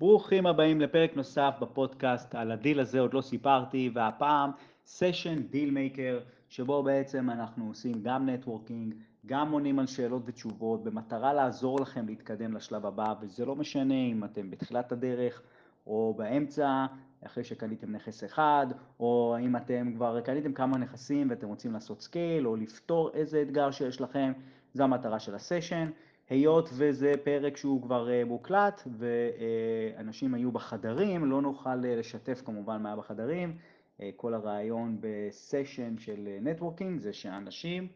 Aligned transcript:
ברוכים 0.00 0.46
הבאים 0.46 0.80
לפרק 0.80 1.16
נוסף 1.16 1.54
בפודקאסט 1.60 2.34
על 2.34 2.50
הדיל 2.50 2.80
הזה 2.80 3.00
עוד 3.00 3.14
לא 3.14 3.20
סיפרתי 3.20 3.90
והפעם 3.94 4.50
סשן 4.86 5.42
deal 5.42 5.70
maker 5.70 6.20
שבו 6.48 6.82
בעצם 6.82 7.30
אנחנו 7.30 7.68
עושים 7.68 8.02
גם 8.02 8.28
networking, 8.28 8.94
גם 9.26 9.52
עונים 9.52 9.78
על 9.78 9.86
שאלות 9.86 10.22
ותשובות 10.26 10.84
במטרה 10.84 11.32
לעזור 11.32 11.80
לכם 11.80 12.06
להתקדם 12.06 12.54
לשלב 12.54 12.86
הבא 12.86 13.14
וזה 13.20 13.44
לא 13.44 13.56
משנה 13.56 13.94
אם 13.94 14.24
אתם 14.24 14.50
בתחילת 14.50 14.92
הדרך 14.92 15.42
או 15.86 16.14
באמצע 16.18 16.86
אחרי 17.26 17.44
שקניתם 17.44 17.92
נכס 17.92 18.24
אחד 18.24 18.66
או 19.00 19.36
אם 19.40 19.56
אתם 19.56 19.92
כבר 19.94 20.20
קניתם 20.20 20.52
כמה 20.52 20.78
נכסים 20.78 21.30
ואתם 21.30 21.48
רוצים 21.48 21.72
לעשות 21.72 22.02
scale 22.02 22.46
או 22.46 22.56
לפתור 22.56 23.10
איזה 23.14 23.42
אתגר 23.42 23.70
שיש 23.70 24.00
לכם, 24.00 24.32
זו 24.74 24.84
המטרה 24.84 25.18
של 25.18 25.34
הסשן 25.34 25.90
היות 26.30 26.70
וזה 26.72 27.14
פרק 27.24 27.56
שהוא 27.56 27.82
כבר 27.82 28.10
אה, 28.10 28.24
מוקלט 28.24 28.82
ואנשים 28.98 30.34
היו 30.34 30.52
בחדרים, 30.52 31.30
לא 31.30 31.42
נוכל 31.42 31.84
אה, 31.84 31.96
לשתף 31.96 32.42
כמובן 32.44 32.82
מה 32.82 32.88
היה 32.88 32.96
בחדרים. 32.96 33.56
אה, 34.00 34.10
כל 34.16 34.34
הרעיון 34.34 34.96
בסשן 35.00 35.98
של 35.98 36.28
נטוורקינג 36.40 37.00
זה 37.00 37.12
שאנשים 37.12 37.88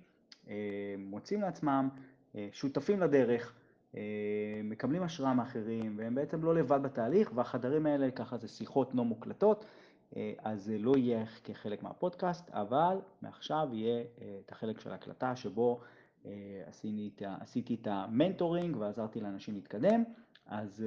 מוצאים 0.99 1.41
לעצמם 1.41 1.89
שותפים 2.53 3.01
לדרך, 3.01 3.55
מקבלים 4.65 5.03
השראה 5.03 5.35
מאחרים 5.35 5.95
והם 5.99 6.15
בעצם 6.15 6.45
לא 6.45 6.55
לבד 6.55 6.83
בתהליך 6.83 7.31
והחדרים 7.35 7.87
האלה 7.87 8.11
ככה 8.11 8.37
זה 8.37 8.49
שיחות 8.49 8.95
לא 8.95 9.05
מוקלטות 9.05 9.65
אז 10.39 10.65
זה 10.65 10.79
לא 10.79 10.97
יהיה 10.97 11.25
כחלק 11.45 11.83
מהפודקאסט 11.83 12.51
אבל 12.51 12.97
מעכשיו 13.23 13.69
יהיה 13.73 14.05
את 14.47 14.53
החלק 14.53 14.81
של 14.81 14.91
ההקלטה 14.91 15.37
שבו 15.37 15.81
עשיתי 16.67 17.11
את, 17.17 17.23
עשיתי 17.41 17.77
את 17.83 17.89
ה 17.91 18.00
mentoring 18.00 18.77
ועזרתי 18.77 19.21
לאנשים 19.21 19.55
להתקדם, 19.55 20.05
אז 20.47 20.85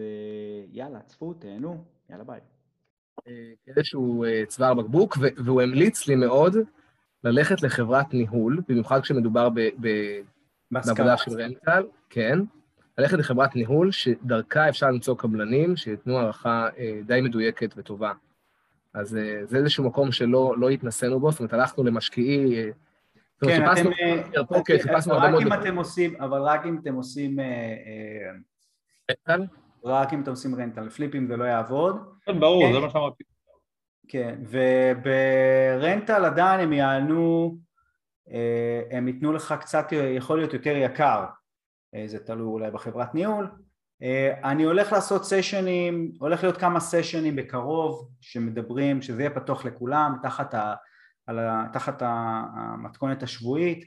יאללה, 0.71 0.99
צפו, 0.99 1.33
תהנו, 1.33 1.83
יאללה 2.09 2.23
ביי. 2.23 2.39
איזשהו 3.67 4.25
צוואר 4.47 4.73
בקבוק, 4.73 5.17
והוא 5.45 5.61
המליץ 5.61 6.07
לי 6.07 6.15
מאוד 6.15 6.55
ללכת 7.23 7.61
לחברת 7.61 8.13
ניהול, 8.13 8.61
במיוחד 8.69 9.01
כשמדובר 9.01 9.49
בעבודה 10.71 11.17
של 11.17 11.31
rental, 11.41 11.85
כן, 12.09 12.39
ללכת 12.97 13.17
לחברת 13.17 13.55
ניהול 13.55 13.91
שדרכה 13.91 14.69
אפשר 14.69 14.87
למצוא 14.87 15.15
קבלנים 15.15 15.75
שייתנו 15.75 16.17
הערכה 16.17 16.67
די 17.05 17.21
מדויקת 17.21 17.73
וטובה. 17.77 18.13
אז 18.93 19.17
זה 19.43 19.57
איזשהו 19.57 19.83
מקום 19.83 20.11
שלא 20.11 20.55
לא 20.57 20.69
התנסינו 20.69 21.19
בו, 21.19 21.31
זאת 21.31 21.39
אומרת, 21.39 21.53
הלכנו 21.53 21.83
למשקיעי 21.83 22.71
כן, 23.45 23.65
אתם, 23.71 23.89
אוקיי, 24.55 24.77
רק 25.09 25.41
אם 25.41 25.53
אתם 25.53 25.75
עושים, 25.75 26.21
אבל 26.21 26.41
רק 26.41 26.65
אם 26.65 26.77
אתם 26.81 26.93
עושים, 26.93 27.39
רנטל? 29.09 29.45
רק 29.83 30.13
אם 30.13 30.21
אתם 30.21 30.31
עושים 30.31 30.55
רנטל, 30.55 30.89
פליפים 30.89 31.27
זה 31.27 31.37
לא 31.37 31.43
יעבוד. 31.43 31.95
כן, 32.25 32.39
ברור, 32.39 32.73
זה 32.73 32.79
מה 32.79 32.89
שאמרתי. 32.89 33.23
כן, 34.07 34.39
וברנטל 34.43 36.25
עדיין 36.25 36.59
הם 36.59 36.73
יענו, 36.73 37.57
הם 38.91 39.07
ייתנו 39.07 39.33
לך 39.33 39.55
קצת, 39.59 39.87
יכול 39.91 40.37
להיות 40.37 40.53
יותר 40.53 40.75
יקר, 40.75 41.25
זה 42.05 42.19
תלוי 42.19 42.47
אולי 42.47 42.71
בחברת 42.71 43.15
ניהול. 43.15 43.51
אני 44.43 44.63
הולך 44.63 44.91
לעשות 44.91 45.25
סשנים, 45.25 46.11
הולך 46.19 46.43
להיות 46.43 46.57
כמה 46.57 46.79
סשנים 46.79 47.35
בקרוב 47.35 48.09
שמדברים, 48.21 49.01
שזה 49.01 49.21
יהיה 49.21 49.29
פתוח 49.29 49.65
לכולם, 49.65 50.15
תחת 50.23 50.53
ה... 50.53 50.73
על 51.27 51.39
ה, 51.39 51.65
תחת 51.73 52.01
המתכונת 52.05 53.23
השבועית 53.23 53.85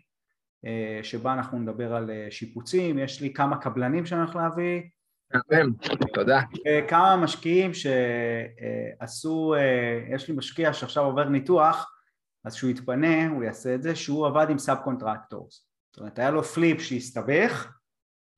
אה, 0.67 1.01
שבה 1.03 1.33
אנחנו 1.33 1.59
נדבר 1.59 1.95
על 1.95 2.11
אה, 2.11 2.27
שיפוצים, 2.31 2.99
יש 2.99 3.21
לי 3.21 3.33
כמה 3.33 3.57
קבלנים 3.57 4.07
שאני 4.07 4.21
הולך 4.21 4.37
להביא. 4.37 4.83
תודה. 6.15 6.41
כמה 6.89 7.17
משקיעים 7.17 7.71
שעשו, 7.75 9.55
אה, 9.55 10.15
יש 10.15 10.29
לי 10.29 10.35
משקיע 10.37 10.73
שעכשיו 10.73 11.05
עובר 11.05 11.29
ניתוח 11.29 11.97
אז 12.45 12.55
כשהוא 12.55 12.71
יתפנה 12.71 13.29
הוא 13.29 13.45
יעשה 13.45 13.75
את 13.75 13.83
זה 13.83 13.97
שהוא 13.97 14.27
עבד 14.27 14.47
עם 14.51 14.59
subcontractors 14.59 15.67
זאת 15.93 16.01
אומרת 16.01 16.19
היה 16.19 16.31
לו 16.31 16.43
פליפ 16.43 16.81
שהסתבך 16.81 17.73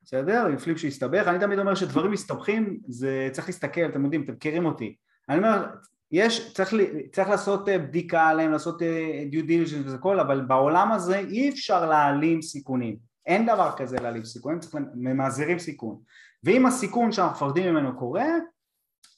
בסדר? 0.05 0.47
עם 0.47 0.59
פליפ 0.59 0.79
שהסתבך, 0.79 1.27
אני 1.27 1.39
תמיד 1.39 1.59
אומר 1.59 1.75
שדברים 1.75 2.13
מסתבכים 2.13 2.81
זה 2.89 3.29
צריך 3.33 3.49
להסתכל, 3.49 3.87
אתם 3.87 4.05
יודעים, 4.05 4.25
אתם 4.25 4.33
מכירים 4.33 4.67
אותי. 4.67 4.97
אני 5.29 5.39
אומר 5.39 5.67
יש, 6.13 6.53
צריך, 6.55 6.75
צריך 7.13 7.29
לעשות 7.29 7.69
אה, 7.69 7.79
בדיקה 7.79 8.29
עליהם, 8.29 8.53
לעשות 8.53 8.83
אה, 8.83 9.25
due 9.33 9.45
diligence 9.49 9.87
וזה 9.87 9.99
כל, 9.99 10.21
אבל 10.21 10.41
בעולם 10.41 10.93
הזה 10.93 11.19
אי 11.19 11.49
אפשר 11.49 11.87
להעלים 11.87 12.43
סיכונים, 12.43 12.97
אין 13.27 13.47
דבר 13.47 13.71
כזה 13.77 13.97
להעלים 14.01 14.25
סיכונים, 14.25 14.61
צריך 14.61 14.75
ממזערים 14.95 15.59
סיכון, 15.59 15.99
ואם 16.45 16.67
הסיכון 16.67 17.13
שאנחנו 17.13 17.47
מפחדים 17.47 17.75
ממנו 17.75 17.99
קורה, 17.99 18.27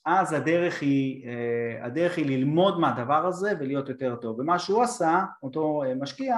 אז 0.07 0.33
הדרך 0.33 0.83
היא, 0.83 1.29
אה, 1.29 1.87
הדרך 1.87 2.17
היא 2.17 2.27
ללמוד 2.27 2.81
מהדבר 2.81 3.27
הזה 3.27 3.53
ולהיות 3.61 3.89
יותר 3.89 4.17
טוב, 4.17 4.39
ומה 4.39 4.59
שהוא 4.59 4.83
עשה, 4.83 5.25
אותו 5.43 5.83
משקיע, 6.01 6.37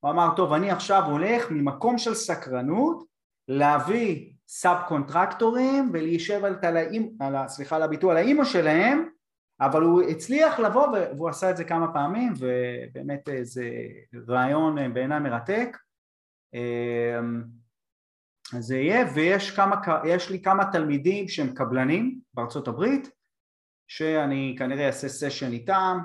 הוא 0.00 0.10
אמר 0.10 0.28
טוב 0.36 0.52
אני 0.52 0.70
עכשיו 0.70 1.02
הולך 1.10 1.50
ממקום 1.50 1.98
של 1.98 2.14
סקרנות 2.14 3.04
להביא 3.48 4.32
subcontractor 4.48 4.76
ים 4.88 5.90
ולהתיישב 5.92 6.44
על, 6.44 6.56
על, 7.20 7.48
סליחה 7.48 7.76
על 7.76 7.82
הביטוי, 7.82 8.10
על 8.10 8.16
האימא 8.16 8.44
שלהם 8.44 9.08
אבל 9.60 9.82
הוא 9.82 10.02
הצליח 10.02 10.60
לבוא 10.60 10.86
והוא 11.16 11.28
עשה 11.28 11.50
את 11.50 11.56
זה 11.56 11.64
כמה 11.64 11.92
פעמים 11.92 12.32
ובאמת 12.38 13.28
זה 13.42 13.70
רעיון 14.28 14.78
אה, 14.78 14.88
בעיניי 14.88 15.20
מרתק. 15.20 15.76
אמ, 16.54 17.44
זה 18.58 18.76
יהיה 18.76 19.06
ויש 19.14 19.50
כמה, 19.50 19.76
לי 20.30 20.42
כמה 20.42 20.72
תלמידים 20.72 21.28
שהם 21.28 21.54
קבלנים 21.54 22.20
בארצות 22.34 22.68
הברית 22.68 23.10
שאני 23.88 24.56
כנראה 24.58 24.86
אעשה 24.86 25.08
סשן 25.08 25.52
איתם 25.52 25.98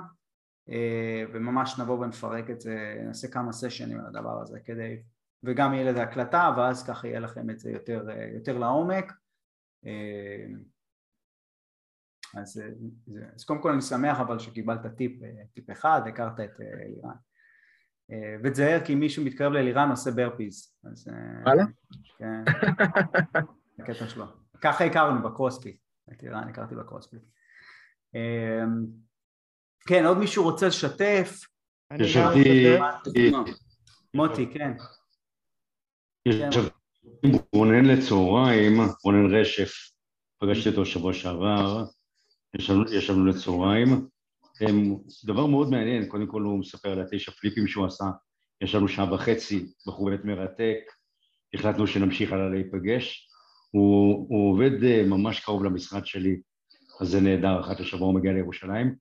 אה, 0.68 1.24
וממש 1.32 1.78
נבוא 1.78 1.98
ונפרק 1.98 2.50
את 2.50 2.60
זה, 2.60 3.02
נעשה 3.06 3.28
כמה 3.28 3.52
סשנים 3.52 4.00
על 4.00 4.06
הדבר 4.06 4.42
הזה 4.42 4.60
כדי 4.64 5.02
וגם 5.42 5.74
יהיה 5.74 5.92
לזה 5.92 6.02
הקלטה 6.02 6.54
ואז 6.56 6.86
ככה 6.86 7.08
יהיה 7.08 7.20
לכם 7.20 7.50
את 7.50 7.58
זה 7.58 7.70
יותר, 7.70 8.10
אה, 8.10 8.28
יותר 8.34 8.58
לעומק 8.58 9.12
אז, 12.36 12.60
אה, 12.60 13.26
אז 13.34 13.44
קודם 13.44 13.62
כל 13.62 13.70
אני 13.72 13.82
שמח 13.82 14.20
אבל 14.20 14.38
שקיבלת 14.38 14.86
טיפ, 14.96 15.22
אה, 15.22 15.28
טיפ 15.54 15.70
אחד, 15.70 16.02
הכרת 16.08 16.40
את 16.40 16.60
אה, 16.60 16.66
אלירן. 16.82 17.16
ותזהר 18.44 18.84
כי 18.84 18.94
מישהו 18.94 19.24
מתקרב 19.24 19.52
לאלירן 19.52 19.90
עושה 19.90 20.10
burpees. 20.10 20.76
אז... 20.84 21.08
וואלה? 21.44 21.64
כן, 22.18 22.44
הקטע 23.78 24.08
שלו. 24.08 24.24
ככה 24.60 24.84
הכרנו 24.84 25.22
בקרוספיט, 25.22 25.76
את 26.12 26.24
אלירן 26.24 26.48
הכרתי 26.48 26.74
בקרוספיט. 26.74 27.22
כן, 29.88 30.04
עוד 30.06 30.18
מישהו 30.18 30.44
רוצה 30.44 30.66
לשתף? 30.66 31.40
ישבתי... 31.98 32.76
מוטי, 34.14 34.52
כן. 34.52 34.72
ישבתי 36.28 36.74
עם 37.24 37.32
רונן 37.54 37.84
לצהריים, 37.84 38.72
רונן 39.04 39.34
רשף, 39.34 39.72
פגשתי 40.38 40.68
אותו 40.68 40.86
שבוע 40.86 41.12
שעבר, 41.12 41.84
ישבנו, 42.58 42.92
ישבנו 42.92 43.26
לצהריים. 43.26 43.88
דבר 45.24 45.46
מאוד 45.46 45.70
מעניין, 45.70 46.08
קודם 46.08 46.26
כל 46.26 46.42
הוא 46.42 46.58
מספר 46.58 46.90
על 46.90 47.00
התשע 47.00 47.32
פליפים 47.32 47.66
שהוא 47.66 47.86
עשה, 47.86 48.04
ישבנו 48.60 48.88
שעה 48.88 49.14
וחצי, 49.14 49.66
בחור 49.86 50.10
באמת 50.10 50.24
מרתק, 50.24 50.78
החלטנו 51.54 51.86
שנמשיך 51.86 52.32
הלאה 52.32 52.48
להיפגש. 52.48 53.28
הוא, 53.70 54.26
הוא 54.28 54.52
עובד 54.52 54.84
אה, 54.84 55.02
ממש 55.06 55.40
קרוב 55.40 55.64
למשרד 55.64 56.06
שלי, 56.06 56.40
אז 57.00 57.08
זה 57.08 57.20
נהדר, 57.20 57.60
אחת 57.60 57.80
לשבוע 57.80 58.06
הוא 58.06 58.14
מגיע 58.14 58.32
לירושלים. 58.32 58.94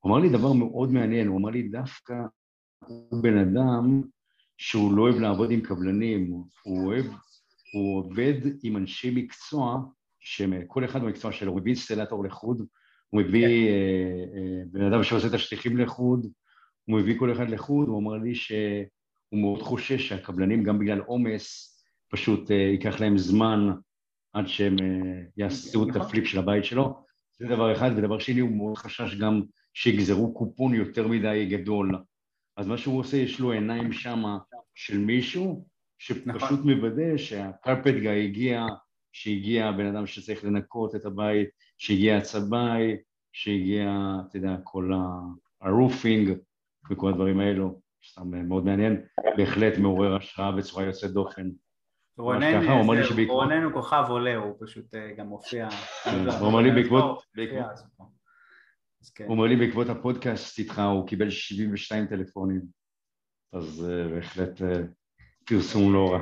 הוא 0.00 0.10
אמר 0.12 0.20
לי 0.20 0.28
דבר 0.28 0.52
מאוד 0.52 0.92
מעניין, 0.92 1.26
הוא 1.26 1.38
אמר 1.38 1.50
לי 1.50 1.62
דווקא 1.62 2.14
הוא 2.86 3.22
בן 3.22 3.38
אדם 3.38 4.02
שהוא 4.58 4.96
לא 4.96 5.02
אוהב 5.02 5.16
לעבוד 5.16 5.50
עם 5.50 5.60
קבלנים, 5.60 6.30
הוא 6.62 6.86
אוהב, 6.86 7.06
הוא 7.72 7.98
עובד 7.98 8.34
עם 8.62 8.76
אנשי 8.76 9.10
מקצוע 9.14 9.80
שכל 10.20 10.84
אחד 10.84 11.02
במקצוע 11.02 11.32
שלו, 11.32 11.52
הוא 11.52 11.60
הביא 11.60 11.72
אינסטלטור 11.72 12.24
לחוד, 12.24 12.66
הוא 13.10 13.22
מביא 13.22 13.46
כן. 13.46 13.50
אה, 13.50 14.40
אה, 14.40 14.62
בן 14.70 14.92
אדם 14.92 15.02
שעושה 15.02 15.26
את 15.26 15.34
השטיחים 15.34 15.76
לחוד, 15.76 16.26
הוא 16.84 16.98
מביא 16.98 17.18
כל 17.18 17.32
אחד 17.32 17.50
לחוד, 17.50 17.88
הוא 17.88 17.98
אמר 17.98 18.16
לי 18.16 18.34
שהוא 18.34 18.86
מאוד 19.32 19.62
חושש 19.62 20.08
שהקבלנים, 20.08 20.64
גם 20.64 20.78
בגלל 20.78 21.00
עומס, 21.00 21.76
פשוט 22.10 22.50
אה, 22.50 22.56
ייקח 22.56 23.00
להם 23.00 23.18
זמן 23.18 23.70
עד 24.32 24.46
שהם 24.46 24.76
יעשו 25.36 25.82
את 25.82 25.88
נכון. 25.88 26.02
הפליפ 26.02 26.24
של 26.24 26.38
הבית 26.38 26.64
שלו. 26.64 27.04
זה 27.38 27.46
דבר 27.46 27.72
אחד, 27.72 27.90
ודבר 27.96 28.18
שני, 28.18 28.40
הוא 28.40 28.56
מאוד 28.56 28.76
חשש 28.76 29.14
גם 29.14 29.42
שיגזרו 29.74 30.34
קופון 30.34 30.74
יותר 30.74 31.08
מדי 31.08 31.46
גדול. 31.50 31.98
אז 32.56 32.66
מה 32.66 32.78
שהוא 32.78 32.98
עושה, 32.98 33.16
יש 33.16 33.40
לו 33.40 33.52
עיניים 33.52 33.92
שמה 33.92 34.38
של 34.74 34.98
מישהו, 34.98 35.66
שפשוט 35.98 36.26
נכון. 36.26 36.70
מוודא 36.70 37.16
שהקרפט 37.16 37.94
גיא 37.94 38.10
הגיע, 38.10 38.66
שהגיע 39.12 39.66
הבן 39.66 39.86
אדם 39.86 40.06
שצריך 40.06 40.44
לנקות 40.44 40.94
את 40.94 41.04
הבית, 41.04 41.48
שהגיע 41.78 42.16
הצבאי, 42.16 42.96
שהגיע, 43.32 43.90
אתה 44.28 44.36
יודע, 44.36 44.56
כל 44.64 44.92
ה 45.60 45.69
roofing 45.69 46.30
וכל 46.90 47.08
הדברים 47.08 47.40
האלו, 47.40 47.80
סתם 48.10 48.48
מאוד 48.48 48.64
מעניין, 48.64 49.02
בהחלט 49.36 49.78
מעורר 49.78 50.16
השראה 50.16 50.52
בצורה 50.52 50.84
יוצאת 50.84 51.10
דופן. 51.10 51.50
רונן 53.28 53.62
הוא 53.62 53.72
כוכב 53.72 54.04
עולה, 54.08 54.36
הוא 54.36 54.54
פשוט 54.60 54.94
אה, 54.94 55.12
גם 55.16 55.26
מופיע. 55.26 55.68
כן, 56.04 56.28
הוא 56.28 56.46
אומר 56.46 56.60
לי 56.60 56.70
בעקבות... 56.70 57.22
כן. 59.14 59.24
הוא 59.24 59.32
אומר 59.32 59.46
לי 59.46 59.56
בעקבות 59.56 59.88
הפודקאסט 59.88 60.58
איתך, 60.58 60.78
הוא 60.78 61.06
קיבל 61.06 61.30
72 61.30 62.06
טלפונים. 62.06 62.60
אז 63.52 63.90
אה, 63.90 64.08
בהחלט 64.08 64.62
אה, 64.62 64.82
פרסום 65.44 65.92
לא 65.92 66.12
רע. 66.12 66.20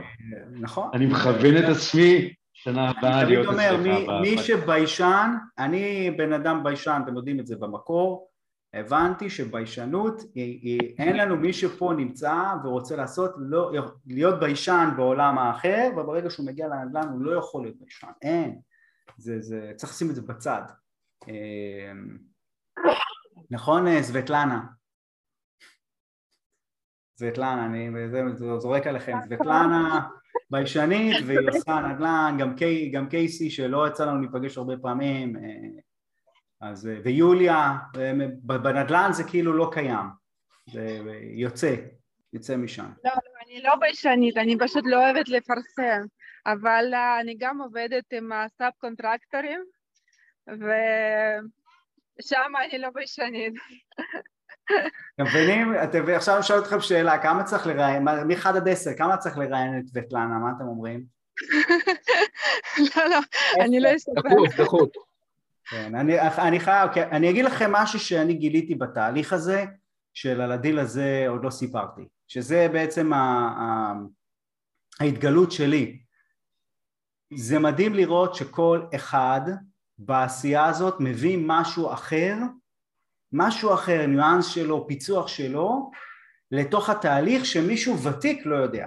נכון. 0.50 0.90
אני 0.94 1.06
מכוון 1.06 1.56
את 1.56 1.64
עצמי 1.76 2.34
שנה 2.62 2.90
הבאה 2.90 3.24
להיות 3.24 3.46
אצלך. 3.46 3.58
אני 3.58 3.76
תמיד 3.76 4.08
אומר, 4.08 4.20
מי 4.20 4.38
שביישן, 4.38 5.30
אני 5.58 6.10
בן 6.10 6.32
אדם 6.32 6.64
ביישן, 6.64 7.00
אתם 7.04 7.16
יודעים 7.16 7.40
את 7.40 7.46
זה 7.46 7.56
במקור, 7.56 8.28
הבנתי 8.74 9.30
שביישנות, 9.30 10.22
היא, 10.34 10.60
היא, 10.62 10.94
אין 10.98 11.16
לנו 11.16 11.36
מי 11.36 11.52
שפה 11.52 11.92
נמצא 11.96 12.54
ורוצה 12.64 12.96
לעשות, 12.96 13.34
לא, 13.38 13.72
להיות 14.06 14.40
ביישן 14.40 14.88
בעולם 14.96 15.38
האחר, 15.38 15.90
וברגע 15.96 16.30
שהוא 16.30 16.46
מגיע 16.46 16.68
לנדל"ן 16.68 17.08
הוא 17.08 17.20
לא 17.20 17.38
יכול 17.38 17.62
להיות 17.62 17.76
ביישן, 17.78 18.10
אין, 18.22 18.60
זה, 19.16 19.40
זה, 19.40 19.72
צריך 19.76 19.92
לשים 19.92 20.10
את 20.10 20.14
זה 20.14 20.22
בצד. 20.22 20.62
אמ, 21.28 22.18
נכון 23.50 24.02
סבטלנה? 24.02 24.60
סבטלנה, 27.18 27.66
אני 27.66 27.90
זורק 28.58 28.86
עליכם, 28.86 29.16
סבטלנה 29.24 30.08
ביישנית 30.50 31.16
והיא 31.26 31.48
עושה 31.48 31.80
נדל"ן, 31.80 32.36
גם, 32.40 32.56
קי, 32.56 32.90
גם 32.90 33.08
קייסי 33.08 33.50
שלא 33.50 33.88
יצא 33.88 34.06
לנו 34.06 34.20
להיפגש 34.20 34.58
הרבה 34.58 34.74
פעמים, 34.82 35.36
אה, 35.36 35.40
אז, 36.60 36.88
אה, 36.88 36.96
ויוליה, 37.04 37.76
בנדל"ן 38.42 39.10
זה 39.12 39.24
כאילו 39.24 39.52
לא 39.52 39.70
קיים, 39.72 40.06
זה 40.72 40.98
יוצא, 41.34 41.74
יוצא 42.32 42.56
משם. 42.56 42.90
לא, 43.04 43.10
לא, 43.10 43.20
אני 43.46 43.62
לא 43.62 43.76
ביישנית, 43.76 44.36
אני 44.36 44.56
פשוט 44.58 44.84
לא 44.86 45.04
אוהבת 45.04 45.28
לפרסם, 45.28 46.00
אבל 46.46 46.94
אה, 46.94 47.20
אני 47.20 47.36
גם 47.38 47.60
עובדת 47.60 48.12
עם 48.12 48.32
ה 48.32 48.72
subcontractor 48.78 49.48
ים, 49.48 49.64
ושם 50.48 50.62
אני 52.64 52.78
לא 52.78 52.90
ביישנית. 52.90 53.52
אתם 55.14 55.24
מבינים? 55.24 55.74
עכשיו 56.14 56.34
אני 56.36 56.42
שואל 56.42 56.58
אתכם 56.58 56.80
שאלה, 56.80 57.18
כמה 57.18 57.44
צריך 57.44 57.66
לראיין, 57.66 58.04
מ-1 58.04 58.48
עד 58.48 58.68
10, 58.68 58.90
כמה 58.98 59.16
צריך 59.16 59.38
לראיין 59.38 59.78
את 59.78 59.90
סבטלנה, 59.94 60.38
מה 60.38 60.52
אתם 60.56 60.64
אומרים? 60.64 61.04
לא, 62.78 63.04
לא, 63.10 63.18
אני 63.60 63.80
לא 63.80 63.88
אספר. 63.96 64.12
פחות, 64.14 64.48
פחות. 64.58 64.96
כן, 65.70 65.94
אני, 65.94 66.20
אני 66.20 66.60
חייב, 66.60 66.90
כן, 66.94 67.08
אני 67.12 67.30
אגיד 67.30 67.44
לכם 67.44 67.72
משהו 67.72 68.00
שאני 68.00 68.34
גיליתי 68.34 68.74
בתהליך 68.74 69.32
הזה, 69.32 69.64
של 70.14 70.40
על 70.40 70.52
הדיל 70.52 70.78
הזה 70.78 71.24
עוד 71.28 71.44
לא 71.44 71.50
סיפרתי, 71.50 72.08
שזה 72.28 72.68
בעצם 72.72 73.12
ה, 73.12 73.16
ה, 73.16 73.92
ההתגלות 75.00 75.52
שלי. 75.52 75.98
זה 77.34 77.58
מדהים 77.58 77.94
לראות 77.94 78.34
שכל 78.34 78.82
אחד 78.94 79.40
בעשייה 79.98 80.66
הזאת 80.66 80.94
מביא 81.00 81.38
משהו 81.40 81.92
אחר, 81.92 82.34
משהו 83.32 83.74
אחר, 83.74 84.06
ניואנס 84.06 84.46
שלו, 84.46 84.86
פיצוח 84.86 85.28
שלו, 85.28 85.90
לתוך 86.50 86.90
התהליך 86.90 87.46
שמישהו 87.46 88.02
ותיק 88.02 88.46
לא 88.46 88.56
יודע. 88.56 88.86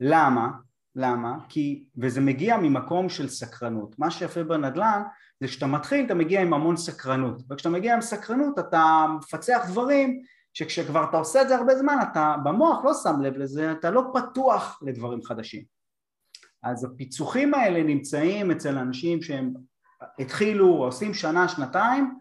למה? 0.00 0.48
למה? 0.96 1.36
כי, 1.48 1.84
וזה 1.96 2.20
מגיע 2.20 2.56
ממקום 2.56 3.08
של 3.08 3.28
סקרנות. 3.28 3.98
מה 3.98 4.10
שיפה 4.10 4.42
בנדל"ן 4.42 5.02
זה 5.40 5.46
כשאתה 5.46 5.66
מתחיל 5.66 6.06
אתה 6.06 6.14
מגיע 6.14 6.42
עם 6.42 6.54
המון 6.54 6.76
סקרנות, 6.76 7.42
וכשאתה 7.50 7.68
מגיע 7.68 7.94
עם 7.94 8.00
סקרנות 8.00 8.58
אתה 8.58 9.06
מפצח 9.16 9.66
דברים 9.68 10.22
שכשכבר 10.54 11.04
אתה 11.10 11.16
עושה 11.16 11.42
את 11.42 11.48
זה 11.48 11.56
הרבה 11.56 11.74
זמן 11.74 11.98
אתה 12.12 12.34
במוח 12.44 12.84
לא 12.84 12.94
שם 12.94 13.20
לב 13.20 13.36
לזה, 13.36 13.72
אתה 13.72 13.90
לא 13.90 14.02
פתוח 14.14 14.82
לדברים 14.82 15.22
חדשים. 15.22 15.64
אז 16.62 16.84
הפיצוחים 16.84 17.54
האלה 17.54 17.82
נמצאים 17.82 18.50
אצל 18.50 18.78
אנשים 18.78 19.22
שהם 19.22 19.52
התחילו, 20.18 20.66
עושים 20.66 21.14
שנה, 21.14 21.48
שנתיים, 21.48 22.18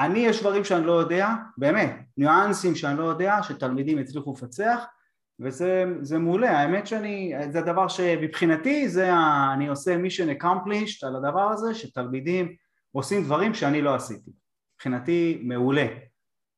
אני 0.00 0.18
יש 0.18 0.40
דברים 0.40 0.64
שאני 0.64 0.86
לא 0.86 0.92
יודע, 0.92 1.28
באמת, 1.58 1.96
ניואנסים 2.16 2.74
שאני 2.74 2.98
לא 2.98 3.04
יודע, 3.04 3.42
שתלמידים 3.42 3.98
הצליחו 3.98 4.32
לפצח, 4.32 4.84
וזה 5.40 6.18
מעולה, 6.18 6.58
האמת 6.58 6.86
שאני, 6.86 7.34
זה 7.50 7.58
הדבר 7.58 7.88
שמבחינתי 7.88 8.88
זה, 8.88 9.12
ה, 9.12 9.50
אני 9.54 9.68
עושה 9.68 9.96
mission 9.96 10.42
accomplished 10.42 11.06
על 11.06 11.16
הדבר 11.16 11.50
הזה 11.50 11.74
שתלמידים 11.74 12.54
עושים 12.92 13.24
דברים 13.24 13.54
שאני 13.54 13.82
לא 13.82 13.94
עשיתי, 13.94 14.30
מבחינתי 14.74 15.40
מעולה. 15.44 15.86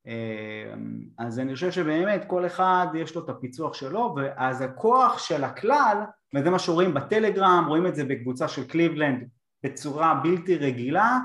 אה, 0.07 0.73
אז 1.19 1.39
אני 1.39 1.53
חושב 1.53 1.71
שבאמת 1.71 2.25
כל 2.27 2.45
אחד 2.45 2.87
יש 2.93 3.15
לו 3.15 3.25
את 3.25 3.29
הפיצוח 3.29 3.73
שלו 3.73 4.15
ואז 4.17 4.61
הכוח 4.61 5.19
של 5.19 5.43
הכלל 5.43 5.97
וזה 6.35 6.49
מה 6.49 6.59
שרואים 6.59 6.93
בטלגרם, 6.93 7.65
רואים 7.67 7.87
את 7.87 7.95
זה 7.95 8.03
בקבוצה 8.03 8.47
של 8.47 8.67
קליבלנד 8.67 9.27
בצורה 9.63 10.13
בלתי 10.23 10.57
רגילה 10.57 11.17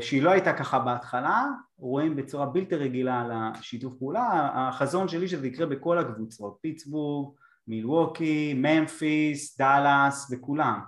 שהיא 0.00 0.22
לא 0.22 0.30
הייתה 0.30 0.52
ככה 0.52 0.78
בהתחלה, 0.78 1.44
רואים 1.78 2.16
בצורה 2.16 2.46
בלתי 2.46 2.74
רגילה 2.74 3.20
על 3.20 3.30
השיתוף 3.34 3.94
פעולה, 3.98 4.50
החזון 4.54 5.08
שלי 5.08 5.28
שזה 5.28 5.46
יקרה 5.46 5.66
בכל 5.66 5.98
הקבוצות, 5.98 6.58
פיטסבורג, 6.60 7.34
מילווקי, 7.68 8.54
ממפיס, 8.54 9.58
דאלאס 9.58 10.32
וכולם, 10.32 10.80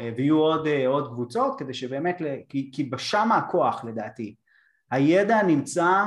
אה, 0.00 0.10
ויהיו 0.16 0.38
עוד, 0.38 0.66
אה, 0.66 0.86
עוד 0.86 1.08
קבוצות 1.08 1.58
כדי 1.58 1.74
שבאמת, 1.74 2.22
כי, 2.48 2.70
כי 2.74 2.84
בשם 2.84 3.32
הכוח 3.32 3.84
לדעתי, 3.84 4.34
הידע 4.90 5.42
נמצא, 5.42 6.04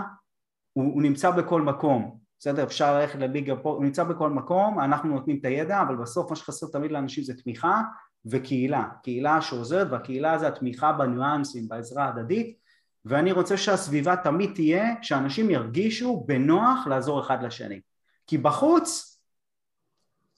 הוא, 0.74 0.94
הוא 0.94 1.02
נמצא 1.02 1.32
בכל 1.32 1.62
מקום, 1.62 2.18
בסדר? 2.40 2.64
אפשר 2.64 3.00
ללכת 3.00 3.20
לליגה 3.20 3.56
פה, 3.56 3.70
הוא 3.70 3.84
נמצא 3.84 4.04
בכל 4.04 4.30
מקום, 4.30 4.80
אנחנו 4.80 5.10
נותנים 5.10 5.38
את 5.40 5.46
הידע, 5.46 5.82
אבל 5.82 5.96
בסוף 5.96 6.30
מה 6.30 6.36
שחסר 6.36 6.68
תמיד 6.72 6.92
לאנשים 6.92 7.24
זה 7.24 7.34
תמיכה 7.44 7.82
וקהילה, 8.26 8.84
קהילה 9.04 9.42
שעוזרת 9.42 9.88
והקהילה 9.92 10.38
זה 10.38 10.48
התמיכה 10.48 10.92
בניואנסים, 10.92 11.68
בעזרה 11.68 12.08
הדדית 12.08 12.58
ואני 13.06 13.32
רוצה 13.32 13.58
שהסביבה 13.58 14.16
תמיד 14.16 14.52
תהיה 14.56 14.86
שאנשים 15.02 15.50
ירגישו 15.50 16.24
בנוח 16.28 16.88
לעזור 16.88 17.22
אחד 17.22 17.44
לשני. 17.44 17.82
כי 18.28 18.38
בחוץ 18.38 19.20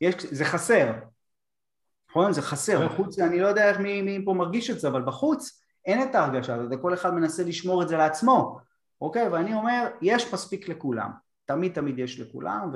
יש, 0.02 0.16
זה 0.32 0.46
חסר, 0.46 0.94
נכון? 2.10 2.34
זה 2.34 2.42
חסר, 2.42 2.88
בחוץ 2.88 3.20
אני 3.20 3.40
לא 3.40 3.48
יודע 3.48 3.70
איך 3.70 3.80
מי, 3.80 4.02
מי 4.02 4.26
פה 4.26 4.34
מרגיש 4.34 4.70
את 4.70 4.80
זה 4.80 4.88
אבל 4.88 5.02
בחוץ 5.02 5.62
אין 5.86 6.10
את 6.10 6.16
ההרגשה 6.16 6.56
הזאת 6.56 6.72
וכל 6.72 6.94
אחד 6.94 7.14
מנסה 7.14 7.44
לשמור 7.44 7.84
את 7.84 7.88
זה 7.88 7.98
לעצמו. 7.98 8.60
אוקיי? 9.02 9.28
ואני 9.28 9.54
אומר 9.54 9.88
יש 10.02 10.34
מספיק 10.34 10.70
לכולם, 10.70 11.12
תמיד 11.46 11.74
תמיד 11.74 12.00
יש 12.00 12.20
לכולם 12.20 12.72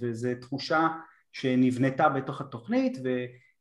וזו 0.00 0.28
תחושה 0.40 0.88
שנבנתה 1.32 2.08
בתוך 2.08 2.40
התוכנית 2.40 2.98
ו... 3.04 3.08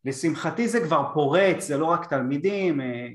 לשמחתי 0.05 0.67
זה 0.67 0.79
כבר 0.83 1.13
פורץ, 1.13 1.67
זה 1.67 1.77
לא 1.77 1.85
רק 1.85 2.09
תלמידים, 2.09 2.81
אה, 2.81 3.07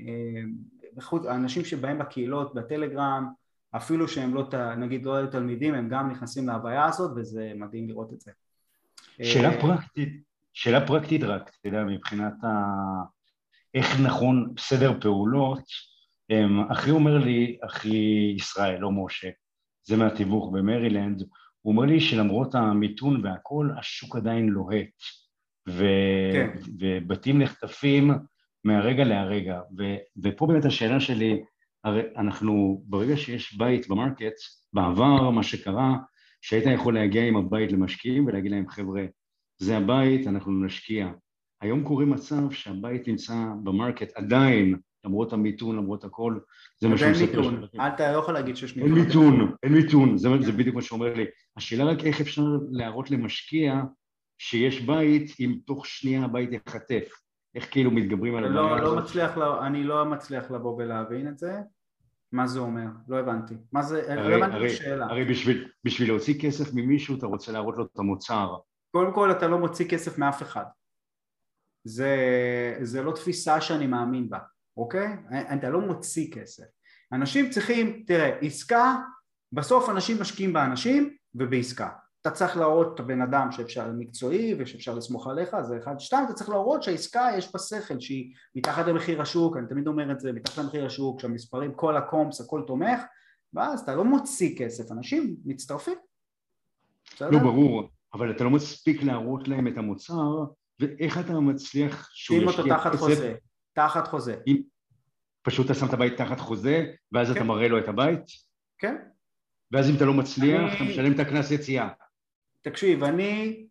אה, 1.13 1.35
אנשים 1.35 1.65
שבאים 1.65 1.99
בקהילות, 1.99 2.53
בטלגרם, 2.53 3.29
אפילו 3.75 4.07
שהם 4.07 4.33
לא, 4.33 4.49
נגיד 4.77 5.05
לא 5.05 5.15
היו 5.15 5.27
תלמידים, 5.27 5.73
הם 5.73 5.89
גם 5.89 6.11
נכנסים 6.11 6.47
להוויה 6.47 6.85
הזאת 6.85 7.11
וזה 7.15 7.51
מדהים 7.55 7.87
לראות 7.87 8.13
את 8.13 8.21
זה. 8.21 8.31
שאלה 9.23 9.49
אה, 9.49 9.61
פרקטית, 9.61 10.23
שאלה 10.53 10.87
פרקטית 10.87 11.23
רק, 11.23 11.51
אתה 11.59 11.67
יודע, 11.67 11.83
מבחינת 11.83 12.43
ה... 12.43 12.47
איך 13.73 13.99
נכון 13.99 14.53
סדר 14.59 15.01
פעולות, 15.01 15.63
אחי 16.71 16.91
אומר 16.91 17.17
לי, 17.17 17.57
אחי 17.65 18.33
ישראל, 18.37 18.79
לא 18.79 18.91
משה, 18.91 19.29
זה 19.83 19.97
מהתיווך 19.97 20.49
במרילנד, 20.53 21.23
הוא 21.61 21.73
אומר 21.73 21.85
לי 21.85 21.99
שלמרות 21.99 22.55
המיתון 22.55 23.25
והכל, 23.25 23.69
השוק 23.79 24.15
עדיין 24.15 24.49
לוהט. 24.49 25.03
ו... 25.69 25.85
כן. 26.33 26.49
ובתים 26.79 27.41
נחטפים 27.41 28.11
מהרגע 28.63 29.03
להרגע. 29.03 29.59
ו... 29.77 29.83
ופה 30.23 30.47
באמת 30.47 30.65
השאלה 30.65 30.99
שלי, 30.99 31.41
הרי 31.83 32.01
אנחנו, 32.17 32.83
ברגע 32.85 33.17
שיש 33.17 33.57
בית 33.57 33.87
ב 33.87 33.93
market, 33.93 34.33
בעבר 34.73 35.29
מה 35.29 35.43
שקרה, 35.43 35.95
שהיית 36.41 36.65
יכול 36.65 36.93
להגיע 36.93 37.23
עם 37.23 37.37
הבית 37.37 37.71
למשקיעים 37.71 38.25
ולהגיד 38.25 38.51
להם 38.51 38.69
חבר'ה, 38.69 39.05
זה 39.61 39.77
הבית, 39.77 40.27
אנחנו 40.27 40.65
נשקיע. 40.65 41.11
היום 41.61 41.83
קורה 41.83 42.05
מצב 42.05 42.51
שהבית 42.51 43.07
נמצא 43.07 43.33
ב 43.63 43.70
market 43.70 44.11
עדיין, 44.15 44.75
למרות 45.05 45.33
המיתון, 45.33 45.75
למרות 45.75 46.03
הכל, 46.03 46.39
זה 46.77 46.87
מה 46.87 46.97
שהוא 46.97 47.11
מספר. 47.11 47.23
אין 47.23 47.49
מיתון, 47.49 47.63
אתה 47.87 48.11
לא 48.11 48.17
יכול 48.17 48.33
להגיד 48.33 48.57
שיש 48.57 48.77
מיתון. 48.77 48.97
אין 48.97 49.05
מיתון, 49.05 49.55
אין 49.63 49.73
מיתון, 49.73 50.17
זה, 50.17 50.29
זה 50.41 50.51
בדיוק 50.51 50.75
מה 50.75 50.81
שאומר 50.81 51.13
לי. 51.13 51.25
השאלה 51.57 51.83
רק 51.83 52.03
איך 52.03 52.21
אפשר 52.21 52.43
להראות 52.71 53.11
למשקיע 53.11 53.81
שיש 54.39 54.81
בית 54.81 55.35
אם 55.39 55.57
תוך 55.65 55.85
שנייה 55.85 56.25
הבית 56.25 56.49
ייחטף. 56.51 57.09
איך 57.55 57.71
כאילו 57.71 57.91
מתגברים 57.91 58.35
על 58.35 58.47
לא, 58.47 58.59
הבעיה 58.59 58.81
לא 58.81 58.87
הזאת? 58.87 59.03
מצליח, 59.03 59.37
אני 59.37 59.83
לא 59.83 60.05
מצליח 60.05 60.51
לבוא 60.51 60.75
ולהבין 60.77 61.27
את 61.27 61.37
זה. 61.37 61.59
מה 62.31 62.47
זה 62.47 62.59
אומר? 62.59 62.87
לא 63.07 63.19
הבנתי. 63.19 63.53
מה 63.71 63.81
זה, 63.81 64.15
לא 64.15 64.21
הרי, 64.21 64.39
לא 64.39 64.45
הבנתי 64.45 64.65
את 64.65 64.71
השאלה. 64.71 65.05
הרי 65.05 65.25
בשביל, 65.25 65.71
בשביל 65.83 66.07
להוציא 66.07 66.41
כסף 66.41 66.73
ממישהו 66.73 67.17
אתה 67.17 67.25
רוצה 67.25 67.51
להראות 67.51 67.77
לו 67.77 67.85
את 67.85 67.99
המוצר. 67.99 68.55
קודם 68.91 69.13
כל 69.13 69.31
אתה 69.31 69.47
לא 69.47 69.57
מוציא 69.57 69.89
כסף 69.89 70.17
מאף 70.17 70.41
אחד. 70.41 70.65
זה, 71.83 72.15
זה 72.81 73.03
לא 73.03 73.11
תפיסה 73.11 73.61
שאני 73.61 73.87
מאמין 73.87 74.29
בה, 74.29 74.39
אוקיי? 74.77 75.17
אתה 75.53 75.69
לא 75.69 75.81
מוציא 75.81 76.31
כסף. 76.33 76.63
אנשים 77.13 77.49
צריכים, 77.49 78.03
תראה, 78.07 78.37
עסקה, 78.41 78.95
בסוף 79.51 79.89
אנשים 79.89 80.21
משקיעים 80.21 80.53
באנשים 80.53 81.15
ובעסקה. 81.35 81.89
אתה 82.21 82.31
צריך 82.31 82.57
להראות 82.57 82.95
את 82.95 82.99
הבן 82.99 83.21
אדם 83.21 83.51
שאפשר 83.51 83.91
מקצועי 83.97 84.55
ושאפשר 84.59 84.95
לסמוך 84.95 85.27
עליך, 85.27 85.61
זה 85.61 85.77
אחד. 85.77 85.99
שתיים, 85.99 86.25
אתה 86.25 86.33
צריך 86.33 86.49
להראות 86.49 86.83
שהעסקה 86.83 87.29
יש 87.37 87.53
בה 87.53 87.59
שכל, 87.59 87.99
שהיא 87.99 88.33
מתחת 88.55 88.87
למחיר 88.87 89.21
השוק, 89.21 89.57
אני 89.57 89.67
תמיד 89.67 89.87
אומר 89.87 90.11
את 90.11 90.19
זה, 90.19 90.33
מתחת 90.33 90.57
למחיר 90.57 90.85
השוק, 90.85 91.19
שהמספרים, 91.19 91.73
כל 91.73 91.97
הקומפס, 91.97 92.41
הכל 92.41 92.63
תומך, 92.67 93.01
ואז 93.53 93.79
אתה 93.79 93.95
לא 93.95 94.03
מוציא 94.03 94.57
כסף, 94.57 94.91
אנשים 94.91 95.35
מצטרפים. 95.45 95.97
לא, 97.21 97.39
ברור, 97.39 97.89
אבל 98.13 98.31
אתה 98.31 98.43
לא 98.43 98.49
מספיק 98.49 99.03
להראות 99.03 99.47
להם 99.47 99.67
את 99.67 99.77
המוצר, 99.77 100.43
ואיך 100.79 101.17
אתה 101.17 101.39
מצליח 101.39 102.09
שהוא 102.13 102.37
ישקיע 102.37 102.51
כסף? 102.51 102.63
שים 102.63 102.71
אותו 102.71 102.81
תחת 102.83 102.95
חוזה, 102.95 103.35
תחת 103.73 104.07
חוזה. 104.07 104.35
אם 104.47 104.61
פשוט 105.41 105.65
אתה 105.65 105.73
שם 105.73 105.85
את 105.85 105.93
הבית 105.93 106.17
תחת 106.17 106.39
חוזה, 106.39 106.85
ואז 107.11 107.27
כן. 107.27 107.35
אתה 107.35 107.43
מראה 107.43 107.67
לו 107.67 107.79
את 107.79 107.87
הבית? 107.87 108.23
כן. 108.77 108.95
ואז 109.71 109.89
אם 109.89 109.95
אתה 109.95 110.05
לא 110.05 110.13
מצליח, 110.13 110.61
אני... 110.61 110.75
אתה 110.75 110.83
משלם 110.83 111.11
את 111.11 111.19
הקנס 111.19 111.51
יציאה. 111.51 111.89
תקשיב, 112.61 113.03
אני 113.03 113.65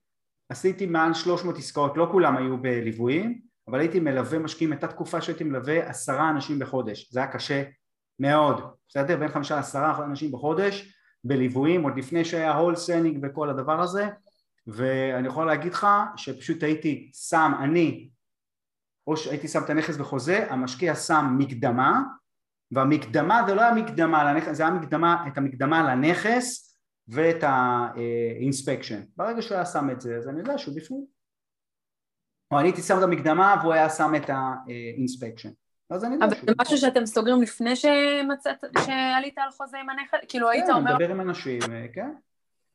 עשיתי 0.49 0.87
מעל 0.87 1.14
300 1.14 1.57
עסקאות, 1.57 1.97
לא 1.97 2.09
כולם 2.12 2.37
היו 2.37 2.62
בליוויים, 2.62 3.40
אבל 3.68 3.80
הייתי 3.80 4.00
מלווה 4.00 4.38
משקיעים, 4.38 4.73
הייתה 4.73 4.88
תקופה 4.88 5.21
שהייתי 5.21 5.45
מלווה 5.45 5.88
עשרה 5.88 6.30
אנשים 6.30 6.59
בחודש, 6.59 7.12
זה 7.12 7.21
היה 7.21 7.33
קשה 7.33 7.62
מאוד, 8.18 8.61
בסדר? 8.88 9.16
בין 9.16 9.28
חמישה 9.28 9.57
לעשרה 9.57 10.04
אנשים 10.04 10.33
בחודש 10.33 10.95
בליוויים, 11.25 11.83
עוד 11.83 11.99
לפני 11.99 12.25
שהיה 12.25 12.54
הולסנינג 12.54 13.18
וכל 13.23 13.50
הדבר 13.50 13.80
הזה, 13.80 14.09
ואני 14.66 15.28
יכול 15.28 15.47
להגיד 15.47 15.73
לך 15.73 15.87
שפשוט 16.16 16.62
הייתי 16.62 17.11
שם, 17.14 17.52
אני, 17.61 18.11
או 19.07 19.16
שהייתי 19.16 19.49
שם 19.49 19.62
את 19.64 19.71
הנכס 19.71 19.97
בחוזה, 19.97 20.47
המשקיע 20.50 20.95
שם 20.95 21.37
מקדמה, 21.38 22.02
והמקדמה 22.71 23.42
זה 23.47 23.54
לא 23.54 23.61
היה 23.61 23.75
מקדמה 23.75 24.33
לנכס, 24.33 24.57
זה 24.57 24.62
היה 24.62 24.73
מקדמה, 24.73 25.25
את 25.28 25.38
המקדמה 25.38 25.95
לנכס 25.95 26.67
ואת 27.08 27.42
ה 27.42 27.56
inspection. 27.56 29.00
ברגע 29.16 29.42
שהוא 29.42 29.56
היה 29.56 29.66
שם 29.66 29.90
את 29.90 30.00
זה, 30.00 30.16
אז 30.16 30.28
אני 30.28 30.38
יודע 30.38 30.58
שהוא 30.58 30.76
בפנים. 30.76 31.04
או 32.50 32.58
אני 32.58 32.68
הייתי 32.68 32.82
שם 32.82 32.98
את 32.98 33.02
המקדמה 33.02 33.56
והוא 33.62 33.72
היה 33.72 33.90
שם 33.90 34.12
את 34.16 34.30
ה 34.30 34.40
inspection. 34.40 35.50
אז 35.90 36.04
אני 36.04 36.14
יודע 36.14 36.26
שהוא... 36.26 36.40
אבל 36.40 36.46
זה 36.46 36.54
משהו 36.60 36.78
שאתם 36.78 37.06
סוגרים 37.06 37.42
לפני 37.42 37.76
שמצאת, 37.76 38.64
שעלית 38.86 39.38
על 39.38 39.50
חוזה 39.50 39.78
עם 39.78 39.90
הנכס? 39.90 40.18
כאילו 40.28 40.50
היית 40.50 40.68
אומר... 40.68 40.90
כן, 40.90 40.94
מדבר 40.94 41.10
עם 41.10 41.20
אנשים, 41.20 41.60
אה, 41.72 41.86
כן. 41.92 42.10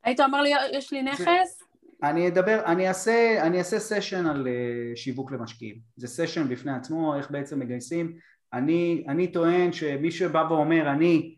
היית 0.04 0.20
אומר 0.20 0.42
לי, 0.42 0.52
יש 0.72 0.94
לי 0.94 1.02
נכס? 1.02 1.64
אני 2.04 2.28
אדבר, 2.28 2.62
אני 2.66 2.88
אעשה, 2.88 3.42
אני 3.42 3.60
אעשה 3.60 3.80
סשן 3.80 4.26
על 4.26 4.48
uh, 4.48 4.98
שיווק 4.98 5.32
למשקיעים. 5.32 5.76
זה 5.96 6.08
סשן 6.08 6.50
בפני 6.50 6.72
עצמו, 6.72 7.16
איך 7.16 7.32
בעצם 7.32 7.60
מגייסים. 7.60 8.18
אני, 8.54 9.06
אני 9.08 9.32
טוען 9.32 9.74
שמי 9.74 10.12
שבא 10.12 10.46
ואומר, 10.50 10.92
אני 10.92 11.36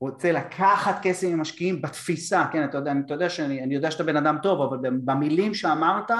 רוצה 0.00 0.32
לקחת 0.32 1.02
כסף 1.02 1.28
ממשקיעים 1.28 1.82
בתפיסה, 1.82 2.44
כן, 2.52 2.64
אתה 2.64 2.78
יודע, 2.78 2.92
אתה 3.06 3.14
יודע 3.14 3.30
שאני, 3.30 3.62
אני 3.62 3.74
יודע 3.74 3.90
שאתה 3.90 4.04
בן 4.04 4.16
אדם 4.16 4.38
טוב, 4.42 4.62
אבל 4.62 4.90
במילים 5.04 5.54
שאמרת 5.54 6.10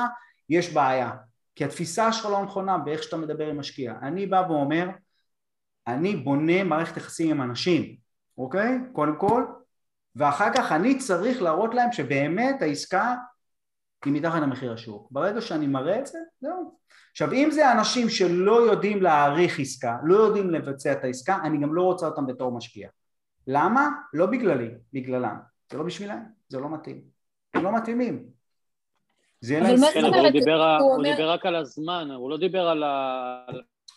יש 0.48 0.72
בעיה, 0.72 1.10
כי 1.54 1.64
התפיסה 1.64 2.12
שלך 2.12 2.26
לא 2.26 2.42
נכונה 2.42 2.78
באיך 2.78 3.02
שאתה 3.02 3.16
מדבר 3.16 3.46
עם 3.46 3.58
משקיע. 3.58 3.94
אני 4.02 4.26
בא 4.26 4.42
ואומר, 4.48 4.88
אני 5.86 6.16
בונה 6.16 6.64
מערכת 6.64 6.96
יחסים 6.96 7.30
עם 7.30 7.42
אנשים, 7.42 7.96
אוקיי? 8.38 8.78
קודם 8.92 9.16
כל, 9.18 9.44
ואחר 10.16 10.52
כך 10.54 10.72
אני 10.72 10.98
צריך 10.98 11.42
להראות 11.42 11.74
להם 11.74 11.92
שבאמת 11.92 12.62
העסקה 12.62 13.14
היא 14.04 14.12
מתחת 14.12 14.42
למחיר 14.42 14.72
השוק. 14.72 15.08
ברגע 15.10 15.40
שאני 15.40 15.66
מראה 15.66 15.98
את 15.98 16.06
זה, 16.06 16.18
זהו. 16.40 16.78
עכשיו 17.10 17.32
אם 17.32 17.48
זה 17.50 17.72
אנשים 17.72 18.08
שלא 18.08 18.70
יודעים 18.70 19.02
להעריך 19.02 19.60
עסקה, 19.60 19.96
לא 20.04 20.16
יודעים 20.16 20.50
לבצע 20.50 20.92
את 20.92 21.04
העסקה, 21.04 21.38
אני 21.44 21.58
גם 21.58 21.74
לא 21.74 21.82
רוצה 21.82 22.06
אותם 22.06 22.26
בתור 22.26 22.56
משקיע. 22.56 22.88
למה? 23.46 23.88
לא 24.12 24.26
בגללי, 24.26 24.70
בגללם. 24.92 25.36
זה 25.72 25.78
לא 25.78 25.84
בשבילם, 25.84 26.24
זה 26.48 26.58
לא 26.58 26.74
מתאים. 26.74 27.00
הם 27.54 27.64
לא 27.64 27.76
מתאימים. 27.76 28.26
זה 29.40 29.58
אבל 29.58 29.70
מה 29.70 29.76
זאת 29.76 29.96
אומרת? 29.96 30.32
הוא 30.80 31.02
דיבר 31.02 31.30
רק 31.30 31.46
על 31.46 31.56
הזמן, 31.56 32.08
הוא 32.10 32.30
לא 32.30 32.36
דיבר 32.36 32.68
על 32.68 32.82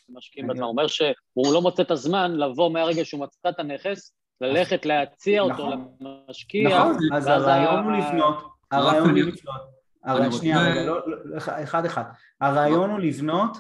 המשקיעים 0.10 0.48
בזמן, 0.48 0.64
הוא 0.64 0.72
אומר 0.72 0.88
שהוא 0.88 1.54
לא 1.54 1.62
מוצא 1.62 1.84
את 1.84 1.92
הזמן 1.92 2.32
לבוא 2.32 2.72
מהרגע 2.72 3.06
שהוא 3.06 3.22
מצא 3.22 3.50
את 3.50 3.60
הנכס, 3.60 4.14
ללכת 4.42 4.86
להציע 4.86 5.42
אותו 5.42 5.54
נכון. 5.54 5.96
למשקיע. 6.02 6.70
נכון, 6.70 6.98
אז 7.14 7.28
הרעיון 7.28 7.84
הוא 7.84 7.92
לבנות, 7.92 8.44
הרעיון 8.72 9.10
הוא 9.10 9.18
לבנות. 9.18 10.34
שנייה, 10.34 10.62
רגע, 10.62 10.84
לא, 10.84 11.02
לא, 11.06 11.38
אחד 11.64 11.86
אחד. 11.86 12.04
הרעיון 12.42 12.90
הוא 12.90 13.00
לבנות 13.00 13.58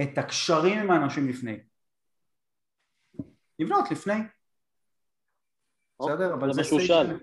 את 0.00 0.18
הקשרים 0.18 0.78
עם 0.78 0.90
האנשים 0.90 1.28
לפני. 1.28 1.58
לבנות 3.58 3.90
לפני. 3.90 4.14
בסדר? 6.10 6.34
אבל 6.34 6.52
זה 6.52 6.62
סיישן, 6.62 7.16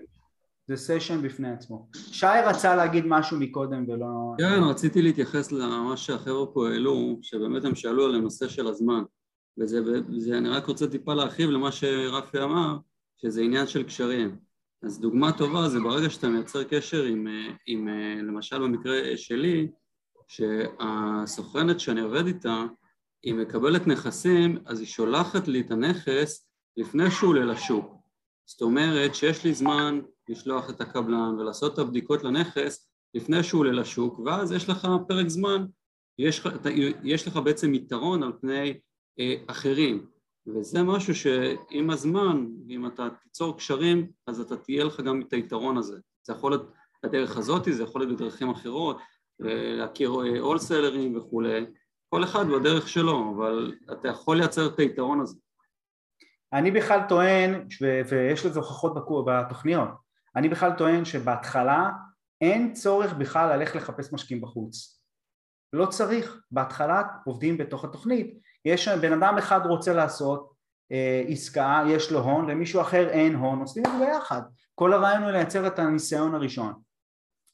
זה 0.66 0.76
סיישן 0.76 1.22
בפני 1.22 1.50
עצמו. 1.50 1.88
שי 1.94 2.26
רצה 2.46 2.76
להגיד 2.76 3.04
משהו 3.06 3.38
מקודם 3.40 3.84
ולא... 3.88 4.06
כן, 4.38 4.62
רציתי 4.70 5.02
להתייחס 5.02 5.52
למה 5.52 5.96
שהחבר'ה 5.96 6.46
פה 6.46 6.68
העלו, 6.68 7.18
שבאמת 7.22 7.64
הם 7.64 7.74
שאלו 7.74 8.04
על 8.04 8.14
הנושא 8.14 8.48
של 8.48 8.66
הזמן. 8.66 9.02
וזה, 9.58 9.80
וזה, 10.08 10.38
אני 10.38 10.48
רק 10.48 10.66
רוצה 10.66 10.86
טיפה 10.86 11.14
להרחיב 11.14 11.50
למה 11.50 11.72
שרפי 11.72 12.42
אמר, 12.42 12.76
שזה 13.16 13.42
עניין 13.42 13.66
של 13.66 13.82
קשרים. 13.82 14.36
אז 14.82 15.00
דוגמה 15.00 15.32
טובה 15.32 15.68
זה 15.68 15.80
ברגע 15.80 16.10
שאתה 16.10 16.28
מייצר 16.28 16.64
קשר 16.64 17.04
עם, 17.04 17.26
עם 17.66 17.88
למשל 18.22 18.58
במקרה 18.58 19.16
שלי, 19.16 19.68
שהסוכנת 20.28 21.80
שאני 21.80 22.00
עובד 22.00 22.26
איתה, 22.26 22.64
היא 23.22 23.34
מקבלת 23.34 23.86
נכסים, 23.86 24.58
אז 24.66 24.80
היא 24.80 24.88
שולחת 24.88 25.48
לי 25.48 25.60
את 25.60 25.70
הנכס 25.70 26.46
לפני 26.76 27.10
שהוא 27.10 27.30
עולה 27.30 27.44
לשוק. 27.44 27.99
זאת 28.50 28.62
אומרת 28.62 29.14
שיש 29.14 29.44
לי 29.44 29.54
זמן 29.54 30.00
לשלוח 30.28 30.70
את 30.70 30.80
הקבלן 30.80 31.34
ולעשות 31.38 31.74
את 31.74 31.78
הבדיקות 31.78 32.24
לנכס 32.24 32.88
לפני 33.14 33.42
שהוא 33.42 33.60
עולה 33.60 33.72
לשוק, 33.72 34.18
ואז 34.18 34.52
יש 34.52 34.68
לך 34.68 34.88
פרק 35.08 35.28
זמן, 35.28 35.66
יש, 36.18 36.42
יש 37.02 37.26
לך 37.26 37.36
בעצם 37.36 37.74
יתרון 37.74 38.22
על 38.22 38.32
פני 38.40 38.78
אה, 39.20 39.34
אחרים. 39.46 40.06
וזה 40.46 40.82
משהו 40.82 41.14
שעם 41.14 41.90
הזמן, 41.90 42.46
אם 42.68 42.86
אתה 42.86 43.08
תיצור 43.22 43.56
קשרים, 43.56 44.10
אז 44.26 44.40
אתה 44.40 44.56
תהיה 44.56 44.84
לך 44.84 45.00
גם 45.00 45.22
את 45.22 45.32
היתרון 45.32 45.76
הזה. 45.76 45.98
זה 46.26 46.32
יכול 46.32 46.50
להיות 46.50 46.72
בדרך 47.04 47.36
הזאת, 47.36 47.64
זה 47.70 47.82
יכול 47.82 48.00
להיות 48.00 48.16
בדרכים 48.16 48.50
אחרות, 48.50 48.98
להכיר 49.78 50.08
הולסלרים 50.40 51.14
אה, 51.16 51.20
וכולי, 51.20 51.66
כל 52.08 52.24
אחד 52.24 52.46
בדרך 52.48 52.88
שלו, 52.88 53.34
אבל 53.36 53.74
אתה 53.92 54.08
יכול 54.08 54.36
לייצר 54.36 54.66
את 54.66 54.78
היתרון 54.78 55.20
הזה. 55.20 55.36
אני 56.52 56.70
בכלל 56.70 57.00
טוען, 57.08 57.66
ויש 58.08 58.46
לזה 58.46 58.58
הוכחות 58.58 58.94
בתוכניות, 59.26 59.88
אני 60.36 60.48
בכלל 60.48 60.72
טוען 60.72 61.04
שבהתחלה 61.04 61.90
אין 62.40 62.72
צורך 62.72 63.12
בכלל 63.12 63.56
ללכת 63.56 63.74
לחפש 63.74 64.12
משקיעים 64.12 64.42
בחוץ. 64.42 65.00
לא 65.72 65.86
צריך, 65.86 66.40
בהתחלה 66.50 67.02
עובדים 67.24 67.58
בתוך 67.58 67.84
התוכנית, 67.84 68.38
יש 68.64 68.88
בן 68.88 69.12
אדם 69.12 69.38
אחד 69.38 69.60
רוצה 69.66 69.92
לעשות 69.92 70.52
אה, 70.92 71.24
עסקה, 71.28 71.82
יש 71.86 72.12
לו 72.12 72.18
הון, 72.18 72.50
למישהו 72.50 72.80
אחר 72.80 73.08
אין 73.08 73.34
הון, 73.34 73.60
עושים 73.60 73.82
את 73.86 73.90
זה 73.92 74.06
ביחד. 74.06 74.42
כל 74.74 74.92
הרעיון 74.92 75.22
הוא 75.22 75.30
לייצר 75.30 75.66
את 75.66 75.78
הניסיון 75.78 76.34
הראשון. 76.34 76.72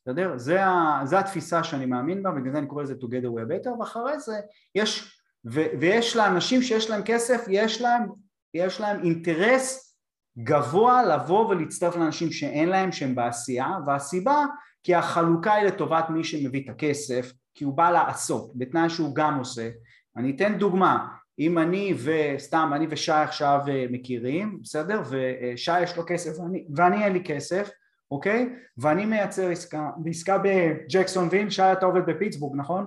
בסדר? 0.03 0.39
זה, 0.39 0.61
זה 1.05 1.19
התפיסה 1.19 1.65
שאני 1.65 1.87
מאמין 1.87 2.23
בה, 2.23 2.31
בגלל 2.31 2.53
זה 2.53 2.59
אני 2.59 2.67
קורא 2.67 2.83
לזה 2.83 2.95
together 2.95 3.27
we 3.27 3.67
better, 3.67 3.81
ואחרי 3.81 4.21
זה 4.21 4.41
יש, 4.75 5.21
ו, 5.53 5.61
ויש 5.81 6.17
לאנשים 6.17 6.63
שיש 6.63 6.91
להם 6.91 7.03
כסף, 7.05 7.45
יש 7.49 7.81
להם, 7.81 8.09
יש 8.57 8.81
להם 8.81 9.05
אינטרס 9.05 9.97
גבוה 10.39 11.03
לבוא 11.05 11.47
ולהצטרף 11.47 11.97
לאנשים 11.97 12.33
שאין 12.33 12.69
להם, 12.69 12.93
שהם 12.93 13.15
בעשייה, 13.15 13.69
והסיבה 13.87 14.45
כי 14.83 14.95
החלוקה 14.95 15.55
היא 15.55 15.67
לטובת 15.67 16.11
מי 16.11 16.25
שמביא 16.25 16.65
את 16.65 16.69
הכסף, 16.69 17.33
כי 17.55 17.65
הוא 17.65 17.75
בא 17.75 17.91
לעשות, 17.91 18.53
בתנאי 18.55 18.91
שהוא 18.91 19.15
גם 19.15 19.39
עושה, 19.39 19.71
אני 20.17 20.37
אתן 20.37 20.59
דוגמה, 20.59 21.09
אם 21.39 21.59
אני 21.59 21.95
וסתם, 22.05 22.71
אני 22.75 22.87
ושי 22.91 23.13
עכשיו 23.13 23.61
אה, 23.69 23.87
מכירים, 23.91 24.59
בסדר? 24.63 25.03
ושי 25.11 25.81
יש 25.81 25.97
לו 25.97 26.03
כסף 26.07 26.39
ואני, 26.39 26.67
ואני 26.77 27.05
אין 27.05 27.13
לי 27.13 27.25
כסף, 27.25 27.71
אוקיי? 28.11 28.55
ואני 28.79 29.07
מייצר 29.07 29.51
עסקה, 29.51 29.91
בעסקה 29.97 30.39
בג'קסונוויל, 30.39 31.51
שי 31.51 31.63
אתה 31.63 31.87
עובד 31.87 32.01
בפיטסבורג, 32.07 32.57
נכון? 32.57 32.87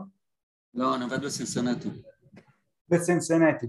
לא, 0.73 0.95
אני 0.95 1.03
עובד 1.03 1.25
בסינסנטי. 1.25 1.89
בסינסנטי. 2.89 3.67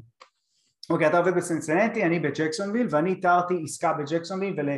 אוקיי, 0.91 1.07
אתה 1.07 1.19
עובד 1.19 1.35
בסינסנטי, 1.35 2.05
אני 2.05 2.21
בג'קסונוויל, 2.21 2.87
ואני 2.91 3.11
איתרתי 3.11 3.63
עסקה 3.65 3.93
בג'קסונוויל 3.93 4.55
ול, 4.59 4.69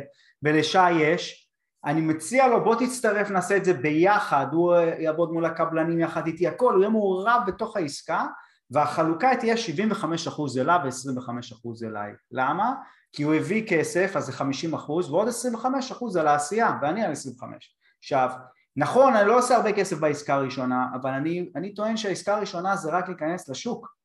ולשי 0.43 0.91
יש, 0.91 1.49
אני 1.85 2.01
מציע 2.01 2.47
לו 2.47 2.63
בוא 2.63 2.75
תצטרף 2.75 3.31
נעשה 3.31 3.57
את 3.57 3.65
זה 3.65 3.73
ביחד, 3.73 4.47
הוא 4.51 4.75
יעבוד 4.75 5.31
מול 5.31 5.45
הקבלנים 5.45 5.99
יחד 5.99 6.27
איתי, 6.27 6.47
הכל, 6.47 6.73
הוא 6.73 6.81
יהיה 6.81 6.89
מעורב 6.89 7.41
בתוך 7.47 7.77
העסקה 7.77 8.25
והחלוקה 8.71 9.35
תהיה 9.39 9.55
75% 9.55 10.59
אליו 10.59 10.79
ו-25% 10.83 11.87
אליי. 11.87 12.11
למה? 12.31 12.73
כי 13.11 13.23
הוא 13.23 13.33
הביא 13.33 13.67
כסף, 13.67 14.11
אז 14.15 14.25
זה 14.25 14.31
50% 14.31 14.89
ועוד 14.89 15.27
25% 15.27 16.19
על 16.19 16.27
העשייה, 16.27 16.71
ואני 16.81 17.03
על 17.03 17.11
25. 17.11 17.75
עכשיו, 17.99 18.29
נכון, 18.75 19.15
אני 19.15 19.27
לא 19.27 19.37
עושה 19.37 19.55
הרבה 19.55 19.71
כסף 19.71 19.97
בעסקה 19.97 20.35
הראשונה, 20.35 20.87
אבל 21.01 21.11
אני, 21.11 21.49
אני 21.55 21.73
טוען 21.73 21.97
שהעסקה 21.97 22.35
הראשונה 22.35 22.75
זה 22.75 22.91
רק 22.91 23.07
להיכנס 23.07 23.49
לשוק. 23.49 24.02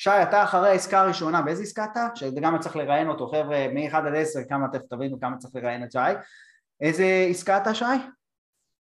שי, 0.00 0.10
אתה 0.10 0.44
אחרי 0.44 0.68
העסקה 0.68 1.00
הראשונה, 1.00 1.42
באיזה 1.42 1.62
עסקה 1.62 1.84
אתה? 1.84 2.08
שגם 2.14 2.58
צריך 2.58 2.76
לראיין 2.76 3.08
אותו, 3.08 3.26
חבר'ה, 3.26 3.66
מ-1 3.74 3.96
עד 3.96 4.14
10, 4.14 4.40
כמה 4.48 4.68
תכף 4.68 4.86
תבינו 4.90 5.20
כמה 5.20 5.36
צריך 5.36 5.54
לראיין 5.54 5.84
את 5.84 5.92
שי. 5.92 5.98
איזה 6.80 7.26
עסקה 7.30 7.56
אתה, 7.56 7.74
שי? 7.74 7.84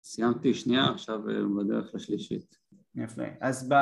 סיימתי 0.02 0.54
שנייה, 0.54 0.84
עכשיו 0.84 1.20
בדרך 1.58 1.94
לשלישית. 1.94 2.56
יפה. 2.94 3.22
אז 3.40 3.72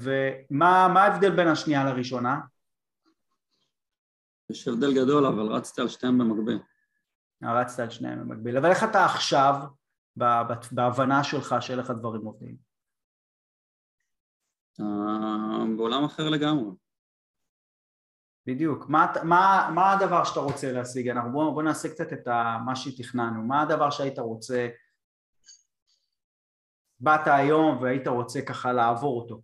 ומה 0.00 1.02
ההבדל 1.02 1.36
בין 1.36 1.48
השנייה 1.48 1.84
לראשונה? 1.84 2.40
יש 4.50 4.68
הבדל 4.68 4.94
גדול, 4.94 5.26
אבל 5.26 5.46
רצתי 5.46 5.80
על 5.80 5.88
שתיהם 5.88 6.18
במקביל. 6.18 6.58
רצת 7.42 7.78
על 7.80 7.90
שניהם 7.90 8.20
במקביל. 8.20 8.56
אבל 8.56 8.70
איך 8.70 8.84
אתה 8.84 9.04
עכשיו, 9.04 9.54
בהבנה 10.72 11.24
שלך 11.24 11.54
של 11.60 11.78
איך 11.78 11.90
הדברים 11.90 12.24
עובדים? 12.24 12.71
בעולם 15.76 16.04
אחר 16.04 16.28
לגמרי. 16.28 16.70
בדיוק. 18.46 18.88
מה, 18.88 19.12
מה, 19.24 19.70
מה 19.74 19.92
הדבר 19.92 20.24
שאתה 20.24 20.40
רוצה 20.40 20.72
להשיג? 20.72 21.08
אנחנו 21.08 21.32
בוא, 21.32 21.52
בוא 21.52 21.62
נעשה 21.62 21.88
קצת 21.88 22.12
את 22.12 22.28
ה, 22.28 22.58
מה 22.64 22.76
שתכננו. 22.76 23.42
מה 23.42 23.62
הדבר 23.62 23.90
שהיית 23.90 24.18
רוצה, 24.18 24.68
באת 27.00 27.26
היום 27.26 27.82
והיית 27.82 28.06
רוצה 28.06 28.42
ככה 28.42 28.72
לעבור 28.72 29.20
אותו? 29.20 29.42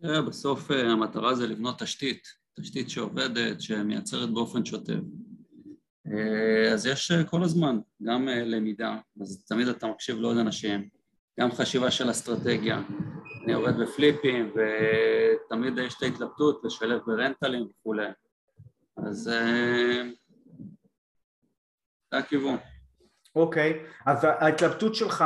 תראה, 0.00 0.22
בסוף 0.22 0.70
אה, 0.70 0.92
המטרה 0.92 1.34
זה 1.34 1.46
לבנות 1.46 1.82
תשתית, 1.82 2.22
תשתית 2.60 2.90
שעובדת, 2.90 3.60
שמייצרת 3.60 4.30
באופן 4.30 4.64
שוטף. 4.64 5.00
אה, 6.06 6.72
אז 6.72 6.86
יש 6.86 7.10
אה, 7.10 7.24
כל 7.24 7.42
הזמן 7.42 7.78
גם 8.02 8.28
למידה, 8.28 8.96
אז 9.20 9.44
תמיד 9.44 9.68
אתה 9.68 9.86
מקשיב 9.86 10.16
לעוד 10.16 10.36
אנשים, 10.36 10.88
גם 11.40 11.52
חשיבה 11.52 11.90
של 11.90 12.10
אסטרטגיה, 12.10 12.82
אני 13.44 13.52
יורד 13.52 13.74
בפליפים 13.80 14.52
ותמיד 14.54 15.78
יש 15.78 15.94
את 15.96 16.02
ההתלבטות 16.02 16.60
לשלב 16.64 17.00
ברנטלים 17.06 17.66
וכולי. 17.70 18.06
אז 18.96 19.30
זה 22.10 22.18
הכיוון. 22.18 22.56
אוקיי, 23.36 23.84
אז 24.06 24.24
ההתלבטות 24.24 24.94
שלך, 24.94 25.24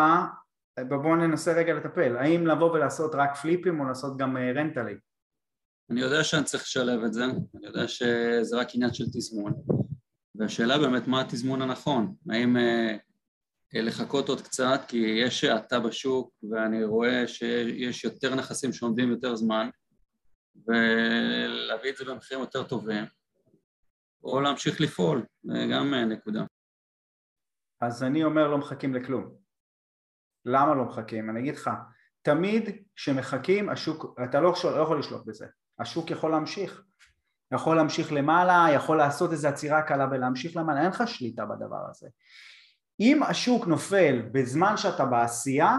בואו 0.89 1.17
ננסה 1.17 1.53
רגע 1.53 1.75
לטפל, 1.75 2.17
האם 2.17 2.47
לבוא 2.47 2.73
ולעשות 2.73 3.15
רק 3.15 3.37
פליפים 3.37 3.81
או 3.81 3.85
לעשות 3.85 4.17
גם 4.17 4.37
אה, 4.37 4.53
רנטלים? 4.53 4.99
אני 5.91 6.01
יודע 6.01 6.25
שאני 6.25 6.45
צריך 6.45 6.63
לשלב 6.63 7.05
את 7.05 7.13
זה, 7.13 7.25
אני 7.25 7.67
יודע 7.67 7.89
שזה 7.89 8.57
רק 8.57 8.69
עניין 8.75 8.95
של 8.95 9.05
תזמון, 9.05 9.53
והשאלה 10.35 10.79
באמת 10.79 11.07
מה 11.07 11.21
התזמון 11.21 11.63
הנכון, 11.63 12.15
האם 12.31 12.57
אה, 12.57 12.97
לחכות 13.73 14.29
עוד 14.29 14.41
קצת 14.41 14.81
כי 14.89 14.97
יש 14.97 15.45
האטה 15.45 15.81
בשוק 15.81 16.35
ואני 16.51 16.85
רואה 16.85 17.29
שיש 17.29 18.05
יותר 18.05 18.35
נכסים 18.35 18.73
שעומדים 18.73 19.11
יותר 19.11 19.37
זמן 19.37 19.69
ולהביא 20.67 21.91
את 21.91 21.97
זה 21.97 22.05
במחירים 22.05 22.41
יותר 22.41 22.63
טובים 22.63 23.05
או 24.25 24.41
להמשיך 24.41 24.81
לפעול, 24.81 25.27
זה 25.43 25.67
גם 25.73 25.95
נקודה. 25.95 26.45
אז 27.81 28.03
אני 28.03 28.25
אומר 28.25 28.49
לא 28.49 28.59
מחכים 28.59 28.95
לכלום. 28.95 29.35
למה 30.45 30.75
לא 30.75 30.85
מחכים? 30.85 31.31
אני 31.31 31.41
אגיד 31.41 31.55
לך, 31.55 31.71
תמיד 32.23 32.71
כשמחכים 32.97 33.69
השוק, 33.69 34.21
אתה 34.25 34.41
לא 34.41 34.55
לא 34.65 34.81
יכול 34.83 34.99
לשלוט 34.99 35.27
בזה, 35.27 35.47
השוק 35.79 36.11
יכול 36.11 36.31
להמשיך, 36.31 36.83
יכול 37.55 37.77
להמשיך 37.77 38.13
למעלה, 38.13 38.67
יכול 38.75 38.99
לעשות 38.99 39.33
איזו 39.33 39.49
עצירה 39.49 39.83
קלה 39.83 40.07
ולהמשיך 40.11 40.57
למעלה, 40.57 40.81
אין 40.81 40.89
לך 40.89 41.03
שליטה 41.07 41.47
בדבר 41.47 41.89
הזה. 41.91 42.09
אם 43.01 43.23
השוק 43.23 43.67
נופל 43.67 44.23
בזמן 44.33 44.77
שאתה 44.77 45.05
בעשייה 45.05 45.77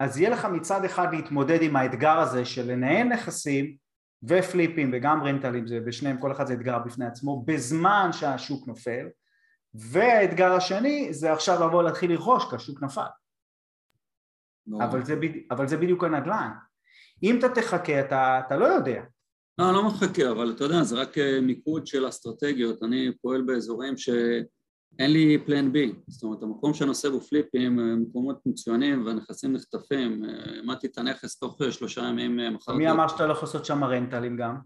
אז 0.00 0.18
יהיה 0.18 0.30
לך 0.30 0.44
מצד 0.44 0.84
אחד 0.84 1.14
להתמודד 1.14 1.62
עם 1.62 1.76
האתגר 1.76 2.18
הזה 2.18 2.44
של 2.44 2.72
לנהל 2.72 3.08
נכסים 3.08 3.76
ופליפים 4.22 4.90
וגם 4.94 5.22
רנטלים, 5.22 5.66
זה 5.66 5.80
בשניהם 5.80 6.20
כל 6.20 6.32
אחד 6.32 6.46
זה 6.46 6.54
אתגר 6.54 6.78
בפני 6.78 7.06
עצמו, 7.06 7.44
בזמן 7.46 8.10
שהשוק 8.12 8.68
נופל 8.68 9.06
והאתגר 9.74 10.52
השני 10.52 11.14
זה 11.14 11.32
עכשיו 11.32 11.66
לבוא 11.66 11.82
להתחיל 11.82 12.12
לרכוש 12.12 12.44
כי 12.50 12.56
השוק 12.56 12.82
נפל. 12.82 13.00
אבל 14.80 15.04
זה, 15.04 15.16
אבל 15.50 15.68
זה 15.68 15.76
בדיוק 15.76 16.04
הנדל"ן. 16.04 16.50
אם 17.22 17.38
אתה 17.38 17.48
תחכה 17.48 18.00
אתה, 18.00 18.40
אתה 18.46 18.56
לא 18.56 18.64
יודע. 18.64 19.02
לא, 19.58 19.72
לא 19.72 19.86
מחכה, 19.86 20.30
אבל 20.30 20.52
אתה 20.56 20.64
יודע, 20.64 20.82
זה 20.82 20.96
רק 20.96 21.18
אה, 21.18 21.40
מיקוד 21.40 21.86
של 21.86 22.08
אסטרטגיות, 22.08 22.82
אני 22.82 23.12
פועל 23.22 23.42
באזורים 23.42 23.96
ש... 23.96 24.08
אין 24.98 25.12
לי 25.12 25.38
plan 25.46 25.72
B, 25.72 25.92
זאת 26.08 26.22
אומרת 26.22 26.42
המקום 26.42 26.74
שאני 26.74 26.88
עושה 26.88 27.10
בו 27.10 27.20
פליפים, 27.20 27.80
אה, 27.80 27.96
מקומות 27.96 28.46
מצוינים 28.46 29.06
והנכסים 29.06 29.52
נחטפים, 29.52 30.24
אה, 30.24 30.56
העמדתי 30.56 30.86
את 30.86 30.98
הנכס 30.98 31.38
תוך 31.38 31.62
אה, 31.62 31.72
שלושה 31.72 32.00
ימים 32.00 32.54
מחר. 32.54 32.72
מי 32.72 32.90
אמר 32.90 33.08
שאתה 33.08 33.26
לא 33.26 33.32
יכול 33.32 33.46
לעשות 33.46 33.64
שם 33.64 33.84
רנטלים 33.84 34.36
גם? 34.36 34.56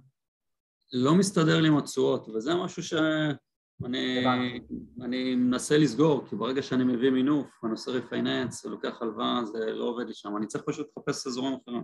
לא 0.92 1.14
מסתדר 1.14 1.60
לי 1.60 1.68
עם 1.68 1.76
התשואות, 1.76 2.28
וזה 2.28 2.54
משהו 2.54 2.82
שאני 2.82 4.64
אני 5.02 5.34
מנסה 5.34 5.78
לסגור, 5.78 6.26
כי 6.28 6.36
ברגע 6.36 6.62
שאני 6.62 6.84
מביא 6.84 7.10
מינוף, 7.10 7.64
אני 7.64 7.72
עושה 7.72 7.90
refinance, 7.90 8.64
לוקח 8.64 9.02
הלוואה, 9.02 9.44
זה 9.44 9.58
לא 9.58 9.84
עובד 9.84 10.06
לי 10.06 10.14
שם, 10.14 10.36
אני 10.36 10.46
צריך 10.46 10.64
פשוט 10.66 10.86
לחפש 10.96 11.26
אזורים 11.26 11.58
אחרים. 11.62 11.82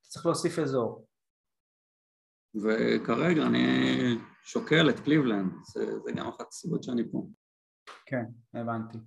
צריך 0.00 0.26
להוסיף 0.26 0.58
אזור. 0.58 1.06
וכרגע 2.54 3.46
אני 3.46 3.66
שוקל 4.42 4.90
את 4.90 5.00
קליבלנד, 5.00 5.52
זה, 5.72 5.98
זה 6.04 6.12
גם 6.12 6.26
אחת 6.28 6.48
הסיבות 6.48 6.82
שאני 6.82 7.02
פה. 7.12 7.26
כן, 8.06 8.24
הבנתי. 8.54 8.98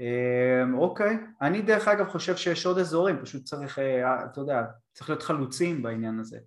אמ, 0.00 0.78
אוקיי, 0.78 1.16
אני 1.40 1.62
דרך 1.62 1.88
אגב 1.88 2.08
חושב 2.08 2.36
שיש 2.36 2.66
עוד 2.66 2.78
אזורים, 2.78 3.16
פשוט 3.22 3.44
צריך, 3.44 3.78
אה, 3.78 4.24
אתה 4.24 4.40
יודע, 4.40 4.62
צריך 4.92 5.10
להיות 5.10 5.22
חלוצים 5.22 5.82
בעניין 5.82 6.20
הזה, 6.20 6.38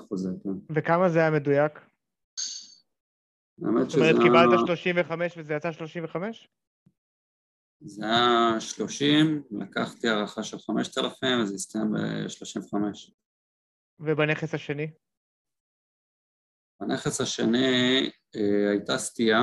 חוזה, 0.08 0.30
כן. 0.44 0.74
וכמה 0.74 1.08
זה 1.08 1.18
היה 1.18 1.30
מדויק? 1.30 1.72
האמת 3.64 3.90
שזה... 3.90 4.00
זאת 4.00 4.10
אומרת, 4.10 4.22
קיבלת 4.22 4.66
35 4.66 5.38
וזה 5.38 5.54
יצא 5.54 5.72
35? 5.72 6.48
זה 7.80 8.04
היה 8.04 8.60
30, 8.60 9.42
לקחתי 9.50 10.08
הערכה 10.08 10.42
של 10.42 10.58
5,000 10.58 11.40
וזה 11.42 11.54
הסתיים 11.54 11.92
ב-35. 11.92 12.76
ובנכס 14.00 14.54
השני? 14.54 14.90
בנכס 16.80 17.20
השני 17.20 18.10
אה, 18.36 18.70
הייתה 18.70 18.98
סטייה, 18.98 19.40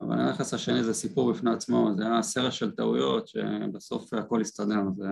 אבל 0.00 0.20
הנכס 0.20 0.54
השני 0.54 0.84
זה 0.84 0.94
סיפור 0.94 1.32
בפני 1.32 1.50
עצמו, 1.52 1.90
זה 1.96 2.06
היה 2.06 2.22
סרט 2.22 2.52
של 2.52 2.70
טעויות 2.70 3.28
שבסוף 3.28 4.14
הכל 4.14 4.40
הסתדר, 4.40 4.80
זה... 4.96 5.04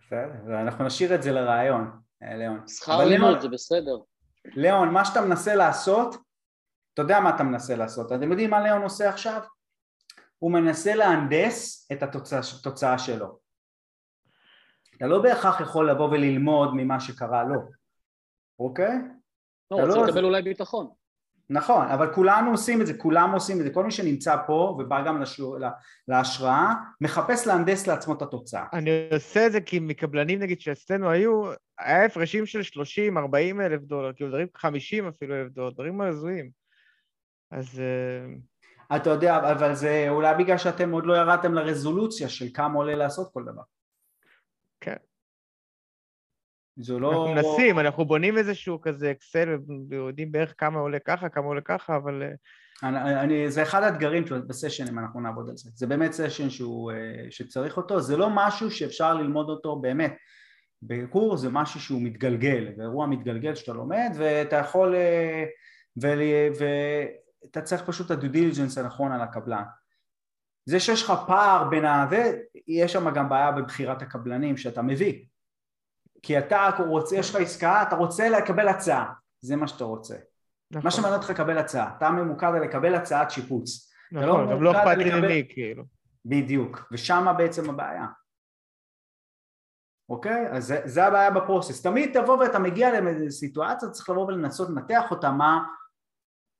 בסדר, 0.00 0.60
אנחנו 0.60 0.86
נשאיר 0.86 1.14
את 1.14 1.22
זה 1.22 1.32
לרעיון, 1.32 1.90
אה, 2.22 2.36
ליאון. 2.36 2.68
שכר 2.68 3.04
לימוד 3.04 3.40
זה 3.40 3.48
בסדר. 3.48 3.96
ליאון, 4.44 4.92
מה 4.92 5.04
שאתה 5.04 5.20
מנסה 5.20 5.54
לעשות, 5.54 6.16
אתה 6.94 7.02
יודע 7.02 7.20
מה 7.20 7.34
אתה 7.34 7.42
מנסה 7.42 7.76
לעשות, 7.76 8.12
אתם 8.12 8.30
יודעים 8.30 8.50
מה 8.50 8.60
ליאון 8.60 8.82
עושה 8.82 9.08
עכשיו? 9.08 9.40
הוא 10.38 10.52
מנסה 10.52 10.94
להנדס 10.94 11.88
את 11.92 12.02
התוצאה, 12.02 12.40
התוצאה 12.60 12.98
שלו. 12.98 13.38
אתה 14.96 15.06
לא 15.06 15.22
בהכרח 15.22 15.60
יכול 15.60 15.90
לבוא 15.90 16.08
וללמוד 16.08 16.70
ממה 16.74 17.00
שקרה 17.00 17.44
לו, 17.44 17.60
אוקיי? 18.58 18.94
לא, 19.70 19.76
הוא 19.76 19.80
רוצה 19.80 19.98
לא... 19.98 20.06
לקבל 20.06 20.24
אולי 20.24 20.42
ביטחון. 20.42 20.90
נכון, 21.50 21.86
אבל 21.86 22.12
כולנו 22.14 22.50
עושים 22.50 22.80
את 22.80 22.86
זה, 22.86 22.94
כולם 22.94 23.32
עושים 23.32 23.60
את 23.60 23.64
זה, 23.64 23.70
כל 23.70 23.84
מי 23.84 23.90
שנמצא 23.90 24.36
פה 24.46 24.76
ובא 24.78 25.04
גם 25.04 25.22
לשור, 25.22 25.58
להשראה, 26.08 26.72
מחפש 27.00 27.46
להנדס 27.46 27.86
לעצמו 27.86 28.14
את 28.14 28.22
התוצאה. 28.22 28.64
אני 28.72 28.90
עושה 29.12 29.46
את 29.46 29.52
זה 29.52 29.60
כי 29.60 29.80
מקבלנים 29.80 30.38
נגיד 30.38 30.60
שאצלנו 30.60 31.10
היו, 31.10 31.50
היה 31.78 32.04
הפרשים 32.04 32.46
של 32.46 32.62
30, 32.62 33.18
40 33.18 33.60
אלף 33.60 33.80
דולר, 33.82 34.12
כאילו 34.12 34.30
דברים 34.30 34.46
50 34.56 35.08
אפילו 35.08 35.34
אלף 35.34 35.52
דולר, 35.52 35.70
דברים 35.70 36.00
הזויים. 36.00 36.50
אז... 37.50 37.80
אה, 37.80 38.96
אתה 38.96 39.10
יודע, 39.10 39.52
אבל 39.52 39.74
זה 39.74 40.06
אולי 40.08 40.34
בגלל 40.38 40.58
שאתם 40.58 40.90
עוד 40.90 41.06
לא 41.06 41.14
ירדתם 41.14 41.54
לרזולוציה 41.54 42.28
של 42.28 42.46
כמה 42.54 42.74
עולה 42.74 42.94
לעשות 42.94 43.32
כל 43.32 43.42
דבר. 43.42 43.62
כן. 44.80 44.96
זה 46.76 46.98
לא... 46.98 47.10
אנחנו 47.10 47.34
מנסים, 47.34 47.78
אנחנו 47.78 48.04
בונים 48.04 48.38
איזשהו 48.38 48.80
כזה 48.80 49.10
אקסל 49.10 49.58
ויודעים 49.88 50.32
בערך 50.32 50.54
כמה 50.58 50.78
עולה 50.78 50.98
ככה, 50.98 51.28
כמה 51.28 51.46
עולה 51.46 51.60
ככה, 51.60 51.96
אבל... 51.96 52.22
אה, 52.22 52.88
אני, 52.88 53.20
אני, 53.20 53.50
זה 53.50 53.62
אחד 53.62 53.82
האתגרים 53.82 54.24
בסשנים, 54.46 54.98
אנחנו 54.98 55.20
נעבוד 55.20 55.48
על 55.48 55.56
זה. 55.56 55.70
זה 55.74 55.86
באמת 55.86 56.12
סשן 56.12 56.50
שהוא, 56.50 56.92
אה, 56.92 57.26
שצריך 57.30 57.76
אותו, 57.76 58.00
זה 58.00 58.16
לא 58.16 58.28
משהו 58.30 58.70
שאפשר 58.70 59.14
ללמוד 59.14 59.48
אותו 59.48 59.76
באמת. 59.76 60.16
בקורס 60.82 61.40
זה 61.40 61.48
משהו 61.50 61.80
שהוא 61.80 62.02
מתגלגל, 62.02 62.72
זה 62.76 62.82
אירוע 62.82 63.06
מתגלגל 63.06 63.54
שאתה 63.54 63.72
לומד 63.72 64.10
ואתה 64.14 64.56
יכול, 64.56 64.94
אה, 64.94 65.44
ואתה 66.58 67.60
צריך 67.60 67.82
פשוט 67.82 68.06
את 68.06 68.10
ה 68.10 68.14
due 68.14 68.28
diligence 68.28 68.78
הנכון 68.78 69.12
על 69.12 69.20
הקבלן. 69.20 69.62
זה 70.66 70.80
שיש 70.80 71.02
לך 71.02 71.12
פער 71.26 71.68
בין 71.68 71.84
ה... 71.84 72.06
ויש 72.10 72.92
שם 72.92 73.10
גם 73.10 73.28
בעיה 73.28 73.52
בבחירת 73.52 74.02
הקבלנים 74.02 74.56
שאתה 74.56 74.82
מביא. 74.82 75.24
כי 76.24 76.38
אתה 76.38 76.68
רוצה, 76.88 77.16
יש 77.16 77.30
לך 77.30 77.40
עסקה, 77.40 77.82
אתה 77.82 77.96
רוצה 77.96 78.28
לקבל 78.28 78.68
הצעה, 78.68 79.12
זה 79.40 79.56
מה 79.56 79.68
שאתה 79.68 79.84
רוצה. 79.84 80.14
נכון. 80.70 80.84
מה 80.84 80.90
שמעניין 80.90 81.20
אותך 81.20 81.30
לקבל 81.30 81.58
הצעה, 81.58 81.96
אתה 81.96 82.10
ממוקד 82.10 82.46
על 82.46 82.62
לקבל 82.62 82.94
הצעת 82.94 83.30
שיפוץ. 83.30 83.92
לא 84.12 84.26
נכון, 84.26 84.50
גם 84.50 84.62
לא 84.62 84.72
אכפת 84.72 84.96
לי 84.96 85.20
ממי, 85.20 85.46
כאילו. 85.48 85.84
בדיוק, 86.24 86.88
ושמה 86.92 87.32
בעצם 87.32 87.70
הבעיה. 87.70 88.06
אוקיי? 90.08 90.46
אז 90.50 90.66
זה, 90.66 90.80
זה 90.84 91.04
הבעיה 91.04 91.30
בפרוסס. 91.30 91.82
תמיד 91.82 92.20
תבוא 92.20 92.36
ואתה 92.36 92.58
מגיע 92.58 93.00
לאיזו 93.00 93.30
סיטואציה, 93.30 93.90
צריך 93.90 94.10
לבוא 94.10 94.26
ולנסות 94.26 94.68
לנתח 94.70 95.10
אותה, 95.10 95.30
מה, 95.30 95.64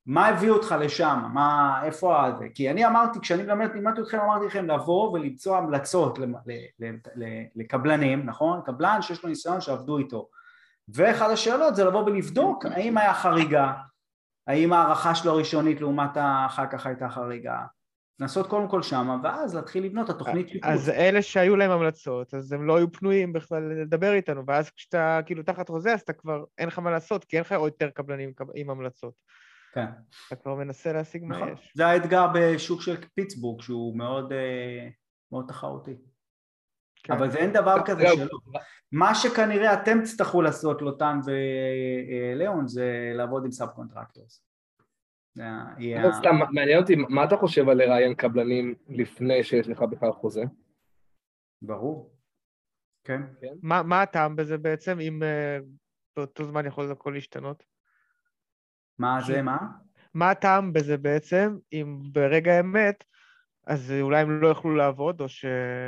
מה 0.06 0.28
הביא 0.28 0.50
אותך 0.50 0.74
לשם, 0.80 1.18
מה, 1.32 1.80
איפה 1.84 2.26
זה, 2.38 2.46
כי 2.54 2.70
אני 2.70 2.86
אמרתי, 2.86 3.20
כשאני 3.20 3.42
לימדתי 3.74 4.00
אתכם, 4.00 4.18
אמרתי 4.18 4.46
לכם 4.46 4.66
לבוא 4.66 5.10
ולמצוא 5.10 5.56
המלצות 5.56 6.18
לקבלנים, 7.56 8.26
נכון? 8.26 8.60
קבלן 8.64 9.02
שיש 9.02 9.22
לו 9.22 9.28
ניסיון 9.28 9.60
שעבדו 9.60 9.98
איתו, 9.98 10.28
ואחת 10.88 11.30
השאלות 11.30 11.76
זה 11.76 11.84
לבוא 11.84 12.04
ולבדוק 12.04 12.66
האם 12.66 12.98
היה 12.98 13.14
חריגה, 13.14 13.72
האם 14.46 14.72
הערכה 14.72 15.14
שלו 15.14 15.32
הראשונית 15.32 15.80
לעומת 15.80 16.10
אחר 16.46 16.66
כך 16.66 16.86
הייתה 16.86 17.08
חריגה, 17.08 17.58
לנסות 18.20 18.46
קודם 18.46 18.68
כל 18.68 18.82
שמה, 18.82 19.16
ואז 19.22 19.54
להתחיל 19.54 19.84
לבנות 19.84 20.10
את 20.10 20.14
התוכנית 20.14 20.48
שיפוט. 20.48 20.70
אז 20.70 20.88
אלה 20.88 21.22
שהיו 21.22 21.56
להם 21.56 21.70
המלצות, 21.70 22.34
אז 22.34 22.52
הם 22.52 22.66
לא 22.66 22.76
היו 22.76 22.92
פנויים 22.92 23.32
בכלל 23.32 23.62
לדבר 23.62 24.12
איתנו, 24.12 24.42
ואז 24.46 24.70
כשאתה 24.70 25.20
כאילו 25.26 25.42
תחת 25.42 25.68
חוזה, 25.68 25.92
אז 25.92 26.00
אתה 26.00 26.12
כבר, 26.12 26.44
אין 26.58 26.68
לך 26.68 26.78
מה 26.78 26.90
לעשות, 26.90 27.24
כי 27.24 27.36
אין 27.36 27.40
לך 27.40 27.50
יותר 27.50 27.90
קבלנים 27.90 28.32
עם 28.54 28.70
המלצות. 28.70 29.14
כן. 29.74 29.86
אתה 30.26 30.36
כבר 30.36 30.54
מנסה 30.54 30.92
להשיג 30.92 31.24
מה 31.24 31.36
נכון. 31.36 31.48
יש. 31.48 31.72
זה 31.74 31.86
האתגר 31.86 32.26
בשוק 32.34 32.82
של 32.82 32.96
פיטסבורג, 33.14 33.60
שהוא 33.62 33.98
מאוד, 33.98 34.32
אה, 34.32 34.88
מאוד 35.32 35.44
תחרותי. 35.48 35.96
כן. 37.02 37.12
אבל 37.12 37.30
זה 37.30 37.38
אין 37.38 37.52
דבר 37.52 37.76
כזה 37.86 38.04
שלא. 38.14 38.38
מה 38.92 39.14
שכנראה 39.14 39.82
אתם 39.82 40.00
תצטרכו 40.02 40.42
לעשות, 40.42 40.82
לוטן 40.82 41.18
ולאון, 41.24 42.66
זה 42.68 43.12
לעבוד 43.14 43.44
עם 43.44 43.52
sub 43.52 43.68
contractors. 43.68 44.44
סתם, 46.12 46.36
מעניין 46.50 46.78
אותי, 46.80 46.96
מה 46.96 47.24
אתה 47.24 47.36
חושב 47.36 47.68
על 47.68 47.76
לראיין 47.76 48.14
קבלנים 48.14 48.74
לפני 48.88 49.44
שיש 49.44 49.68
לך 49.68 49.82
בכלל 49.82 50.12
חוזה? 50.12 50.42
ברור, 51.62 52.14
כן. 53.04 53.22
כן. 53.40 53.54
מה 53.62 54.02
הטעם 54.02 54.36
בזה 54.36 54.58
בעצם, 54.58 55.00
אם 55.00 55.22
אה, 55.22 55.58
באותו 56.16 56.44
זמן 56.44 56.66
יכול 56.66 56.92
הכל 56.92 57.10
להשתנות? 57.10 57.73
מה 58.98 59.20
זה, 59.26 59.42
מה? 59.42 59.58
מה 60.14 60.30
הטעם 60.30 60.72
בזה 60.72 60.96
בעצם, 60.96 61.56
אם 61.72 61.98
ברגע 62.12 62.52
האמת, 62.52 63.04
אז 63.66 63.92
אולי 64.00 64.20
הם 64.20 64.40
לא 64.40 64.48
יוכלו 64.48 64.74
לעבוד, 64.74 65.20
או 65.20 65.28
ש... 65.28 65.44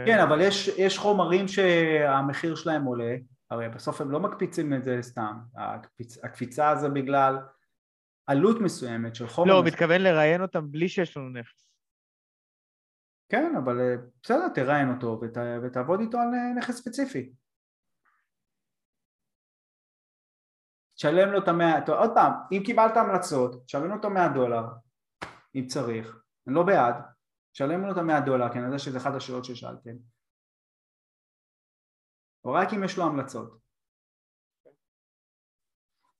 כן, 0.07 0.19
אבל 0.19 0.41
יש, 0.41 0.69
יש 0.69 0.99
חומרים 0.99 1.49
שהמחיר 1.49 2.55
שלהם 2.55 2.85
עולה, 2.85 3.17
הרי 3.51 3.69
בסוף 3.69 4.01
הם 4.01 4.11
לא 4.11 4.21
מקפיצים 4.21 4.75
את 4.75 4.85
זה 4.85 4.99
סתם, 5.01 5.37
הקפיצ... 5.57 6.25
הקפיצה 6.25 6.77
זה 6.77 6.89
בגלל 6.89 7.39
עלות 8.27 8.61
מסוימת 8.61 9.15
של 9.15 9.27
חומר... 9.27 9.49
לא, 9.49 9.59
הוא 9.59 9.67
מתכוון 9.67 10.01
לראיין 10.01 10.43
אותם 10.43 10.71
בלי 10.71 10.89
שיש 10.89 11.17
לנו 11.17 11.31
נכס. 11.31 11.71
כן, 13.29 13.55
אבל 13.65 13.81
אה, 13.81 13.95
בסדר, 14.23 14.49
תראיין 14.49 14.91
אותו 14.91 15.21
ות... 15.23 15.37
ותעבוד 15.63 16.01
איתו 16.01 16.19
על 16.19 16.35
אה, 16.35 16.55
נכס 16.59 16.77
ספציפי. 16.77 17.33
תשלם 20.97 21.33
לו 21.33 21.39
את 21.39 21.49
המאה, 21.49 21.87
עוד 21.89 22.11
פעם, 22.15 22.33
אם 22.53 22.63
קיבלת 22.65 22.97
המלצות, 22.97 23.65
תשלם 23.65 23.89
לו 23.89 23.97
את 24.01 24.05
המאה 24.05 24.29
דולר, 24.29 24.65
אם 25.55 25.67
צריך, 25.67 26.23
אני 26.47 26.55
לא 26.55 26.63
בעד, 26.63 26.95
תשלם 27.53 27.87
לו 27.87 27.93
את 27.93 27.97
המאה 27.97 28.21
דולר, 28.21 28.53
כי 28.53 28.59
אני 28.59 28.67
יודע 28.67 28.79
שזה 28.79 28.99
אחת 28.99 29.15
השאלות 29.15 29.45
ששאלתם, 29.45 29.97
או 32.45 32.53
רק 32.53 32.69
אם 32.75 32.85
יש 32.85 32.99
לו 32.99 33.05
המלצות. 33.05 33.59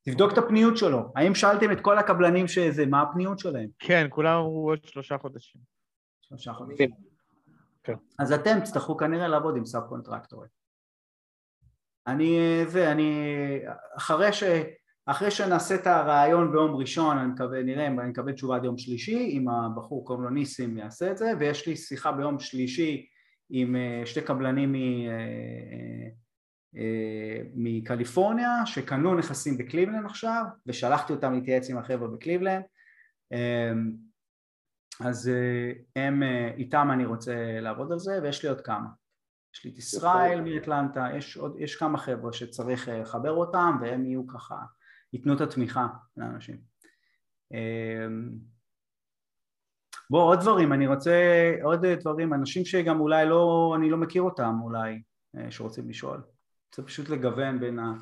תבדוק 0.03 0.33
את 0.33 0.39
הפניות 0.39 0.77
שלו, 0.77 1.13
האם 1.17 1.35
שאלתם 1.35 1.73
את 1.73 1.79
כל 1.83 1.99
הקבלנים 1.99 2.49
שזה, 2.49 2.87
מה 2.87 3.03
הפניות 3.03 3.39
שלהם? 3.39 3.69
כן, 3.79 4.07
כולם 4.11 4.39
אמרו 4.39 4.71
עוד 4.71 4.85
שלושה 4.85 5.19
חודשים. 5.19 5.61
שלושה 6.21 6.53
חודשים. 6.53 6.91
כן. 7.83 7.95
אז 8.19 8.33
אתם 8.33 8.61
תצטרכו 8.61 8.97
כנראה 8.97 9.29
לעבוד 9.29 9.57
עם 9.57 9.67
sub 9.67 9.83
קונטרקטורים. 9.89 10.51
אני, 12.07 12.39
זה, 12.67 12.93
אני, 12.93 13.11
אחרי, 13.97 14.33
ש, 14.33 14.43
אחרי 15.07 15.31
שנעשה 15.31 15.75
את 15.75 15.87
הרעיון 15.87 16.53
ביום 16.53 16.77
ראשון, 16.77 17.19
אני 17.19 17.29
מקווה, 17.29 17.63
נראה 17.63 17.87
אני 17.87 18.09
מקבל 18.09 18.33
תשובה 18.33 18.57
עד 18.57 18.65
יום 18.65 18.79
שלישי, 18.79 19.31
אם 19.33 19.49
הבחור 19.49 20.07
קוראים 20.07 20.25
לו 20.25 20.31
ניסים 20.31 20.79
יעשה 20.79 21.11
את 21.11 21.19
זה, 21.19 21.33
ויש 21.39 21.69
לי 21.69 21.77
שיחה 21.77 22.13
ביום 22.13 22.39
שלישי 22.39 23.07
עם 23.51 23.77
אה, 23.77 24.03
שתי 24.05 24.21
קבלנים 24.21 24.75
אה, 24.75 24.81
אה, 26.77 27.43
מקליפורניה, 27.55 28.67
שקנו 28.67 29.15
נכסים 29.15 29.59
בקליבלנד 29.59 30.07
עכשיו, 30.07 30.45
ושלחתי 30.67 31.13
אותם 31.13 31.33
להתייעץ 31.33 31.71
עם 31.71 31.79
החבר'ה 31.79 32.09
בקליבלנד, 32.09 32.63
אז 35.01 35.31
הם, 35.97 36.23
איתם 36.57 36.89
אני 36.93 37.05
רוצה 37.05 37.61
לעבוד 37.61 37.93
על 37.93 37.99
זה, 37.99 38.19
ויש 38.23 38.43
לי 38.43 38.49
עוד 38.49 38.61
כמה. 38.61 39.06
יש 39.57 39.65
לי 39.65 39.71
את 39.71 39.79
ישראל 39.79 40.41
מאטלנטה, 40.41 41.09
יש, 41.17 41.37
עוד, 41.37 41.57
יש 41.59 41.77
כמה 41.77 41.99
חבר'ה 41.99 42.33
שצריך 42.33 42.89
אה, 42.89 43.01
לחבר 43.01 43.33
אותם 43.33 43.77
והם 43.81 44.05
יהיו 44.05 44.27
ככה, 44.27 44.57
ייתנו 45.13 45.35
את 45.35 45.41
התמיכה 45.41 45.87
לאנשים. 46.17 46.61
אמ, 47.53 48.39
בוא 50.11 50.23
עוד 50.23 50.41
דברים, 50.41 50.73
אני 50.73 50.87
רוצה 50.87 51.55
עוד 51.63 51.87
דברים, 51.87 52.35
אנשים 52.35 52.65
שגם 52.65 53.01
אולי 53.01 53.27
לא, 53.27 53.75
אני 53.77 53.91
לא 53.91 53.97
מכיר 53.97 54.23
אותם 54.23 54.55
אולי, 54.63 55.03
אה, 55.37 55.51
שרוצים 55.51 55.89
לשאול. 55.89 56.23
רוצה 56.69 56.83
פשוט 56.83 57.09
לגוון 57.09 57.61
בין 57.61 57.79
ה... 57.79 57.93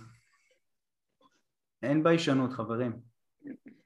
אין 1.82 2.02
ביישנות 2.02 2.52
חברים. 2.52 3.00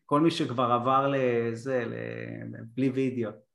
כל 0.06 0.20
מי 0.20 0.30
שכבר 0.30 0.72
עבר 0.72 1.12
לזה, 1.12 1.84
בלי 2.74 2.90
וידאו. 2.90 3.47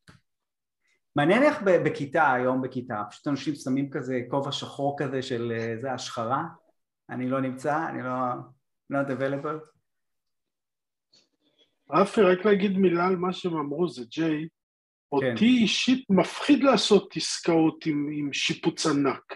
מעניין 1.16 1.44
איך 1.44 1.62
בכיתה, 1.64 2.34
היום 2.34 2.62
בכיתה, 2.62 3.02
פשוט 3.10 3.28
אנשים 3.28 3.56
שמים 3.56 3.90
כזה 3.90 4.22
כובע 4.30 4.52
שחור 4.52 4.96
כזה 5.00 5.22
של 5.22 5.54
אה, 5.86 5.94
השחרה, 5.94 6.44
אני 7.10 7.30
לא 7.30 7.42
נמצא, 7.42 7.90
אני 7.90 8.04
לא, 8.04 8.12
לא 8.90 9.00
available. 9.00 9.74
רפי, 11.92 12.22
רק 12.22 12.46
להגיד 12.46 12.78
מילה 12.78 13.08
על 13.08 13.16
מה 13.16 13.34
שהם 13.34 13.58
אמרו, 13.58 13.90
זה 13.90 14.04
ג'יי. 14.10 14.48
כן. 15.22 15.32
אותי 15.32 15.46
אישית 15.46 16.06
מפחיד 16.10 16.64
לעשות 16.64 17.16
עסקאות 17.16 17.86
עם, 17.86 18.10
עם 18.14 18.34
שיפוץ 18.34 18.86
ענק. 18.86 19.34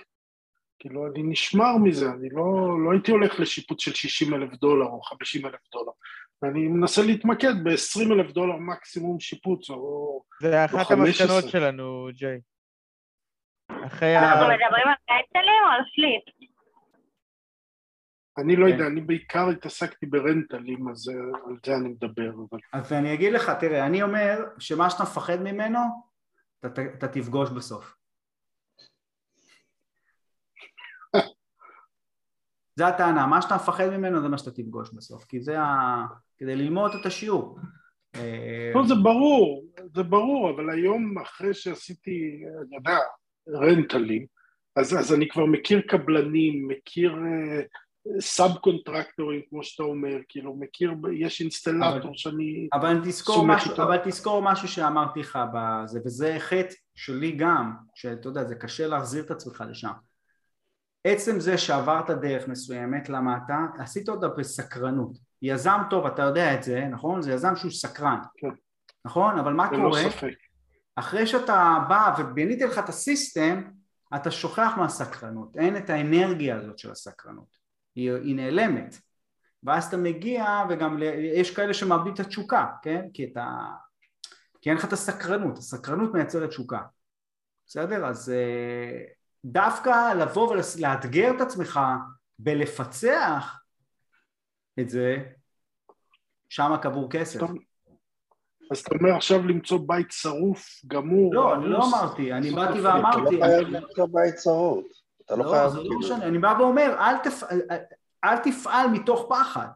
כאילו, 0.80 1.08
אני 1.08 1.24
נשמר 1.24 1.78
מזה, 1.84 2.06
אני 2.06 2.30
לא, 2.32 2.78
לא 2.86 2.92
הייתי 2.92 3.12
הולך 3.12 3.40
לשיפוץ 3.40 3.82
של 3.82 3.94
60 3.94 4.34
אלף 4.34 4.54
דולר 4.54 4.86
או 4.86 5.02
50 5.02 5.46
אלף 5.46 5.60
דולר. 5.72 5.92
ואני 6.42 6.68
מנסה 6.68 7.02
להתמקד 7.02 7.54
ב-20 7.64 8.14
אלף 8.14 8.32
דולר 8.32 8.56
מקסימום 8.56 9.20
שיפוץ, 9.20 9.70
או... 9.70 10.24
זה 10.42 10.66
אחת 10.66 10.92
המסקנות 10.92 11.44
שלנו, 11.48 12.08
ג'יי. 12.14 12.40
אחרי 13.88 14.16
ה... 14.16 14.20
אנחנו 14.20 14.46
מדברים 14.46 14.88
על 14.88 14.96
רנטלים 15.12 15.64
או 15.66 15.72
על 15.72 15.84
פליפ? 15.96 16.52
אני 18.38 18.56
לא 18.56 18.66
יודע, 18.66 18.88
אני 18.88 19.02
בעיקר 19.02 19.50
התעסקתי 19.50 20.06
ברנטלים, 20.06 20.90
אז 20.90 21.10
על 21.48 21.58
זה 21.66 21.76
אני 21.76 21.90
מדבר. 21.90 22.30
אבל... 22.30 22.60
אז 22.74 22.94
אני 22.94 23.14
אגיד 23.14 23.34
לך, 23.34 23.52
תראה, 23.60 23.86
אני 23.86 24.04
אומר 24.04 24.38
שמה 24.60 24.90
שאתה 24.90 25.04
מפחד 25.04 25.42
ממנו, 25.42 25.80
אתה 26.66 27.08
תפגוש 27.08 27.50
בסוף. 27.50 27.97
זה 32.78 32.88
הטענה, 32.88 33.28
מה 33.28 33.42
שאתה 33.42 33.56
מפחד 33.56 33.90
ממנו 33.90 34.22
זה 34.22 34.28
מה 34.28 34.38
שאתה 34.38 34.52
תפגוש 34.52 34.90
בסוף, 34.94 35.26
כי 35.26 35.42
זה 35.42 35.60
ה... 35.60 36.06
כדי 36.38 36.56
ללמוד 36.56 36.92
את 37.00 37.06
השיעור. 37.06 37.60
לא, 38.76 38.88
זה 38.88 38.96
ברור, 38.96 39.66
זה 39.96 40.04
ברור, 40.04 40.50
אבל 40.50 40.70
היום 40.70 41.18
אחרי 41.18 41.54
שעשיתי, 41.54 42.44
אני 42.68 42.76
יודע, 42.76 42.98
רנטלים, 43.50 44.26
אז, 44.76 45.00
אז 45.00 45.14
אני 45.14 45.30
כבר 45.30 45.46
מכיר 45.46 45.82
קבלנים, 45.82 46.68
מכיר 46.68 47.16
sub 48.20 48.52
אה, 48.52 48.60
קונטרקטורים, 48.60 49.42
כמו 49.50 49.64
שאתה 49.64 49.84
אומר, 49.84 50.18
כאילו, 50.30 50.56
מכיר, 50.60 50.94
יש 51.14 51.42
אינסטלטור 51.42 51.88
אבל, 51.90 52.10
שאני... 52.14 52.68
אבל 52.74 53.00
תזכור, 53.04 53.48
משהו, 53.48 53.76
אבל 53.76 53.98
תזכור 54.04 54.42
משהו 54.42 54.68
שאמרתי 54.68 55.20
לך 55.20 55.40
בזה, 55.54 56.00
וזה 56.06 56.36
חטא 56.40 56.74
שלי 56.96 57.32
גם, 57.32 57.74
שאתה 57.96 58.28
יודע, 58.28 58.44
זה 58.44 58.56
קשה 58.56 58.88
להחזיר 58.88 59.24
את 59.24 59.32
עצמך 59.32 59.64
לשם. 59.70 59.92
עצם 61.08 61.40
זה 61.40 61.58
שעברת 61.58 62.10
דרך 62.10 62.48
מסוימת, 62.48 63.10
למדת, 63.10 63.80
עשית 63.80 64.10
אותה 64.10 64.28
בסקרנות. 64.28 65.18
יזם 65.42 65.80
טוב, 65.90 66.06
אתה 66.06 66.22
יודע 66.22 66.54
את 66.54 66.64
זה, 66.64 66.86
נכון? 66.92 67.22
זה 67.22 67.34
יזם 67.34 67.56
שהוא 67.56 67.72
סקרן, 67.72 68.20
כן. 68.38 68.50
נכון? 69.06 69.40
אבל 69.40 69.54
מה 69.54 69.70
קורה? 69.70 70.10
ספק. 70.10 70.34
אחרי 70.96 71.28
שאתה 71.28 71.78
בא 71.90 72.16
ובניתי 72.20 72.64
לך 72.64 72.80
את 72.80 72.90
הסיסטם, 72.90 73.64
אתה 74.16 74.32
שוכח 74.32 74.74
מהסקרנות, 74.78 75.58
אין 75.58 75.78
את 75.78 75.90
האנרגיה 75.90 76.56
הזאת 76.56 76.78
של 76.78 76.92
הסקרנות, 76.92 77.58
היא, 77.96 78.12
היא 78.12 78.36
נעלמת. 78.36 78.98
ואז 79.64 79.86
אתה 79.86 79.98
מגיע, 79.98 80.64
וגם 80.70 80.98
יש 81.34 81.56
כאלה 81.56 81.74
שמאבדים 81.74 82.14
את 82.14 82.20
התשוקה, 82.20 82.66
כן? 82.82 83.06
כי, 83.14 83.26
אתה, 83.32 83.48
כי 84.62 84.70
אין 84.70 84.78
לך 84.78 84.86
את 84.86 84.94
הסקרנות, 84.94 85.58
הסקרנות 85.58 86.14
מייצרת 86.14 86.50
תשוקה. 86.50 86.82
בסדר? 87.68 88.06
אז 88.06 88.30
אה, 88.30 89.02
דווקא 89.52 90.14
לבוא 90.14 90.54
ולאתגר 90.54 91.32
את 91.36 91.42
עצמך 91.42 91.80
בלפצח 92.40 93.64
את 94.80 94.90
זה, 94.90 95.18
שם 96.50 96.76
קבור 96.82 97.10
כסף. 97.12 97.40
אז 98.72 98.80
אתה 98.80 98.96
אומר 98.96 99.16
עכשיו 99.16 99.48
למצוא 99.48 99.80
בית 99.86 100.12
שרוף, 100.12 100.66
גמור. 100.88 101.36
לא, 101.36 101.56
אני 101.56 101.68
לא 101.68 101.88
אמרתי, 101.90 102.34
אני 102.34 102.52
באתי 102.52 102.80
ואמרתי. 102.80 103.20
אתה 103.20 103.32
לא 103.32 103.46
חייב 103.46 103.68
למצוא 103.68 104.08
בית 104.12 104.36
שרוף. 104.40 104.86
אתה 105.26 105.36
לא, 105.36 105.46
לא 105.46 105.52
חייב... 105.52 105.70
זה 105.70 105.80
לא 105.84 106.00
משנה, 106.00 106.26
אני 106.26 106.38
בא 106.38 106.56
ואומר, 106.60 106.96
אל 108.24 108.38
תפעל 108.38 108.88
מתוך 108.88 109.26
פחד. 109.30 109.68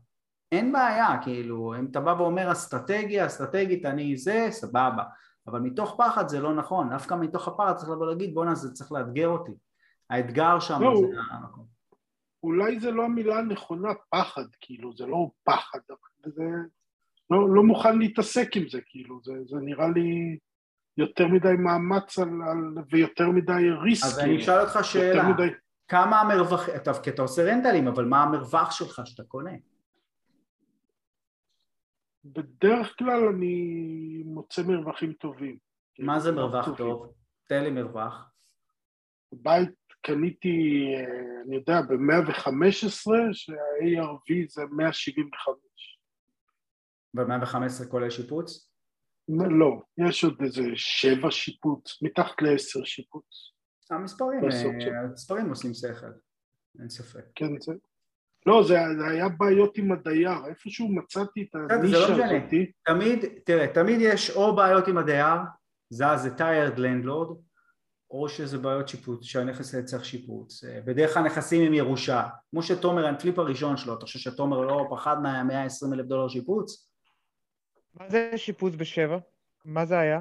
אין 0.52 0.72
בעיה, 0.72 1.16
כאילו, 1.22 1.76
אם 1.80 1.88
אתה 1.92 2.00
בא 2.00 2.16
ואומר 2.18 2.52
אסטרטגיה, 2.52 3.26
אסטרטגית, 3.26 3.86
אני 3.86 4.18
זה, 4.18 4.48
סבבה. 4.52 5.04
אבל 5.48 5.60
מתוך 5.60 5.96
פחד 5.98 6.28
זה 6.28 6.40
לא 6.40 6.54
נכון, 6.54 6.90
דווקא 6.90 7.16
מתוך 7.16 7.48
הפחד 7.48 7.76
צריך 7.76 7.90
לבוא 7.90 8.08
להגיד, 8.08 8.34
בואנה, 8.34 8.56
זה 8.56 8.72
צריך 8.72 8.92
לאתגר 8.92 9.28
אותי. 9.28 9.52
האתגר 10.10 10.60
שם 10.60 10.82
לא, 10.82 10.96
זה 10.96 11.20
המקום. 11.32 11.66
אולי 12.44 12.80
זה 12.80 12.92
לא 12.92 13.04
המילה 13.04 13.40
הנכונה, 13.40 13.90
פחד, 14.10 14.46
כאילו, 14.62 14.94
זה 14.96 15.06
לא 15.06 15.30
פחד, 15.44 15.80
זה... 16.26 16.44
לא, 17.30 17.50
לא 17.50 17.64
מוכן 17.64 18.00
להתעסק 18.00 18.58
עם 18.58 18.70
זה, 18.70 18.80
כאילו, 18.86 19.20
זה, 19.24 19.34
זה 19.46 19.58
נראה 19.62 19.88
לי 19.88 20.38
יותר 20.98 21.28
מדי 21.28 21.54
מאמץ 21.60 22.20
על, 22.20 22.28
על, 22.28 22.84
ויותר 22.92 23.30
מדי 23.30 23.70
ריסק. 23.84 24.06
אז 24.06 24.20
אני 24.20 24.38
אשאל 24.38 24.60
אותך 24.60 24.80
שאלה, 24.84 25.30
מדי... 25.30 25.48
כמה 25.88 26.22
המרווח, 26.22 26.70
אתה, 26.70 26.92
כי 27.04 27.10
אתה 27.10 27.22
עושה 27.22 27.44
רנטלים, 27.44 27.88
אבל 27.88 28.06
מה 28.06 28.24
המרווח 28.24 28.72
שלך 28.72 29.02
שאתה 29.06 29.24
קונה? 29.24 29.52
בדרך 32.26 32.98
כלל 32.98 33.28
אני 33.36 34.24
מוצא 34.26 34.62
מרווחים 34.64 35.14
טובים. 35.14 35.58
מה 36.00 36.20
זה 36.20 36.32
מרווח 36.32 36.66
טובים. 36.66 36.78
טוב? 36.78 37.14
תן 37.48 37.64
לי 37.64 37.70
מרווח. 37.70 38.32
בית 39.32 39.70
קניתי, 40.02 40.86
אה, 40.96 41.42
אני 41.46 41.56
יודע, 41.56 41.82
ב-115, 41.82 43.12
שה-ARV 43.34 44.50
זה 44.50 44.62
175. 44.72 46.00
ב-115 47.14 47.92
כולל 47.92 48.10
שיפוץ? 48.10 48.72
לא, 49.30 49.82
יש 50.08 50.24
עוד 50.24 50.42
איזה 50.42 50.62
שבע 50.76 51.32
שיפוץ, 51.32 52.02
מתחת 52.02 52.42
לעשר 52.42 52.84
שיפוץ. 52.84 53.52
המספרים, 53.92 54.40
אה, 54.44 55.02
המספרים 55.04 55.50
עושים 55.50 55.74
שכל, 55.74 56.12
אין 56.80 56.90
ספק. 56.90 57.26
כן, 57.36 57.60
זה... 57.60 57.74
לא, 58.46 58.64
זה, 58.64 58.80
זה 58.98 59.08
היה 59.08 59.30
בעיות 59.30 59.78
עם 59.78 59.92
הדייר, 59.92 60.46
איפשהו 60.46 60.88
מצאתי 60.88 61.48
את 61.50 61.56
לא 61.56 61.76
הנישה 61.76 61.98
לא 61.98 62.14
הזאתי. 62.14 62.72
תמיד, 62.86 63.26
תראה, 63.44 63.68
תמיד 63.68 64.02
יש 64.02 64.30
או 64.30 64.56
בעיות 64.56 64.88
עם 64.88 64.98
הדייר, 64.98 65.38
זה 65.90 66.06
זה 66.16 66.36
tired 66.36 66.80
landlord, 66.80 67.38
או 68.12 68.30
שזה 68.30 68.58
בעיות 68.58 68.88
שיפוץ, 68.88 69.24
שהנכס 69.24 69.76
צריך 69.86 70.06
שיפוץ. 70.06 70.64
אה, 70.64 70.80
בדרך 70.86 71.14
כלל 71.14 71.24
נכסים 71.24 71.68
עם 71.68 71.74
ירושה. 71.74 72.28
כמו 72.52 72.64
שתומר, 72.64 73.08
ה 73.08 73.14
flip 73.14 73.40
הראשון 73.40 73.78
שלו, 73.78 73.94
אתה 73.94 74.06
חושב 74.06 74.20
שתומר 74.20 74.62
לא 74.62 74.88
פחד 74.92 75.22
מה-120 75.22 75.94
אלף 75.94 76.06
דולר 76.06 76.28
שיפוץ? 76.28 76.90
מה 77.94 78.10
זה 78.10 78.32
שיפוץ 78.36 78.74
בשבע? 78.78 79.18
מה 79.66 79.86
זה 79.86 80.00
היה? 80.00 80.20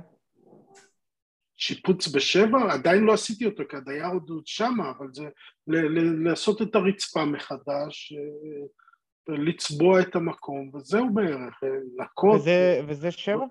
שיפוץ 1.60 2.08
בשבע? 2.08 2.72
עדיין 2.72 3.04
לא 3.04 3.12
עשיתי 3.12 3.46
אותו, 3.46 3.62
כי 3.68 3.76
הדייר 3.76 4.06
עוד 4.06 4.42
שמה, 4.46 4.90
אבל 4.90 5.06
זה 5.12 5.28
ל- 5.66 5.98
ל- 5.98 6.28
לעשות 6.28 6.62
את 6.62 6.74
הרצפה 6.74 7.24
מחדש, 7.24 8.12
אה, 8.12 9.34
לצבוע 9.38 10.00
את 10.00 10.16
המקום, 10.16 10.70
וזהו 10.74 11.14
בערך, 11.14 11.60
לנקות. 11.62 12.34
אה, 12.34 12.36
וזה, 12.36 12.80
וזה 12.88 13.10
שבע? 13.10 13.44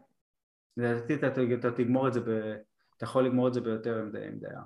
לדעתי 0.78 1.14
אתה, 1.14 1.28
אתה 1.54 1.72
תגמור 1.72 2.08
את 2.08 2.14
זה, 2.14 2.20
ב, 2.20 2.30
אתה 2.98 3.04
יכול 3.04 3.26
לגמור 3.26 3.48
את 3.48 3.54
זה 3.54 3.62
ביותר 3.62 4.02
עם 4.02 4.40
דייר. 4.40 4.60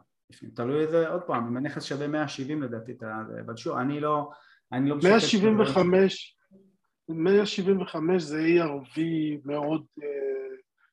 תלוי 0.55 0.81
איזה, 0.81 1.09
עוד 1.09 1.21
פעם, 1.21 1.47
אם 1.47 1.57
הנכס 1.57 1.83
שווה 1.83 2.07
170 2.07 2.63
לדעתי, 2.63 2.91
אתה, 2.91 3.15
אבל 3.45 3.57
שוב, 3.57 3.77
אני 3.77 3.99
לא... 3.99 4.29
אני 4.71 4.89
לא 4.89 4.95
175, 5.03 6.37
175 7.09 8.23
זה 8.23 8.39
ARV 8.39 8.99
מאוד 9.45 9.85
uh, 9.99 10.03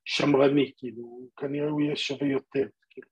שמרני, 0.05 0.73
כאילו, 0.77 1.29
כנראה 1.37 1.69
הוא 1.69 1.81
יהיה 1.81 1.97
שווה 1.97 2.29
יותר, 2.29 2.69
כאילו, 2.91 3.09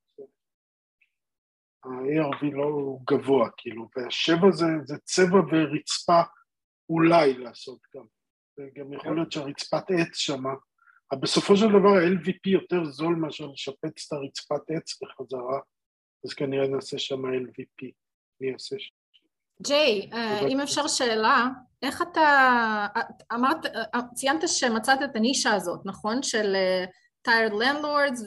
ה-ARV 1.84 2.44
לא 2.52 2.98
גבוה, 3.10 3.48
כאילו, 3.56 3.88
והשבע 3.96 4.50
זה, 4.50 4.66
זה 4.84 4.98
צבע 4.98 5.38
ורצפה 5.38 6.22
אולי 6.90 7.34
לעשות 7.34 7.80
גם, 7.96 8.04
וגם 8.58 8.92
יכול 8.92 9.14
להיות 9.14 9.32
שהרצפת 9.32 9.90
עץ 9.90 10.16
שמה, 10.16 10.54
בסופו 11.22 11.56
של 11.56 11.66
דבר 11.68 11.88
ה-LVP 11.88 12.50
יותר 12.50 12.84
זול 12.84 13.16
מאשר 13.16 13.46
לשפץ 13.46 14.06
את 14.06 14.12
הרצפת 14.12 14.70
עץ 14.70 15.02
בחזרה, 15.02 15.60
אז 16.24 16.34
כנראה 16.34 16.68
נעשה 16.68 16.98
שם 16.98 17.24
LVP, 17.24 17.90
אני 18.40 18.52
אעשה. 18.52 18.76
ג'יי, 19.62 20.10
אה, 20.12 20.48
אם 20.48 20.60
אפשר 20.60 20.86
שאלה, 20.86 21.46
איך 21.82 22.02
אתה, 22.02 22.86
אמרת, 23.32 23.66
ציינת 24.14 24.42
שמצאת 24.46 24.98
את 25.04 25.16
הנישה 25.16 25.54
הזאת, 25.54 25.80
נכון? 25.84 26.22
של 26.22 26.54
אה, 26.54 26.84
tired 27.28 27.52
landlords 27.52 28.22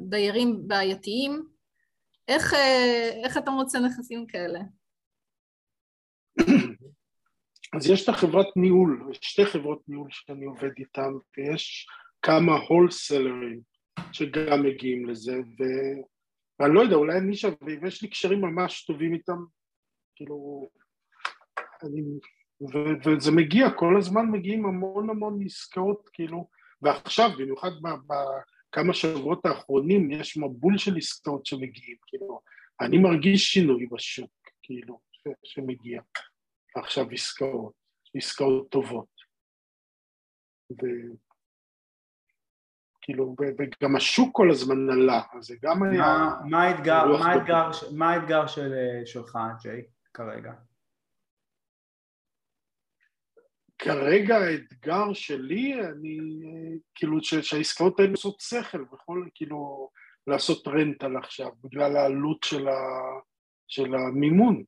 ודיירים 0.00 0.68
בעייתיים, 0.68 1.42
איך, 2.28 2.54
אה, 2.54 3.10
איך 3.24 3.38
אתה 3.38 3.50
מוצא 3.50 3.78
נכסים 3.78 4.26
כאלה? 4.26 4.60
אז 7.76 7.90
יש 7.90 8.04
את 8.04 8.08
החברת 8.08 8.46
ניהול, 8.56 9.10
שתי 9.12 9.46
חברות 9.46 9.82
ניהול 9.88 10.08
שאני 10.10 10.44
עובד 10.44 10.70
איתן, 10.78 11.12
ויש 11.36 11.86
כמה 12.22 12.52
הולסלרים 12.68 13.60
שגם 14.12 14.62
מגיעים 14.62 15.08
לזה, 15.08 15.32
ו... 15.32 15.62
ואני 16.60 16.74
לא 16.74 16.80
יודע, 16.80 16.96
אולי 16.96 17.20
נישה, 17.20 17.48
ויש 17.82 18.02
לי 18.02 18.08
קשרים 18.08 18.40
ממש 18.40 18.84
טובים 18.84 19.14
איתם, 19.14 19.44
כאילו, 20.16 20.68
אני, 21.82 22.02
ו, 22.60 22.76
וזה 23.04 23.32
מגיע, 23.32 23.70
כל 23.70 23.96
הזמן 23.98 24.26
מגיעים 24.26 24.66
המון 24.66 25.10
המון 25.10 25.42
עסקאות, 25.44 26.10
כאילו, 26.12 26.48
ועכשיו, 26.82 27.30
במיוחד 27.38 27.70
בכמה 27.80 28.94
שבועות 28.94 29.46
האחרונים, 29.46 30.10
יש 30.10 30.36
מבול 30.36 30.78
של 30.78 30.96
עסקאות 30.96 31.46
שמגיעים, 31.46 31.96
כאילו, 32.06 32.40
אני 32.80 32.98
מרגיש 32.98 33.52
שינוי 33.52 33.86
בשוק, 33.86 34.30
כאילו, 34.62 35.00
ש, 35.12 35.28
שמגיע 35.44 36.00
עכשיו 36.76 37.10
עסקאות, 37.10 37.72
עסקאות 38.14 38.68
טובות. 38.70 39.14
ו... 40.72 40.86
כאילו, 43.02 43.34
וגם 43.38 43.96
השוק 43.96 44.28
כל 44.32 44.50
הזמן 44.50 44.90
עלה, 44.90 45.22
אז 45.38 45.44
זה 45.44 45.54
גם 45.62 45.82
היה... 45.82 46.28
מה 46.44 46.62
האתגר, 46.62 47.04
מה 47.06 47.32
האתגר, 47.32 47.70
מה 47.92 48.10
האתגר 48.10 48.46
של, 48.46 48.72
שלך, 49.04 49.38
ג'יי? 49.62 49.82
כרגע? 50.14 50.52
כרגע 53.78 54.36
האתגר 54.36 55.12
שלי, 55.12 55.74
אני, 55.80 56.18
כאילו, 56.94 57.22
שהעסקאות 57.22 58.00
האלה 58.00 58.10
עושות 58.10 58.40
שכל, 58.40 58.84
בכל, 58.92 59.26
כאילו, 59.34 59.90
לעשות 60.26 60.68
רנטל 60.68 61.16
עכשיו, 61.16 61.50
בגלל 61.64 61.96
העלות 61.96 62.42
של, 62.44 62.68
ה, 62.68 62.80
של 63.68 63.94
המימון, 63.94 64.64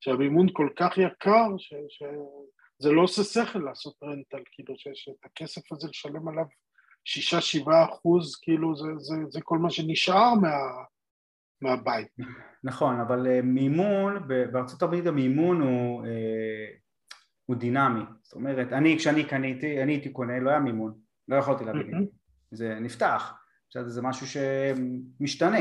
שהמימון 0.00 0.46
כל 0.52 0.68
כך 0.76 0.98
יקר, 0.98 1.58
ש, 1.58 1.74
שזה 1.88 2.90
לא 2.90 3.02
עושה 3.02 3.22
שכל 3.22 3.58
לעשות 3.58 4.02
רנטל, 4.02 4.42
כאילו, 4.52 4.74
שאת 4.78 5.24
הכסף 5.24 5.72
הזה 5.72 5.88
לשלם 5.88 6.28
עליו 6.28 6.44
שישה, 7.04 7.40
שבעה 7.40 7.84
אחוז, 7.84 8.36
כאילו, 8.42 8.76
זה, 8.76 8.88
זה, 8.98 9.14
זה 9.28 9.40
כל 9.40 9.58
מה 9.58 9.70
שנשאר 9.70 10.34
מה... 10.34 10.48
מהבית. 11.62 12.08
נכון, 12.64 13.00
אבל 13.00 13.26
אה, 13.26 13.42
מימון, 13.42 14.28
בארצות 14.28 14.82
הברית 14.82 15.06
המימון 15.06 15.60
הוא, 15.60 16.06
אה, 16.06 16.66
הוא 17.46 17.56
דינמי. 17.56 18.02
זאת 18.22 18.34
אומרת, 18.34 18.72
אני 18.72 18.98
כשאני 18.98 19.24
קניתי, 19.24 19.82
אני 19.82 19.92
הייתי 19.92 20.10
קונה, 20.10 20.40
לא 20.40 20.50
היה 20.50 20.58
מימון. 20.58 20.94
לא 21.28 21.36
יכולתי 21.36 21.64
להבין. 21.64 22.06
זה 22.50 22.78
נפתח. 22.80 23.34
זה 23.86 24.02
משהו 24.02 24.26
שמשתנה. 24.26 25.58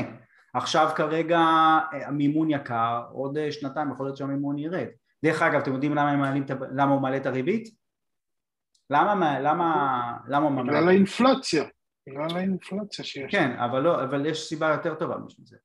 עכשיו 0.54 0.90
כרגע 0.96 1.40
אה, 1.40 2.08
המימון 2.08 2.50
יקר, 2.50 3.04
עוד 3.12 3.38
שנתיים 3.52 3.92
יכול 3.92 4.06
להיות 4.06 4.18
שהמימון 4.18 4.60
ירד. 4.60 4.88
דרך 5.24 5.42
אגב, 5.42 5.62
אתם 5.62 5.74
יודעים 5.74 5.92
למה, 5.92 6.18
מעלים, 6.18 6.46
למה 6.72 6.94
הוא 6.94 7.02
מעלה 7.02 7.18
את 7.18 7.26
הריבית? 7.26 7.70
למה, 8.90 9.40
למה, 9.40 10.18
למה... 10.28 10.64
בגלל 10.64 10.88
האינפלציה, 10.88 11.64
בגלל 12.08 12.38
האינפלציה 12.38 13.06
שיש. 13.06 13.32
כן, 13.32 13.52
אבל, 13.52 13.80
לא, 13.80 14.04
אבל 14.04 14.26
יש 14.26 14.50
סיבה 14.50 14.70
יותר 14.70 14.96
טובה 14.96 15.18
בשביל 15.18 15.46
זה. 15.46 15.58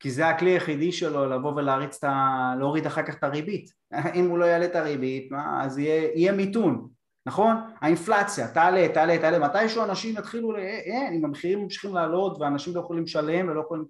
כי 0.00 0.10
זה 0.10 0.28
הכלי 0.28 0.50
היחידי 0.50 0.92
שלו 0.92 1.30
לבוא 1.30 1.52
ולהריץ 1.56 1.96
את 1.98 2.04
ה... 2.04 2.54
להוריד 2.58 2.86
אחר 2.86 3.02
כך 3.02 3.14
את 3.14 3.24
הריבית. 3.24 3.70
אם 4.18 4.28
הוא 4.28 4.38
לא 4.38 4.44
יעלה 4.44 4.64
את 4.64 4.76
הריבית, 4.76 5.30
מה, 5.30 5.64
אז 5.64 5.78
יהיה, 5.78 6.10
יהיה 6.14 6.32
מיתון. 6.32 6.88
נכון? 7.26 7.56
האינפלציה, 7.80 8.48
תעלה, 8.48 8.88
תעלה, 8.94 9.18
תעלה, 9.18 9.38
מתישהו 9.38 9.84
אנשים 9.84 10.14
יתחילו, 10.18 10.56
אין, 10.56 11.12
אה, 11.12 11.18
אם 11.18 11.24
המחירים 11.24 11.62
ממשיכים 11.62 11.94
לעלות 11.94 12.40
ואנשים 12.40 12.74
לא 12.74 12.80
יכולים 12.80 13.02
לשלם 13.02 13.48
ולא 13.48 13.60
יכולים, 13.60 13.84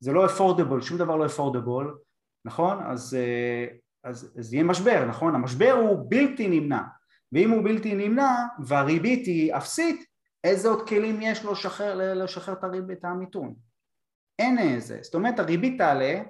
זה 0.00 0.12
לא 0.12 0.26
אפורדבול, 0.26 0.82
שום 0.82 0.98
דבר 0.98 1.16
לא 1.16 1.26
אפורדבול, 1.26 1.98
נכון? 2.44 2.78
אז, 2.86 3.14
אה, 3.14 3.66
אז, 4.04 4.34
אז 4.38 4.54
יהיה 4.54 4.64
משבר, 4.64 5.04
נכון? 5.04 5.34
המשבר 5.34 5.70
הוא 5.70 6.06
בלתי 6.10 6.48
נמנע, 6.48 6.82
ואם 7.32 7.50
הוא 7.50 7.64
בלתי 7.64 7.94
נמנע 7.94 8.34
והריבית 8.64 9.26
היא 9.26 9.56
אפסית, 9.56 10.04
איזה 10.44 10.68
עוד 10.68 10.88
כלים 10.88 11.22
יש 11.22 11.44
לו 11.44 11.52
לשחרר, 11.52 12.14
לשחרר 12.14 12.54
את 12.54 12.64
הריבית, 12.64 13.04
המיתון? 13.04 13.54
אין 14.38 14.58
איזה, 14.58 14.98
זאת 15.02 15.14
אומרת 15.14 15.38
הריבית 15.38 15.78
תעלה 15.78 16.22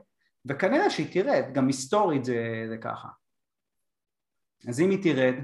וכנראה 0.46 0.90
שהיא 0.90 1.12
תרד, 1.12 1.44
גם 1.54 1.66
היסטורית 1.66 2.24
זה, 2.24 2.66
זה 2.68 2.78
ככה. 2.78 3.08
אז 4.68 4.80
אם 4.80 4.90
היא 4.90 5.02
תרד, 5.02 5.34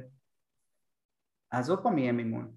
אז 1.52 1.70
עוד 1.70 1.82
פעם 1.82 1.98
יהיה 1.98 2.12
מימון, 2.12 2.54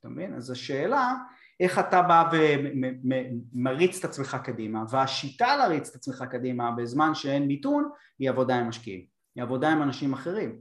אתה 0.00 0.08
מבין? 0.08 0.34
אז 0.34 0.50
השאלה 0.50 1.14
איך 1.60 1.78
אתה 1.78 2.02
בא 2.02 2.30
ומריץ 2.32 3.98
את 3.98 4.04
עצמך 4.04 4.36
קדימה 4.44 4.84
והשיטה 4.90 5.56
להריץ 5.56 5.88
את 5.88 5.94
עצמך 5.94 6.24
קדימה 6.30 6.70
בזמן 6.70 7.14
שאין 7.14 7.46
מיתון 7.46 7.90
היא 8.18 8.30
עבודה 8.30 8.54
עם 8.60 8.68
משקיעים, 8.68 9.06
היא 9.34 9.42
עבודה 9.42 9.72
עם 9.72 9.82
אנשים 9.82 10.12
אחרים. 10.12 10.60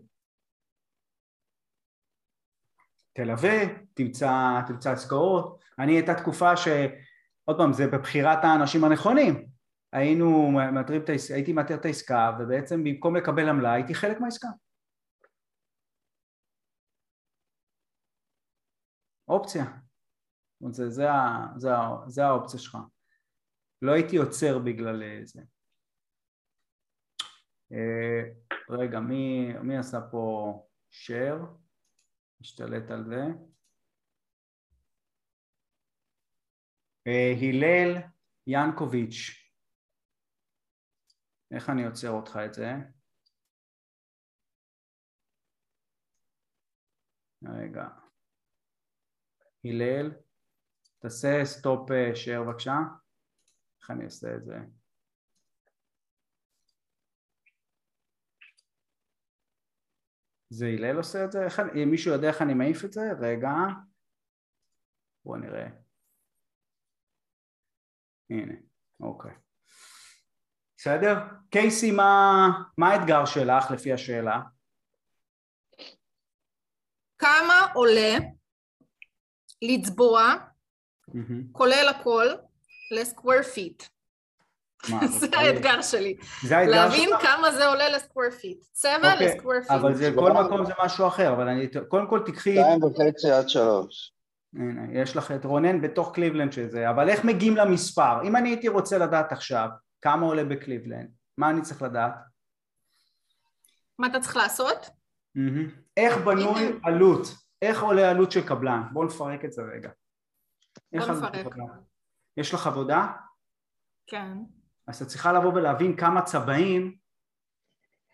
תלווה, 3.13 3.57
תמצא, 3.93 4.61
עסקאות, 4.85 5.59
אני 5.79 5.91
הייתה 5.91 6.13
תקופה 6.15 6.57
ש... 6.57 6.67
עוד 7.49 7.57
פעם 7.57 7.73
זה 7.73 7.87
בבחירת 7.87 8.43
האנשים 8.43 8.83
הנכונים 8.83 9.49
היינו 9.93 10.51
העסקה, 11.09 11.33
הייתי 11.33 11.53
מאתר 11.53 11.75
את 11.75 11.85
העסקה 11.85 12.37
ובעצם 12.39 12.83
במקום 12.83 13.15
לקבל 13.15 13.49
עמלה 13.49 13.73
הייתי 13.73 13.93
חלק 13.93 14.19
מהעסקה 14.19 14.47
אופציה. 19.27 19.65
זה, 20.69 20.89
זה, 20.89 21.07
זה, 21.55 21.69
זה 22.07 22.25
האופציה 22.25 22.59
שלך. 22.59 22.77
לא 23.81 23.91
הייתי 23.91 24.17
עוצר 24.17 24.59
בגלל 24.59 25.03
אה, 25.03 25.21
זה. 25.23 25.41
אה, 27.71 28.21
רגע, 28.69 28.99
מי, 28.99 29.53
מי 29.63 29.77
עשה 29.77 30.01
פה 30.11 30.53
share? 30.91 31.45
משתלט 32.41 32.91
על 32.91 33.05
זה. 33.05 33.23
הלל 37.05 37.97
ינקוביץ', 38.47 39.39
איך 41.51 41.69
אני 41.69 41.85
עוצר 41.85 42.09
אותך 42.09 42.39
את 42.45 42.53
זה? 42.53 42.71
רגע. 47.43 47.87
הלל, 49.65 50.11
תעשה 50.99 51.45
סטופ 51.45 51.89
שייר 52.15 52.43
בבקשה, 52.43 52.77
איך 53.81 53.91
אני 53.91 54.05
אעשה 54.05 54.35
את 54.35 54.45
זה? 54.45 54.57
זה 60.49 60.65
הלל 60.65 60.97
עושה 60.97 61.25
את 61.25 61.31
זה? 61.31 61.45
איך, 61.45 61.59
מישהו 61.85 62.13
יודע 62.13 62.27
איך 62.27 62.41
אני 62.41 62.53
מעיף 62.53 62.85
את 62.85 62.93
זה? 62.93 63.01
רגע, 63.19 63.49
בואו 65.25 65.37
נראה. 65.37 65.88
הנה, 68.29 68.53
אוקיי. 68.99 69.31
בסדר? 70.77 71.15
קייסי, 71.49 71.91
מה, 71.91 72.47
מה 72.77 72.89
האתגר 72.89 73.25
שלך 73.25 73.71
לפי 73.71 73.93
השאלה? 73.93 74.41
כמה 77.17 77.67
עולה 77.73 78.17
לצבוע, 79.61 80.33
כולל 81.51 81.87
הכל, 81.89 82.25
ל 82.91 82.98
square 82.98 83.41
feet. 83.41 83.83
זה 85.19 85.27
האתגר 85.33 85.81
שלי. 85.81 86.17
זה 86.43 86.57
האתגר 86.57 86.71
להבין 86.71 87.09
כמה 87.21 87.51
זה 87.51 87.67
עולה 87.67 87.89
ל 87.89 87.95
square 87.95 88.31
feet. 88.31 88.65
צבע 88.71 89.13
אוקיי, 89.13 89.27
ל 89.27 89.32
square 89.32 89.61
feet. 89.61 89.71
אבל 89.71 89.95
זה, 89.95 90.11
כל 90.15 90.31
מקום 90.31 90.65
זה 90.65 90.73
משהו 90.83 91.07
אחר, 91.07 91.33
אבל 91.33 91.47
אני, 91.47 91.67
קודם 91.87 92.09
כל 92.09 92.19
תקחי... 92.25 92.55
שתיים 92.55 92.83
וחצי 92.83 93.31
עד 93.31 93.49
שלוש. 93.49 94.13
הנה, 94.53 95.01
יש 95.01 95.17
לך 95.17 95.31
את 95.31 95.45
רונן 95.45 95.81
בתוך 95.81 96.15
קליבלנד 96.15 96.51
שזה, 96.51 96.89
אבל 96.89 97.09
איך 97.09 97.25
מגיעים 97.25 97.57
למספר? 97.57 98.23
אם 98.23 98.35
אני 98.35 98.49
הייתי 98.49 98.67
רוצה 98.67 98.97
לדעת 98.97 99.31
עכשיו 99.31 99.69
כמה 100.01 100.25
עולה 100.25 100.43
בקליבלנד, 100.43 101.09
מה 101.37 101.49
אני 101.49 101.61
צריך 101.61 101.81
לדעת? 101.81 102.13
מה 103.99 104.07
אתה 104.07 104.19
צריך 104.19 104.35
לעשות? 104.35 104.89
איך 105.97 106.17
בנוי 106.17 106.79
עלות 106.83 107.27
איך 107.61 107.81
עולה 107.81 108.09
עלות 108.09 108.31
של 108.31 108.47
קבלן? 108.47 108.81
בואו 108.93 109.05
נפרק 109.05 109.45
את 109.45 109.51
זה 109.51 109.61
רגע. 109.61 109.89
בואו 110.91 111.11
נפרק. 111.11 111.45
יש 112.37 112.53
לך 112.53 112.67
עבודה? 112.67 113.07
כן. 114.07 114.37
אז 114.87 115.01
את 115.01 115.07
צריכה 115.07 115.33
לבוא 115.33 115.53
ולהבין 115.53 115.95
כמה 115.95 116.21
צבעים 116.21 116.95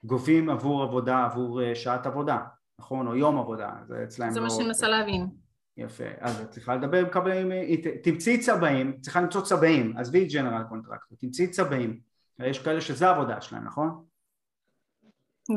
גובים 0.04 0.50
עבור 0.50 0.84
עבודה, 0.84 1.26
עבור 1.26 1.62
אה, 1.62 1.76
שעת 1.76 2.06
עבודה, 2.06 2.38
נכון? 2.80 3.08
או 3.08 3.16
יום 3.16 3.40
עבודה, 3.40 3.72
זה 3.88 4.04
אצלם 4.04 4.32
זה 4.32 4.40
לא... 4.40 4.46
מה 4.46 4.52
שאני 4.52 4.66
מנסה 4.66 4.88
להבין. 4.88 5.30
יפה, 5.78 6.04
אז 6.20 6.42
את 6.42 6.52
צריכה 6.52 6.76
לדבר 6.76 6.98
עם 6.98 7.10
קבלנים, 7.10 7.82
תמצאי 8.04 8.40
צבעים, 8.40 9.00
צריכה 9.02 9.22
למצוא 9.22 9.42
צבעים, 9.42 9.98
עזבי 9.98 10.26
ג'נרל 10.26 10.64
קונטרקטור, 10.70 11.18
תמצאי 11.18 11.48
צבעים, 11.48 12.00
יש 12.40 12.64
כאלה 12.64 12.82
שזה 12.82 13.08
העבודה 13.08 13.42
שלהם, 13.42 13.64
נכון? 13.64 14.06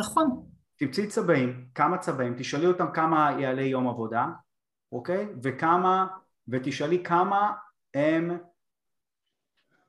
נכון. 0.01 0.47
תמצאי 0.77 1.07
צבעים, 1.07 1.69
כמה 1.75 1.99
צבעים, 1.99 2.35
תשאלי 2.39 2.67
אותם 2.67 2.87
כמה 2.95 3.37
יעלה 3.41 3.63
יום 3.63 3.89
עבודה, 3.89 4.27
אוקיי? 4.93 5.27
וכמה, 5.43 6.07
ותשאלי 6.49 7.05
כמה 7.05 7.53
הם, 7.95 8.39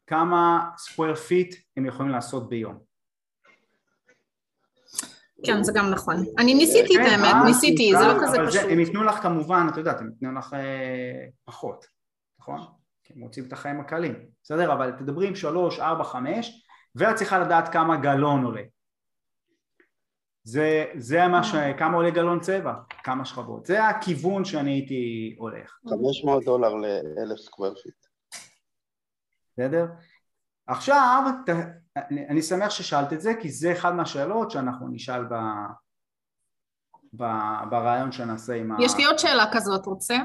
כמה 0.08 0.72
square 0.90 1.18
feet 1.30 1.56
הם 1.78 1.86
יכולים 1.86 2.12
לעשות 2.12 2.50
ביום. 2.50 2.89
כן, 5.46 5.64
זה 5.64 5.72
גם 5.76 5.90
נכון. 5.90 6.16
אני 6.38 6.54
ניסיתי 6.54 6.96
את 6.96 7.02
האמת, 7.12 7.34
אה, 7.34 7.46
ניסיתי, 7.46 7.92
זה 8.00 8.08
לא 8.08 8.14
כזה 8.22 8.38
פשוט. 8.48 8.62
הם 8.72 8.80
ייתנו 8.80 9.04
לך 9.04 9.16
כמובן, 9.16 9.68
את 9.72 9.78
יודעת, 9.78 10.02
הם 10.02 10.10
ייתנו 10.10 10.40
לך 10.40 10.54
אה, 10.54 11.26
פחות, 11.46 11.86
נכון? 12.40 12.60
כי 13.04 13.14
הם 13.14 13.22
רוצים 13.22 13.48
את 13.48 13.54
החיים 13.54 13.80
הקלים, 13.80 14.14
בסדר? 14.44 14.74
אבל 14.74 14.92
תדברי 14.92 15.28
עם 15.28 15.36
שלוש, 15.36 15.80
ארבע, 15.80 16.04
חמש, 16.04 16.66
ואת 16.96 17.16
צריכה 17.16 17.40
לדעת 17.40 17.70
כמה 17.70 17.98
גלון 17.98 18.44
עולה. 18.44 18.62
זה, 20.44 20.86
זה 20.98 21.28
מה 21.28 21.44
ש... 21.44 21.56
כמה 21.78 21.96
עולה 21.96 22.10
גלון 22.10 22.40
צבע, 22.40 22.74
כמה 23.04 23.26
שכבות, 23.26 23.66
זה 23.66 23.88
הכיוון 23.88 24.46
שאני 24.46 24.72
הייתי 24.72 25.36
הולך. 25.40 25.80
500 25.90 26.46
דולר 26.46 26.74
לאלף 26.74 27.40
square 27.40 27.74
feet. 27.84 27.96
בסדר? 29.54 29.86
עכשיו, 30.70 31.24
ת, 31.46 31.50
אני, 31.98 32.28
אני 32.28 32.42
שמח 32.42 32.70
ששאלת 32.70 33.14
את 33.14 33.22
זה, 33.22 33.34
כי 33.42 33.52
זה 33.52 33.72
אחד 33.72 33.96
מהשאלות 33.96 34.52
שאנחנו 34.52 34.88
נשאל 34.88 35.24
ב, 35.24 35.34
ב, 37.14 37.24
בריאיון 37.70 38.12
שנעשה 38.12 38.54
עם 38.54 38.72
ה... 38.72 38.76
יש 38.80 38.96
לי 38.98 39.06
עוד 39.06 39.20
שאלה 39.20 39.46
כזאת, 39.54 39.86
רוצה? 39.86 40.18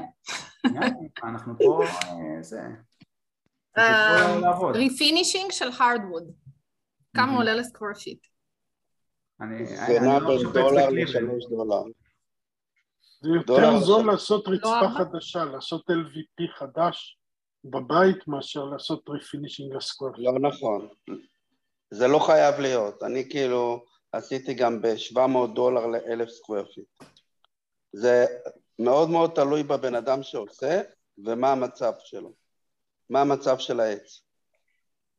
אנחנו 1.23 1.53
פה, 1.57 1.83
אה, 1.83 2.41
זה... 2.41 2.61
refinishing 4.73 5.51
של 5.51 5.69
hardwood, 5.79 6.23
כמה 7.15 7.35
עולה 7.35 7.53
ל 7.53 7.59
square 7.59 7.93
feet? 7.93 8.25
זה 9.87 9.99
נע 10.01 10.19
לא 10.19 10.27
בין 10.27 10.51
דולר 10.53 10.89
לשלוש 10.89 11.45
דולר. 11.49 11.83
זה 13.21 13.29
יותר 13.29 13.79
זול 13.79 14.11
לעשות 14.11 14.47
רצפה 14.47 14.81
לא 14.81 14.87
חדשה, 14.97 15.45
לעשות 15.45 15.89
LVP 15.89 16.57
חדש 16.59 17.19
בבית 17.69 18.27
מאשר 18.27 18.63
לעשות 18.63 19.09
refinishing 19.09 19.75
ל 19.75 19.80
square. 19.80 20.11
לא 20.17 20.39
נכון, 20.39 20.87
זה 21.91 22.07
לא 22.07 22.19
חייב 22.19 22.59
להיות, 22.59 23.03
אני 23.03 23.29
כאילו 23.29 23.85
עשיתי 24.11 24.53
גם 24.53 24.81
ב-700 24.81 25.53
דולר 25.53 25.85
לאלף 25.87 26.29
square 26.29 26.65
feet. 26.65 27.09
זה 27.93 28.25
מאוד 28.79 29.09
מאוד 29.09 29.31
תלוי 29.35 29.63
בבן 29.63 29.95
אדם 29.95 30.23
שעושה 30.23 30.81
ומה 31.25 31.51
המצב 31.51 31.91
שלו, 31.99 32.33
מה 33.09 33.21
המצב 33.21 33.57
של 33.59 33.79
העץ. 33.79 34.21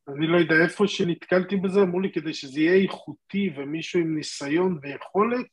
אני 0.07 0.27
לא 0.27 0.37
יודע, 0.37 0.55
איפה 0.63 0.87
שנתקלתי 0.87 1.55
בזה, 1.55 1.79
אמרו 1.79 1.99
לי 1.99 2.11
כדי 2.11 2.33
שזה 2.33 2.59
יהיה 2.59 2.83
איכותי 2.83 3.53
ומישהו 3.57 3.99
עם 3.99 4.15
ניסיון 4.15 4.79
ויכולת, 4.81 5.47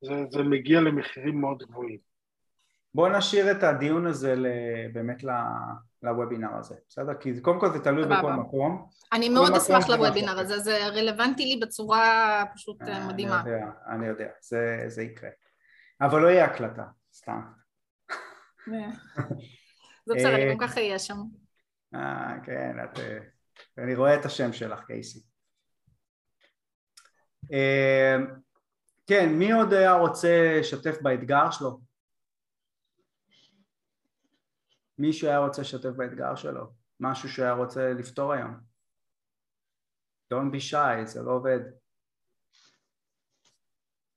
זה, 0.00 0.12
זה 0.30 0.42
מגיע 0.42 0.80
למחירים 0.80 1.40
מאוד 1.40 1.58
גבוהים. 1.58 2.07
בואו 2.94 3.18
נשאיר 3.18 3.50
את 3.50 3.62
הדיון 3.62 4.06
הזה 4.06 4.34
באמת 4.92 5.24
לוובינר 6.02 6.56
הזה, 6.58 6.74
בסדר? 6.88 7.14
כי 7.14 7.40
קודם 7.40 7.60
כל 7.60 7.72
זה 7.72 7.84
תלוי 7.84 8.04
בכל 8.04 8.32
מקום. 8.32 8.88
אני 9.12 9.28
מאוד 9.28 9.52
אשמח 9.56 9.88
לוובינר 9.88 10.38
הזה, 10.38 10.58
זה 10.58 10.86
רלוונטי 10.86 11.44
לי 11.44 11.60
בצורה 11.66 12.44
פשוט 12.54 12.82
מדהימה. 12.82 13.40
אני 13.40 13.50
יודע, 13.50 13.66
אני 13.88 14.06
יודע, 14.06 14.28
זה, 14.40 14.84
זה 14.86 15.02
יקרה. 15.02 15.30
אבל 16.00 16.20
לא 16.20 16.28
יהיה 16.28 16.44
הקלטה, 16.44 16.84
סתם. 17.14 17.40
זה 20.06 20.14
בסדר, 20.14 20.34
אני 20.34 20.50
גם 20.50 20.58
ככה 20.58 20.80
אהיה 20.80 20.98
שם. 20.98 21.16
אה, 21.94 22.34
כן, 22.44 22.76
את... 22.84 22.98
אני 23.78 23.94
רואה 23.94 24.14
את 24.14 24.24
השם 24.24 24.52
שלך, 24.52 24.84
קייסי. 24.84 25.20
כן, 29.06 29.28
מי 29.32 29.52
עוד 29.52 29.72
היה 29.72 29.92
רוצה 29.92 30.58
לשתף 30.60 31.02
באתגר 31.02 31.50
שלו? 31.50 31.87
מישהו 34.98 35.28
היה 35.28 35.38
רוצה 35.38 35.62
לשתף 35.62 35.90
באתגר 35.96 36.36
שלו? 36.36 36.72
משהו 37.00 37.28
שהיה 37.28 37.52
רוצה 37.52 37.92
לפתור 37.92 38.32
היום? 38.32 38.54
Don't 40.34 40.52
be 40.52 40.72
shy, 40.72 41.04
זה 41.04 41.22
לא 41.22 41.30
עובד. 41.30 41.60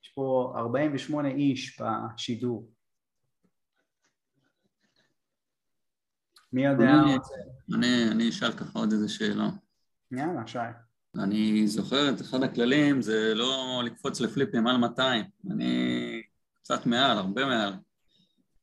יש 0.03 0.09
פה 0.15 0.53
48 0.57 1.29
איש 1.29 1.81
בשידור. 1.81 2.69
מי 6.53 6.65
יודע? 6.65 6.91
אני, 7.75 8.11
אני 8.11 8.29
אשאל 8.29 8.51
ככה 8.51 8.79
עוד 8.79 8.91
איזה 8.91 9.09
שאלה. 9.09 9.49
יאללה, 10.11 10.47
שי. 10.47 10.59
אני 11.23 11.67
זוכר 11.67 12.09
את 12.09 12.21
אחד 12.21 12.43
הכללים, 12.43 13.01
זה 13.01 13.33
לא 13.35 13.81
לקפוץ 13.85 14.21
לפליפים 14.21 14.67
על 14.67 14.77
200. 14.77 15.25
אני 15.51 16.23
קצת 16.61 16.85
מעל, 16.85 17.17
הרבה 17.17 17.45
מעל. 17.45 17.73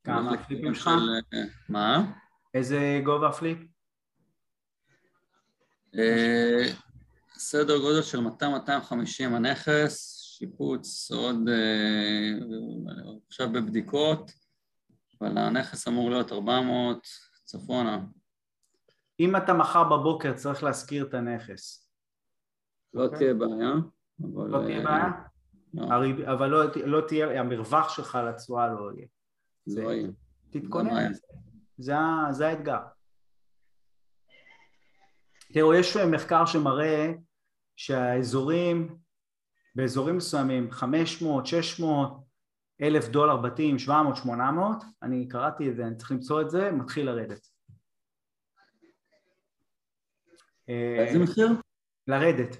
כמה 0.04 0.32
הפליפים 0.34 0.74
שלך? 0.74 0.84
של... 0.84 1.38
מה? 1.68 2.12
איזה 2.54 3.00
גובה 3.04 3.32
פליפ? 3.32 3.58
אה, 5.98 6.64
סדר 7.34 7.78
גודל 7.78 8.02
של 8.02 8.18
200-250 8.18 9.24
הנכס, 9.24 10.18
שיפוץ 10.38 11.10
עוד 11.10 11.48
אה, 11.48 12.32
עכשיו 13.26 13.52
בבדיקות, 13.52 14.30
אבל 15.20 15.38
הנכס 15.38 15.88
אמור 15.88 16.10
להיות 16.10 16.32
400 16.32 17.06
צפונה. 17.44 18.00
אם 19.20 19.36
אתה 19.36 19.54
מחר 19.54 19.84
בבוקר 19.84 20.32
צריך 20.32 20.62
להשכיר 20.62 21.06
את 21.06 21.14
הנכס. 21.14 21.90
לא 22.94 23.02
okay. 23.02 23.04
אוקיי? 23.04 23.18
תהיה 23.18 23.34
בעיה. 23.34 23.72
אבל... 24.20 24.50
לא 24.50 24.58
תהיה 24.64 24.80
בעיה? 24.82 25.10
לא. 25.74 25.94
הריב... 25.94 26.20
אבל 26.20 26.48
לא, 26.48 26.64
לא 26.86 27.00
תהיה, 27.08 27.40
המרווח 27.40 27.88
שלך 27.88 28.18
לתשואה 28.28 28.68
לא 28.68 28.90
יהיה. 28.96 29.06
לא 29.66 29.92
יהיה. 29.92 30.08
תתכונן, 30.50 31.12
זה, 31.78 31.94
זה 32.30 32.48
האתגר. 32.48 32.80
תראו, 35.52 35.74
יש 35.74 35.96
מחקר 35.96 36.46
שמראה 36.46 37.12
שהאזורים, 37.76 38.98
באזורים 39.74 40.16
מסוימים, 40.16 40.70
500, 40.70 41.46
600, 41.46 42.24
אלף 42.82 43.08
דולר 43.08 43.36
בתים, 43.36 43.78
700, 43.78 44.16
800, 44.16 44.84
אני 45.02 45.28
קראתי 45.28 45.70
את 45.70 45.76
זה, 45.76 45.86
אני 45.86 45.96
צריך 45.96 46.10
למצוא 46.12 46.42
את 46.42 46.50
זה, 46.50 46.70
מתחיל 46.72 47.06
לרדת. 47.06 47.48
איזה 50.68 51.18
מחיר? 51.18 51.48
לרדת. 52.06 52.56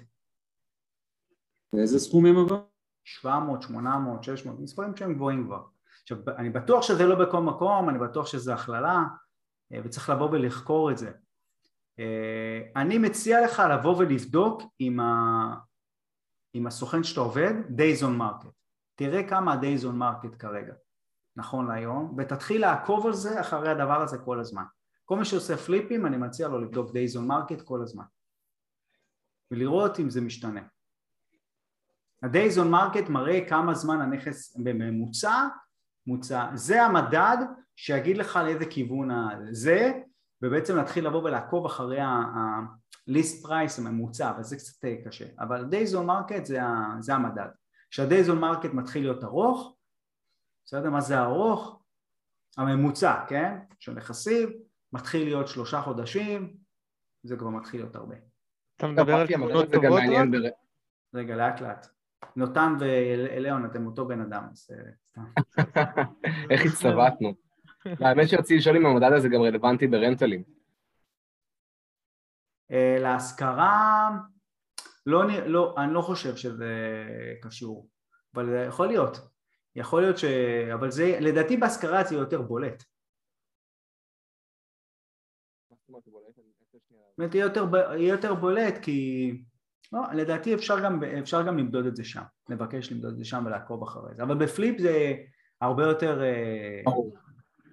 באיזה 1.73 1.99
סכומים 1.99 2.35
אבל? 2.37 2.57
700, 3.03 3.61
800, 3.61 4.23
600, 4.23 4.59
מספרים 4.59 4.95
שהם 4.95 5.13
גבוהים 5.13 5.45
כבר. 5.45 5.63
עכשיו, 6.11 6.35
אני 6.37 6.49
בטוח 6.49 6.83
שזה 6.83 7.05
לא 7.05 7.15
בכל 7.15 7.41
מקום, 7.41 7.89
אני 7.89 7.99
בטוח 7.99 8.27
שזה 8.27 8.53
הכללה, 8.53 9.03
אה, 9.73 9.79
וצריך 9.83 10.09
לבוא 10.09 10.29
ולחקור 10.31 10.91
את 10.91 10.97
זה. 10.97 11.11
אה, 11.99 12.61
אני 12.75 12.97
מציע 12.97 13.45
לך 13.45 13.61
לבוא 13.71 13.97
ולבדוק 13.97 14.61
עם, 14.79 14.99
ה... 14.99 15.55
עם 16.53 16.67
הסוכן 16.67 17.03
שאתה 17.03 17.21
עובד, 17.21 17.53
Days 17.77 18.01
on 18.01 18.19
Market. 18.19 18.51
תראה 18.95 19.29
כמה 19.29 19.53
ה-Days 19.53 19.83
on 19.83 19.99
Market 19.99 20.37
כרגע, 20.39 20.73
נכון 21.35 21.67
להיום, 21.67 22.15
ותתחיל 22.17 22.61
לעקוב 22.61 23.05
על 23.05 23.13
זה 23.13 23.41
אחרי 23.41 23.69
הדבר 23.69 24.01
הזה 24.01 24.17
כל 24.17 24.39
הזמן. 24.39 24.63
כל 25.05 25.17
מי 25.17 25.25
שעושה 25.25 25.57
פליפים, 25.57 26.05
אני 26.05 26.17
מציע 26.17 26.47
לו 26.47 26.61
לבדוק 26.61 26.89
Days 26.89 27.19
on 27.19 27.29
Market 27.29 27.63
כל 27.63 27.81
הזמן. 27.81 28.05
ולראות 29.51 29.99
אם 29.99 30.09
זה 30.09 30.21
משתנה. 30.21 30.61
ה-Days 32.23 32.55
on 32.57 32.71
Market 32.71 33.11
מראה 33.11 33.49
כמה 33.49 33.73
זמן 33.73 34.01
הנכס 34.01 34.57
בממוצע 34.57 35.47
מוצע. 36.09 36.49
זה 36.53 36.83
המדד 36.83 37.37
שיגיד 37.75 38.17
לך 38.17 38.39
לאיזה 38.45 38.65
כיוון 38.65 39.09
זה, 39.51 39.91
ובעצם 40.41 40.75
להתחיל 40.75 41.07
לבוא 41.07 41.23
ולעקוב 41.23 41.65
אחרי 41.65 41.99
ה-list 41.99 43.45
price 43.45 43.81
הממוצע, 43.81 44.33
וזה 44.39 44.55
קצת 44.55 44.85
קשה. 45.05 45.25
אבל 45.39 45.65
days 45.71 45.93
on 45.93 46.07
market 46.07 46.43
זה, 46.43 46.59
זה 46.99 47.13
המדד. 47.13 47.49
כשה-days 47.91 48.27
on 48.27 48.41
market 48.41 48.73
מתחיל 48.73 49.03
להיות 49.03 49.23
ארוך, 49.23 49.75
בסדר? 50.65 50.89
מה 50.89 51.01
זה 51.01 51.19
ארוך? 51.19 51.81
הממוצע, 52.57 53.25
כן? 53.27 53.57
של 53.79 53.93
נכסים, 53.93 54.49
מתחיל 54.93 55.23
להיות 55.23 55.47
שלושה 55.47 55.81
חודשים, 55.81 56.57
זה 57.23 57.37
כבר 57.37 57.49
מתחיל 57.49 57.81
להיות 57.81 57.95
הרבה. 57.95 58.15
אתה 58.77 58.87
מדבר 58.87 59.15
על 59.15 59.27
תמונות 59.27 59.71
טובות 59.71 60.01
רק? 60.09 60.53
רגע, 61.13 61.35
לאט 61.35 61.61
לאט. 61.61 61.87
נותן 62.35 62.73
ואליון, 62.79 63.65
אתם 63.65 63.85
אותו 63.85 64.07
בן 64.07 64.21
אדם, 64.21 64.43
אז 64.51 64.71
אה, 64.71 64.91
סתם. 65.09 65.23
איך 66.51 66.65
הצטוותנו. 66.65 67.33
האמת 68.05 68.29
שרציתי 68.29 68.57
לשאול 68.57 68.77
אם 68.77 68.85
המדד 68.85 69.11
הזה 69.17 69.29
גם 69.29 69.41
רלוונטי 69.41 69.87
ברנטלים. 69.87 70.43
אה, 72.71 72.97
להשכרה, 72.99 74.09
לא, 75.05 75.21
לא, 75.45 75.75
אני 75.77 75.93
לא 75.93 76.01
חושב 76.01 76.35
שזה 76.35 77.05
קשור, 77.41 77.89
אבל 78.33 78.65
יכול 78.67 78.87
להיות. 78.87 79.17
יכול 79.75 80.01
להיות 80.01 80.17
ש... 80.17 80.23
אבל 80.73 80.91
זה, 80.91 81.17
לדעתי 81.21 81.57
בהשכרה 81.57 82.03
זה 82.03 82.15
יותר 82.15 82.41
בולט. 82.41 82.83
זאת 87.17 87.35
יותר, 87.35 87.65
יהיה 87.75 88.09
יותר 88.09 88.35
בולט 88.35 88.73
כי 88.81 89.31
לא, 89.93 90.01
לדעתי 90.13 90.53
אפשר 90.53 90.79
גם, 90.83 91.03
אפשר 91.03 91.47
גם 91.47 91.57
למדוד 91.57 91.85
את 91.85 91.95
זה 91.95 92.03
שם, 92.03 92.23
לבקש 92.49 92.91
למדוד 92.91 93.11
את 93.11 93.17
זה 93.17 93.25
שם 93.25 93.43
ולעקוב 93.45 93.83
אחרי 93.83 94.15
זה, 94.15 94.23
אבל 94.23 94.37
בפליפ 94.37 94.79
זה 94.79 95.15
הרבה 95.61 95.83
יותר, 95.83 96.21
אה, 96.23 96.81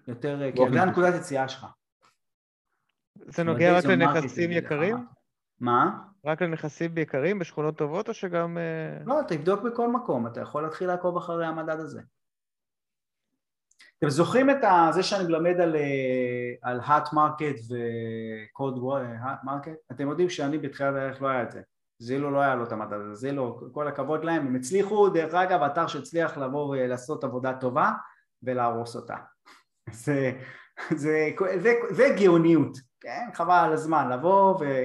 יותר, 0.09 0.53
כי 0.55 0.63
זה 0.73 0.83
הנקודת 0.83 1.15
יציאה 1.15 1.49
שלך. 1.49 1.67
זה 3.15 3.43
נוגע 3.43 3.79
רק 3.79 3.85
לנכסים 3.85 4.53
יקרים? 4.53 4.97
מה? 5.61 5.99
רק 6.25 6.43
לנכסים 6.43 6.99
יקרים 6.99 7.39
בשכונות 7.39 7.79
טובות 7.79 8.09
או 8.09 8.15
שגם... 8.15 8.59
אה, 8.59 9.05
לא, 9.07 9.21
תבדוק 9.29 9.63
בכל 9.63 9.89
מקום, 9.89 10.27
אתה 10.27 10.41
יכול 10.41 10.63
להתחיל 10.63 10.89
לעקוב 10.89 11.17
אחרי 11.17 11.47
המדד 11.47 11.81
הזה. 11.81 12.03
אתם 13.99 14.09
זוכרים 14.09 14.51
את 14.51 14.57
זה 14.93 15.03
שאני 15.03 15.25
מלמד 15.25 15.61
על, 15.61 15.77
אה, 15.77 16.53
על 16.63 16.81
hot 16.81 17.07
market 17.07 17.73
ו-cold 17.73 18.81
market? 19.45 19.93
אתם 19.93 20.09
יודעים 20.09 20.31
שאני 20.31 20.59
בתחילת 20.59 20.95
הדרך 20.95 21.23
לא 21.23 21.29
היה 21.29 21.43
את 21.43 21.51
זה. 21.51 21.63
זילו 21.99 22.31
לא 22.31 22.41
היה 22.41 22.55
לו 22.55 22.65
את 22.65 22.73
המדד 22.73 22.93
הזה, 22.93 23.15
זילו, 23.15 23.61
כל 23.73 23.89
הכבוד 23.89 24.25
להם, 24.25 24.47
הם 24.47 24.57
הצליחו, 24.57 25.09
דרך 25.09 25.35
אגב, 25.35 25.63
אתר 25.63 25.87
שהצליח 25.87 26.39
לבוא 26.39 26.69
ולעשות 26.69 27.25
עבודה 27.25 27.53
טובה 27.61 27.93
ולהרוס 28.43 28.97
אותה. 28.97 29.17
זה, 29.91 30.33
זה, 30.91 31.31
זה, 31.61 31.75
זה 31.91 32.15
גאוניות, 32.19 32.79
כן? 33.01 33.29
חבל 33.35 33.65
על 33.65 33.73
הזמן, 33.73 34.11
לבוא, 34.11 34.55
ו, 34.61 34.85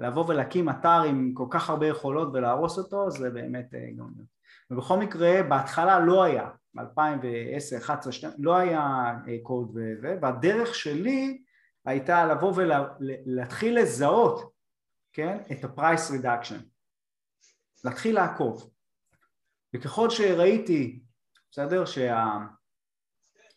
לבוא 0.00 0.24
ולהקים 0.28 0.68
אתר 0.68 1.02
עם 1.02 1.32
כל 1.34 1.46
כך 1.50 1.70
הרבה 1.70 1.86
יכולות 1.86 2.28
ולהרוס 2.32 2.78
אותו, 2.78 3.10
זה 3.10 3.30
באמת 3.30 3.74
אה, 3.74 3.90
גאוניות. 3.96 4.34
ובכל 4.70 4.98
מקרה, 4.98 5.42
בהתחלה 5.42 5.98
לא 5.98 6.22
היה, 6.22 6.48
ב-2010, 6.74 6.80
2011, 6.80 7.78
2012, 7.78 8.30
לא 8.38 8.56
היה 8.56 9.12
קוד 9.42 9.78
אה, 9.78 9.92
וזה, 9.98 10.18
והדרך 10.22 10.74
שלי 10.74 11.42
הייתה 11.86 12.26
לבוא 12.26 12.52
ולהתחיל 12.56 13.78
לזהות 13.78 14.53
כן? 15.14 15.38
את 15.52 15.64
ה-price 15.64 16.10
reduction, 16.10 16.62
להתחיל 17.84 18.14
לעקוב. 18.14 18.70
וככל 19.74 20.10
שראיתי, 20.10 21.02
בסדר, 21.50 21.84
שה... 21.84 22.24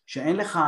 שאין 0.06 0.36
לך, 0.36 0.58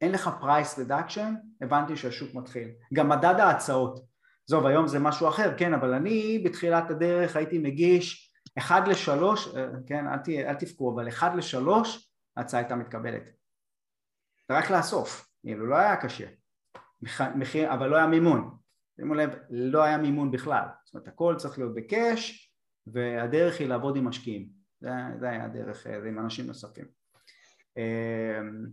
אין 0.00 0.12
לך 0.12 0.30
price 0.40 0.78
reduction, 0.78 1.34
הבנתי 1.60 1.96
שהשוק 1.96 2.34
מתחיל. 2.34 2.68
גם 2.94 3.08
מדד 3.08 3.34
ההצעות, 3.40 4.00
עזוב 4.48 4.66
היום 4.66 4.88
זה 4.88 4.98
משהו 4.98 5.28
אחר, 5.28 5.58
כן, 5.58 5.74
אבל 5.74 5.94
אני 5.94 6.42
בתחילת 6.44 6.90
הדרך 6.90 7.36
הייתי 7.36 7.58
מגיש 7.58 8.34
אחד 8.58 8.88
לשלוש, 8.88 9.48
כן, 9.86 10.06
אל, 10.08 10.18
ת, 10.18 10.28
אל 10.28 10.54
תבכו, 10.54 10.94
אבל 10.94 11.08
אחד 11.08 11.30
לשלוש 11.36 12.10
ההצעה 12.36 12.60
הייתה 12.60 12.76
מתקבלת. 12.76 13.22
רק 14.50 14.70
לאסוף, 14.70 15.28
כאילו 15.42 15.66
לא 15.66 15.76
היה 15.76 15.96
קשה, 15.96 16.26
מחיר, 17.34 17.74
אבל 17.74 17.88
לא 17.88 17.96
היה 17.96 18.06
מימון, 18.06 18.58
שימו 18.96 19.14
לב, 19.14 19.30
לא 19.50 19.82
היה 19.82 19.98
מימון 19.98 20.30
בכלל, 20.30 20.64
זאת 20.84 20.94
אומרת 20.94 21.08
הכל 21.08 21.34
צריך 21.38 21.58
להיות 21.58 21.74
ב 21.74 21.90
cash 21.90 22.52
והדרך 22.86 23.60
היא 23.60 23.68
לעבוד 23.68 23.96
עם 23.96 24.04
משקיעים, 24.04 24.48
זה, 24.80 24.90
זה 25.20 25.30
היה 25.30 25.44
הדרך, 25.44 25.86
זה 26.02 26.08
עם 26.08 26.18
אנשים 26.18 26.46
נוספים. 26.46 26.84
אמ, 27.76 28.66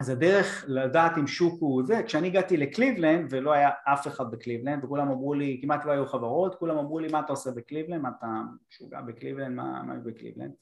אז 0.00 0.08
הדרך 0.08 0.64
לדעת 0.68 1.18
אם 1.18 1.26
שוק 1.26 1.60
הוא 1.60 1.82
זה, 1.86 2.02
כשאני 2.06 2.26
הגעתי 2.26 2.56
לקליבלנד 2.56 3.26
ולא 3.30 3.52
היה 3.52 3.70
אף 3.84 4.06
אחד 4.06 4.30
בקליבלנד 4.30 4.84
וכולם 4.84 5.08
אמרו 5.08 5.34
לי, 5.34 5.58
כמעט 5.62 5.84
לא 5.84 5.92
היו 5.92 6.06
חברות, 6.06 6.54
כולם 6.54 6.78
אמרו 6.78 6.98
לי 6.98 7.08
מה 7.12 7.20
אתה 7.20 7.32
עושה 7.32 7.50
בקליבלנד, 7.50 8.02
מה 8.02 8.10
אתה 8.18 8.26
משוגע 8.68 9.00
בקליבלנד, 9.00 9.56
מה, 9.56 9.82
מה 9.82 9.94
בקליבלנד? 9.94 10.52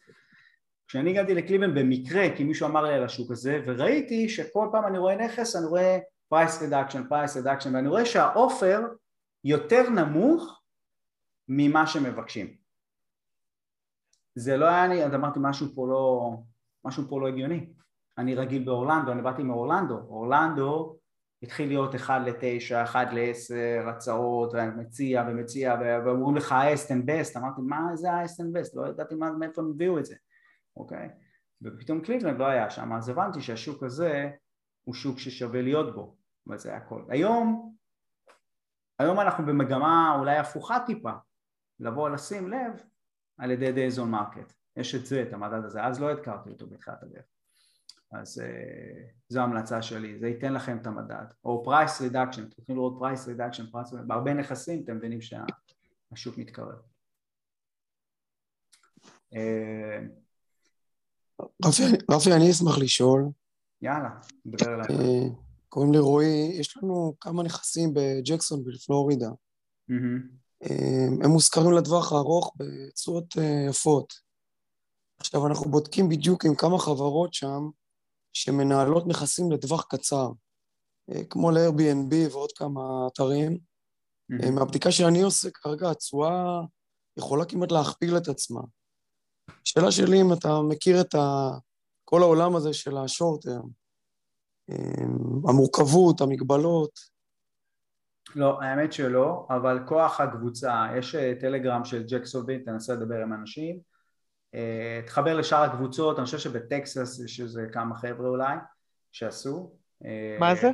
כשאני 0.88 1.10
הגעתי 1.10 1.34
לקליבלנד 1.34 1.78
במקרה 1.78 2.36
כי 2.36 2.44
מישהו 2.44 2.66
אמר 2.68 2.82
לי 2.82 2.94
על 2.94 3.04
השוק 3.04 3.30
הזה 3.30 3.60
וראיתי 3.66 4.28
שכל 4.28 4.68
פעם 4.72 4.86
אני 4.86 4.98
רואה 4.98 5.16
נכס 5.16 5.56
אני 5.56 5.66
רואה 5.66 5.98
price 6.28 6.62
reduction, 6.62 7.08
price 7.08 7.36
reduction 7.36 7.74
ואני 7.74 7.88
רואה 7.88 8.06
שה 8.06 8.34
offer 8.34 8.80
יותר 9.44 9.90
נמוך 9.90 10.62
ממה 11.48 11.86
שמבקשים. 11.86 12.56
זה 14.34 14.56
לא 14.56 14.66
היה 14.66 14.86
לי, 14.86 15.04
אז 15.04 15.14
אמרתי 15.14 15.38
משהו 15.42 15.66
פה 15.74 15.88
לא, 15.88 16.30
משהו 16.84 17.04
פה 17.08 17.20
לא 17.20 17.28
הגיוני. 17.28 17.72
אני 18.18 18.34
רגיל 18.34 18.64
באורלנדו, 18.64 19.12
אני 19.12 19.22
באתי 19.22 19.42
מאורלנדו, 19.42 19.94
אורלנדו 19.94 20.98
התחיל 21.42 21.68
להיות 21.68 21.94
אחד 21.94 22.20
לתשע, 22.26 22.82
אחד 22.82 23.06
לעשר, 23.12 23.84
הצעות, 23.88 24.52
ומציע 24.54 25.24
ומציע, 25.28 25.76
ואומרים 26.04 26.36
לך 26.36 26.52
highest 26.52 26.90
and 26.90 27.10
best, 27.10 27.36
אמרתי 27.36 27.60
מה 27.60 27.90
זה 27.94 28.12
highest 28.12 28.40
and 28.40 28.56
best, 28.58 28.76
לא 28.76 28.88
ידעתי 28.88 29.14
מאיפה 29.14 29.62
הם 29.62 29.70
הביאו 29.70 29.98
את 29.98 30.04
זה, 30.04 30.14
אוקיי? 30.76 31.08
ופתאום 31.62 32.00
קליבלנד 32.00 32.38
לא 32.38 32.46
היה 32.46 32.70
שם, 32.70 32.92
אז 32.92 33.08
הבנתי 33.08 33.40
שהשוק 33.40 33.82
הזה 33.82 34.30
הוא 34.84 34.94
שוק 34.94 35.18
ששווה 35.18 35.62
להיות 35.62 35.94
בו, 35.94 36.16
וזה 36.48 36.76
הכל. 36.76 37.04
היום, 37.08 37.74
היום 38.98 39.20
אנחנו 39.20 39.46
במגמה 39.46 40.16
אולי 40.18 40.36
הפוכה 40.36 40.78
טיפה, 40.86 41.12
לבוא 41.80 42.08
לשים 42.08 42.48
לב 42.48 42.82
על 43.38 43.50
ידי 43.50 43.72
days 43.72 43.97
on 43.97 44.10
market, 44.10 44.52
יש 44.76 44.94
את 44.94 45.06
זה, 45.06 45.22
את 45.22 45.32
המדד 45.32 45.64
הזה, 45.64 45.84
אז 45.84 46.00
לא 46.00 46.10
הכרתי 46.10 46.50
אותו 46.50 46.66
בתחילת 46.66 47.02
הדרך. 47.02 47.24
אז 48.12 48.38
אה, 48.38 49.12
זו 49.28 49.40
ההמלצה 49.40 49.82
שלי, 49.82 50.18
זה 50.18 50.28
ייתן 50.28 50.52
לכם 50.52 50.78
את 50.78 50.86
המדד, 50.86 51.24
או 51.44 51.64
price 51.64 52.00
reduction, 52.00 52.42
אתם 52.42 52.62
יכולים 52.62 52.78
לראות 52.78 52.96
price 52.98 53.28
reduction, 53.28 53.64
בהרבה 54.06 54.34
נכסים 54.34 54.82
אתם 54.84 54.96
מבינים 54.96 55.20
שהשוק 55.20 56.38
מתקרר. 56.38 56.78
אה, 59.34 59.98
רפי, 61.64 61.82
רפי, 62.10 62.32
אני 62.36 62.50
אשמח 62.50 62.78
לשאול. 62.78 63.24
יאללה, 63.82 64.10
נדבר 64.44 64.74
אליי. 64.74 65.47
אה, 65.68 65.70
קוראים 65.70 65.92
לי 65.92 65.98
רועי, 65.98 66.56
יש 66.60 66.76
לנו 66.76 67.14
כמה 67.20 67.42
נכסים 67.42 67.94
בג'קסון 67.94 68.64
בפלורידה. 68.64 69.30
הם 71.24 71.30
מוזכרים 71.30 71.72
לטווח 71.72 72.12
הארוך 72.12 72.54
בצורות 72.56 73.34
יפות. 73.70 74.14
עכשיו 75.20 75.46
אנחנו 75.46 75.70
בודקים 75.70 76.08
בדיוק 76.08 76.44
עם 76.44 76.54
כמה 76.54 76.78
חברות 76.78 77.34
שם 77.34 77.68
שמנהלות 78.32 79.06
נכסים 79.06 79.52
לטווח 79.52 79.86
קצר, 79.88 80.28
אה, 81.10 81.24
כמו 81.24 81.50
ל-Airbnb 81.50 82.32
ועוד 82.32 82.52
כמה 82.52 82.80
אתרים. 83.12 83.58
Mm-hmm. 84.32 84.50
מהבדיקה 84.50 84.92
שאני 84.92 85.22
עושה 85.22 85.50
כרגע, 85.50 85.90
התשואה 85.90 86.60
יכולה 87.18 87.44
כמעט 87.44 87.72
להכפיל 87.72 88.16
את 88.16 88.28
עצמה. 88.28 88.60
השאלה 89.62 89.92
שלי 89.92 90.20
אם 90.20 90.32
אתה 90.32 90.62
מכיר 90.68 91.00
את 91.00 91.14
ה... 91.14 91.50
כל 92.04 92.22
העולם 92.22 92.56
הזה 92.56 92.72
של 92.72 92.96
השורט-טרם, 92.96 93.54
אה, 93.54 93.68
המורכבות, 95.48 96.20
המגבלות. 96.20 97.18
לא, 98.36 98.62
האמת 98.62 98.92
שלא, 98.92 99.46
אבל 99.50 99.78
כוח 99.86 100.20
הקבוצה, 100.20 100.86
יש 100.98 101.16
טלגרם 101.40 101.84
של 101.84 102.02
ג'ק 102.08 102.24
סולבין, 102.24 102.62
תנסה 102.64 102.94
לדבר 102.94 103.22
עם 103.22 103.32
אנשים, 103.32 103.78
אה, 104.54 105.00
תחבר 105.06 105.36
לשאר 105.36 105.62
הקבוצות, 105.62 106.18
אני 106.18 106.24
חושב 106.24 106.38
שבטקסס 106.38 107.20
יש 107.24 107.40
איזה 107.40 107.66
כמה 107.72 107.94
חבר'ה 107.94 108.28
אולי 108.28 108.56
שעשו. 109.12 109.72
אה, 110.04 110.36
מה 110.40 110.54
זה? 110.54 110.70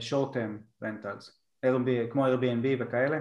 short 0.00 0.32
term 0.34 0.84
rentals, 0.84 1.30
כמו 2.12 2.26
Airbnb 2.26 2.66
וכאלה. 2.80 3.18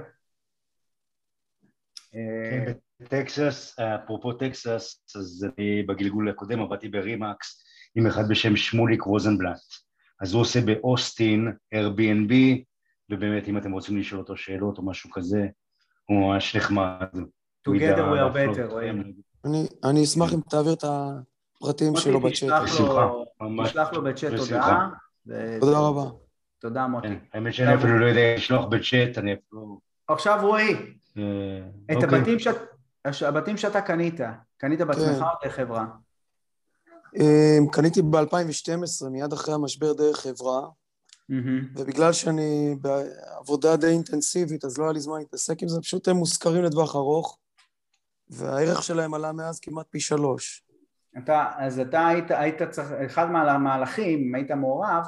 כן, 2.12 2.74
בטקסס, 3.00 3.80
אפרופו 3.80 4.34
טקסס, 4.34 5.06
אז 5.16 5.48
אני 5.58 5.84
בגלגול 5.84 6.30
הקודם 6.30 6.62
עבדתי 6.62 6.90
ברימקס 6.90 7.66
עם 7.96 8.08
אחד 8.08 8.30
בשם 8.30 8.56
שמוליק 8.56 9.02
רוזנבלט. 9.02 9.60
אז 10.22 10.34
הוא 10.34 10.42
עושה 10.42 10.62
באוסטין 10.62 11.54
Airbnb, 11.76 12.34
ובאמת 13.10 13.48
אם 13.48 13.58
אתם 13.58 13.72
רוצים 13.72 13.98
לשאול 13.98 14.22
אותו 14.22 14.38
שאלות 14.38 14.78
או 14.78 14.86
משהו 14.86 15.12
כזה, 15.12 15.48
הוא 16.06 16.20
ממש 16.20 16.56
נחמד. 16.56 17.08
together 17.68 17.98
we 17.98 18.20
are 18.20 18.36
better, 18.36 18.72
רואים. 18.72 19.14
אני 19.84 20.04
אשמח 20.04 20.34
אם 20.34 20.40
תעביר 20.50 20.74
את 20.74 20.84
הפרטים 20.84 21.96
שלו 21.96 22.20
בצ'אט. 22.20 22.64
תשלח 23.64 23.94
לו 23.94 24.04
בצ'אט 24.04 24.34
הודעה. 24.40 24.90
תודה 25.60 25.80
רבה. 25.80 26.10
תודה 26.60 26.88
מוטי. 26.88 27.08
כן, 27.08 27.16
האמת 27.34 27.54
שאני 27.54 27.76
אפילו 27.76 28.00
לא 28.00 28.06
יודע 28.06 28.36
לשלוח 28.36 28.66
בצ'אט, 28.66 29.18
אני 29.18 29.34
אפילו... 29.34 29.80
עכשיו 30.08 30.40
רועי, 30.42 30.74
אה, 31.18 31.24
את 31.92 32.04
אוקיי. 32.04 32.20
הבתים 33.28 33.58
שאתה 33.58 33.82
קנית, 33.82 34.20
קנית 34.58 34.82
בעצמך 34.82 35.18
כן. 35.42 35.48
או 35.48 35.50
חברה? 35.50 35.86
אה, 37.20 37.58
קניתי 37.72 38.02
ב-2012, 38.02 39.10
מיד 39.12 39.34
אחרי 39.34 39.54
המשבר 39.54 39.94
דרך 39.94 40.20
חברה, 40.20 40.62
ובגלל 41.76 42.14
שאני 42.14 42.76
בעבודה 42.82 43.76
די 43.76 43.88
אינטנסיבית, 43.88 44.66
אז 44.66 44.78
לא 44.78 44.84
היה 44.84 44.94
לי 44.94 45.00
זמן 45.00 45.18
להתעסק 45.18 45.62
עם 45.62 45.68
זה, 45.68 45.82
פשוט 45.82 46.08
הם 46.08 46.16
מושכרים 46.16 46.64
לטווח 46.64 46.96
ארוך. 46.96 47.38
והערך 48.30 48.84
שלהם 48.84 49.14
עלה 49.14 49.32
מאז 49.32 49.60
כמעט 49.60 49.86
פי 49.90 50.00
שלוש. 50.00 50.64
אתה, 51.18 51.52
אז 51.58 51.80
אתה 51.80 52.08
היית, 52.08 52.32
היית 52.32 52.62
צריך, 52.64 52.92
אחד 52.92 53.32
מהמהלכים, 53.32 54.20
אם 54.20 54.36
היית 54.36 54.52
מעורב, 54.52 55.06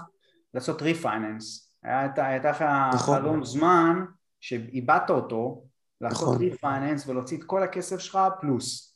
לעשות 0.53 0.81
refinance. 0.81 1.73
הייתה 1.83 2.49
לך 2.49 2.65
נכון. 2.93 3.19
חלון 3.19 3.45
זמן 3.45 4.05
שאיבדת 4.39 5.09
אותו, 5.09 5.63
לעשות 6.01 6.27
נכון. 6.27 6.37
refinance 6.37 7.07
ולהוציא 7.07 7.37
את 7.37 7.43
כל 7.43 7.63
הכסף 7.63 7.99
שלך 7.99 8.19
פלוס, 8.41 8.95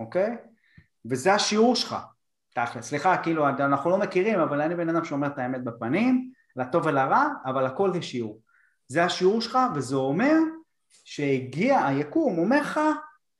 אוקיי? 0.00 0.36
וזה 1.10 1.34
השיעור 1.34 1.76
שלך, 1.76 1.96
תכל'ס. 2.54 2.84
סליחה, 2.84 3.16
כאילו, 3.16 3.48
אנחנו 3.48 3.90
לא 3.90 3.98
מכירים, 3.98 4.40
אבל 4.40 4.60
אני 4.60 4.74
בן 4.74 4.88
אדם 4.88 5.04
שאומר 5.04 5.26
את 5.26 5.38
האמת 5.38 5.64
בפנים, 5.64 6.30
לטוב 6.56 6.86
ולרע, 6.86 7.28
אבל 7.44 7.66
הכל 7.66 7.92
זה 7.92 8.02
שיעור. 8.02 8.40
זה 8.88 9.04
השיעור 9.04 9.40
שלך, 9.40 9.58
וזה 9.74 9.96
אומר 9.96 10.34
שהגיע 11.04 11.86
היקום, 11.86 12.38
אומר 12.38 12.60
לך, 12.60 12.80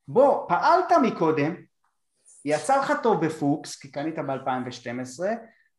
בוא, 0.08 0.48
פעלת 0.48 0.92
מקודם, 1.02 1.54
יצא 2.44 2.80
לך 2.80 2.92
טוב 3.02 3.26
בפוקס, 3.26 3.76
כי 3.76 3.90
קנית 3.90 4.18
ב-2012, 4.18 5.24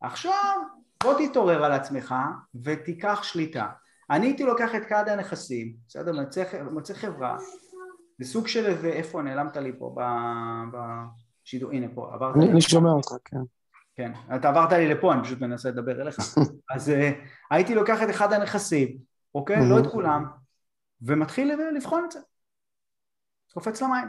עכשיו 0.01 0.61
בוא 1.03 1.13
תתעורר 1.27 1.65
על 1.65 1.71
עצמך 1.71 2.15
ותיקח 2.63 3.23
שליטה. 3.23 3.67
אני 4.09 4.25
הייתי 4.25 4.43
לוקח 4.43 4.75
את 4.75 4.86
כעד 4.89 5.09
הנכסים, 5.09 5.75
בסדר? 5.88 6.11
מוצא, 6.21 6.43
מוצא 6.71 6.93
חברה, 6.93 7.38
זה 8.19 8.25
סוג 8.25 8.47
של 8.47 8.65
איזה, 8.65 8.88
איפה 8.88 9.21
נעלמת 9.21 9.57
לי 9.57 9.71
פה 9.79 9.95
בשידור, 11.43 11.71
הנה 11.71 11.87
פה, 11.95 12.13
עברת 12.13 12.35
אני, 12.35 12.51
אני 12.51 12.61
שומע 12.61 12.89
אותך, 12.89 13.11
כן. 13.25 13.37
כן, 13.95 14.11
אתה 14.35 14.49
עברת 14.49 14.71
לי 14.71 14.87
לפה, 14.89 15.13
אני 15.13 15.23
פשוט 15.23 15.41
מנסה 15.41 15.69
לדבר 15.69 16.01
אליך. 16.01 16.17
אז 16.75 16.89
uh, 16.89 16.93
הייתי 17.51 17.75
לוקח 17.75 18.03
את 18.03 18.09
אחד 18.09 18.33
הנכסים, 18.33 18.97
אוקיי? 19.35 19.69
לא 19.69 19.79
את 19.79 19.87
כולם, 19.91 20.25
ומתחיל 21.01 21.53
לבחון 21.77 22.05
את 22.05 22.11
זה. 22.11 22.19
קופץ 23.53 23.81
למים. 23.81 24.07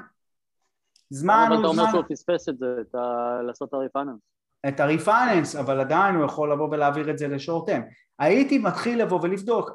זמן 1.11 1.35
הוא 1.35 1.47
זמן... 1.47 1.47
אבל 1.47 1.59
אתה 1.59 1.69
אומר 1.69 1.91
שהוא 1.91 2.05
פספס 2.09 2.49
את 2.49 2.59
זה, 2.59 2.67
את 2.81 2.95
ה... 2.95 3.43
לעשות 3.43 3.69
את 3.69 3.75
הריפאננס. 3.75 4.21
את 4.69 4.81
הריפאננס, 4.81 5.57
אבל 5.57 5.81
עדיין 5.81 6.15
הוא 6.15 6.25
יכול 6.25 6.53
לבוא 6.53 6.69
ולהעביר 6.71 7.11
את 7.11 7.19
זה 7.19 7.29
לשורטם. 7.29 7.81
הייתי 8.19 8.59
מתחיל 8.59 9.03
לבוא 9.03 9.21
ולבדוק 9.23 9.71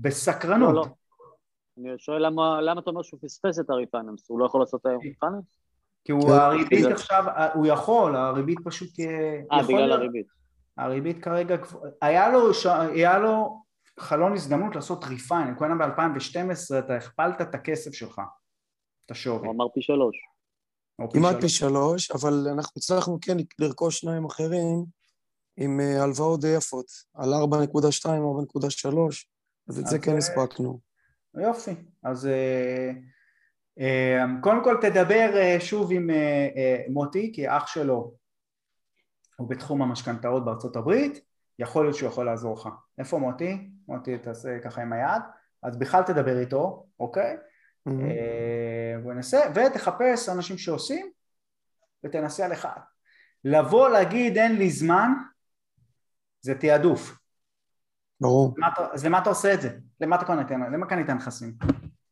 בסקרנות. 0.00 0.74
לא, 0.74 0.80
לא. 0.80 0.86
אני 1.78 1.98
שואל 1.98 2.26
למה, 2.26 2.60
למה 2.60 2.80
אתה 2.80 2.90
אומר 2.90 3.02
שהוא 3.02 3.20
פספס 3.22 3.60
את 3.60 3.70
הריפאננס? 3.70 4.30
הוא 4.30 4.40
לא 4.40 4.46
יכול 4.46 4.60
לעשות 4.60 4.80
את 4.80 4.86
הריפאננס? 4.86 5.44
כי 6.04 6.12
הוא 6.12 6.30
הריבית 6.30 6.86
עכשיו, 6.86 7.24
הוא 7.54 7.66
יכול, 7.66 8.16
הריבית 8.16 8.58
פשוט... 8.64 9.00
אה, 9.00 9.62
בגלל 9.62 9.92
הריבית. 9.92 10.26
הריבית 10.78 11.24
כרגע, 11.24 11.56
היה 12.02 12.28
לו, 12.28 12.50
היה 12.92 13.18
לו 13.18 13.62
חלון 13.98 14.32
הזדמנות 14.32 14.74
לעשות 14.74 15.04
ריפיין, 15.04 15.54
כהנה 15.58 15.86
ב-2012 15.86 16.78
אתה 16.78 16.96
הכפלת 16.96 17.40
את 17.40 17.54
הכסף 17.54 17.94
שלך. 17.94 18.20
את 19.06 19.10
השווי. 19.10 19.46
הוא 19.46 19.54
אמר 19.54 19.68
פי 19.74 19.82
שלוש. 19.82 20.16
כמעט 21.12 21.36
פי 21.40 21.48
שלוש, 21.48 22.10
אבל 22.10 22.46
אנחנו 22.52 22.72
הצלחנו 22.76 23.18
כן 23.20 23.36
לרכוש 23.58 23.98
שניים 23.98 24.24
אחרים 24.24 24.84
עם 25.56 25.80
אה, 25.80 26.02
הלוואות 26.02 26.40
די 26.40 26.48
יפות, 26.56 26.86
על 27.14 27.34
4.2, 27.34 28.06
4.3, 28.06 28.08
אז 29.68 29.78
את 29.78 29.86
זה 29.86 29.98
כן 29.98 30.16
הספקנו. 30.16 30.80
יופי, 31.34 31.74
אז 32.02 32.26
אה, 32.26 32.32
אה, 32.32 32.90
קודם 34.40 34.64
כל 34.64 34.76
תדבר 34.80 35.56
שוב 35.58 35.92
עם 35.92 36.10
מוטי, 36.88 37.32
כי 37.34 37.48
אח 37.48 37.66
שלו 37.66 38.14
הוא 39.36 39.48
בתחום 39.48 39.82
המשכנתאות 39.82 40.44
בארצות 40.44 40.76
הברית, 40.76 41.20
יכול 41.58 41.84
להיות 41.84 41.96
שהוא 41.96 42.08
יכול 42.08 42.26
לעזור 42.26 42.56
לך. 42.58 42.68
איפה 42.98 43.18
מוטי? 43.18 43.70
מוטי 43.88 44.18
תעשה 44.18 44.58
ככה 44.64 44.82
עם 44.82 44.92
היד, 44.92 45.22
אז 45.62 45.78
בכלל 45.78 46.02
תדבר 46.02 46.38
איתו, 46.38 46.86
אוקיי? 47.00 47.36
mm-hmm. 47.88 47.92
ותחפש 49.54 50.28
אנשים 50.28 50.58
שעושים 50.58 51.10
ותנסה 52.04 52.44
על 52.44 52.52
אחד. 52.52 52.78
לבוא 53.44 53.88
להגיד 53.88 54.38
אין 54.38 54.56
לי 54.56 54.70
זמן, 54.70 55.12
זה 56.40 56.54
תעדוף. 56.54 57.18
ברור. 58.20 58.54
אז 58.92 59.06
למה 59.06 59.18
אתה 59.18 59.28
עושה 59.28 59.54
את 59.54 59.60
זה? 59.60 59.78
למה 60.00 60.16
אתה 60.16 60.24
קונה? 60.24 60.42
למה 60.72 60.86
קנית 60.86 61.10
נכסים? 61.10 61.54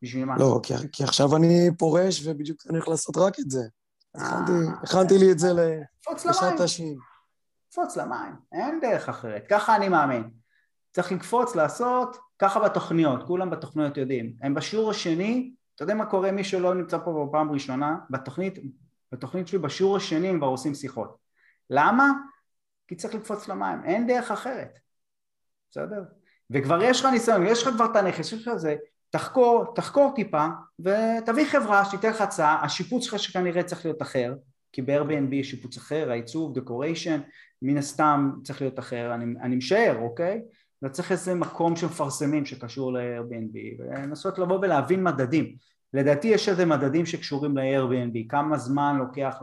בשביל 0.03 0.25
מה? 0.25 0.37
לא, 0.39 0.61
כי, 0.63 0.75
כי 0.93 1.05
עכשיו 1.05 1.37
אני 1.37 1.71
פורש 1.79 2.27
ובדיוק 2.27 2.61
אני 2.67 2.77
הולך 2.77 2.89
לעשות 2.89 3.17
רק 3.17 3.41
את 3.41 3.51
זה. 3.51 3.63
הכנתי 4.83 5.19
לי 5.19 5.33
את 5.33 5.39
זה 5.39 5.49
לשעת 6.09 6.61
השין. 6.61 6.99
קפוץ 7.71 7.97
למים, 7.97 8.35
אין 8.53 8.81
דרך 8.81 9.09
אחרת, 9.09 9.45
ככה 9.49 9.77
אני 9.77 9.89
מאמין. 9.89 10.31
צריך 10.93 11.13
לקפוץ, 11.13 11.55
לעשות, 11.55 12.17
ככה 12.39 12.61
בתוכניות, 12.61 13.23
כולם 13.27 13.51
בתוכניות 13.51 13.97
יודעים. 13.97 14.37
הם 14.43 14.55
בשיעור 14.55 14.91
השני, 14.91 15.55
אתה 15.75 15.85
יודע 15.85 15.95
מה 15.95 16.07
קורה, 16.07 16.33
מי 16.33 16.45
שלא 16.45 16.75
נמצא 16.75 16.99
פה 16.99 17.27
בפעם 17.29 17.51
ראשונה, 17.51 17.97
בתוכנית, 18.11 18.59
בתוכנית 19.13 19.49
שלי 19.49 19.59
בשיעור 19.59 19.97
השני 19.97 20.29
הם 20.29 20.39
כבר 20.39 20.47
עושים 20.47 20.75
שיחות. 20.75 21.17
למה? 21.71 22.13
כי 22.89 22.97
צריך 22.97 23.15
לקפוץ 23.15 23.49
למים, 23.49 23.85
אין 23.85 24.07
דרך 24.07 24.31
אחרת. 24.31 24.79
בסדר? 25.71 26.03
וכבר 26.51 26.83
יש 26.83 27.01
לך 27.01 27.07
ניסיון, 27.13 27.47
יש 27.47 27.63
לך 27.63 27.75
כבר 27.75 27.85
את 27.85 27.97
הנכס, 27.97 28.33
יש 28.33 28.47
לך 28.47 28.55
זה, 28.55 28.77
תחקור, 29.17 29.73
תחקור 29.75 30.13
טיפה 30.15 30.47
ותביא 30.79 31.45
חברה 31.47 31.85
שתיתן 31.85 32.11
לך 32.11 32.21
הצעה, 32.21 32.65
השיפוץ 32.65 33.05
שלך 33.05 33.19
שכנראה 33.19 33.63
צריך 33.63 33.85
להיות 33.85 34.03
אחר, 34.03 34.35
כי 34.73 34.83
ב-Airbnb 34.83 35.35
יש 35.35 35.51
שיפוץ 35.51 35.77
אחר, 35.77 36.11
העיצוב, 36.11 36.59
דקוריישן, 36.59 37.21
מן 37.63 37.77
הסתם 37.77 38.31
צריך 38.43 38.61
להיות 38.61 38.79
אחר, 38.79 39.15
אני, 39.15 39.25
אני 39.43 39.57
משער, 39.57 39.97
אוקיי? 40.03 40.43
וצריך 40.83 41.13
איזה 41.13 41.35
מקום 41.35 41.77
שמפרסמים 41.77 42.47
שקשור 42.47 42.93
ל-Airbnb 42.93 43.59
ולנסות 43.79 44.39
לבוא 44.39 44.59
ולהבין 44.63 45.05
מדדים. 45.05 45.57
לדעתי 45.93 46.29
יש 46.29 46.49
איזה 46.49 46.67
מדדים 46.67 47.07
שקשורים 47.07 47.59
ל-Airbnb 47.59 48.19
כמה 48.29 48.59
זמן 48.59 48.97
לוקח 48.99 49.43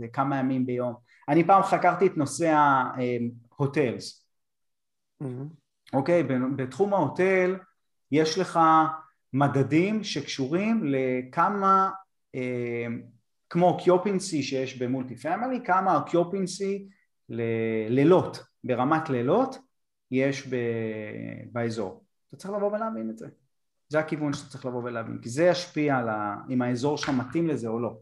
וכמה 0.00 0.36
אה, 0.36 0.40
ימים 0.40 0.66
ביום. 0.66 0.94
אני 1.28 1.44
פעם 1.44 1.62
חקרתי 1.62 2.06
את 2.06 2.16
נושא 2.16 2.54
ההוטלס 3.56 4.26
mm-hmm. 5.22 5.26
אוקיי? 5.92 6.22
בתחום 6.56 6.94
ההוטל 6.94 7.56
יש 8.12 8.38
לך 8.38 8.60
מדדים 9.32 10.04
שקשורים 10.04 10.82
לכמה 10.84 11.90
אה, 12.34 12.86
כמו 13.50 13.68
אוקיופנסי 13.68 14.42
שיש 14.42 14.82
במולטי 14.82 15.16
פמילי 15.16 15.60
כמה 15.64 15.96
אוקיופנסי 15.96 16.88
ללילות 17.28 18.44
ברמת 18.64 19.10
לילות 19.10 19.58
יש 20.10 20.48
ב... 20.48 20.56
באזור. 21.52 22.04
אתה 22.28 22.36
צריך 22.36 22.54
לבוא 22.54 22.72
ולהבין 22.72 23.10
את 23.10 23.18
זה. 23.18 23.26
זה 23.88 23.98
הכיוון 23.98 24.32
שאתה 24.32 24.50
צריך 24.50 24.66
לבוא 24.66 24.82
ולהבין, 24.82 25.18
כי 25.22 25.28
זה 25.28 25.44
ישפיע 25.44 25.96
על 25.96 26.08
ה... 26.08 26.36
אם 26.50 26.62
האזור 26.62 26.98
שלך 26.98 27.08
מתאים 27.10 27.48
לזה 27.48 27.68
או 27.68 27.80
לא. 27.80 27.98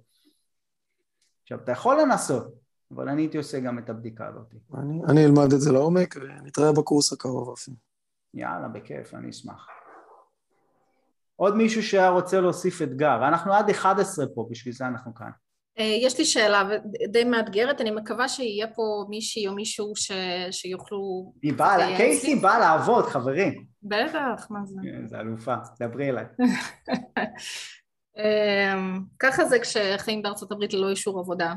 עכשיו, 1.43 1.59
אתה 1.59 1.73
יכול 1.73 2.01
לנסות, 2.01 2.55
אבל 2.91 3.09
אני 3.09 3.23
הייתי 3.23 3.39
עושה 3.39 3.61
גם 3.61 3.79
את 3.79 3.91
הבדיקה 3.91 4.29
הזאת. 4.29 4.55
אני, 4.75 5.01
אני 5.09 5.25
אלמד 5.25 5.53
את 5.53 5.61
זה 5.61 5.73
לעומק 5.73 6.15
ונתראה 6.21 6.73
בקורס 6.73 7.13
הקרוב 7.13 7.53
אפילו. 7.53 7.77
יאללה, 8.35 8.69
בכיף, 8.69 9.15
אני 9.15 9.31
אשמח. 9.31 9.76
עוד 11.37 11.57
מישהו 11.57 11.82
שהיה 11.82 12.09
רוצה 12.09 12.41
להוסיף 12.41 12.82
אתגר, 12.82 13.28
אנחנו 13.28 13.55
עד 13.55 13.70
11 13.70 14.26
פה, 14.34 14.47
בשביל 14.51 14.74
זה 14.74 14.87
אנחנו 14.87 15.14
כאן. 15.14 15.30
אה, 15.78 15.84
יש 15.84 16.18
לי 16.18 16.24
שאלה 16.24 16.62
די 17.12 17.24
מאתגרת, 17.24 17.80
אני 17.80 17.91
מקווה 17.91 18.28
שיהיה 18.28 18.66
פה 18.74 19.05
מישהי 19.09 19.49
או 19.49 19.55
מישהו 19.55 19.93
ש... 19.97 20.12
שיוכלו... 20.51 21.32
היא 21.43 21.53
באה, 21.53 21.97
קייסי 21.97 22.37
באה 22.37 22.59
לעבוד, 22.59 23.05
חברים. 23.05 23.66
בטח, 23.82 24.47
מה 24.51 24.59
זה? 24.64 24.80
כן, 24.82 25.07
זה 25.07 25.20
אלופה, 25.20 25.55
דברי 25.80 26.11
אליי. 26.11 26.24
אמ, 28.18 29.01
ככה 29.18 29.45
זה 29.45 29.59
כשחיים 29.59 30.22
בארצות 30.22 30.53
הברית 30.53 30.74
ללא 30.74 30.91
אישור 30.91 31.20
עבודה. 31.20 31.55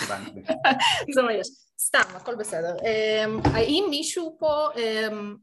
זה 1.14 1.22
מה 1.22 1.32
יש. 1.32 1.48
סתם, 1.80 2.16
הכל 2.16 2.34
בסדר. 2.34 2.76
אמ, 2.78 3.40
האם 3.54 3.86
מישהו 3.90 4.36
פה 4.38 4.68
אמ, 4.76 5.36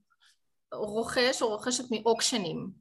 רוכש 0.74 1.41
או 1.41 1.47
רוכשת 1.49 1.84
מאוקשנים? 1.91 2.72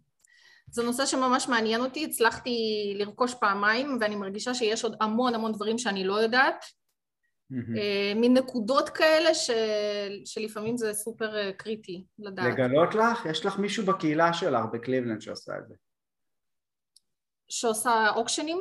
זה 0.71 0.83
נושא 0.83 1.07
שממש 1.07 1.49
מעניין 1.49 1.81
אותי, 1.81 2.05
הצלחתי 2.05 2.51
לרכוש 2.99 3.35
פעמיים 3.35 3.99
ואני 4.01 4.17
מרגישה 4.17 4.55
שיש 4.55 4.85
עוד 4.85 4.97
המון 5.01 5.35
המון 5.35 5.53
דברים 5.53 5.79
שאני 5.79 6.05
לא 6.05 6.15
יודעת, 6.15 6.65
mm-hmm. 7.53 8.17
מין 8.17 8.37
נקודות 8.37 8.89
כאלה 8.89 9.35
ש... 9.35 9.51
שלפעמים 10.25 10.77
זה 10.77 10.95
סופר 10.95 11.37
אה, 11.37 11.53
קריטי 11.53 12.05
לדעת. 12.19 12.53
לגלות 12.53 12.95
לך? 12.95 13.27
יש 13.31 13.47
לך 13.47 13.59
מישהו 13.59 13.87
בקהילה 13.87 14.33
שלך 14.33 14.65
בקליבלנד 14.73 15.21
שעושה 15.21 15.59
את 15.59 15.69
זה. 15.69 15.75
שעושה 17.49 18.09
אוקשנים? 18.17 18.61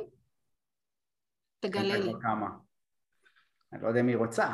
תגלה 1.60 1.98
לי. 1.98 2.12
כמה. 2.22 2.48
אני 3.74 3.84
לא 3.84 3.88
יודע 3.88 4.00
אם 4.00 4.08
היא 4.08 4.18
רוצה, 4.18 4.48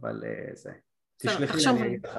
אבל 0.00 0.22
אה, 0.22 0.56
זה. 0.56 0.72
תשלחי 1.16 1.56
לי, 1.56 1.70
אני 1.70 1.86
אגיד 1.86 2.06
לך. 2.06 2.18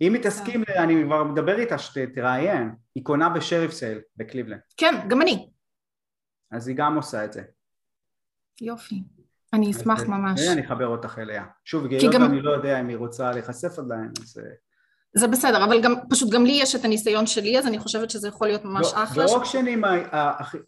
אם 0.00 0.14
היא 0.14 0.22
תסכים, 0.22 0.62
אני 0.76 1.02
כבר 1.04 1.24
מדבר 1.24 1.58
איתה 1.58 1.78
שתתראיין, 1.78 2.74
היא 2.94 3.04
קונה 3.04 3.28
ב 3.28 3.34
sheriff 3.34 3.72
sale 3.72 4.00
בקליבלנד. 4.16 4.60
כן, 4.76 4.94
גם 5.08 5.22
אני. 5.22 5.48
אז 6.50 6.68
היא 6.68 6.76
גם 6.76 6.96
עושה 6.96 7.24
את 7.24 7.32
זה. 7.32 7.42
יופי. 8.60 9.02
אני 9.52 9.70
אשמח 9.70 10.02
ממש. 10.02 10.40
אני 10.52 10.66
אחבר 10.66 10.86
אותך 10.86 11.18
אליה. 11.18 11.44
שוב, 11.64 11.86
היות. 11.86 12.14
אני 12.14 12.40
לא 12.40 12.50
יודע 12.50 12.80
אם 12.80 12.88
היא 12.88 12.96
רוצה 12.96 13.30
להיחשף 13.32 13.78
עדיין, 13.78 14.10
אז... 14.22 14.38
אה, 14.38 14.50
זה 15.16 15.28
בסדר, 15.28 15.64
אבל 15.64 15.80
גם, 15.80 15.94
פשוט 16.10 16.30
גם 16.30 16.46
לי 16.46 16.52
יש 16.52 16.74
את 16.74 16.84
הניסיון 16.84 17.26
שלי, 17.26 17.58
אז 17.58 17.66
אני 17.66 17.78
חושבת 17.78 18.10
שזה 18.10 18.28
יכול 18.28 18.46
להיות 18.46 18.64
ממש 18.64 18.92
לא, 18.94 19.02
אחלה. 19.02 19.26
באוקשנים 19.26 19.84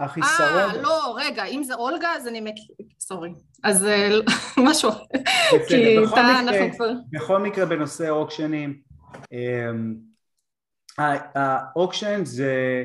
החיסרון... 0.00 0.50
אה, 0.50 0.82
לא, 0.82 1.16
רגע, 1.18 1.44
אם 1.44 1.62
זה 1.62 1.74
אולגה, 1.74 2.08
אז 2.08 2.28
אני... 2.28 2.54
סורי. 3.00 3.30
אז 3.64 3.84
אה, 3.84 4.08
משהו. 4.68 4.90
בסדר, 4.90 6.02
בכל 6.02 6.20
מקרה, 6.42 6.88
בכל 7.10 7.38
מקרה 7.38 7.66
בנושא 7.66 8.10
אוקשנים, 8.10 8.70
אמ, 8.70 8.85
האוקשן 11.36 12.24
זה 12.24 12.84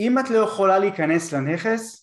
אם 0.00 0.18
את 0.18 0.30
לא 0.30 0.38
יכולה 0.38 0.78
להיכנס 0.78 1.32
לנכס 1.32 2.02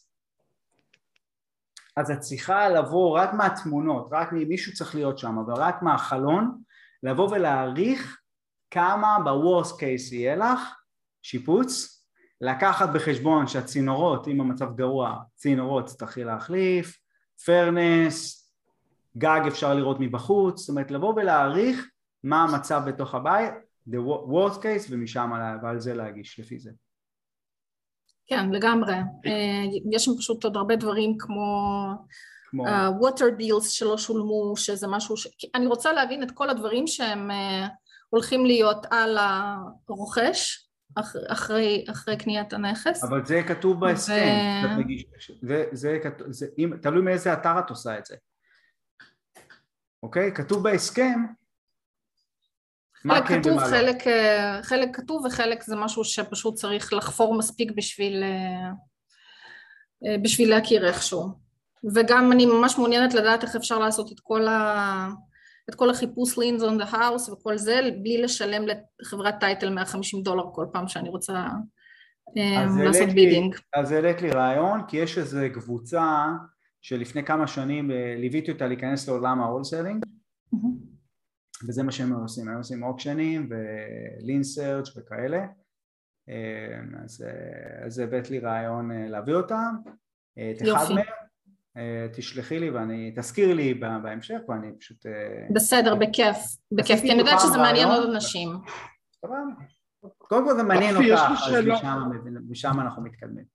אז 1.98 2.12
את 2.12 2.20
צריכה 2.20 2.70
לבוא 2.70 3.18
רק 3.20 3.34
מהתמונות, 3.34 4.10
רק 4.12 4.32
מישהו 4.32 4.74
צריך 4.74 4.96
להיות 4.96 5.18
שם, 5.18 5.38
אבל 5.38 5.54
רק 5.54 5.82
מהחלון 5.82 6.62
לבוא 7.04 7.30
ולהעריך 7.32 8.22
כמה 8.72 9.18
ב-Worst 9.26 9.74
case 9.74 10.14
יהיה 10.14 10.36
לך 10.36 10.60
שיפוץ, 11.22 12.00
לקחת 12.42 12.90
בחשבון 12.94 13.48
שהצינורות, 13.48 14.28
אם 14.28 14.42
המצב 14.42 14.76
גרוע, 14.76 15.20
צינורות 15.36 15.86
תצטרכי 15.86 16.24
להחליף, 16.24 17.00
פרנס, 17.46 18.50
גג 19.18 19.42
אפשר 19.48 19.74
לראות 19.74 19.98
מבחוץ, 20.00 20.60
זאת 20.60 20.70
אומרת 20.70 20.92
לבוא 20.92 21.14
ולהעריך 21.16 21.88
מה 22.24 22.44
המצב 22.44 22.82
בתוך 22.86 23.16
הבית, 23.16 23.54
the 23.90 24.00
worst 24.28 24.58
case 24.58 24.88
ומשם 24.90 25.32
ועל 25.64 25.80
זה 25.80 25.94
להגיש 25.94 26.40
לפי 26.40 26.60
זה. 26.60 26.72
כן, 28.28 28.50
לגמרי. 28.50 28.94
אה, 29.26 29.66
יש 29.92 30.06
שם 30.06 30.12
פשוט 30.18 30.44
עוד 30.44 30.58
הרבה 30.58 30.76
דברים 30.76 31.16
כמו 31.20 31.44
כמו... 32.50 32.66
Uh, 32.68 32.70
water 33.02 33.64
שלא 33.70 33.98
שולמו, 33.98 34.54
שזה 34.58 34.88
משהו 34.88 35.18
ש... 35.18 35.28
אני 35.56 35.68
רוצה 35.68 35.94
להבין 35.94 36.24
את 36.24 36.32
כל 36.32 36.50
הדברים 36.50 36.88
שהם 36.88 37.32
uh, 37.32 37.68
הולכים 38.10 38.46
להיות 38.46 38.86
על 38.92 39.18
הרוכש 39.18 40.70
אח... 40.96 41.16
אחרי, 41.28 41.86
אחרי 41.92 42.18
קניית 42.18 42.54
הנכס. 42.54 43.04
אבל 43.04 43.26
זה 43.26 43.42
כתוב 43.48 43.80
בהסכם, 43.80 44.68
ו... 44.78 45.48
זה, 45.48 45.64
זה, 45.72 45.98
זה, 46.30 46.46
אם, 46.58 46.74
תלוי 46.82 47.02
מאיזה 47.02 47.34
אתר 47.34 47.60
את 47.60 47.70
עושה 47.70 47.98
את 47.98 48.06
זה. 48.06 48.16
אוקיי? 50.04 50.32
כתוב 50.36 50.64
בהסכם 50.64 51.26
חלק 53.08 53.28
כן 53.28 53.42
כתוב, 53.42 53.60
חלק, 53.60 54.08
אה, 54.08 54.60
חלק 54.64 54.96
כתוב 54.96 55.26
וחלק 55.26 55.64
זה 55.64 55.76
משהו 55.76 56.04
שפשוט 56.04 56.56
צריך 56.56 56.94
לחפור 56.94 57.38
מספיק 57.38 57.72
בשביל, 57.76 58.24
אה, 58.24 58.70
אה, 60.06 60.18
בשביל 60.22 60.50
להכיר 60.50 60.88
איכשהו. 60.88 61.50
וגם 61.96 62.32
אני 62.32 62.46
ממש 62.46 62.78
מעוניינת 62.78 63.14
לדעת 63.14 63.44
איך 63.44 63.56
אפשר 63.56 63.80
לעשות 63.80 64.12
את 64.12 64.20
כל, 64.20 64.48
ה, 64.48 65.10
את 65.70 65.76
כל 65.76 65.90
החיפוש 65.90 66.38
liens 66.38 66.62
on 66.62 66.82
the 66.82 66.94
house 66.94 67.32
וכל 67.32 67.58
זה 67.58 67.80
בלי 68.04 68.22
לשלם 68.22 68.66
לחברת 69.00 69.40
title 69.40 69.70
150 69.70 70.24
דולר 70.24 70.44
כל 70.54 70.66
פעם 70.74 70.88
שאני 70.88 71.10
רוצה 71.10 71.46
לעשות 72.86 73.10
bidding. 73.10 73.56
אז 73.76 73.92
העלית 73.92 74.22
לי 74.22 74.30
רעיון 74.30 74.82
כי 74.88 74.98
יש 74.98 75.18
איזו 75.18 75.40
קבוצה 75.54 76.28
שלפני 76.82 77.24
כמה 77.24 77.48
שנים 77.48 77.92
ליוויתי 78.18 78.52
אותה 78.52 78.68
להיכנס 78.68 79.08
לעולם 79.08 79.42
ה 79.42 79.47
wholesaling 79.47 80.04
mm-hmm. 80.56 80.90
וזה 81.68 81.84
מה 81.84 81.92
שהם 81.92 82.14
עושים, 82.14 82.48
הם 82.48 82.58
עושים 82.58 82.84
אוקשנים 82.84 83.50
ו 83.50 83.69
lien 83.69 84.44
search 84.44 84.98
וכאלה. 84.98 85.46
אה, 86.30 87.04
אז, 87.04 87.22
אה, 87.22 87.86
אז 87.86 88.00
הבאת 88.00 88.30
לי 88.30 88.40
רעיון 88.40 88.92
אה, 88.92 89.10
להביא 89.10 89.34
אותם, 89.34 89.76
את 90.34 90.62
אחד 90.62 90.94
מהם. 90.96 91.06
תשלחי 92.14 92.60
לי 92.60 92.70
ואני, 92.70 93.14
תזכירי 93.16 93.54
לי 93.54 93.74
בהמשך 93.74 94.40
ואני 94.48 94.68
פשוט... 94.80 95.06
בסדר, 95.54 95.96
בכיף, 95.96 96.38
בכיף, 96.72 97.02
כי 97.02 97.12
אני 97.12 97.20
יודעת 97.20 97.40
שזה 97.40 97.58
מעניין 97.58 97.88
עוד 97.88 98.10
אנשים. 98.10 98.50
קודם 100.18 100.46
כל 100.46 100.56
זה 100.56 100.64
מעניין 100.64 100.96
אותך, 100.96 101.22
אז 101.48 101.66
משם 102.50 102.80
אנחנו 102.80 103.04
מתקדמים. 103.04 103.46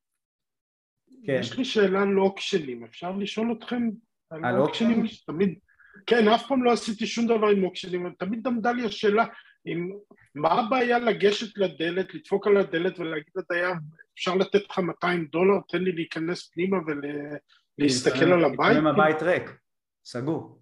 כן. 1.27 1.37
יש 1.41 1.59
לי 1.59 1.65
שאלה 1.65 2.05
לא 2.05 2.23
אוקשנים, 2.23 2.85
אפשר 2.85 3.13
לשאול 3.13 3.53
אתכם 3.59 3.89
על 4.31 4.59
אוקשנים, 4.61 5.05
תמיד, 5.27 5.59
כן, 6.07 6.29
אף 6.29 6.47
פעם 6.49 6.65
לא 6.65 6.73
עשיתי 6.73 7.07
שום 7.07 7.27
דבר 7.27 7.47
עם 7.47 7.65
אוקשנים, 7.65 8.15
תמיד 8.19 8.47
עמדה 8.47 8.73
לי 8.73 8.85
השאלה, 8.87 9.25
אם, 9.67 9.91
מה 10.35 10.53
הבעיה 10.53 10.99
לגשת 10.99 11.59
לדלת, 11.59 12.15
לדפוק 12.15 12.47
על 12.47 12.57
הדלת 12.57 12.99
ולהגיד 12.99 13.33
לדייר, 13.37 13.73
אפשר 14.15 14.35
לתת 14.35 14.71
לך 14.71 14.79
200 14.79 15.27
דולר, 15.27 15.61
תן 15.69 15.79
לי 15.79 15.93
להיכנס 15.93 16.51
פנימה 16.51 16.77
ולהסתכל 17.79 18.33
על 18.33 18.45
הבית? 18.45 18.77
אם 18.79 18.87
הבית 18.87 19.23
ריק, 19.23 19.51
סגור. 20.05 20.61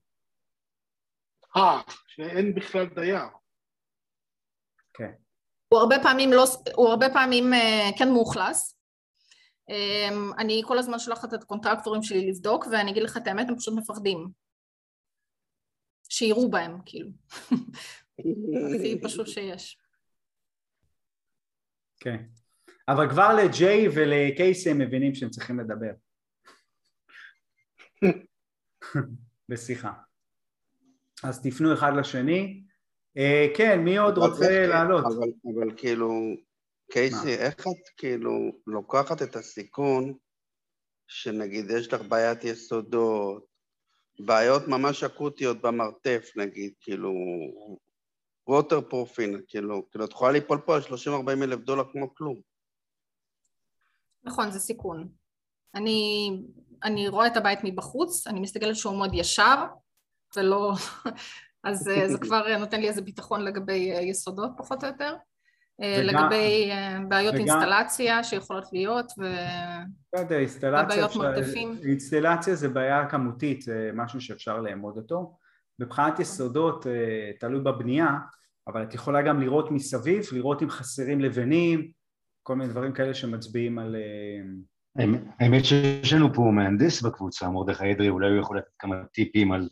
אה, 1.57 1.81
שאין 2.07 2.55
בכלל 2.55 2.87
דייר. 2.87 3.25
כן. 4.95 5.13
הוא 5.69 5.81
הרבה 5.81 5.97
פעמים 6.03 6.33
לא, 6.33 6.45
הוא 6.75 6.89
הרבה 6.89 7.07
פעמים 7.13 7.55
אה, 7.55 7.91
כן 7.99 8.09
מאוכלס. 8.09 8.79
אמ, 9.69 10.33
אני 10.39 10.63
כל 10.67 10.79
הזמן 10.79 10.99
שולחת 10.99 11.35
את 11.35 11.43
הקונטרקטורים 11.43 12.03
שלי 12.03 12.29
לבדוק, 12.31 12.67
ואני 12.71 12.91
אגיד 12.91 13.03
לך 13.03 13.17
את 13.17 13.27
האמת, 13.27 13.49
הם 13.49 13.57
פשוט 13.57 13.75
מפחדים. 13.79 14.29
שיראו 16.13 16.51
בהם, 16.51 16.79
כאילו. 16.87 17.11
הכי 18.77 19.01
פשוט 19.03 19.27
שיש. 19.27 19.79
כן. 22.01 22.25
אבל 22.89 23.11
כבר 23.11 23.37
לג'יי 23.37 23.89
ולקייסי 23.95 24.71
הם 24.71 24.79
מבינים 24.79 25.15
שהם 25.15 25.31
צריכים 25.31 25.61
לדבר. 25.61 25.93
בשיחה. 29.49 29.93
אז 31.25 31.43
תפנו 31.43 31.75
אחד 31.75 31.93
לשני. 32.01 32.63
אה, 33.17 33.47
כן, 33.57 33.81
מי 33.81 33.99
עוד 33.99 34.19
רוצה 34.19 34.67
לעלות? 34.67 35.05
אבל, 35.05 35.29
אבל 35.55 35.77
כאילו, 35.77 36.11
קייסי, 36.91 37.35
איך 37.35 37.61
את 37.61 37.89
כאילו 37.97 38.53
לוקחת 38.67 39.23
את 39.23 39.37
הסיכון 39.37 40.15
שנגיד 41.07 41.71
יש 41.71 41.93
לך 41.93 42.03
בעיית 42.03 42.45
יסודות, 42.45 43.52
בעיות 44.25 44.69
ממש 44.69 45.05
אקוטיות 45.05 45.61
במרתף 45.61 46.31
נגיד, 46.37 46.73
כאילו, 46.81 47.13
ווטר 48.49 48.81
פרופין, 48.81 49.41
כאילו, 49.49 49.91
כאילו 49.91 50.05
את 50.05 50.11
יכולה 50.11 50.33
ליפול 50.33 50.61
פה 50.67 50.77
על 50.77 50.83
30-40 50.83 51.43
אלף 51.43 51.61
דולר 51.61 51.85
כמו 51.93 52.15
כלום. 52.15 52.41
נכון, 54.25 54.51
זה 54.51 54.59
סיכון. 54.59 55.09
אני, 55.75 56.31
אני 56.85 57.09
רואה 57.09 57.27
את 57.27 57.37
הבית 57.37 57.59
מבחוץ, 57.65 58.27
אני 58.27 58.41
מסתכלת 58.41 58.77
שהוא 58.77 58.97
מאוד 58.97 59.15
ישר, 59.15 59.65
ולא... 60.37 60.73
אז 61.65 61.89
אה, 61.89 62.09
זה 62.09 62.19
כבר 62.19 62.59
נותן 62.59 62.81
לי 62.81 62.89
איזה 62.89 63.03
ביטחון 63.03 63.45
לגבי 63.45 63.93
אה, 63.93 64.01
יסודות 64.01 64.51
פחות 64.57 64.85
או 64.85 64.89
יותר. 64.89 65.17
אה, 65.83 66.03
וגם, 66.05 66.25
לגבי 66.25 66.71
בעיות 67.09 67.35
וגם, 67.35 67.45
אינסטלציה 67.45 68.25
שיכולות 68.25 68.73
להיות 68.73 69.13
ו... 69.19 69.23
בסדר, 70.15 70.39
אינסטלציה. 70.39 71.07
אינסטלציה 71.85 72.55
זה 72.55 72.69
בעיה 72.69 73.07
כמותית, 73.09 73.63
זה 73.63 73.91
משהו 73.95 74.21
שאפשר 74.21 74.61
לאמוד 74.61 74.97
אותו. 74.97 75.37
מבחינת 75.79 76.21
יסודות, 76.21 76.87
תלוי 77.41 77.61
בבנייה, 77.61 78.17
אבל 78.67 78.83
את 78.83 78.95
יכולה 78.95 79.23
גם 79.23 79.41
לראות 79.41 79.71
מסביב, 79.71 80.23
לראות 80.33 80.63
אם 80.63 80.71
חסרים 80.71 81.21
לבנים, 81.21 81.91
כל 82.43 82.57
מיני 82.57 82.71
דברים 82.71 82.93
כאלה 82.93 83.15
שמצביעים 83.15 83.79
על... 83.79 83.97
האמת 85.41 85.65
שיש 85.65 86.13
לנו 86.13 86.35
פה 86.35 86.43
מהנדס 86.43 87.03
בקבוצה, 87.03 87.49
מרדכי 87.49 87.93
אדרי, 87.93 88.09
אולי 88.09 88.31
הוא 88.31 88.41
יכול 88.41 88.59
לתת 88.59 88.71
כמה 88.79 88.97
טיפים 89.13 89.53
על 89.53 89.69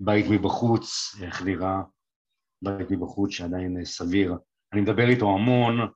בית 0.00 0.26
מבחוץ, 0.30 1.16
איך 1.22 1.42
נראה 1.42 1.80
בית 2.62 2.90
מבחוץ 2.90 3.30
שעדיין 3.30 3.84
סביר. 3.84 4.34
אני 4.74 4.82
מדבר 4.82 5.08
איתו 5.08 5.30
המון, 5.30 5.88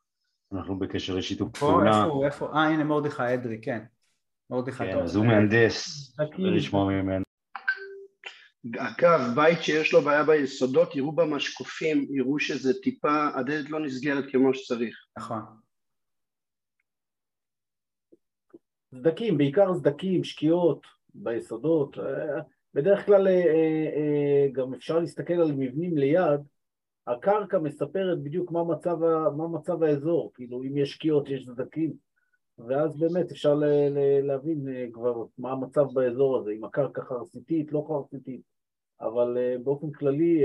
אנחנו 0.52 0.78
בקשר 0.78 1.14
לשיתוף 1.14 1.58
פעולה. 1.58 1.90
איפה 1.90 2.02
הוא, 2.02 2.24
איפה? 2.24 2.52
אה, 2.54 2.64
הנה 2.64 2.84
מרדכי 2.84 3.34
אדרי, 3.34 3.60
כן. 3.62 3.84
מרדכי 4.50 4.78
כן, 4.78 4.98
אז 4.98 5.16
הוא 5.16 5.26
מהנדס, 5.26 6.16
ולשמוע 6.38 6.84
ממנו. 6.84 7.24
אגב, 8.76 9.20
בית 9.34 9.62
שיש 9.62 9.92
לו 9.92 10.02
בעיה 10.02 10.24
ביסודות, 10.24 10.96
יראו 10.96 11.12
במשקופים, 11.12 12.06
יראו 12.10 12.40
שזה 12.40 12.72
טיפה, 12.82 13.28
הדלת 13.34 13.70
לא 13.70 13.80
נסגרת 13.80 14.24
כמו 14.32 14.54
שצריך. 14.54 14.96
נכון. 15.18 15.42
סדקים, 18.94 19.38
בעיקר 19.38 19.74
סדקים, 19.74 20.24
שקיעות 20.24 20.86
ביסודות. 21.14 21.98
אה, 21.98 22.40
בדרך 22.74 23.06
כלל 23.06 23.28
אה, 23.28 23.32
אה, 23.32 24.48
גם 24.52 24.74
אפשר 24.74 24.98
להסתכל 24.98 25.34
על 25.34 25.52
מבנים 25.52 25.98
ליד, 25.98 26.40
הקרקע 27.12 27.58
מספרת 27.58 28.22
בדיוק 28.22 28.52
מה 28.52 28.64
מצב, 28.64 28.96
מה 29.36 29.48
מצב 29.48 29.82
האזור, 29.82 30.32
כאילו 30.34 30.62
אם 30.62 30.76
יש 30.76 30.90
שקיעות, 30.90 31.28
יש 31.28 31.46
סדקים, 31.46 31.92
ואז 32.58 32.98
באמת 32.98 33.30
אפשר 33.30 33.54
להבין 34.22 34.66
כבר 34.92 35.24
מה 35.38 35.52
המצב 35.52 35.84
באזור 35.92 36.38
הזה, 36.38 36.50
אם 36.50 36.64
הקרקע 36.64 37.02
חרסיתית, 37.02 37.72
לא 37.72 37.84
חרסיתית, 37.88 38.40
אבל 39.00 39.36
באופן 39.64 39.90
כללי 39.90 40.42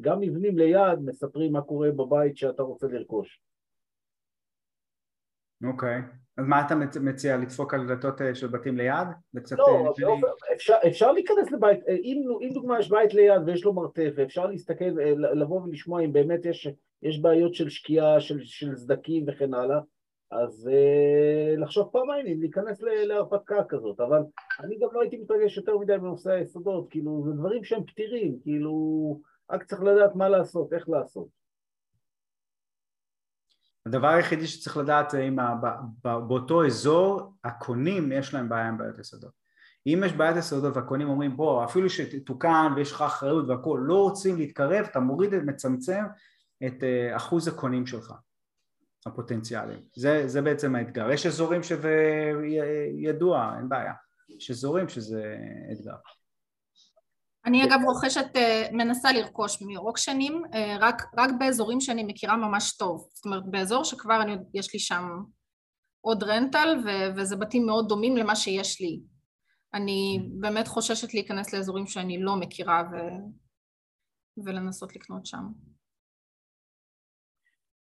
גם 0.00 0.20
מבנים 0.20 0.58
ליד 0.58 0.98
מספרים 1.04 1.52
מה 1.52 1.62
קורה 1.62 1.90
בבית 1.90 2.36
שאתה 2.36 2.62
רוצה 2.62 2.86
לרכוש. 2.86 3.40
אוקיי. 5.64 5.98
Okay. 5.98 6.25
אז 6.36 6.46
מה 6.46 6.66
אתה 6.66 6.74
מציע, 7.00 7.36
לדפוק 7.36 7.74
על 7.74 7.86
דלתות 7.86 8.22
אה, 8.22 8.34
של 8.34 8.46
בתים 8.46 8.76
ליד? 8.76 9.08
לא, 9.58 9.66
אה, 9.68 10.20
לא 10.20 10.32
אפשר, 10.54 10.74
אפשר 10.86 11.12
להיכנס 11.12 11.50
לבית, 11.52 11.80
אה, 11.88 11.94
אם, 11.94 12.22
אם 12.40 12.50
דוגמה 12.54 12.80
יש 12.80 12.90
בית 12.90 13.14
ליד 13.14 13.42
ויש 13.46 13.64
לו 13.64 13.72
מרתף, 13.72 14.10
ואפשר 14.16 14.46
להסתכל, 14.46 14.84
לבוא 15.16 15.60
ולשמוע 15.62 16.04
אם 16.04 16.12
באמת 16.12 16.44
יש, 16.44 16.68
יש 17.02 17.20
בעיות 17.20 17.54
של 17.54 17.68
שקיעה, 17.68 18.20
של, 18.20 18.38
של 18.42 18.76
סדקים 18.76 19.24
וכן 19.28 19.54
הלאה, 19.54 19.80
אז 20.30 20.70
אה, 20.72 21.56
לחשוב 21.56 21.88
פעמיים 21.92 22.26
אם 22.26 22.40
להיכנס 22.40 22.82
להרפתקה 22.82 23.64
כזאת, 23.68 24.00
אבל 24.00 24.22
אני 24.60 24.78
גם 24.78 24.88
לא 24.92 25.00
הייתי 25.00 25.16
מתרגש 25.16 25.56
יותר 25.56 25.78
מדי 25.78 25.98
בנושא 25.98 26.30
היסודות, 26.30 26.90
כאילו, 26.90 27.22
זה 27.24 27.32
דברים 27.32 27.64
שהם 27.64 27.84
פתירים, 27.84 28.38
כאילו, 28.42 29.20
רק 29.50 29.64
צריך 29.64 29.82
לדעת 29.82 30.14
מה 30.14 30.28
לעשות, 30.28 30.72
איך 30.72 30.88
לעשות. 30.88 31.35
הדבר 33.86 34.08
היחידי 34.08 34.46
שצריך 34.46 34.76
לדעת 34.76 35.10
זה 35.10 35.20
אם 35.20 35.36
באותו 36.02 36.66
אזור 36.66 37.34
הקונים 37.44 38.12
יש 38.12 38.34
להם 38.34 38.48
בעיה 38.48 38.68
עם 38.68 38.78
בעיות 38.78 38.98
יסודות. 38.98 39.46
אם 39.86 40.02
יש 40.06 40.12
בעיית 40.12 40.36
יסודות 40.36 40.76
והקונים 40.76 41.08
אומרים 41.08 41.36
בוא 41.36 41.64
אפילו 41.64 41.90
שתוקן 41.90 42.72
ויש 42.76 42.92
לך 42.92 43.02
אחריות 43.02 43.48
והכול 43.48 43.80
לא 43.80 44.02
רוצים 44.02 44.36
להתקרב 44.36 44.86
אתה 44.90 45.00
מוריד 45.00 45.30
ומצמצם 45.32 46.04
את 46.66 46.82
אה, 46.82 47.16
אחוז 47.16 47.48
הקונים 47.48 47.86
שלך 47.86 48.12
הפוטנציאליים 49.06 49.80
זה, 49.96 50.28
זה 50.28 50.42
בעצם 50.42 50.74
האתגר. 50.74 51.10
יש 51.10 51.26
אזורים 51.26 51.62
שזה 51.62 51.94
ידוע 52.94 53.54
אין 53.58 53.68
בעיה. 53.68 53.92
יש 54.28 54.50
אזורים 54.50 54.88
שזה 54.88 55.36
אתגר 55.72 55.96
אני 57.46 57.64
אגב 57.64 57.80
רוכשת, 57.84 58.36
אה, 58.36 58.68
מנסה 58.72 59.12
לרכוש 59.12 59.62
מרוקשנים, 59.62 60.42
אה, 60.54 60.76
רק, 60.80 61.02
רק 61.18 61.30
באזורים 61.38 61.80
שאני 61.80 62.04
מכירה 62.04 62.36
ממש 62.36 62.76
טוב. 62.76 63.08
זאת 63.14 63.24
אומרת, 63.24 63.42
באזור 63.50 63.84
שכבר 63.84 64.22
אני, 64.22 64.36
יש 64.54 64.74
לי 64.74 64.80
שם 64.80 65.08
עוד 66.00 66.22
רנטל, 66.22 66.76
ו, 66.84 66.88
וזה 67.16 67.36
בתים 67.36 67.66
מאוד 67.66 67.88
דומים 67.88 68.16
למה 68.16 68.36
שיש 68.36 68.80
לי. 68.80 69.00
אני 69.74 70.18
mm. 70.20 70.40
באמת 70.40 70.68
חוששת 70.68 71.14
להיכנס 71.14 71.54
לאזורים 71.54 71.86
שאני 71.86 72.22
לא 72.22 72.36
מכירה 72.36 72.82
ו, 72.92 72.96
ולנסות 74.44 74.96
לקנות 74.96 75.26
שם. 75.26 75.42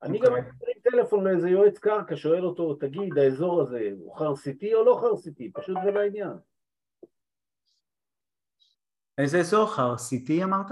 אני 0.02 0.18
גם 0.18 0.32
אוקיי. 0.32 0.42
מרים 0.42 0.80
טלפון 0.82 1.24
לאיזה 1.24 1.48
יועץ 1.48 1.78
קרקע, 1.78 2.16
שואל 2.16 2.44
אותו, 2.44 2.74
תגיד, 2.74 3.18
האזור 3.18 3.60
הזה 3.60 3.88
הוא 3.98 4.16
חרסיתי 4.16 4.74
או 4.74 4.84
לא 4.84 4.98
חרסיתי? 5.00 5.52
פשוט 5.52 5.76
זה 5.84 5.90
לעניין. 5.90 6.38
איזה 9.20 9.38
אזור? 9.38 9.66
חרסיתי 9.66 10.44
אמרת? 10.44 10.66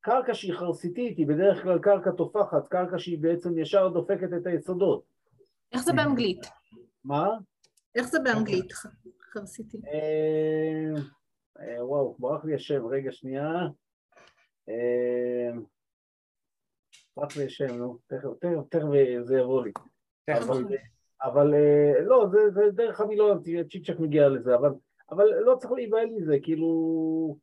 קרקע 0.00 0.34
שהיא 0.34 0.54
חרסיתית 0.54 1.18
היא 1.18 1.26
בדרך 1.26 1.62
כלל 1.62 1.78
קרקע 1.78 2.10
תופחת, 2.10 2.68
קרקע 2.68 2.98
שהיא 2.98 3.18
בעצם 3.18 3.58
ישר 3.58 3.88
דופקת 3.88 4.28
את 4.36 4.46
היסודות. 4.46 5.02
איך 5.72 5.82
זה 5.82 5.92
באנגלית? 5.92 6.46
מה? 7.04 7.28
איך 7.94 8.06
זה 8.06 8.18
באנגלית 8.24 8.72
חרסיתי? 9.32 9.78
אה, 9.86 11.00
אה, 11.60 11.86
וואו, 11.86 12.16
ברח 12.18 12.44
לי 12.44 12.54
השם, 12.54 12.86
רגע 12.86 13.12
שנייה. 13.12 13.50
אה, 14.68 15.50
ברח 17.16 17.36
לי 17.36 17.44
השם, 17.44 17.76
נו, 17.76 17.98
תכף 18.06 18.28
זה 19.22 19.38
יבוא 19.38 19.64
לי. 19.64 19.72
אבל 21.22 21.54
לא, 22.00 22.26
זה 22.54 22.70
דרך 22.72 23.00
המילון, 23.00 23.42
צ'יצ'ק 23.42 24.00
מגיע 24.00 24.28
לזה, 24.28 24.54
אבל 25.10 25.24
לא 25.44 25.56
צריך 25.56 25.72
להיבהל 25.72 26.06
מזה, 26.06 26.36
כאילו 26.42 27.36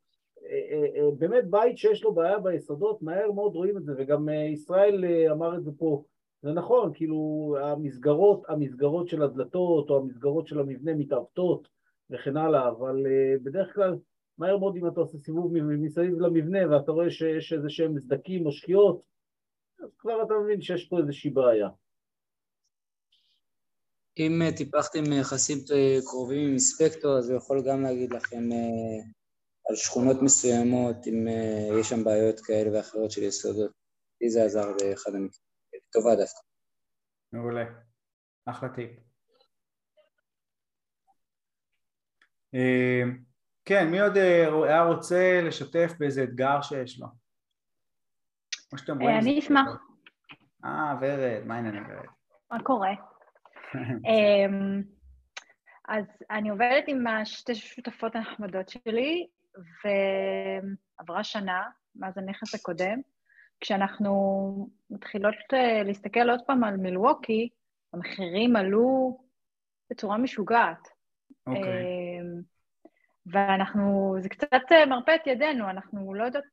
באמת 1.17 1.49
בית 1.49 1.77
שיש 1.77 2.03
לו 2.03 2.13
בעיה 2.13 2.39
ביסודות, 2.39 3.01
מהר 3.01 3.31
מאוד 3.31 3.55
רואים 3.55 3.77
את 3.77 3.85
זה, 3.85 3.93
וגם 3.97 4.29
ישראל 4.53 5.05
אמר 5.31 5.57
את 5.57 5.63
זה 5.63 5.71
פה, 5.77 6.03
זה 6.41 6.51
נכון, 6.51 6.91
כאילו 6.93 7.55
המסגרות, 7.61 8.43
המסגרות 8.47 9.07
של 9.07 9.21
הדלתות 9.21 9.89
או 9.89 9.97
המסגרות 9.97 10.47
של 10.47 10.59
המבנה 10.59 10.93
מתעוותות 10.93 11.67
וכן 12.09 12.37
הלאה, 12.37 12.69
אבל 12.69 13.05
בדרך 13.43 13.73
כלל 13.75 13.95
מהר 14.37 14.57
מאוד 14.57 14.75
אם 14.77 14.87
אתה 14.87 14.99
עושה 14.99 15.17
סיבוב 15.17 15.53
מסביב 15.53 16.19
למבנה 16.19 16.69
ואתה 16.69 16.91
רואה 16.91 17.09
שיש 17.09 17.53
איזה 17.53 17.69
שהם 17.69 17.99
סדקים 17.99 18.45
או 18.45 18.51
שקיעות, 18.51 19.01
אז 19.83 19.89
כבר 19.97 20.23
אתה 20.23 20.33
מבין 20.43 20.61
שיש 20.61 20.87
פה 20.89 20.99
איזושהי 20.99 21.29
בעיה. 21.29 21.69
אם 24.17 24.41
אה, 24.41 24.57
טיפחתם 24.57 25.03
יחסים 25.19 25.57
אה, 25.71 25.97
קרובים 26.05 26.39
עם 26.39 26.49
אינספקטור, 26.49 27.17
אז 27.17 27.29
הוא 27.29 27.37
יכול 27.37 27.61
גם 27.67 27.81
להגיד 27.81 28.13
לכם 28.13 28.49
על 29.71 29.75
שכונות 29.75 30.21
מסוימות, 30.21 31.07
אם 31.07 31.27
יש 31.79 31.89
שם 31.89 32.03
בעיות 32.03 32.39
כאלה 32.39 32.77
ואחרות 32.77 33.11
של 33.11 33.23
יסודות. 33.23 33.71
לי 34.21 34.29
זה 34.29 34.43
עזר 34.43 34.71
באחד 34.71 35.11
המקרים, 35.15 35.81
טובה 35.91 36.15
דווקא. 36.15 36.39
מעולה, 37.33 37.65
אחלה 38.45 38.69
טיפ. 38.69 38.91
כן, 43.65 43.87
מי 43.91 43.99
עוד 43.99 44.17
היה 44.17 44.83
רוצה 44.83 45.41
לשתף 45.43 45.93
באיזה 45.99 46.23
אתגר 46.23 46.61
שיש 46.61 46.99
לו? 46.99 47.07
אני 49.19 49.39
אשמח. 49.39 49.67
אה, 50.65 50.95
ורד, 51.01 51.45
מה 51.45 51.55
העניינים 51.55 51.83
ורד? 51.89 52.05
מה 52.51 52.63
קורה? 52.63 52.91
אמ, 54.09 54.83
אז 55.87 56.05
אני 56.29 56.49
עובדת 56.49 56.83
עם 56.87 57.07
השתי 57.07 57.55
שותפות 57.55 58.15
הנחמדות 58.15 58.69
שלי, 58.69 59.27
ועברה 59.83 61.23
שנה 61.23 61.69
מאז 61.95 62.17
הנכס 62.17 62.55
הקודם. 62.55 63.01
כשאנחנו 63.59 64.69
מתחילות 64.89 65.35
אה, 65.53 65.83
להסתכל 65.83 66.29
עוד 66.29 66.39
פעם 66.47 66.63
על 66.63 66.77
מילווקי, 66.77 67.49
המחירים 67.93 68.55
עלו 68.55 69.17
בצורה 69.89 70.17
משוגעת. 70.17 70.87
אוקיי. 71.47 71.61
Okay. 71.61 71.65
אמ, 71.65 72.41
ואנחנו, 73.25 74.15
זה 74.19 74.29
קצת 74.29 74.61
אה, 74.71 74.85
מרפה 74.85 75.15
את 75.15 75.27
ידינו, 75.27 75.69
אנחנו 75.69 76.13
לא 76.13 76.23
יודעות 76.23 76.45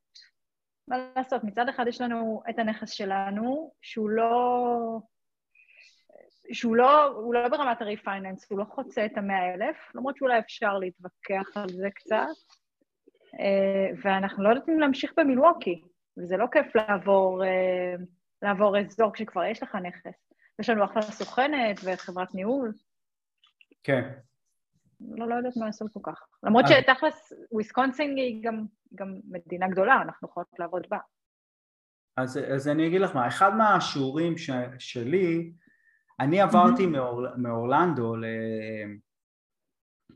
מה 0.87 0.97
לעשות. 1.15 1.43
מצד 1.43 1.69
אחד 1.69 1.87
יש 1.87 2.01
לנו 2.01 2.41
את 2.49 2.59
הנכס 2.59 2.91
שלנו, 2.91 3.73
שהוא 3.81 4.09
לא... 4.09 4.99
שהוא 6.53 6.75
לא, 6.75 7.05
הוא 7.05 7.33
לא 7.33 7.47
ברמת 7.47 7.81
הריפייננס, 7.81 8.51
הוא 8.51 8.59
לא 8.59 8.63
חוצה 8.63 9.05
את 9.05 9.17
המאה 9.17 9.53
אלף, 9.53 9.95
למרות 9.95 10.17
שאולי 10.17 10.39
אפשר 10.39 10.77
להתווכח 10.77 11.57
על 11.57 11.69
זה 11.69 11.87
קצת, 11.95 12.25
ואנחנו 14.03 14.43
לא 14.43 14.49
יודעים 14.49 14.79
להמשיך 14.79 15.13
במילווקי, 15.17 15.81
וזה 16.17 16.37
לא 16.37 16.45
כיף 16.51 16.75
לעבור, 16.75 17.43
אה, 17.45 17.95
לעבור 18.41 18.79
אזור 18.79 19.13
כשכבר 19.13 19.43
יש 19.43 19.63
לך 19.63 19.75
נכס. 19.75 20.29
יש 20.59 20.69
לנו 20.69 20.85
אחלה 20.85 21.01
סוכנת 21.01 21.79
וחברת 21.83 22.35
ניהול. 22.35 22.73
כן. 23.83 24.13
לא, 25.01 25.29
לא 25.29 25.35
יודעת 25.35 25.57
מה 25.57 25.65
לעשות 25.65 25.93
כל 25.93 25.99
כך. 26.03 26.27
למרות 26.43 26.65
שתכלס, 26.67 27.33
וויסקונסין 27.51 28.17
היא 28.17 28.43
גם, 28.43 28.65
גם 28.95 29.19
מדינה 29.29 29.67
גדולה, 29.67 30.01
אנחנו 30.01 30.27
יכולות 30.27 30.47
לעבוד 30.59 30.87
בה. 30.89 30.97
אז, 32.17 32.39
אז 32.53 32.67
אני 32.67 32.87
אגיד 32.87 33.01
לך 33.01 33.15
מה, 33.15 33.27
אחד 33.27 33.55
מהשיעורים 33.55 34.37
ש, 34.37 34.49
שלי, 34.79 35.51
אני 36.19 36.41
עברתי 36.41 36.85
מאור, 36.85 37.25
מאורלנדו 37.37 38.15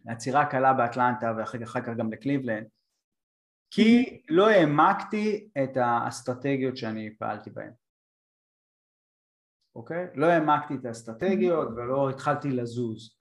לעצירה 0.05 0.45
קלה 0.45 0.73
באטלנטה 0.73 1.33
ואחר 1.37 1.65
כך 1.65 1.77
גם 1.77 2.13
לקליבלנד 2.13 2.67
כי 3.75 4.21
לא 4.29 4.49
העמקתי 4.49 5.49
את 5.63 5.77
האסטרטגיות 5.77 6.77
שאני 6.77 7.09
פעלתי 7.19 7.49
בהן 7.49 7.71
אוקיי? 9.75 10.07
לא 10.15 10.25
העמקתי 10.25 10.73
את 10.73 10.85
האסטרטגיות 10.85 11.67
ולא 11.75 12.09
התחלתי 12.09 12.51
לזוז 12.51 13.17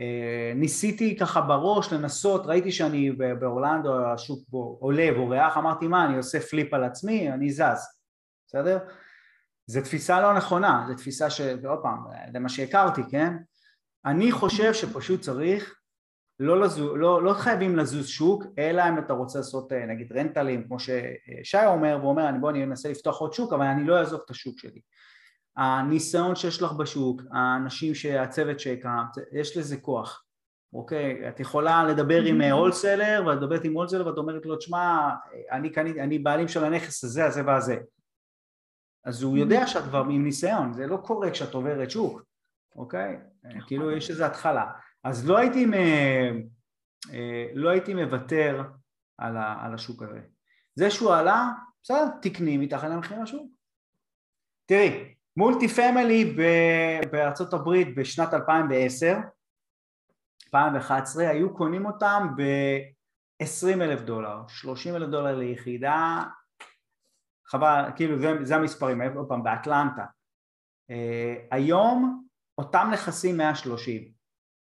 אה, 0.00 0.52
ניסיתי 0.54 1.16
ככה 1.18 1.40
בראש 1.40 1.92
לנסות, 1.92 2.46
ראיתי 2.46 2.72
שאני 2.72 3.12
באורלנדו 3.12 4.06
השוק 4.06 4.48
בו 4.48 4.78
עולה 4.80 5.08
בורח, 5.16 5.56
אמרתי 5.56 5.86
מה 5.86 6.04
אני 6.06 6.16
עושה 6.16 6.40
פליפ 6.40 6.74
על 6.74 6.84
עצמי, 6.84 7.32
אני 7.32 7.50
זז, 7.50 7.88
בסדר? 8.46 8.78
זו 9.66 9.80
תפיסה 9.80 10.20
לא 10.20 10.36
נכונה, 10.36 10.84
זו 10.88 10.94
תפיסה 10.94 11.30
ש... 11.30 11.40
ועוד 11.62 11.78
פעם, 11.82 12.04
זה 12.32 12.38
מה 12.38 12.48
שהכרתי, 12.48 13.00
כן? 13.10 13.32
אני 14.04 14.32
חושב 14.32 14.72
שפשוט 14.72 15.20
צריך, 15.20 15.81
לא, 16.42 16.60
לזו, 16.60 16.96
לא, 16.96 17.22
לא 17.22 17.34
חייבים 17.34 17.76
לזוז 17.76 18.08
שוק, 18.08 18.44
אלא 18.58 18.88
אם 18.88 18.98
אתה 18.98 19.12
רוצה 19.12 19.38
לעשות 19.38 19.72
אה, 19.72 19.86
נגיד 19.86 20.12
רנטלים, 20.12 20.64
כמו 20.66 20.76
ששי 20.78 21.66
אומר, 21.66 21.96
והוא 22.00 22.10
אומר, 22.10 22.30
בוא 22.40 22.50
אני 22.50 22.64
אנסה 22.64 22.88
לפתוח 22.88 23.20
עוד 23.20 23.32
שוק, 23.32 23.52
אבל 23.52 23.66
אני 23.66 23.84
לא 23.84 23.98
אעזוב 23.98 24.20
את 24.24 24.30
השוק 24.30 24.58
שלי. 24.58 24.80
הניסיון 25.56 26.36
שיש 26.36 26.62
לך 26.62 26.72
בשוק, 26.72 27.22
האנשים, 27.32 27.92
הצוות 28.18 28.60
שהקמת, 28.60 29.16
יש 29.32 29.56
לזה 29.56 29.76
כוח, 29.76 30.24
אוקיי? 30.72 31.28
את 31.28 31.40
יכולה 31.40 31.84
לדבר 31.84 32.22
עם 32.22 32.42
הולסלר, 32.42 33.22
ואת 33.26 33.38
מדברת 33.38 33.64
עם 33.64 33.72
הולסלר 33.72 34.06
ואת 34.06 34.18
אומרת 34.18 34.46
לו, 34.46 34.56
תשמע, 34.56 35.10
אני, 35.52 35.72
אני 35.76 36.18
בעלים 36.18 36.48
של 36.48 36.64
הנכס 36.64 37.04
הזה, 37.04 37.24
הזה 37.24 37.42
והזה. 37.46 37.76
אז 39.04 39.22
הוא 39.22 39.36
יודע 39.36 39.66
שאת 39.66 39.82
כבר 39.82 39.98
עם 39.98 40.24
ניסיון, 40.24 40.72
זה 40.72 40.86
לא 40.86 40.96
קורה 40.96 41.30
כשאת 41.30 41.54
עוברת 41.54 41.90
שוק, 41.90 42.22
אוקיי? 42.76 43.18
כאילו 43.66 43.90
יש 43.90 44.10
איזו 44.10 44.24
התחלה. 44.24 44.64
אז 45.04 45.28
לא 45.28 45.38
הייתי. 45.38 45.66
אה, 47.12 47.46
לא 47.54 47.70
הייתי 47.70 47.94
מוותר 47.94 48.62
על, 49.18 49.36
ה... 49.36 49.64
על 49.64 49.74
השוק 49.74 50.02
הזה. 50.02 50.20
זה 50.74 50.90
שהוא 50.90 51.14
עלה, 51.14 51.48
בסדר, 51.82 52.04
תקני 52.22 52.56
מתחת 52.56 52.88
למחיר 52.88 53.22
השוק. 53.22 53.46
תראי, 54.66 55.14
מולטי 55.36 55.68
פמילי 55.68 56.36
בארצות 57.10 57.54
הברית 57.54 57.94
בשנת 57.94 58.34
2010, 58.34 59.18
2011, 60.46 61.28
היו 61.28 61.54
קונים 61.54 61.86
אותם 61.86 62.26
ב-20 62.36 63.82
אלף 63.82 64.00
דולר, 64.00 64.42
30 64.48 64.96
אלף 64.96 65.08
דולר 65.08 65.38
ליחידה, 65.38 66.22
חבל, 67.46 67.84
כאילו 67.96 68.18
זה, 68.18 68.32
זה 68.42 68.56
המספרים, 68.56 69.02
עוד 69.02 69.28
פעם, 69.28 69.42
באטלנטה. 69.42 70.04
Uh, 70.90 70.94
היום 71.50 72.24
אותם 72.58 72.88
נכסים 72.92 73.36
130, 73.36 74.12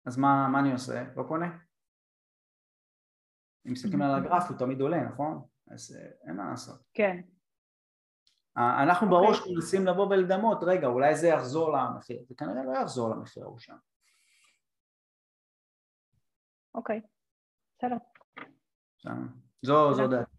אז 0.06 0.18
מה, 0.18 0.48
מה 0.52 0.60
אני 0.60 0.72
עושה? 0.72 1.04
לא 1.16 1.22
קונה? 1.22 1.58
אם 3.66 3.72
מסתכלים 3.72 4.02
על 4.02 4.14
הגרף 4.14 4.50
הוא 4.50 4.58
תמיד 4.58 4.80
עולה, 4.80 5.04
נכון? 5.04 5.46
אז 5.70 5.96
uh, 5.96 6.28
אין 6.28 6.36
מה 6.36 6.50
לעשות. 6.50 6.80
כן. 6.94 7.20
Uh, 8.58 8.60
אנחנו 8.82 9.06
okay. 9.06 9.10
בראש 9.10 9.38
אוקיי. 9.38 9.54
מנסים 9.54 9.86
לבוא 9.86 10.06
ולדמות, 10.06 10.58
רגע, 10.62 10.86
אולי 10.86 11.16
זה 11.16 11.28
יחזור 11.28 11.76
למחיר, 11.76 12.24
זה 12.28 12.34
כנראה 12.34 12.64
לא 12.64 12.78
יחזור 12.82 13.10
למחיר 13.10 13.42
ההוא 13.42 13.58
שם. 13.58 13.76
אוקיי, 16.74 17.00
בסדר. 17.78 17.96
זו, 19.62 19.94
זו 19.94 20.08
דעתי. 20.08 20.30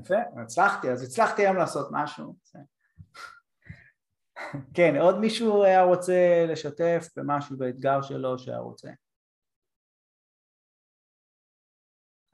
יפה, 0.00 0.14
הצלחתי, 0.42 0.90
אז 0.90 1.02
הצלחתי 1.02 1.42
היום 1.42 1.56
לעשות 1.56 1.88
משהו. 1.92 2.36
כן, 4.74 4.96
עוד 4.96 5.18
מישהו 5.18 5.64
היה 5.64 5.82
רוצה 5.82 6.44
לשתף 6.48 7.08
במשהו 7.16 7.56
באתגר 7.56 8.02
שלו 8.02 8.38
שהיה 8.38 8.58
רוצה? 8.58 8.88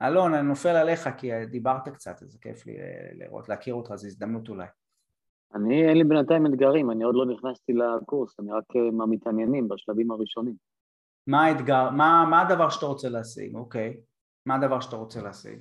אלון, 0.01 0.33
אני 0.33 0.47
נופל 0.47 0.69
עליך 0.75 1.09
כי 1.17 1.45
דיברת 1.45 1.89
קצת, 1.89 2.23
אז 2.23 2.37
כיף 2.41 2.65
לי 2.65 2.79
אה, 2.79 3.09
לראות, 3.13 3.49
להכיר 3.49 3.73
אותך, 3.73 3.95
זו 3.95 4.07
הזדמנות 4.07 4.49
אולי. 4.49 4.67
אני, 5.55 5.89
אין 5.89 5.97
לי 5.97 6.03
בינתיים 6.03 6.45
אתגרים, 6.45 6.91
אני 6.91 7.03
עוד 7.03 7.15
לא 7.15 7.25
נכנסתי 7.25 7.73
לקורס, 7.73 8.39
אני 8.39 8.51
רק 8.51 8.63
אה, 8.75 8.91
מהמתעניינים 8.91 9.67
בשלבים 9.67 10.11
הראשונים. 10.11 10.55
מה 11.27 11.45
האתגר, 11.45 11.89
מה, 11.89 12.25
מה 12.29 12.41
הדבר 12.41 12.69
שאתה 12.69 12.85
רוצה 12.85 13.09
להשיג, 13.09 13.55
אוקיי? 13.55 13.97
מה 14.45 14.55
הדבר 14.55 14.79
שאתה 14.79 14.95
רוצה 14.95 15.21
להשיג? 15.21 15.59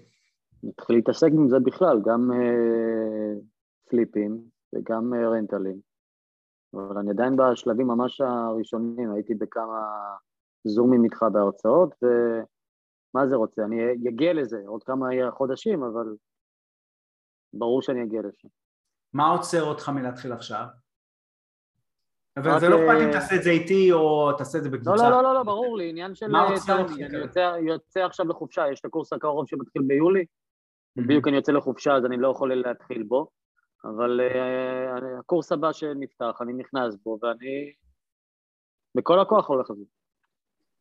נתחיל 0.63 0.97
להתעסק 0.97 1.29
עם 1.33 1.49
זה 1.49 1.57
בכלל, 1.59 2.01
גם 2.05 2.31
אה, 2.33 3.41
פליפים 3.89 4.41
וגם 4.75 5.15
אה, 5.15 5.29
רנטלים. 5.29 5.88
אבל 6.75 6.99
אני 6.99 7.11
עדיין 7.11 7.37
בשלבים 7.37 7.87
ממש 7.87 8.21
הראשונים, 8.21 9.13
הייתי 9.13 9.35
בכמה 9.35 10.15
זומים 10.65 11.05
איתך 11.05 11.23
בהרצאות, 11.33 11.95
ומה 12.03 13.27
זה 13.27 13.37
רוצה? 13.37 13.63
אני 13.65 13.93
אגיע 14.09 14.33
לזה 14.33 14.63
עוד 14.67 14.83
כמה 14.83 15.07
חודשים, 15.31 15.83
אבל 15.83 16.17
ברור 17.53 17.83
שאני 17.83 18.03
אגיע 18.03 18.21
לשם. 18.21 18.49
מה 19.13 19.31
עוצר 19.31 19.63
אותך 19.63 19.89
מלהתחיל 19.89 20.33
עכשיו? 20.33 20.65
אבל 22.37 22.61
זה 22.61 22.69
לא 22.69 22.77
אכפת 22.77 23.07
אם 23.07 23.13
תעשה 23.13 23.37
את 23.37 23.43
זה 23.43 23.51
איתי 23.51 23.93
או 23.93 24.33
תעשה 24.33 24.59
את 24.59 24.63
זה 24.63 24.71
בקבוצה. 24.71 25.11
לא, 25.11 25.11
לא, 25.11 25.23
לא, 25.23 25.35
לא, 25.35 25.43
ברור 25.43 25.79
לי, 25.79 25.91
עניין 25.91 26.15
של 26.15 26.27
טיימינג. 26.67 27.03
אני 27.03 27.69
יוצא 27.71 28.01
עכשיו 28.01 28.29
לחופשה, 28.29 28.69
יש 28.73 28.81
את 28.81 28.85
הקורס 28.85 29.13
הקרוב 29.13 29.49
שמתחיל 29.49 29.83
ביולי, 29.83 30.25
בדיוק 30.97 31.29
אני 31.29 31.37
יוצא 31.37 31.53
לחופשה 31.53 31.97
אז 31.97 32.05
אני 32.05 32.17
לא 32.17 32.29
יכול 32.29 32.55
להתחיל 32.55 33.03
בו, 33.03 33.29
אבל 33.85 34.21
uh, 34.21 35.19
הקורס 35.19 35.53
הבא 35.53 35.73
שנפתח, 35.73 36.39
אני 36.41 36.53
נכנס 36.53 36.97
בו 37.05 37.19
ואני 37.23 37.73
בכל 38.95 39.21
הכוח 39.21 39.49
הולך 39.49 39.71
על 39.71 39.77
זה. 39.77 39.85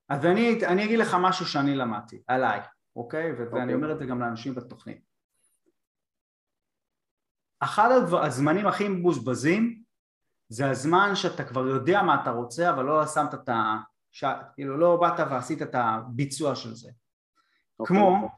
אז 0.10 0.26
אני, 0.26 0.66
אני 0.66 0.86
אגיד 0.86 1.00
לך 1.00 1.18
משהו 1.22 1.46
שאני 1.46 1.76
למדתי, 1.76 2.22
עליי, 2.28 2.60
אוקיי? 2.96 3.32
ואני 3.32 3.48
אוקיי. 3.48 3.74
אומר 3.74 3.92
את 3.92 4.00
זה 4.00 4.06
גם 4.06 4.20
לאנשים 4.20 4.56
בתוכנית. 4.56 5.08
אחד 7.60 7.90
הדבר, 7.92 8.24
הזמנים 8.24 8.68
הכי 8.68 8.88
מבוזבזים 8.88 9.84
זה 10.50 10.70
הזמן 10.70 11.16
שאתה 11.16 11.44
כבר 11.44 11.68
יודע 11.68 12.02
מה 12.02 12.22
אתה 12.22 12.32
רוצה 12.32 12.70
אבל 12.70 12.86
לא 12.86 13.06
שמת 13.06 13.34
את 13.34 13.50
ה... 13.50 13.78
ש... 14.12 14.24
כאילו 14.54 14.78
לא 14.78 14.98
באת 15.02 15.20
ועשית 15.32 15.62
את 15.62 15.76
הביצוע 15.76 16.56
של 16.56 16.74
זה. 16.74 16.92
אוקיי. 17.80 17.98
כמו 17.98 18.30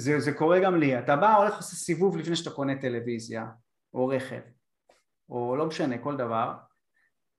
זה, 0.00 0.20
זה 0.20 0.32
קורה 0.32 0.60
גם 0.60 0.76
לי, 0.76 0.98
אתה 0.98 1.16
בא, 1.16 1.36
הולך 1.36 1.54
לעשות 1.54 1.78
סיבוב 1.78 2.16
לפני 2.16 2.36
שאתה 2.36 2.50
קונה 2.50 2.80
טלוויזיה 2.80 3.46
או 3.94 4.06
רכב 4.06 4.40
או 5.28 5.56
לא 5.56 5.66
משנה, 5.66 5.98
כל 5.98 6.16
דבר 6.16 6.54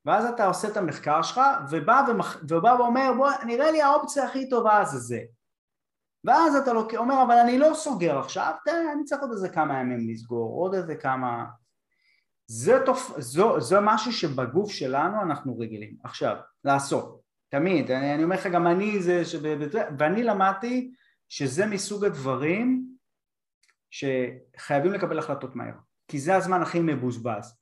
ואז 0.05 0.26
אתה 0.26 0.45
עושה 0.45 0.68
את 0.68 0.78
המחקר 0.78 1.22
שלך, 1.22 1.41
ובא, 1.70 2.01
ומח... 2.09 2.43
ובא 2.49 2.76
ואומר, 2.80 3.12
בוא, 3.18 3.30
נראה 3.45 3.72
לי 3.72 3.82
האופציה 3.82 4.26
הכי 4.26 4.49
טובה 4.49 4.86
זה 4.86 4.99
זה. 4.99 5.22
ואז 6.24 6.55
אתה 6.55 6.74
לוק... 6.74 6.95
אומר, 6.95 7.24
אבל 7.24 7.38
אני 7.38 7.59
לא 7.59 7.74
סוגר 7.74 8.20
עכשיו, 8.20 8.53
תראה, 8.66 8.91
אני 8.91 9.03
צריך 9.03 9.22
עוד 9.22 9.32
איזה 9.32 9.49
כמה 9.49 9.80
ימים 9.80 10.09
לסגור, 10.09 10.62
עוד 10.62 10.74
איזה 10.74 10.95
כמה... 10.95 11.45
זה 12.47 12.80
תופ... 12.86 13.20
זו, 13.20 13.59
זו 13.59 13.78
משהו 13.82 14.12
שבגוף 14.12 14.72
שלנו 14.72 15.22
אנחנו 15.22 15.59
רגילים. 15.59 15.95
עכשיו, 16.03 16.36
לעשות. 16.64 17.22
תמיד, 17.49 17.91
אני, 17.91 18.14
אני 18.16 18.24
אומר 18.24 18.36
לך, 18.36 18.47
גם 18.47 18.68
אני 18.68 19.01
זה, 19.01 19.26
שב... 19.26 19.41
ואני 19.99 20.24
למדתי 20.24 20.91
שזה 21.32 21.66
מסוג 21.66 22.06
הדברים 22.06 22.86
שחייבים 23.90 24.94
לקבל 24.94 25.20
החלטות 25.20 25.56
מהר, 25.56 25.74
כי 26.08 26.20
זה 26.20 26.36
הזמן 26.36 26.62
הכי 26.62 26.80
מבוזבז. 26.80 27.58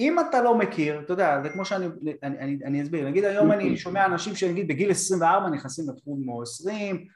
אם 0.00 0.20
אתה 0.20 0.42
לא 0.42 0.58
מכיר, 0.58 1.00
אתה 1.00 1.12
יודע, 1.12 1.42
זה 1.42 1.48
כמו 1.48 1.64
שאני, 1.64 1.86
אני, 2.22 2.38
אני, 2.38 2.58
אני 2.64 2.82
אסביר, 2.82 3.08
נגיד 3.08 3.24
היום 3.24 3.52
אני 3.52 3.76
שומע 3.76 4.06
אנשים 4.06 4.36
שנגיד 4.36 4.68
בגיל 4.68 4.90
24 4.90 5.48
נכנסים 5.48 5.84
לתחום 5.90 6.28
או 6.28 6.42
20, 6.42 7.06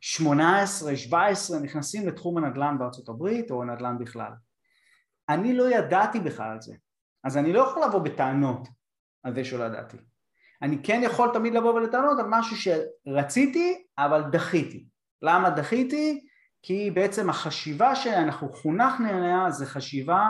18, 0.00 0.96
17, 0.96 1.60
נכנסים 1.60 2.08
לתחום 2.08 2.38
הנדל"ן 2.38 2.76
בארצות 2.78 3.08
הברית 3.08 3.50
או 3.50 3.64
נדל"ן 3.64 3.98
בכלל. 3.98 4.32
אני 5.28 5.54
לא 5.54 5.70
ידעתי 5.70 6.20
בכלל 6.20 6.50
על 6.50 6.60
זה, 6.60 6.74
אז 7.24 7.36
אני 7.36 7.52
לא 7.52 7.60
יכול 7.60 7.84
לבוא 7.84 8.00
בטענות 8.00 8.68
על 9.22 9.34
זה 9.34 9.44
שלא 9.44 9.64
ידעתי. 9.64 9.96
אני 10.62 10.82
כן 10.82 11.00
יכול 11.04 11.30
תמיד 11.32 11.54
לבוא 11.54 11.74
ולטענות 11.74 12.18
על 12.18 12.26
משהו 12.28 12.56
שרציתי 12.56 13.84
אבל 13.98 14.22
דחיתי. 14.32 14.89
למה 15.22 15.50
דחיתי? 15.50 16.26
כי 16.62 16.90
בעצם 16.90 17.30
החשיבה 17.30 17.94
שאנחנו 17.94 18.52
חונכנו 18.52 19.08
אליה 19.08 19.50
זה 19.50 19.66
חשיבה 19.66 20.28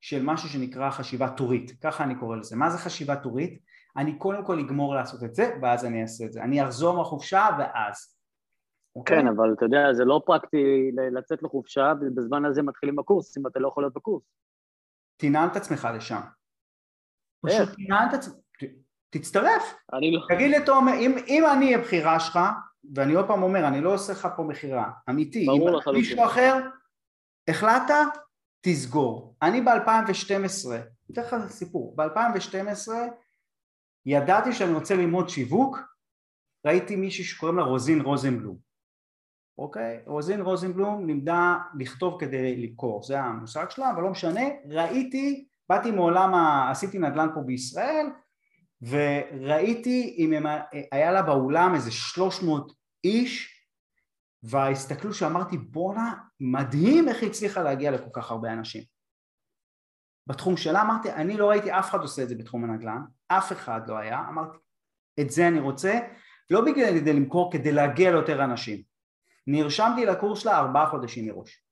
של 0.00 0.22
משהו 0.22 0.48
שנקרא 0.48 0.90
חשיבה 0.90 1.28
טורית, 1.28 1.70
ככה 1.80 2.04
אני 2.04 2.14
קורא 2.14 2.36
לזה. 2.36 2.56
מה 2.56 2.70
זה 2.70 2.78
חשיבה 2.78 3.16
טורית? 3.16 3.60
אני 3.96 4.18
קודם 4.18 4.44
כל 4.44 4.58
אגמור 4.58 4.94
לעשות 4.94 5.24
את 5.24 5.34
זה 5.34 5.56
ואז 5.62 5.84
אני 5.84 6.02
אעשה 6.02 6.24
את 6.24 6.32
זה. 6.32 6.42
אני 6.42 6.64
אחזור 6.64 6.96
מהחופשה 6.96 7.48
ואז. 7.58 8.16
אוקיי? 8.96 9.20
כן, 9.20 9.26
אבל 9.28 9.52
אתה 9.52 9.64
יודע, 9.64 9.92
זה 9.92 10.04
לא 10.04 10.22
פרקטי 10.26 10.90
לצאת 11.12 11.42
לחופשה 11.42 11.92
ובזמן 12.00 12.44
הזה 12.44 12.62
מתחילים 12.62 12.96
בקורס, 12.96 13.38
אם 13.38 13.46
אתה 13.46 13.60
לא 13.60 13.68
יכול 13.68 13.82
להיות 13.82 13.94
בקורס. 13.94 14.22
תנעל 15.16 15.48
את 15.48 15.56
עצמך 15.56 15.88
לשם. 15.94 16.20
פשוט 17.46 17.68
תנעל 17.68 18.08
את 18.08 18.14
עצמך, 18.14 18.34
תצטרף. 19.10 19.74
אני 19.92 20.12
לא... 20.12 20.20
תגיד 20.28 20.56
לתומר, 20.56 20.92
אם, 20.92 21.16
אם 21.26 21.44
אני 21.56 21.74
הבחירה 21.74 22.20
שלך, 22.20 22.38
ואני 22.94 23.14
עוד 23.14 23.26
פעם 23.26 23.42
אומר, 23.42 23.68
אני 23.68 23.80
לא 23.80 23.94
עושה 23.94 24.12
לך 24.12 24.28
פה 24.36 24.42
מכירה, 24.42 24.90
אמיתי, 25.10 25.46
ברור 25.46 25.68
אם 25.68 25.74
לחלוטין. 25.74 26.02
מישהו 26.02 26.24
אחר, 26.24 26.68
החלטת, 27.48 28.18
תסגור. 28.60 29.36
אני 29.42 29.60
ב-2012, 29.60 30.70
אתן 31.12 31.22
לך 31.22 31.36
סיפור, 31.48 31.96
ב-2012 31.96 32.88
ידעתי 34.06 34.52
שאני 34.52 34.72
רוצה 34.72 34.94
ללמוד 34.94 35.28
שיווק, 35.28 35.78
ראיתי 36.66 36.96
מישהי 36.96 37.24
שקוראים 37.24 37.58
לה 37.58 37.64
רוזין 37.64 38.00
רוזנבלום, 38.00 38.56
אוקיי? 39.58 40.02
רוזין 40.06 40.40
רוזנבלום 40.40 41.06
לימדה 41.06 41.58
לכתוב 41.78 42.20
כדי 42.20 42.56
למכור, 42.56 43.02
זה 43.02 43.20
המושג 43.20 43.70
שלה, 43.70 43.90
אבל 43.90 44.02
לא 44.02 44.10
משנה, 44.10 44.40
ראיתי, 44.68 45.48
באתי 45.68 45.90
מעולם, 45.90 46.34
ה... 46.34 46.70
עשיתי 46.70 46.98
נדל"ן 46.98 47.28
פה 47.34 47.40
בישראל, 47.40 48.06
וראיתי 48.88 50.14
אם 50.18 50.32
הם, 50.32 50.44
היה 50.92 51.12
לה 51.12 51.22
באולם 51.22 51.74
איזה 51.74 51.90
300 51.90 52.72
איש 53.04 53.64
וההסתכלות 54.42 55.14
שאמרתי 55.14 55.58
בואנה 55.58 56.14
מדהים 56.40 57.08
איך 57.08 57.22
היא 57.22 57.30
הצליחה 57.30 57.62
להגיע 57.62 57.90
לכל 57.90 58.10
כך 58.12 58.30
הרבה 58.30 58.52
אנשים. 58.52 58.82
בתחום 60.26 60.56
שלה 60.56 60.82
אמרתי 60.82 61.12
אני 61.12 61.36
לא 61.36 61.50
ראיתי 61.50 61.72
אף 61.72 61.90
אחד 61.90 62.00
עושה 62.00 62.22
את 62.22 62.28
זה 62.28 62.34
בתחום 62.34 62.64
הנדל"ן 62.64 63.02
אף 63.28 63.52
אחד 63.52 63.80
לא 63.88 63.98
היה. 63.98 64.20
אמרתי 64.28 64.58
את 65.20 65.30
זה 65.30 65.48
אני 65.48 65.60
רוצה 65.60 66.00
לא 66.50 66.60
בגלל 66.60 67.00
כדי 67.00 67.12
למכור 67.12 67.52
כדי 67.52 67.72
להגיע 67.72 68.10
ליותר 68.10 68.44
אנשים. 68.44 68.82
נרשמתי 69.46 70.06
לקורס 70.06 70.38
שלה 70.42 70.58
ארבעה 70.58 70.90
חודשים 70.90 71.26
מראש. 71.26 71.64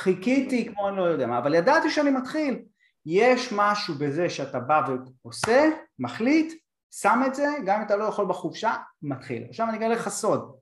חיכיתי 0.00 0.68
כמו 0.68 0.88
אני 0.88 0.96
לא 0.96 1.02
יודע 1.02 1.26
מה 1.26 1.38
אבל 1.38 1.54
ידעתי 1.54 1.90
שאני 1.90 2.10
מתחיל 2.10 2.64
יש 3.06 3.52
משהו 3.52 3.94
בזה 3.94 4.30
שאתה 4.30 4.60
בא 4.60 4.82
ועושה, 5.24 5.70
מחליט, 5.98 6.52
שם 6.90 7.22
את 7.26 7.34
זה, 7.34 7.46
גם 7.66 7.80
אם 7.80 7.86
אתה 7.86 7.96
לא 7.96 8.04
יכול 8.04 8.26
בחופשה, 8.26 8.74
מתחיל. 9.02 9.44
עכשיו 9.48 9.68
אני 9.68 9.76
אגלה 9.76 9.88
לך 9.88 10.08
סוד, 10.08 10.52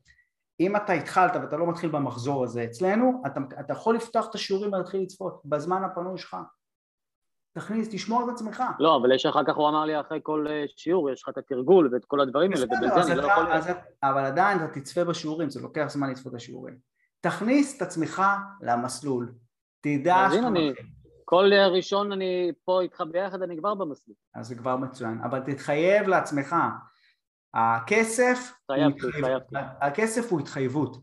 אם 0.60 0.76
אתה 0.76 0.92
התחלת 0.92 1.32
ואתה 1.34 1.56
לא 1.56 1.66
מתחיל 1.66 1.90
במחזור 1.90 2.44
הזה 2.44 2.64
אצלנו, 2.64 3.22
אתה, 3.26 3.40
אתה 3.60 3.72
יכול 3.72 3.94
לפתוח 3.96 4.30
את 4.30 4.34
השיעורים 4.34 4.72
ולהתחיל 4.72 5.02
לצפות 5.02 5.42
בזמן 5.44 5.84
הפנוי 5.84 6.18
שלך. 6.18 6.36
תכניס, 7.54 7.88
תשמור 7.90 8.24
את 8.24 8.34
עצמך. 8.34 8.62
לא, 8.78 8.96
אבל 8.96 9.14
יש 9.14 9.26
אחר 9.26 9.44
כך, 9.44 9.54
הוא 9.54 9.68
אמר 9.68 9.84
לי, 9.84 10.00
אחרי 10.00 10.20
כל 10.22 10.46
שיעור 10.76 11.10
יש 11.10 11.22
לך 11.22 11.28
את 11.28 11.38
התרגול 11.38 11.88
ואת 11.92 12.04
כל 12.04 12.20
הדברים 12.20 12.52
האלה, 12.52 12.64
ובזה 12.64 13.12
אני 13.12 13.16
לא 13.16 13.26
יכול... 13.26 13.52
אז, 13.52 13.70
אבל 14.02 14.24
עדיין 14.24 14.58
אתה 14.58 14.80
תצפה 14.80 15.04
בשיעורים, 15.04 15.50
זה 15.50 15.60
לוקח 15.60 15.86
זמן 15.88 16.10
לצפות 16.10 16.32
את 16.32 16.36
השיעורים. 16.36 16.76
תכניס 17.20 17.76
את 17.76 17.82
עצמך 17.82 18.22
למסלול. 18.60 19.32
תדע 19.80 20.28
שאתה 20.32 20.50
מתחיל. 20.50 21.01
כל 21.32 21.50
ראשון 21.54 22.12
אני 22.12 22.52
פה 22.64 22.80
איתך 22.80 23.02
ביחד, 23.10 23.42
אני 23.42 23.56
כבר 23.56 23.74
במסלול. 23.74 24.16
אז 24.34 24.48
זה 24.48 24.54
כבר 24.54 24.76
מצוין, 24.76 25.18
אבל 25.24 25.40
תתחייב 25.40 26.08
לעצמך, 26.08 26.56
הכסף, 27.54 28.52
חייבתי, 28.72 29.12
חייבתי. 29.12 29.56
הכסף 29.80 30.32
הוא 30.32 30.40
התחייבות. 30.40 30.96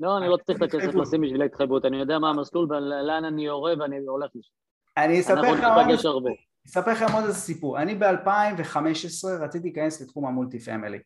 לא, 0.00 0.18
אני 0.18 0.28
לא 0.28 0.36
צריך 0.36 0.58
את 0.58 0.62
הכסף 0.62 0.94
לשים 0.94 1.20
בשביל 1.20 1.42
ההתחייבות, 1.42 1.84
אני 1.84 1.96
יודע 1.96 2.18
מה 2.18 2.30
המסלול 2.30 2.72
ולאן 2.72 3.24
אני 3.24 3.46
יורה 3.46 3.72
ואני 3.78 3.96
הולך 4.06 4.30
לשם. 4.34 4.52
אני 4.96 5.20
אספר 5.20 5.52
לך 5.52 5.64
עוד, 6.06 6.24
אספר 6.66 6.92
לכם 6.92 7.14
עוד 7.14 7.24
איזה 7.24 7.38
סיפור, 7.38 7.78
אני 7.78 7.94
ב-2015 7.94 9.28
רציתי 9.40 9.64
להיכנס 9.64 10.02
לתחום 10.02 10.26
המולטי 10.26 10.58
פמילי. 10.60 10.98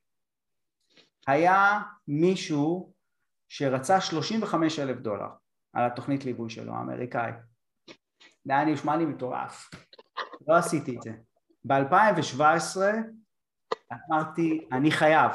היה 1.26 1.80
מישהו 2.08 2.92
שרצה 3.48 4.00
35 4.00 4.78
אלף 4.78 4.96
דולר 4.96 5.28
על 5.72 5.86
התוכנית 5.86 6.24
ליווי 6.24 6.50
שלו, 6.50 6.72
האמריקאי. 6.72 7.32
זה 8.44 8.52
היה 8.52 8.64
נשמע 8.64 8.96
לי 8.96 9.04
מטורף. 9.06 9.70
לא 10.48 10.54
עשיתי 10.54 10.96
את 10.96 11.02
זה. 11.02 11.12
ב-2017 11.64 12.80
אמרתי, 13.92 14.68
אני 14.72 14.90
חייב. 14.90 15.32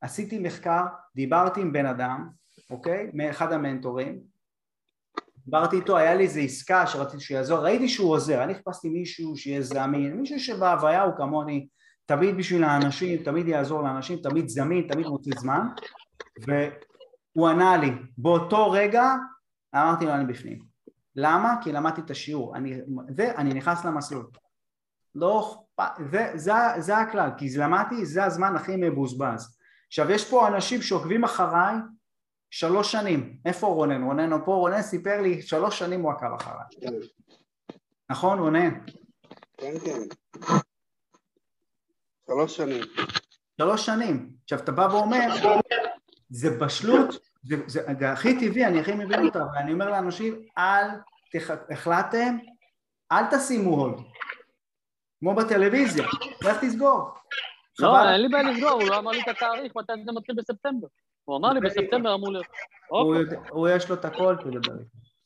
עשיתי 0.00 0.38
מחקר, 0.38 0.82
דיברתי 1.14 1.60
עם 1.60 1.72
בן 1.72 1.86
אדם, 1.86 2.28
אוקיי? 2.70 3.10
מאחד 3.14 3.52
המנטורים. 3.52 4.20
דיברתי 5.44 5.76
איתו, 5.76 5.96
היה 5.96 6.14
לי 6.14 6.24
איזו 6.24 6.40
עסקה 6.40 6.86
שרציתי 6.86 7.24
שהוא 7.24 7.36
יעזור, 7.36 7.58
ראיתי 7.58 7.88
שהוא 7.88 8.10
עוזר, 8.10 8.44
אני 8.44 8.54
חיפשתי 8.54 8.88
מישהו 8.88 9.36
שיהיה 9.36 9.62
זמין, 9.62 10.16
מישהו 10.16 10.40
שבהוויה 10.40 11.02
הוא 11.02 11.16
כמוני, 11.16 11.68
תמיד 12.06 12.36
בשביל 12.36 12.64
האנשים, 12.64 13.22
תמיד 13.22 13.48
יעזור 13.48 13.82
לאנשים, 13.82 14.18
תמיד 14.18 14.48
זמין, 14.48 14.88
תמיד 14.92 15.06
מוצא 15.06 15.30
זמן, 15.38 15.66
והוא 16.46 17.48
ענה 17.48 17.76
לי, 17.76 17.90
באותו 18.18 18.70
רגע 18.70 19.14
אמרתי 19.74 20.04
לו 20.04 20.14
אני 20.14 20.26
בפנים. 20.26 20.73
למה? 21.16 21.54
כי 21.62 21.72
למדתי 21.72 22.00
את 22.00 22.10
השיעור, 22.10 22.56
אני, 22.56 22.80
ואני 23.16 23.54
נכנס 23.54 23.84
למסלול. 23.84 24.26
לא, 25.14 25.64
זה, 26.12 26.30
זה, 26.34 26.52
זה 26.78 26.96
הכלל, 26.96 27.30
כי 27.38 27.48
למדתי, 27.56 28.06
זה 28.06 28.24
הזמן 28.24 28.56
הכי 28.56 28.76
מבוזבז. 28.76 29.58
עכשיו 29.86 30.10
יש 30.10 30.30
פה 30.30 30.48
אנשים 30.48 30.82
שעוקבים 30.82 31.24
אחריי 31.24 31.74
שלוש 32.50 32.92
שנים, 32.92 33.38
איפה 33.46 33.66
רונן? 33.66 34.02
רונן 34.02 34.32
הוא 34.32 34.40
פה, 34.44 34.54
רונן 34.54 34.82
סיפר 34.82 35.20
לי 35.20 35.42
שלוש 35.42 35.78
שנים 35.78 36.00
הוא 36.00 36.12
עקב 36.12 36.34
אחריי. 36.34 36.64
נכון 38.10 38.38
רונן? 38.38 38.70
כן 39.56 39.74
כן, 39.84 40.00
שלוש 42.26 42.56
שנים. 42.56 42.84
שלוש 43.56 43.86
שנים. 43.86 44.30
עכשיו 44.42 44.58
אתה 44.58 44.72
בא 44.72 44.88
ואומר, 44.92 45.28
זה 46.30 46.50
בשלות 46.50 47.33
זה, 47.44 47.56
זה, 47.66 47.80
זה 47.98 48.12
הכי 48.12 48.40
טבעי, 48.40 48.66
אני 48.66 48.80
הכי 48.80 48.94
מבין 48.94 49.26
אותה, 49.26 49.44
ואני 49.54 49.72
אומר 49.72 49.90
לאנשים, 49.90 50.34
אל, 50.58 50.86
תח, 51.32 51.50
החלטתם, 51.70 52.36
אל 53.12 53.24
תשימו 53.30 53.70
הוד, 53.70 54.02
כמו 55.20 55.34
בטלוויזיה, 55.34 56.04
לך 56.42 56.64
תסגור. 56.64 57.10
לא, 57.78 58.12
אין 58.12 58.20
לי 58.20 58.28
בעיה 58.28 58.42
לסגור, 58.42 58.70
הוא 58.70 58.88
לא 58.88 58.98
אמר 58.98 59.10
לי 59.10 59.22
את 59.22 59.28
התאריך, 59.28 59.72
מתי 59.76 59.92
זה 60.06 60.12
מתחיל 60.12 60.34
בספטמבר. 60.34 60.86
הוא 61.24 61.36
אמר 61.36 61.52
לי 61.52 61.60
בספטמבר 61.60 62.14
אמור 62.14 62.32
להיות. 62.32 62.46
הוא 63.50 63.68
יש 63.68 63.88
לו 63.88 63.94
את 63.94 64.04
הכל, 64.04 64.36
איתו. 64.46 64.72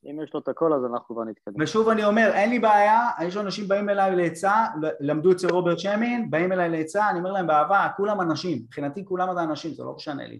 אם 0.05 0.23
יש 0.23 0.35
לו 0.35 0.41
את 0.41 0.49
הכל 0.49 0.73
אז 0.73 0.85
אנחנו 0.85 1.15
כבר 1.15 1.25
נתקדם. 1.25 1.55
ושוב 1.61 1.89
אני 1.89 2.05
אומר, 2.05 2.31
אין 2.35 2.51
לי 2.51 2.59
בעיה, 2.59 3.09
יש 3.23 3.37
אנשים 3.37 3.69
באים 3.69 3.89
אליי 3.89 4.17
לעצה, 4.17 4.67
למדו 5.01 5.33
אצל 5.33 5.51
רוברט 5.51 5.79
שמין, 5.79 6.31
באים 6.31 6.53
אליי 6.53 6.69
לעצה, 6.69 7.11
אני 7.11 7.19
אומר 7.19 7.33
להם 7.33 7.47
באהבה, 7.47 7.89
כולם 7.97 8.21
אנשים, 8.21 8.59
מבחינתי 8.59 9.05
כולם 9.05 9.39
אנשים, 9.39 9.75
זה 9.75 9.85
לא 9.85 9.95
משנה 9.95 10.27
לי. 10.27 10.39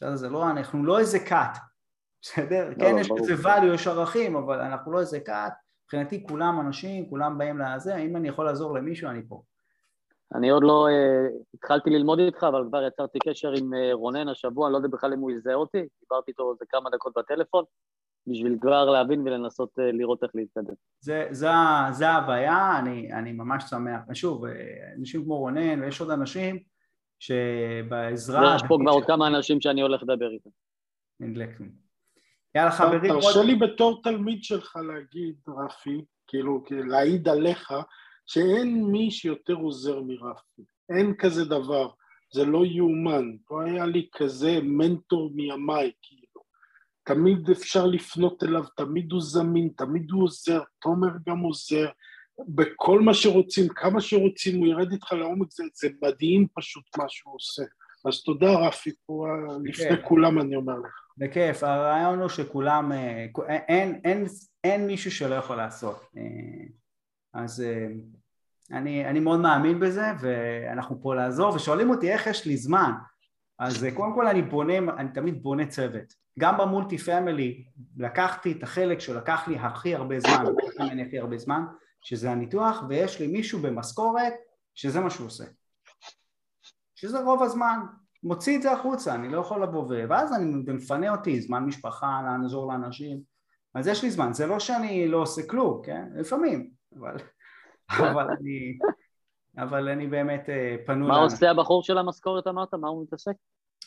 בסדר? 0.00 0.16
זה 0.16 0.28
לא, 0.28 0.50
אנחנו 0.50 0.84
לא 0.84 0.98
איזה 0.98 1.18
כת, 1.18 1.58
בסדר? 2.22 2.68
לא, 2.68 2.74
כן, 2.74 2.96
יש 3.00 3.10
איזה 3.18 3.48
value, 3.48 3.74
יש 3.74 3.86
ערכים, 3.86 4.36
אבל 4.36 4.60
אנחנו 4.60 4.92
לא 4.92 5.00
איזה 5.00 5.20
כת, 5.20 5.52
מבחינתי 5.84 6.26
כולם 6.28 6.60
אנשים, 6.60 7.08
כולם 7.08 7.38
באים 7.38 7.58
לזה, 7.58 7.96
אם 7.96 8.16
אני 8.16 8.28
יכול 8.28 8.44
לעזור 8.44 8.74
למישהו, 8.74 9.10
אני 9.10 9.22
פה. 9.28 9.42
אני 10.34 10.50
עוד 10.50 10.62
לא 10.62 10.86
uh, 10.88 11.32
התחלתי 11.54 11.90
ללמוד 11.90 12.18
איתך, 12.18 12.44
אבל 12.48 12.64
כבר 12.68 12.86
יצרתי 12.86 13.18
קשר 13.18 13.48
עם 13.48 13.74
uh, 13.74 13.76
רונן 13.92 14.28
השבוע, 14.28 14.66
אני 14.66 14.72
לא 14.72 14.78
יודע 14.78 14.88
בכלל 14.88 15.12
אם 15.12 15.18
הוא 15.18 15.30
יזהה 15.30 15.54
אותי, 15.54 15.78
דיברתי 16.00 16.30
איתו 16.30 16.52
איזה 16.52 16.64
כמה 16.68 16.90
דקות 16.90 17.12
בטלפון, 17.16 17.64
בשביל 18.26 18.58
כבר 18.60 18.90
להבין 18.90 19.20
ולנסות 19.20 19.78
אה, 19.78 19.92
לראות 19.92 20.22
איך 20.22 20.30
להתקדם. 20.34 20.74
זה, 21.00 21.26
זה, 21.30 21.48
זה 21.90 22.08
ההוויה, 22.08 22.78
אני, 22.78 23.12
אני 23.12 23.32
ממש 23.32 23.64
שמח. 23.70 24.00
ושוב, 24.08 24.44
אנשים 24.98 25.24
כמו 25.24 25.38
רונן 25.38 25.82
ויש 25.82 26.00
עוד 26.00 26.10
אנשים 26.10 26.58
שבעזרה... 27.20 28.56
יש 28.56 28.62
פה 28.68 28.78
כבר 28.82 28.90
עוד 28.90 29.04
כמה 29.04 29.26
אנשים 29.26 29.60
שאני 29.60 29.82
הולך 29.82 30.02
לדבר 30.02 30.30
איתם. 30.30 30.50
נדלקנו. 31.20 31.66
יאללה 32.54 32.70
חברים... 32.70 33.12
תרשה 33.12 33.42
לי 33.42 33.54
בתור 33.54 34.02
תלמיד 34.02 34.44
שלך 34.44 34.76
להגיד, 34.76 35.34
רפי, 35.48 36.04
כאילו, 36.26 36.64
להעיד 36.70 37.28
עליך, 37.28 37.74
שאין 38.26 38.84
מי 38.84 39.10
שיותר 39.10 39.54
עוזר 39.54 40.00
מרפי. 40.00 40.62
אין 40.88 41.14
כזה 41.18 41.44
דבר. 41.44 41.90
זה 42.32 42.44
לא 42.44 42.64
יאומן. 42.64 43.36
לא 43.50 43.60
היה 43.60 43.86
לי 43.86 44.08
כזה 44.12 44.58
מנטור 44.62 45.30
מימיי, 45.34 45.92
כאילו. 46.02 46.42
תמיד 47.04 47.50
אפשר 47.50 47.86
לפנות 47.86 48.42
אליו, 48.42 48.64
תמיד 48.76 49.12
הוא 49.12 49.20
זמין, 49.20 49.68
תמיד 49.76 50.10
הוא 50.10 50.24
עוזר, 50.24 50.60
תומר 50.82 51.10
גם 51.28 51.38
עוזר, 51.38 51.88
בכל 52.48 53.00
מה 53.00 53.14
שרוצים, 53.14 53.68
כמה 53.68 54.00
שרוצים, 54.00 54.58
הוא 54.58 54.66
ירד 54.66 54.92
איתך 54.92 55.12
לעומק, 55.12 55.52
זה, 55.52 55.64
זה 55.74 55.88
מדהים 56.02 56.46
פשוט 56.54 56.84
מה 56.98 57.04
שהוא 57.08 57.34
עושה. 57.34 57.62
אז 58.08 58.22
תודה 58.22 58.50
רפי, 58.50 58.90
פה 59.06 59.26
לפני 59.64 60.02
כולם 60.04 60.40
אני 60.40 60.56
אומר 60.56 60.78
לך. 60.78 61.00
בכיף, 61.18 61.62
הרעיון 61.62 62.18
הוא 62.18 62.28
שכולם, 62.28 62.92
אה, 62.92 63.26
אין, 63.48 63.60
אין, 63.68 64.00
אין, 64.04 64.26
אין 64.64 64.86
מישהו 64.86 65.10
שלא 65.10 65.34
יכול 65.34 65.56
לעשות. 65.56 66.06
אה, 66.16 66.22
אז 67.34 67.60
אה, 67.60 67.86
אני, 68.72 69.06
אני 69.06 69.20
מאוד 69.20 69.40
מאמין 69.40 69.80
בזה 69.80 70.06
ואנחנו 70.20 71.02
פה 71.02 71.14
לעזור 71.14 71.54
ושואלים 71.54 71.90
אותי 71.90 72.12
איך 72.12 72.26
יש 72.26 72.46
לי 72.46 72.56
זמן 72.56 72.92
אז 73.58 73.86
קודם 73.94 74.14
כל 74.14 74.26
אני 74.26 74.42
בונה, 74.42 74.78
אני 74.78 75.08
תמיד 75.14 75.42
בונה 75.42 75.66
צוות 75.66 76.14
גם 76.38 76.58
במולטי 76.58 76.98
פמילי 76.98 77.64
לקחתי 77.96 78.52
את 78.52 78.62
החלק 78.62 79.00
שלקח 79.00 79.48
לי 79.48 79.58
הכי 79.58 79.94
הרבה 79.94 80.20
זמן, 80.20 80.44
ממני 80.80 81.02
הכי 81.02 81.18
הרבה 81.18 81.38
זמן 81.38 81.62
שזה 82.02 82.30
הניתוח 82.30 82.82
ויש 82.88 83.20
לי 83.20 83.26
מישהו 83.26 83.62
במשכורת 83.62 84.34
שזה 84.74 85.00
מה 85.00 85.10
שהוא 85.10 85.26
עושה 85.26 85.44
שזה 86.94 87.20
רוב 87.20 87.42
הזמן 87.42 87.80
מוציא 88.22 88.56
את 88.56 88.62
זה 88.62 88.72
החוצה, 88.72 89.14
אני 89.14 89.28
לא 89.28 89.40
יכול 89.40 89.62
לבוא 89.62 89.82
ו... 89.82 90.04
ואז 90.08 90.32
אני 90.32 90.74
מפנה 90.74 91.12
אותי, 91.12 91.40
זמן 91.40 91.64
משפחה, 91.64 92.20
לעזור 92.42 92.72
לאנשים 92.72 93.22
אז 93.74 93.86
יש 93.86 94.02
לי 94.02 94.10
זמן, 94.10 94.32
זה 94.32 94.46
לא 94.46 94.58
שאני 94.58 95.08
לא 95.08 95.16
עושה 95.16 95.42
כלום, 95.46 95.82
כן? 95.84 96.08
לפעמים, 96.14 96.70
אבל 96.98 97.16
אבל 97.90 98.26
אני, 98.30 98.78
אבל 99.58 99.88
אני 99.88 100.06
באמת 100.06 100.48
אה, 100.48 100.76
פנוי... 100.86 101.08
מה 101.08 101.18
עושה 101.18 101.50
הבחור 101.50 101.82
של 101.82 101.98
המשכורת 101.98 102.46
אמרת? 102.46 102.74
מה 102.74 102.88
הוא 102.88 103.02
מתעסק? 103.02 103.32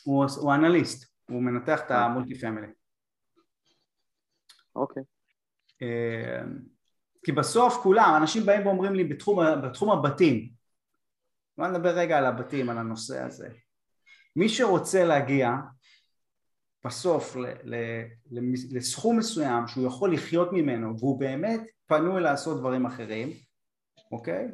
הוא, 0.04 0.24
הוא 0.40 0.54
אנליסט, 0.54 1.14
הוא 1.28 1.42
מנתח 1.42 1.80
את 1.86 1.90
המולטי 1.90 2.34
פמילי. 2.38 2.66
אוקיי. 4.76 5.02
אה, 5.82 6.42
כי 7.24 7.32
בסוף 7.32 7.74
כולם, 7.82 8.14
אנשים 8.16 8.46
באים 8.46 8.66
ואומרים 8.66 8.94
לי 8.94 9.04
בתחום, 9.04 9.38
בתחום 9.62 9.90
הבתים, 9.90 10.50
בוא 11.58 11.66
נדבר 11.66 11.90
רגע 11.98 12.18
על 12.18 12.26
הבתים, 12.26 12.70
על 12.70 12.78
הנושא 12.78 13.20
הזה. 13.20 13.48
מי 14.36 14.48
שרוצה 14.48 15.04
להגיע 15.04 15.50
בסוף 16.84 17.36
ל, 17.36 17.46
ל, 17.64 18.04
לסכום 18.70 19.18
מסוים 19.18 19.66
שהוא 19.66 19.86
יכול 19.86 20.14
לחיות 20.14 20.52
ממנו 20.52 20.98
והוא 20.98 21.20
באמת 21.20 21.60
פנוי 21.86 22.20
לעשות 22.20 22.58
דברים 22.58 22.86
אחרים 22.86 23.30
אוקיי? 24.12 24.48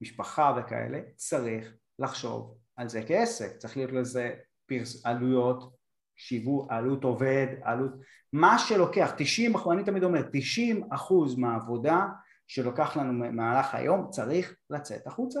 משפחה 0.00 0.56
וכאלה, 0.58 1.00
צריך 1.16 1.74
לחשוב 1.98 2.58
על 2.76 2.88
זה 2.88 3.02
כעסק, 3.08 3.56
צריך 3.56 3.76
להיות 3.76 3.92
לזה 3.92 4.34
פרס, 4.66 5.06
עלויות, 5.06 5.74
שיווק, 6.16 6.66
עלות 6.70 7.04
עובד, 7.04 7.46
עלות, 7.62 7.90
מה 8.32 8.58
שלוקח, 8.58 9.12
90 9.16 9.54
אחוז, 9.54 9.72
אני 9.72 9.84
תמיד 9.84 10.04
אומר, 10.04 10.22
90 10.32 10.92
אחוז 10.92 11.36
מהעבודה 11.36 12.06
שלוקח 12.46 12.96
לנו 12.96 13.24
במהלך 13.24 13.74
היום 13.74 14.10
צריך 14.10 14.54
לצאת 14.70 15.06
החוצה, 15.06 15.40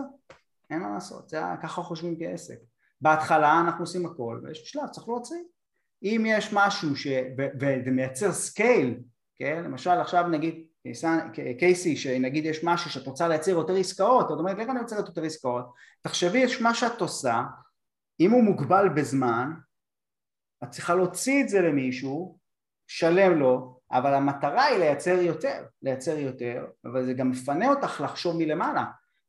אין 0.70 0.80
מה 0.80 0.90
לעשות, 0.94 1.28
זה 1.28 1.40
ככה 1.62 1.82
חושבים 1.82 2.16
כעסק. 2.18 2.58
בהתחלה 3.00 3.60
אנחנו 3.60 3.82
עושים 3.82 4.06
הכל 4.06 4.40
ויש 4.42 4.62
שלב, 4.64 4.86
צריך 4.86 5.08
להוציא. 5.08 5.42
אם 6.02 6.24
יש 6.28 6.52
משהו 6.52 6.96
ש... 6.96 7.06
וזה 7.60 7.90
מייצר 7.90 8.32
scale, 8.32 9.00
כן? 9.36 9.64
למשל 9.64 9.90
עכשיו 9.90 10.28
נגיד 10.28 10.64
קייסי, 11.58 11.96
שנגיד 11.96 12.44
יש 12.46 12.64
משהו 12.64 12.90
שאת 12.90 13.06
רוצה 13.06 13.28
לייצר 13.28 13.50
יותר 13.50 13.76
עסקאות, 13.76 14.26
את 14.26 14.38
אומרת 14.38 14.58
איך 14.58 14.68
אני 14.68 14.80
יוצרת 14.80 15.06
יותר 15.06 15.22
עסקאות, 15.22 15.72
תחשבי 16.02 16.38
יש 16.38 16.62
מה 16.62 16.74
שאת 16.74 17.00
עושה, 17.00 17.42
אם 18.20 18.30
הוא 18.30 18.42
מוגבל 18.42 18.88
בזמן, 18.88 19.52
את 20.64 20.70
צריכה 20.70 20.94
להוציא 20.94 21.42
את 21.44 21.48
זה 21.48 21.60
למישהו, 21.60 22.38
שלם 22.86 23.38
לו, 23.38 23.80
אבל 23.90 24.14
המטרה 24.14 24.64
היא 24.64 24.78
לייצר 24.78 25.10
יותר, 25.10 25.66
לייצר 25.82 26.18
יותר, 26.18 26.66
אבל 26.84 27.04
זה 27.04 27.12
גם 27.12 27.30
מפנה 27.30 27.68
אותך 27.68 28.00
לחשוב 28.00 28.36
מלמעלה, 28.38 28.84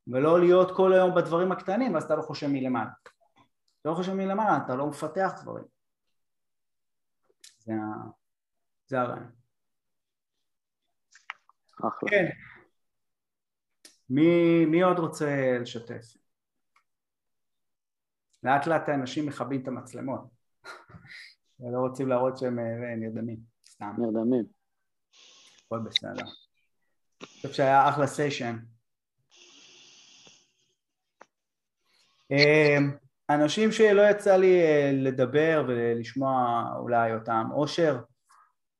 ולא 0.07 0.39
להיות 0.39 0.75
כל 0.75 0.93
היום 0.93 1.15
בדברים 1.15 1.51
הקטנים 1.51 1.93
ואז 1.93 2.03
אתה 2.03 2.15
לא 2.15 2.21
חושב 2.21 2.47
מלמעלה. 2.47 2.91
אתה 3.81 3.89
לא 3.89 3.95
חושב 3.95 4.13
מלמעלה, 4.13 4.57
אתה 4.65 4.75
לא 4.75 4.87
מפתח 4.87 5.31
דברים. 5.41 5.65
זה, 7.59 7.73
זה 8.87 9.01
הרעיון. 9.01 9.31
אחלה. 11.79 12.09
כן. 12.09 12.25
מי, 14.09 14.65
מי 14.65 14.81
עוד 14.81 14.99
רוצה 14.99 15.57
לשתף? 15.61 16.17
לאט 18.43 18.67
לאט 18.67 18.89
האנשים 18.89 19.25
מכבים 19.25 19.61
את 19.61 19.67
המצלמות. 19.67 20.34
ולא 21.59 21.79
רוצים 21.79 22.07
להראות 22.07 22.37
שהם 22.37 22.59
אה, 22.59 22.95
נרדמים, 22.95 23.37
סתם. 23.67 23.95
נרדמים. 23.97 24.45
הכל 25.65 25.79
בסדר. 25.79 26.23
אני 27.21 27.27
חושב 27.35 27.51
שהיה 27.51 27.89
אחלה 27.89 28.07
סיישן. 28.07 28.57
אה, 32.31 32.77
אנשים 33.29 33.71
שלא 33.71 34.01
יצא 34.01 34.35
לי 34.35 34.61
אה, 34.61 34.91
לדבר 34.93 35.65
ולשמוע 35.67 36.63
אולי 36.79 37.13
אותם, 37.13 37.47
אושר, 37.53 37.97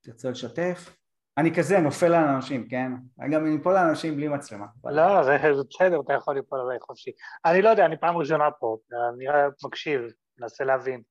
תרצה 0.01 0.29
לשתף? 0.29 0.95
אני 1.37 1.55
כזה 1.55 1.79
נופל 1.79 2.13
על 2.13 2.27
אנשים, 2.27 2.67
כן? 2.67 2.91
גם 3.31 3.45
אני 3.45 3.57
אפול 3.61 3.77
על 3.77 3.87
אנשים 3.87 4.15
בלי 4.15 4.27
מצלמה. 4.27 4.65
לא, 4.83 5.23
זה 5.23 5.37
בסדר, 5.69 6.01
אתה 6.05 6.13
יכול 6.13 6.35
ליפול 6.35 6.59
עליי 6.59 6.79
חופשי. 6.79 7.11
אני 7.45 7.61
לא 7.61 7.69
יודע, 7.69 7.85
אני 7.85 7.97
פעם 7.97 8.17
ראשונה 8.17 8.51
פה, 8.59 8.77
אני 9.13 9.25
מקשיב, 9.65 10.01
מנסה 10.39 10.63
להבין. 10.63 11.01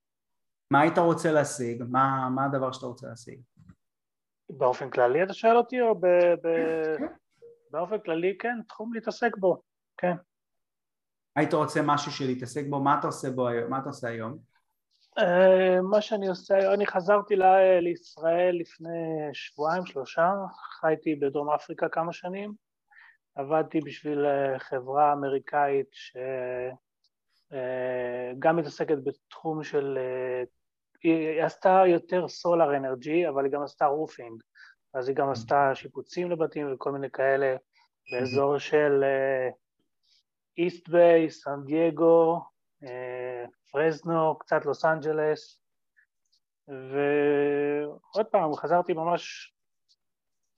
מה 0.74 0.80
היית 0.80 0.98
רוצה 0.98 1.32
להשיג? 1.32 1.82
מה, 1.88 2.28
מה 2.34 2.44
הדבר 2.44 2.72
שאתה 2.72 2.86
רוצה 2.86 3.06
להשיג? 3.06 3.40
באופן 4.50 4.90
כללי 4.90 5.22
אתה 5.22 5.34
שואל 5.34 5.56
אותי, 5.56 5.80
או 5.80 5.94
ב... 5.94 6.06
ב... 6.42 6.48
באופן 7.70 7.98
כללי, 7.98 8.38
כן, 8.38 8.62
תחום 8.68 8.94
להתעסק 8.94 9.36
בו, 9.36 9.62
כן. 9.96 10.16
היית 11.36 11.54
רוצה 11.54 11.80
משהו 11.84 12.12
שלהתעסק 12.12 12.64
בו? 12.70 12.80
מה 12.80 12.98
אתה 12.98 13.06
עושה 13.06 13.30
בו? 13.30 13.48
מה 13.68 13.78
אתה 13.78 13.88
עושה 13.88 14.08
היום? 14.08 14.38
אה, 15.18 15.80
מה 15.82 16.00
שאני 16.00 16.28
עושה, 16.28 16.74
אני 16.74 16.86
חזרתי 16.86 17.34
לישראל 17.80 18.56
לפני 18.60 19.28
שבועיים, 19.32 19.86
שלושה, 19.86 20.30
חייתי 20.80 21.14
בדרום 21.14 21.50
אפריקה 21.50 21.88
כמה 21.88 22.12
שנים, 22.12 22.52
עבדתי 23.34 23.80
בשביל 23.80 24.26
אה, 24.26 24.58
חברה 24.58 25.12
אמריקאית 25.12 25.88
שגם 25.92 27.56
אה, 28.46 28.52
מתעסקת 28.52 28.96
בתחום 29.05 29.64
של, 29.64 29.98
היא 31.05 31.43
עשתה 31.43 31.82
יותר 31.86 32.28
solar 32.28 32.76
energy, 32.76 33.28
אבל 33.28 33.44
היא 33.44 33.52
גם 33.52 33.62
עשתה 33.62 33.86
roofing, 33.86 34.43
אז 34.94 35.09
היא 35.09 35.16
גם 35.16 35.31
עשתה 35.31 35.74
שיפוצים 35.74 36.31
לבתים 36.31 36.74
וכל 36.74 36.93
מיני 36.93 37.10
כאלה 37.10 37.56
באזור 38.12 38.59
של 38.59 39.05
איסט 40.59 40.89
ביי, 40.89 41.31
סן 41.31 41.64
דייגו, 41.64 42.43
פרזנו, 43.70 44.39
קצת 44.39 44.64
לוס 44.64 44.85
אנג'לס, 44.85 45.60
ועוד 46.68 48.26
פעם, 48.26 48.55
חזרתי 48.55 48.93
ממש 48.93 49.55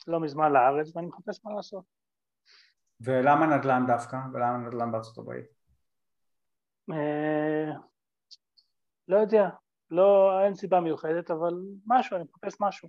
לא 0.07 0.21
מזמן 0.21 0.53
לארץ 0.53 0.97
ואני 0.97 1.07
מחפש 1.07 1.45
מה 1.45 1.55
לעשות. 1.55 1.85
ולמה 3.01 3.47
נדל"ן 3.47 3.85
דווקא? 3.87 4.17
ולמה 4.33 4.59
נדל"ן 4.59 4.93
בארצות 4.93 5.19
הברית? 5.19 5.47
אה, 6.93 7.73
לא 9.09 9.17
יודע, 9.17 9.49
לא, 9.91 10.41
אין 10.45 10.55
סיבה 10.55 10.81
מיוחדת, 10.81 11.31
אבל 11.31 11.55
משהו, 11.87 12.17
אני 12.17 12.25
מחפש 12.31 12.57
משהו. 12.61 12.89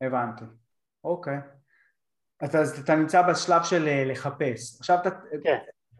הבנתי, 0.00 0.44
אוקיי. 1.04 1.38
אז 2.40 2.80
אתה 2.80 2.94
נמצא 2.94 3.30
בשלב 3.30 3.62
של 3.64 3.88
אה, 3.88 4.04
לחפש. 4.04 4.80
עכשיו 4.80 4.98
אתה... 5.02 5.10
כן. 5.44 5.58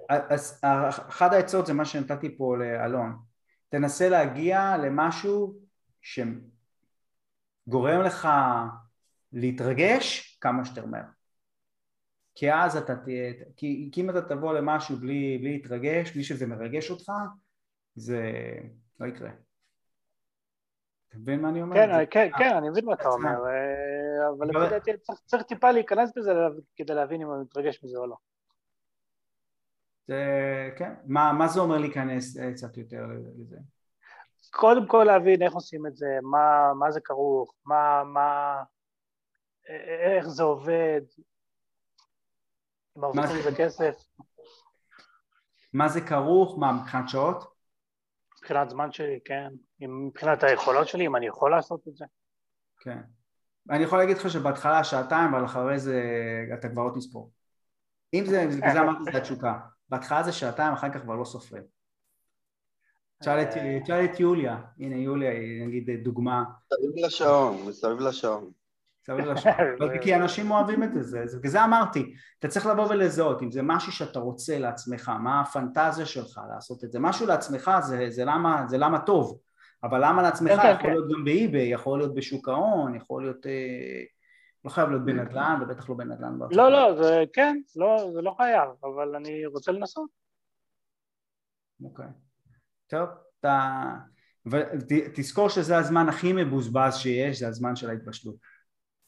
אז 0.08 0.60
אחת 1.08 1.32
העצות 1.32 1.66
זה 1.66 1.72
מה 1.72 1.84
שנתתי 1.84 2.38
פה 2.38 2.56
לאלון, 2.56 3.16
תנסה 3.68 4.08
להגיע 4.08 4.76
למשהו 4.76 5.58
שגורם 6.00 6.40
לך 8.04 8.28
להתרגש 9.32 10.38
כמה 10.40 10.64
שיותר 10.64 10.86
מהר 10.86 11.04
כי 12.34 12.52
אז 12.52 12.76
אתה 12.76 12.96
תהיה, 12.96 13.32
כי, 13.56 13.90
כי 13.92 14.00
אם 14.00 14.10
אתה 14.10 14.22
תבוא 14.22 14.54
למשהו 14.54 14.96
בלי, 14.96 15.38
בלי 15.38 15.52
להתרגש, 15.52 16.12
בלי 16.12 16.24
שזה 16.24 16.46
מרגש 16.46 16.90
אותך, 16.90 17.12
זה 17.94 18.32
לא 19.00 19.06
יקרה. 19.06 19.30
אתה 21.10 21.18
מבין 21.18 21.40
מה 21.40 21.48
אני 21.48 21.62
אומר? 21.62 21.76
כן, 21.76 21.90
כן, 22.10 22.28
כן, 22.38 22.56
אני 22.56 22.70
מבין 22.70 22.84
מה 22.84 22.92
אתה 22.92 23.08
אומר, 23.08 23.36
אבל 24.38 24.48
לפי 24.48 24.70
דעתי 24.70 24.90
צריך 25.26 25.42
טיפה 25.42 25.70
להיכנס 25.70 26.12
בזה 26.16 26.32
כדי 26.76 26.94
להבין 26.94 27.20
אם 27.20 27.26
הוא 27.26 27.42
מתרגש 27.42 27.84
מזה 27.84 27.98
או 27.98 28.06
לא. 28.06 28.16
כן, 30.76 30.92
מה, 31.06 31.48
זה 31.48 31.60
אומר 31.60 31.78
להיכנס 31.78 32.38
קצת 32.54 32.76
יותר 32.76 33.06
לזה? 33.38 33.56
קודם 34.50 34.86
כל 34.86 35.04
להבין 35.06 35.42
איך 35.42 35.52
עושים 35.52 35.86
את 35.86 35.96
זה, 35.96 36.18
מה, 36.22 36.74
מה 36.74 36.90
זה 36.90 37.00
כרוך, 37.00 37.54
מה, 37.64 38.04
מה, 38.04 38.62
איך 40.16 40.28
זה 40.28 40.42
עובד, 40.42 41.00
מרוויחים 42.96 43.36
מזה 43.38 43.50
כסף. 43.56 44.04
מה 45.72 45.88
זה 45.88 46.00
כרוך? 46.00 46.58
מה, 46.58 46.72
מבחינת 46.72 47.08
שעות? 47.08 47.44
מבחינת 48.38 48.70
זמן 48.70 48.92
שלי, 48.92 49.18
כן. 49.24 49.48
מבחינת 49.88 50.42
היכולות 50.42 50.88
שלי, 50.88 51.06
אם 51.06 51.16
אני 51.16 51.26
יכול 51.26 51.50
לעשות 51.50 51.88
את 51.88 51.96
זה. 51.96 52.04
כן. 52.80 52.98
אני 53.70 53.84
יכול 53.84 53.98
להגיד 53.98 54.16
לך 54.16 54.30
שבהתחלה 54.30 54.84
שעתיים, 54.84 55.34
אבל 55.34 55.44
אחרי 55.44 55.78
זה 55.78 56.02
אתה 56.58 56.68
כבר 56.68 56.82
לא 56.82 56.90
תספור. 56.94 57.30
אם 58.14 58.24
זה, 58.26 58.46
בגלל 58.56 58.72
זה 58.72 58.80
אמרתי 58.80 59.10
את 59.10 59.14
התשוקה. 59.14 59.58
בהתחלה 59.88 60.22
זה 60.22 60.32
שעתיים, 60.32 60.72
אחר 60.72 60.92
כך 60.92 61.00
כבר 61.00 61.14
לא 61.14 61.24
סופרים. 61.24 61.62
תשאל 63.22 64.04
את 64.04 64.20
יוליה, 64.20 64.60
הנה 64.78 64.96
יוליה 64.96 65.30
היא 65.30 65.66
נגיד 65.66 65.90
דוגמה. 66.04 66.44
מסביב 66.72 67.04
לשעון, 67.04 67.68
מסביב 67.68 68.00
לשעון. 68.00 68.50
מסביב 69.02 69.26
לשעון, 69.26 69.54
כי 70.02 70.14
אנשים 70.14 70.50
אוהבים 70.50 70.82
את 70.82 70.90
זה, 71.00 71.24
בגלל 71.38 71.50
זה 71.50 71.64
אמרתי, 71.64 72.14
אתה 72.38 72.48
צריך 72.48 72.66
לבוא 72.66 72.86
ולזהות, 72.90 73.42
אם 73.42 73.50
זה 73.50 73.62
משהו 73.62 73.92
שאתה 73.92 74.18
רוצה 74.18 74.58
לעצמך, 74.58 75.08
מה 75.08 75.40
הפנטזיה 75.40 76.06
שלך 76.06 76.40
לעשות 76.54 76.84
את 76.84 76.92
זה, 76.92 76.98
משהו 77.00 77.26
לעצמך 77.26 77.70
זה, 77.82 78.06
זה, 78.08 78.24
למה, 78.24 78.64
זה 78.66 78.78
למה 78.78 78.98
טוב, 78.98 79.40
אבל 79.84 80.04
למה 80.04 80.22
לעצמך 80.22 80.50
כן, 80.50 80.56
יכול 80.56 80.82
כן. 80.82 80.90
להיות 80.90 81.10
גם 81.12 81.24
ב 81.24 81.32
eBay, 81.32 81.72
יכול 81.72 81.98
להיות 81.98 82.14
בשוק 82.14 82.48
ההון, 82.48 82.94
יכול 82.94 83.22
להיות, 83.22 83.46
אה, 83.46 84.02
לא 84.64 84.70
חייב 84.70 84.88
להיות 84.88 85.04
בנדל"ן, 85.04 85.60
ובטח 85.62 85.88
לא 85.88 85.94
בנדל"ן. 85.94 86.38
לא, 86.50 86.72
לא, 86.72 87.02
זה 87.02 87.24
כן, 87.32 87.60
לא, 87.76 88.10
זה 88.14 88.22
לא 88.22 88.34
חייב, 88.36 88.68
אבל 88.82 89.16
אני 89.16 89.46
רוצה 89.46 89.72
לנסות. 89.72 90.10
אוקיי. 91.84 92.06
טוב, 92.86 93.08
אתה... 93.40 93.82
ותזכור 94.46 95.48
שזה 95.48 95.78
הזמן 95.78 96.08
הכי 96.08 96.32
מבוזבז 96.32 96.96
שיש, 96.96 97.38
זה 97.38 97.48
הזמן 97.48 97.76
של 97.76 97.90
ההתבשלות. 97.90 98.34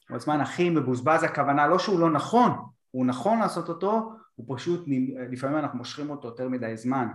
הוא 0.09 0.17
הזמן 0.17 0.41
הכי 0.41 0.69
מבוזבז, 0.69 1.23
הכוונה 1.23 1.67
לא 1.67 1.79
שהוא 1.79 1.99
לא 1.99 2.11
נכון, 2.11 2.51
הוא 2.91 3.05
נכון 3.05 3.39
לעשות 3.39 3.69
אותו, 3.69 4.13
הוא 4.35 4.57
פשוט, 4.57 4.85
לפעמים 5.31 5.57
אנחנו 5.57 5.77
מושכים 5.77 6.09
אותו 6.09 6.27
יותר 6.27 6.49
מדי 6.49 6.77
זמן. 6.77 7.07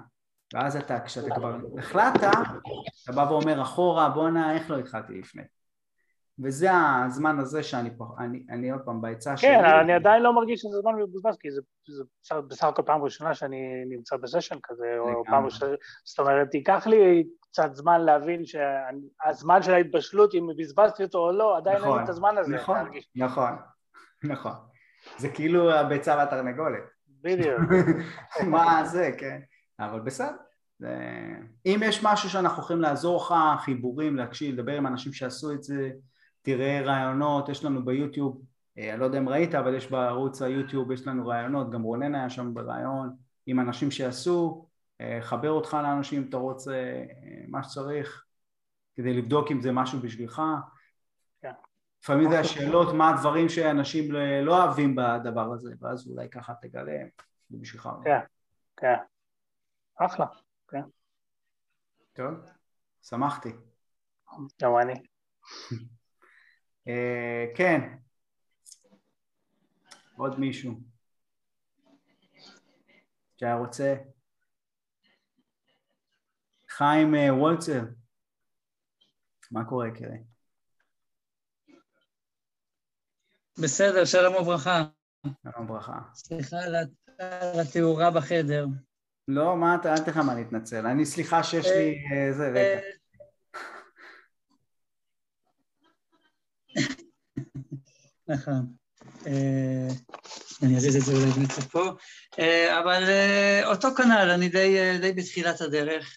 ואז 0.55 0.77
אתה, 0.77 1.01
כשאתה 1.01 1.35
כבר 1.35 1.57
החלטת, 1.79 2.31
אתה 3.05 3.13
בא 3.13 3.27
ואומר 3.31 3.63
אחורה, 3.63 4.09
בואנה, 4.09 4.55
איך 4.55 4.71
לא 4.71 4.79
התחלתי 4.79 5.13
לפני? 5.13 5.43
וזה 6.45 6.71
הזמן 7.07 7.39
הזה 7.39 7.63
שאני 7.63 7.91
פה, 7.97 8.05
אני, 8.19 8.47
אני 8.51 8.71
עוד 8.71 8.81
פעם 8.85 9.01
בעצה 9.01 9.37
שלי. 9.37 9.51
כן, 9.51 9.65
אני 9.65 9.93
עדיין 9.93 10.23
לא 10.23 10.35
מרגיש 10.35 10.61
שזה 10.61 10.81
זמן 10.81 10.95
מבוזבז, 10.95 11.37
כי 11.41 11.51
זה, 11.51 11.61
זה 11.87 12.35
בסך 12.41 12.65
הכל 12.65 12.83
פעם 12.87 13.03
ראשונה 13.03 13.35
שאני 13.35 13.85
נמצא 13.89 14.17
בסשן 14.17 14.57
כזה, 14.63 14.99
או 14.99 15.25
פעם 15.25 15.45
ראשונה, 15.45 15.73
זאת 16.05 16.19
אומרת, 16.19 16.55
ייקח 16.55 16.87
לי 16.87 17.27
קצת 17.41 17.75
זמן 17.75 18.01
להבין 18.01 18.43
שהזמן 18.47 19.63
של 19.63 19.75
ההתבשלות, 19.75 20.35
אם 20.35 20.47
בזבזתי 20.59 21.05
אותו 21.05 21.19
או 21.19 21.33
לא, 21.33 21.57
עדיין 21.57 21.77
נכון, 21.77 21.89
אין 21.89 21.99
לי 21.99 22.05
את 22.05 22.09
הזמן 22.09 22.39
הזה 22.39 22.55
נכון, 22.55 22.77
להרגיש. 22.77 23.11
נכון, 23.17 23.53
נכון. 24.33 24.53
זה 25.19 25.29
כאילו 25.29 25.73
הביצה 25.73 26.17
והתרנגולת. 26.17 26.85
בדיוק. 27.23 27.61
מה 28.51 28.85
זה, 28.85 29.11
כן. 29.19 29.41
אבל 29.81 30.01
בסדר. 30.01 30.37
זה... 30.79 30.97
אם 31.67 31.81
יש 31.85 32.05
משהו 32.05 32.31
שאנחנו 32.31 32.63
יכולים 32.63 32.83
לעזור 32.83 33.17
לך, 33.17 33.35
חיבורים, 33.65 34.17
להקשיב, 34.17 34.55
לדבר 34.55 34.77
עם 34.77 34.87
אנשים 34.87 35.13
שעשו 35.13 35.53
את 35.53 35.63
זה, 35.63 35.91
תראה 36.43 36.81
רעיונות, 36.81 37.49
יש 37.49 37.65
לנו 37.65 37.85
ביוטיוב, 37.85 38.43
אה, 38.79 38.91
אני 38.93 39.01
לא 39.01 39.05
יודע 39.05 39.19
אם 39.19 39.29
ראית, 39.29 39.55
אבל 39.55 39.75
יש 39.75 39.91
בערוץ 39.91 40.43
היוטיוב, 40.43 40.93
יש 40.93 41.07
לנו 41.07 41.27
רעיונות, 41.27 41.71
גם 41.71 41.83
רונן 41.83 42.15
היה 42.15 42.31
שם 42.31 42.55
ברעיון, 42.55 43.17
עם 43.47 43.61
אנשים 43.61 43.91
שעשו, 43.91 44.67
אה, 45.01 45.19
חבר 45.23 45.51
אותך 45.51 45.77
לאנשים 45.83 46.23
אם 46.23 46.29
אתה 46.29 46.37
רוצה, 46.37 46.73
אה, 46.73 47.45
מה 47.49 47.63
שצריך, 47.63 48.25
כדי 48.95 49.15
לבדוק 49.15 49.51
אם 49.51 49.61
זה 49.61 49.73
משהו 49.73 50.01
בשבילך. 50.01 50.43
כן. 51.43 51.53
לפעמים 52.03 52.31
זה 52.31 52.41
השאלות, 52.41 52.95
מה 52.95 53.11
הדברים 53.11 53.49
שאנשים 53.49 54.13
לא 54.43 54.65
אוהבים 54.65 54.97
בדבר 54.97 55.53
הזה, 55.53 55.75
ואז 55.81 56.09
אולי 56.11 56.29
ככה 56.29 56.53
תגלה, 56.63 56.99
זה 57.51 57.57
בשבילך. 57.61 57.89
כן, 58.05 58.19
כן. 58.77 58.97
אחלה, 59.99 60.27
כן. 60.69 60.83
טוב, 62.13 62.35
שמחתי. 63.03 63.49
גם 64.63 64.71
אני. 64.83 65.03
אה, 66.89 67.45
כן, 67.57 67.81
עוד 70.17 70.41
מישהו 70.41 70.81
שהיה 73.37 73.55
רוצה? 73.55 73.95
חיים 76.69 77.15
אה, 77.15 77.35
וולצר, 77.35 77.81
מה 79.51 79.65
קורה 79.65 79.89
קרי? 79.91 80.19
בסדר, 83.63 84.05
שלום 84.05 84.35
וברכה. 84.35 84.85
שלום 85.43 85.71
וברכה. 85.71 86.01
סליחה 86.15 86.57
על 87.19 87.61
התאורה 87.61 88.11
בחדר. 88.11 88.67
לא, 89.29 89.57
מה 89.57 89.75
אתה, 89.75 89.93
אל 89.93 89.99
תלך 89.99 90.17
מה 90.17 90.35
להתנצל. 90.35 90.87
אני 90.87 91.07
סליחה 91.07 91.43
שיש 91.43 91.67
לי... 91.67 91.95
אה, 92.13 92.33
זה, 92.33 92.49
רגע. 92.49 92.81
נכון. 98.29 98.67
אה, 99.27 99.89
אני 100.63 100.77
אזיז 100.77 100.97
את 100.97 101.03
זה 101.03 101.13
אולי 101.13 101.31
באמת 101.31 101.53
פה. 101.53 101.91
אה, 102.39 102.81
אבל 102.81 103.05
אה, 103.09 103.63
אותו 103.67 103.95
כנ"ל, 103.95 104.31
אני 104.31 104.49
די, 104.49 104.99
די 105.01 105.13
בתחילת 105.13 105.61
הדרך. 105.61 106.17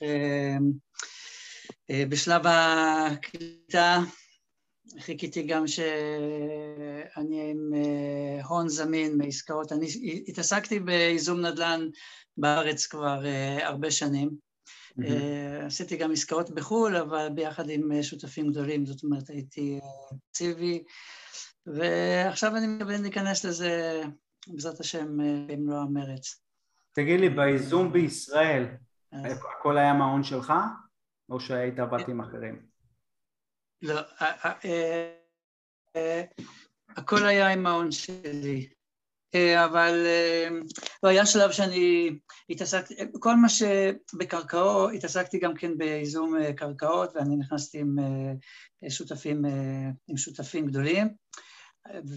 בשלב 2.09 2.41
הקליטה 2.45 3.99
חיכיתי 4.99 5.43
גם 5.43 5.67
שאני 5.67 7.51
עם 7.51 7.71
הון 8.47 8.69
זמין 8.69 9.17
מעסקאות. 9.17 9.71
אני 9.71 9.87
התעסקתי 10.27 10.79
בייזום 10.79 11.45
נדל"ן 11.45 11.87
בארץ 12.37 12.85
כבר 12.85 13.23
הרבה 13.61 13.91
שנים. 13.91 14.29
Mm-hmm. 14.91 15.65
עשיתי 15.65 15.97
גם 15.97 16.11
עסקאות 16.11 16.49
בחו"ל, 16.49 16.95
אבל 16.95 17.29
ביחד 17.35 17.69
עם 17.69 18.03
שותפים 18.03 18.51
גדולים, 18.51 18.85
זאת 18.85 19.03
אומרת 19.03 19.29
הייתי 19.29 19.79
אקטיבי, 20.29 20.83
ועכשיו 21.65 22.55
אני 22.55 22.67
מתכוון 22.67 23.01
להיכנס 23.01 23.45
לזה, 23.45 24.01
בעזרת 24.47 24.79
השם, 24.79 25.17
במלוא 25.47 25.77
המרץ. 25.77 26.41
תגיד 26.93 27.19
לי, 27.19 27.29
בייזום 27.29 27.93
בישראל, 27.93 28.65
הכל 29.59 29.77
היה 29.77 29.93
מעון 29.93 30.23
שלך, 30.23 30.53
או 31.29 31.39
שהיית 31.39 31.79
עבדת 31.79 32.07
עם 32.07 32.21
אחרים? 32.21 32.70
לא, 33.81 34.01
הכל 36.97 37.25
היה 37.25 37.47
עם 37.47 37.63
מעון 37.63 37.91
שלי. 37.91 38.69
אה, 39.35 39.65
אבל 39.65 40.03
אה, 40.05 40.47
לא, 41.03 41.09
היה 41.09 41.25
שלב 41.25 41.51
שאני 41.51 42.09
התעסקתי, 42.49 42.95
כל 43.19 43.35
מה 43.35 43.49
שבקרקעות, 43.49 44.91
התעסקתי 44.93 45.39
גם 45.39 45.53
כן 45.53 45.77
בייזום 45.77 46.37
אה, 46.37 46.53
קרקעות 46.53 47.15
ואני 47.15 47.35
נכנסתי 47.35 47.79
עם 47.79 47.95
שותפים, 48.89 49.45
עם 50.07 50.17
שותפים 50.17 50.65
גדולים 50.65 51.13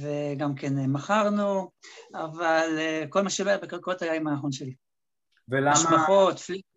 וגם 0.01 0.55
כן 0.55 0.75
מכרנו, 0.75 1.71
אבל 2.15 2.69
כל 3.09 3.23
מה 3.23 3.31
שבא 3.31 3.57
בקרקעות 3.57 4.03
היה 4.03 4.15
עם 4.15 4.29
ההון 4.29 4.53
שלי. 4.53 4.75
ולמה... 5.49 5.73
השבחות, 5.73 6.39
flip. 6.39 6.74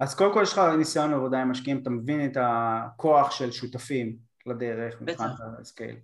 אז 0.00 0.14
קודם 0.14 0.34
כל 0.34 0.40
יש 0.42 0.52
לך 0.52 0.58
ניסיון 0.78 1.14
עבודה 1.14 1.42
עם 1.42 1.50
משקיעים, 1.50 1.82
אתה 1.82 1.90
מבין 1.90 2.30
את 2.30 2.36
הכוח 2.40 3.30
של 3.30 3.52
שותפים 3.52 4.16
לדרך 4.46 5.00
מבחינת 5.00 5.30
ה 5.60 5.65
scale. 5.65 5.96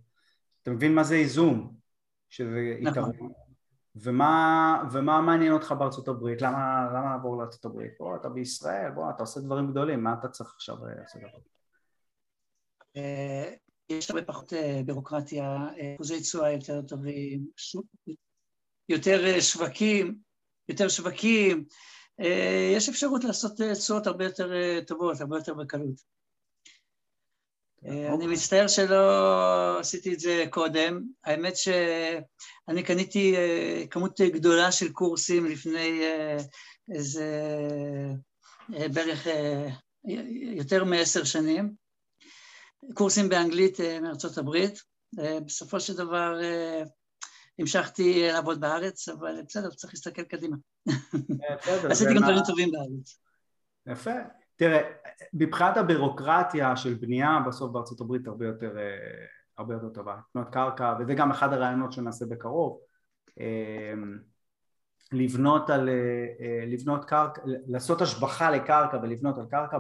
אתה 0.63 0.71
מבין 0.71 0.95
מה 0.95 1.05
זה 1.05 1.17
ייזום, 1.17 1.75
שזה 2.29 2.77
נכון. 2.81 3.11
יתרון. 3.11 3.33
ומה, 3.97 4.83
ומה 4.93 5.21
מעניין 5.21 5.53
אותך 5.53 5.75
בארצות 5.79 6.09
הברית? 6.09 6.43
למה, 6.43 6.89
למה 6.95 7.11
לעבור 7.11 7.37
לארצות 7.39 7.65
הברית? 7.65 7.93
בוא, 7.99 8.17
אתה 8.17 8.29
בישראל, 8.29 8.91
בוא, 8.91 9.11
אתה 9.11 9.23
עושה 9.23 9.41
דברים 9.41 9.71
גדולים, 9.71 10.05
מה 10.05 10.15
אתה 10.21 10.29
צריך 10.29 10.55
עכשיו 10.55 10.77
אה, 10.87 10.95
לעשות? 11.01 11.23
אה, 12.97 13.55
יש 13.89 14.11
הרבה 14.11 14.23
פחות 14.23 14.53
אה, 14.53 14.81
בירוקרטיה, 14.87 15.57
אחוזי 15.95 16.21
תשואה 16.21 16.53
יותר 16.53 16.83
טובים, 16.83 17.47
יותר 18.89 19.41
שווקים, 19.41 20.19
יותר 20.69 20.89
שווקים, 20.89 21.65
יש 22.77 22.89
אפשרות 22.89 23.25
לעשות 23.25 23.61
תשואות 23.79 24.07
הרבה 24.07 24.25
יותר 24.25 24.53
טובות, 24.87 25.21
הרבה 25.21 25.37
יותר 25.37 25.55
בקלות. 25.55 26.17
אה, 27.87 28.15
אני 28.15 28.27
מצטער 28.27 28.69
שלא 28.69 29.81
עשיתי 29.81 30.15
את 30.15 30.21
זה 30.21 30.45
קודם. 30.51 31.03
האמת 31.25 31.57
שאני 31.57 32.83
קניתי 32.83 33.37
אה, 33.37 33.85
כמות 33.91 34.21
גדולה 34.21 34.73
של 34.73 34.93
קורסים 34.93 35.47
לפני 35.47 36.03
אה, 36.03 36.37
איזה 36.95 37.27
בערך 38.69 39.27
יותר 40.57 40.85
מעשר 40.85 41.25
שנים, 41.25 41.75
קורסים 42.95 43.29
באנגלית 43.29 43.79
מארצות 44.03 44.39
הברית. 44.39 44.83
בסופו 45.45 45.81
של 45.81 45.97
דבר 45.97 46.39
המשכתי 47.59 48.29
לעבוד 48.33 48.61
בארץ, 48.61 49.09
אבל 49.09 49.43
בסדר, 49.49 49.71
צריך 49.71 49.95
להסתכל 49.95 50.23
קדימה. 50.23 50.57
עשיתי 51.91 52.15
גם 52.15 52.23
דברים 52.23 52.43
טובים 52.47 52.71
בארץ. 52.73 53.21
יפה. 53.87 54.11
תראה, 54.57 54.81
מבחינת 55.33 55.77
הבירוקרטיה 55.77 56.77
של 56.77 56.95
בנייה, 56.95 57.39
בסוף 57.47 57.71
בארצות 57.71 58.01
הברית 58.01 58.27
הרבה 58.27 58.47
יותר, 58.47 58.77
הרבה 59.59 59.75
יותר 59.75 59.89
טובה. 59.89 60.17
לקנות 60.31 60.53
קרקע, 60.53 60.95
וזה 61.01 61.15
גם 61.15 61.31
אחד 61.31 61.53
הרעיונות 61.53 61.93
שנעשה 61.93 62.27
בקרוב. 62.27 62.81
לבנות 65.13 65.71
על, 65.71 65.89
לבנות 66.67 67.05
קרקע, 67.05 67.43
לעשות 67.67 68.01
השבחה 68.01 68.51
לקרקע 68.51 68.99
ולבנות 69.03 69.39
על 69.39 69.47
קרקע 69.47 69.79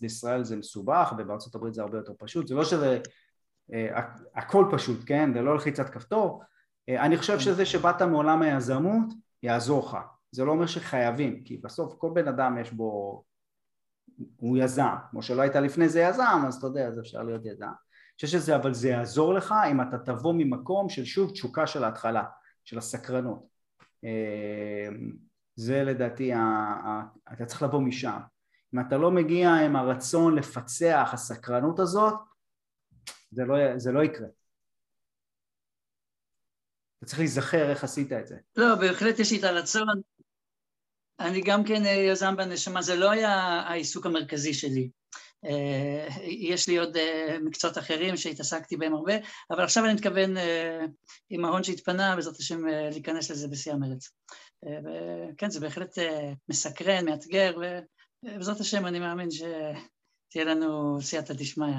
בישראל 0.00 0.44
זה 0.44 0.56
מסובך 0.56 1.14
ובארצות 1.18 1.54
הברית 1.54 1.74
זה 1.74 1.82
הרבה 1.82 1.98
יותר 1.98 2.12
פשוט, 2.18 2.46
זה 2.48 2.54
לא 2.54 2.64
שזה 2.64 3.00
הכל 4.34 4.64
פשוט, 4.72 4.98
כן? 5.06 5.30
זה 5.34 5.42
לא 5.42 5.56
לחיצת 5.56 5.88
כפתור, 5.88 6.42
אני 6.88 7.16
חושב 7.16 7.38
שזה 7.38 7.66
שבאת 7.66 8.02
מעולם 8.02 8.42
היזמות 8.42 9.06
יעזור 9.42 9.86
לך, 9.88 9.96
זה 10.30 10.44
לא 10.44 10.52
אומר 10.52 10.66
שחייבים, 10.66 11.44
כי 11.44 11.56
בסוף 11.56 11.94
כל 11.98 12.10
בן 12.14 12.28
אדם 12.28 12.58
יש 12.58 12.72
בו, 12.72 13.22
הוא 14.36 14.58
יזם, 14.58 14.94
כמו 15.10 15.22
שלא 15.22 15.42
היית 15.42 15.56
לפני 15.56 15.88
זה 15.88 16.00
יזם, 16.00 16.42
אז 16.46 16.56
אתה 16.56 16.66
יודע, 16.66 16.88
אז 16.88 17.00
אפשר 17.00 17.22
להיות 17.22 17.46
יזם. 17.46 17.64
אני 17.66 18.14
חושב 18.16 18.38
שזה, 18.38 18.56
אבל 18.56 18.74
זה 18.74 18.88
יעזור 18.88 19.34
לך 19.34 19.54
אם 19.70 19.80
אתה 19.80 19.98
תבוא 19.98 20.34
ממקום 20.36 20.88
של 20.88 21.04
שוב 21.04 21.30
תשוקה 21.30 21.66
של 21.66 21.84
ההתחלה, 21.84 22.24
של 22.64 22.78
הסקרנות. 22.78 23.46
זה 25.56 25.84
לדעתי, 25.84 26.32
אתה 27.32 27.46
צריך 27.46 27.62
לבוא 27.62 27.80
משם. 27.80 28.18
אם 28.74 28.80
אתה 28.80 28.96
לא 28.96 29.10
מגיע 29.10 29.50
עם 29.50 29.76
הרצון 29.76 30.34
לפצח, 30.34 31.10
הסקרנות 31.12 31.78
הזאת, 31.78 32.14
זה 33.30 33.44
לא, 33.44 33.78
זה 33.78 33.92
לא 33.92 34.04
יקרה. 34.04 34.28
אתה 37.04 37.10
צריך 37.10 37.18
להיזכר 37.18 37.70
איך 37.70 37.84
עשית 37.84 38.12
את 38.12 38.26
זה. 38.26 38.36
לא, 38.56 38.74
בהחלט 38.74 39.18
יש 39.18 39.32
לי 39.32 39.38
את 39.38 39.44
הרצון. 39.44 39.88
אני 41.20 41.40
גם 41.40 41.64
כן 41.64 41.82
יזם 41.86 42.36
בנשמה, 42.36 42.82
זה 42.82 42.96
לא 42.96 43.10
היה 43.10 43.30
העיסוק 43.60 44.06
המרכזי 44.06 44.54
שלי. 44.54 44.88
יש 46.22 46.68
לי 46.68 46.78
עוד 46.78 46.96
מקצועות 47.44 47.78
אחרים 47.78 48.16
שהתעסקתי 48.16 48.76
בהם 48.76 48.94
הרבה, 48.94 49.12
אבל 49.50 49.64
עכשיו 49.64 49.84
אני 49.84 49.94
מתכוון 49.94 50.34
עם 51.30 51.44
ההון 51.44 51.64
שהתפנה, 51.64 52.16
בעזרת 52.16 52.36
השם 52.36 52.66
להיכנס 52.66 53.30
לזה 53.30 53.48
בשיא 53.48 53.72
המרץ. 53.72 54.10
וכן, 54.64 55.50
זה 55.50 55.60
בהחלט 55.60 55.98
מסקרן, 56.48 57.04
מאתגר, 57.04 57.56
ובעזרת 58.24 58.60
השם 58.60 58.86
אני 58.86 58.98
מאמין 58.98 59.28
שתהיה 59.30 60.44
לנו 60.44 60.98
סייעתא 61.02 61.34
דשמיא. 61.34 61.74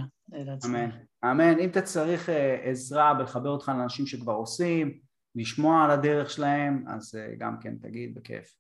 אמן. 0.65 0.89
אמן. 1.25 1.59
אם 1.59 1.69
אתה 1.69 1.81
צריך 1.81 2.29
עזרה 2.63 3.13
בלחבר 3.13 3.49
אותך 3.49 3.71
לאנשים 3.77 4.07
שכבר 4.07 4.33
עושים, 4.33 5.04
לשמוע 5.35 5.83
על 5.83 5.91
הדרך 5.91 6.29
שלהם, 6.29 6.85
אז 6.87 7.19
גם 7.37 7.59
כן 7.59 7.77
תגיד 7.77 8.15
בכיף. 8.15 8.55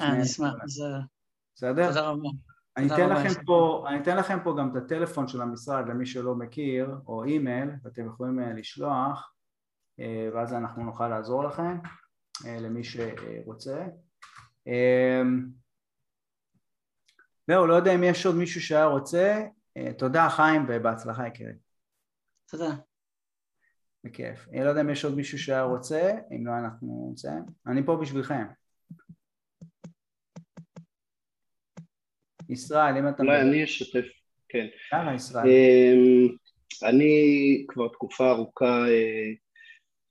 אני 0.00 0.22
אשמח, 0.22 0.54
בסדר? 0.64 1.00
תודה 1.88 2.00
רבה. 2.00 2.28
אני 2.76 2.86
אתן, 2.86 3.08
לכם 3.08 3.44
פה, 3.46 3.84
אני 3.88 4.02
אתן 4.02 4.16
לכם 4.16 4.38
פה 4.44 4.54
גם 4.58 4.70
את 4.70 4.76
הטלפון 4.82 5.28
של 5.28 5.42
המשרד 5.42 5.88
למי 5.88 6.06
שלא 6.06 6.34
מכיר, 6.34 6.96
או 7.06 7.24
אימייל, 7.24 7.70
ואתם 7.82 8.06
יכולים 8.06 8.38
לשלוח, 8.38 9.34
ואז 10.34 10.52
אנחנו 10.52 10.84
נוכל 10.84 11.08
לעזור 11.08 11.44
לכם, 11.44 11.78
למי 12.44 12.84
שרוצה. 12.84 13.86
זהו, 17.46 17.66
לא 17.66 17.74
יודע 17.74 17.94
אם 17.94 18.04
יש 18.04 18.26
עוד 18.26 18.36
מישהו 18.36 18.60
שהיה 18.60 18.84
רוצה, 18.84 19.42
תודה 19.98 20.28
חיים 20.30 20.66
ובהצלחה 20.68 21.26
יקירי. 21.26 21.52
תודה. 22.48 22.70
בכיף. 24.04 24.48
אני 24.52 24.64
לא 24.64 24.68
יודע 24.68 24.80
אם 24.80 24.90
יש 24.90 25.04
עוד 25.04 25.16
מישהו 25.16 25.38
שהיה 25.38 25.62
רוצה, 25.62 26.12
אם 26.36 26.46
לא 26.46 26.52
אנחנו 26.64 27.10
נסיים. 27.14 27.42
אני 27.66 27.82
פה 27.86 27.96
בשבילכם. 27.96 28.44
ישראל, 32.48 32.96
אם 32.96 33.08
אתה... 33.08 33.22
אולי 33.22 33.40
אני 33.40 33.64
אשתף, 33.64 34.04
כן. 34.48 34.66
יאללה, 34.92 35.14
ישראל. 35.14 35.46
אני 36.82 37.64
כבר 37.68 37.88
תקופה 37.88 38.30
ארוכה 38.30 38.84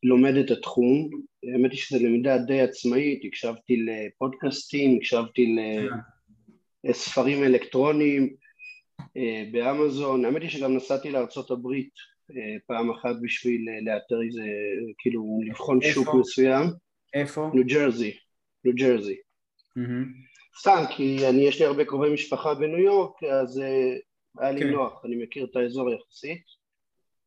לומד 0.03 0.35
את 0.35 0.51
התחום, 0.51 1.09
האמת 1.43 1.71
היא 1.71 1.79
שזו 1.79 2.05
למידה 2.05 2.37
די 2.37 2.61
עצמאית, 2.61 3.21
הקשבתי 3.25 3.85
לפודקאסטים, 3.85 4.97
הקשבתי 4.97 5.55
לספרים 6.83 7.43
אלקטרוניים 7.43 8.35
באמזון, 9.51 10.25
האמת 10.25 10.41
היא 10.41 10.49
שגם 10.49 10.75
נסעתי 10.75 11.11
לארה"ב 11.11 11.67
פעם 12.67 12.91
אחת 12.91 13.15
בשביל 13.21 13.61
לאתר 13.85 14.21
איזה, 14.27 14.41
כאילו 14.97 15.39
לבחון 15.47 15.79
שוק 15.81 16.07
מסוים. 16.19 16.65
איפה? 17.13 17.49
ניו 17.53 17.63
ג'רזי, 17.65 18.17
ניו 18.65 18.75
ג'רזי. 18.75 19.15
סתם, 20.59 20.83
כי 20.95 21.29
אני, 21.29 21.41
יש 21.41 21.59
לי 21.59 21.65
הרבה 21.65 21.85
קרובי 21.85 22.13
משפחה 22.13 22.53
בניו 22.53 22.79
יורק, 22.79 23.23
אז 23.23 23.57
uh, 23.57 24.41
היה 24.41 24.51
לי 24.51 24.61
כן. 24.61 24.69
נוח, 24.69 25.05
אני 25.05 25.23
מכיר 25.23 25.45
את 25.45 25.55
האזור 25.55 25.89
יחסית. 25.91 26.43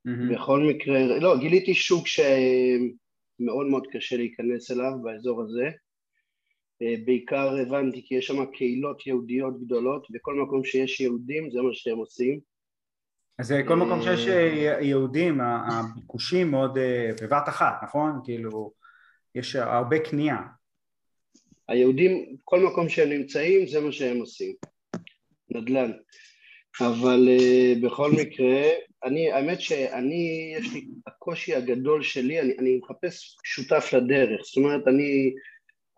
Mm-hmm. 0.08 0.34
בכל 0.34 0.60
מקרה, 0.60 1.18
לא, 1.18 1.38
גיליתי 1.38 1.74
שוק 1.74 2.06
שמאוד 2.06 3.66
מאוד 3.66 3.86
קשה 3.92 4.16
להיכנס 4.16 4.70
אליו 4.70 4.92
באזור 5.02 5.42
הזה. 5.42 5.68
Uh, 6.82 7.04
בעיקר 7.04 7.56
הבנתי 7.56 8.02
כי 8.06 8.14
יש 8.14 8.26
שם 8.26 8.46
קהילות 8.52 9.06
יהודיות 9.06 9.60
גדולות, 9.60 10.06
וכל 10.14 10.34
מקום 10.34 10.64
שיש 10.64 11.00
יהודים 11.00 11.50
זה 11.50 11.62
מה 11.62 11.68
שהם 11.72 11.98
עושים. 11.98 12.40
אז 13.38 13.54
כל 13.68 13.76
מקום 13.76 14.02
שיש 14.02 14.26
יהודים, 14.80 15.40
הביקושים 15.40 16.50
מאוד 16.50 16.78
בבת 17.22 17.48
אחת, 17.48 17.74
נכון? 17.82 18.20
כאילו, 18.24 18.72
יש 19.34 19.56
הרבה 19.56 19.98
קנייה. 19.98 20.36
היהודים, 21.68 22.36
כל 22.44 22.60
מקום 22.60 22.88
שהם 22.88 23.08
נמצאים 23.08 23.66
זה 23.66 23.80
מה 23.80 23.92
שהם 23.92 24.20
עושים, 24.20 24.54
נדל"ן. 25.50 25.92
אבל 26.80 27.28
uh, 27.28 27.86
בכל 27.86 28.10
מקרה, 28.12 28.62
אני, 29.04 29.32
האמת 29.32 29.60
שאני, 29.60 30.54
יש 30.58 30.72
לי, 30.72 30.86
הקושי 31.06 31.54
הגדול 31.54 32.02
שלי, 32.02 32.40
אני, 32.40 32.58
אני 32.58 32.78
מחפש 32.82 33.36
שותף 33.44 33.90
לדרך, 33.92 34.40
זאת 34.44 34.56
אומרת, 34.56 34.88
אני, 34.88 35.34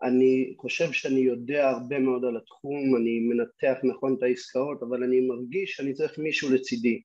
אני 0.03 0.53
חושב 0.57 0.91
שאני 0.91 1.19
יודע 1.19 1.69
הרבה 1.69 1.99
מאוד 1.99 2.25
על 2.25 2.37
התחום, 2.37 2.95
אני 2.95 3.19
מנתח 3.19 3.79
נכון 3.83 4.15
את 4.17 4.23
העסקאות, 4.23 4.83
אבל 4.89 5.03
אני 5.03 5.21
מרגיש 5.21 5.71
שאני 5.71 5.93
צריך 5.93 6.19
מישהו 6.19 6.53
לצידי. 6.53 7.01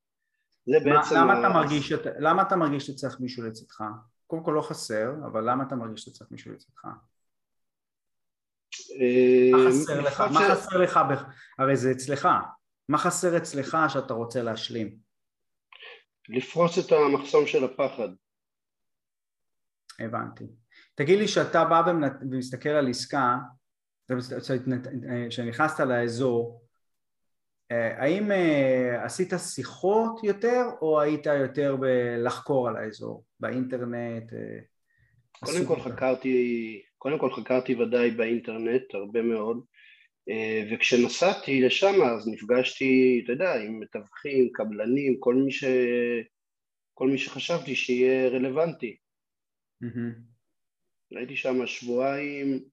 זה 0.67 0.77
בעצם... 0.85 1.15
למה. 1.17 1.41
אתה 1.41 1.49
מרגיש, 1.49 1.93
למה 2.19 2.43
אתה 2.43 2.57
מרגיש 2.57 2.87
שצריך 2.87 3.21
מישהו 3.21 3.47
לצדך? 3.47 3.81
קודם 4.27 4.45
כל 4.45 4.53
לא 4.57 4.63
חסר, 4.63 5.13
אבל 5.27 5.51
למה 5.51 5.65
אתה 5.65 5.75
מרגיש 5.75 6.01
שאתה 6.01 6.17
צריך 6.17 6.31
מישהו 6.31 6.53
לצדך? 6.53 6.85
מה 9.53 9.59
חסר 9.69 10.01
לך? 10.01 10.21
מה 10.21 10.41
חסר 10.51 10.77
לך? 10.79 11.01
הרי 11.59 11.77
זה 11.77 11.91
אצלך. 11.91 12.29
מה 12.89 12.99
חסר 12.99 13.37
אצלך 13.37 13.77
שאתה 13.89 14.15
רוצה 14.15 14.43
להשלים? 14.43 14.97
לפרוס 16.29 16.79
את 16.79 16.93
המחסום 16.93 17.47
של 17.47 17.65
הפחד. 17.65 18.09
הבנתי. 19.99 20.45
תגיד 20.95 21.19
לי 21.19 21.29
שאתה 21.29 21.65
בא 21.65 21.83
ומסתכל 22.31 22.69
על 22.69 22.89
עסקה, 22.89 23.37
כשנכנסת 25.29 25.81
לאזור, 25.81 26.62
האם 27.97 28.31
עשית 29.05 29.33
שיחות 29.39 30.25
יותר 30.25 30.63
או 30.83 31.01
היית 31.01 31.27
יותר 31.27 31.77
בלחקור 31.77 32.69
על 32.69 32.77
האזור, 32.77 33.25
באינטרנט? 33.41 34.33
קודם 35.45 35.67
כל 35.67 35.81
חקרתי 35.81 36.83
קודם 36.99 37.19
כל 37.19 37.31
חקרתי 37.31 37.75
ודאי 37.75 38.11
באינטרנט 38.11 38.95
הרבה 38.95 39.23
מאוד 39.23 39.65
וכשנסעתי 40.73 41.61
לשם 41.61 42.03
אז 42.03 42.29
נפגשתי, 42.29 43.21
אתה 43.25 43.33
יודע, 43.33 43.55
עם 43.55 43.81
מתווכים, 43.81 44.51
קבלנים, 44.53 45.17
כל 45.21 45.35
מי, 45.35 45.53
ש... 45.53 45.65
כל 46.95 47.09
מי 47.09 47.19
שחשבתי 47.19 47.75
שיהיה 47.75 48.29
רלוונטי. 48.29 48.97
Mm-hmm. 49.85 51.17
הייתי 51.17 51.37
שם 51.37 51.67
שבועיים, 51.67 52.65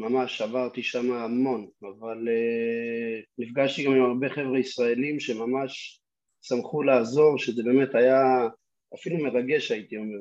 ממש 0.00 0.42
עברתי 0.42 0.82
שם 0.82 1.12
המון, 1.12 1.68
אבל 1.82 2.28
uh, 2.28 3.26
נפגשתי 3.38 3.84
גם 3.84 3.92
עם 3.92 4.02
הרבה 4.02 4.28
חבר'ה 4.28 4.58
ישראלים 4.58 5.20
שממש 5.20 6.00
שמחו 6.42 6.82
לעזור, 6.82 7.38
שזה 7.38 7.62
באמת 7.62 7.94
היה 7.94 8.48
אפילו 8.94 9.18
מרגש 9.18 9.70
הייתי 9.70 9.96
אומר. 9.96 10.20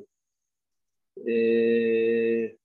Uh, 1.19 2.55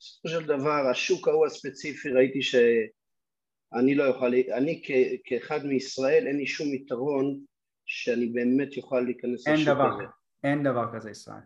בסופו 0.00 0.28
של 0.28 0.46
דבר 0.46 0.88
השוק 0.90 1.28
ההוא 1.28 1.46
הספציפי 1.46 2.08
ראיתי 2.08 2.42
שאני 2.42 3.94
לא 3.94 4.02
יוכל, 4.04 4.32
אני 4.56 4.82
כ, 4.84 4.90
כאחד 5.24 5.66
מישראל 5.66 6.26
אין 6.26 6.36
לי 6.36 6.46
שום 6.46 6.74
יתרון 6.74 7.40
שאני 7.86 8.26
באמת 8.26 8.76
יוכל 8.76 9.00
להיכנס 9.00 9.48
לשוק 9.48 9.68
דבר, 9.68 9.94
הזה. 9.94 10.04
אין 10.44 10.62
דבר 10.62 10.94
כזה 10.94 11.10
ישראל. 11.10 11.40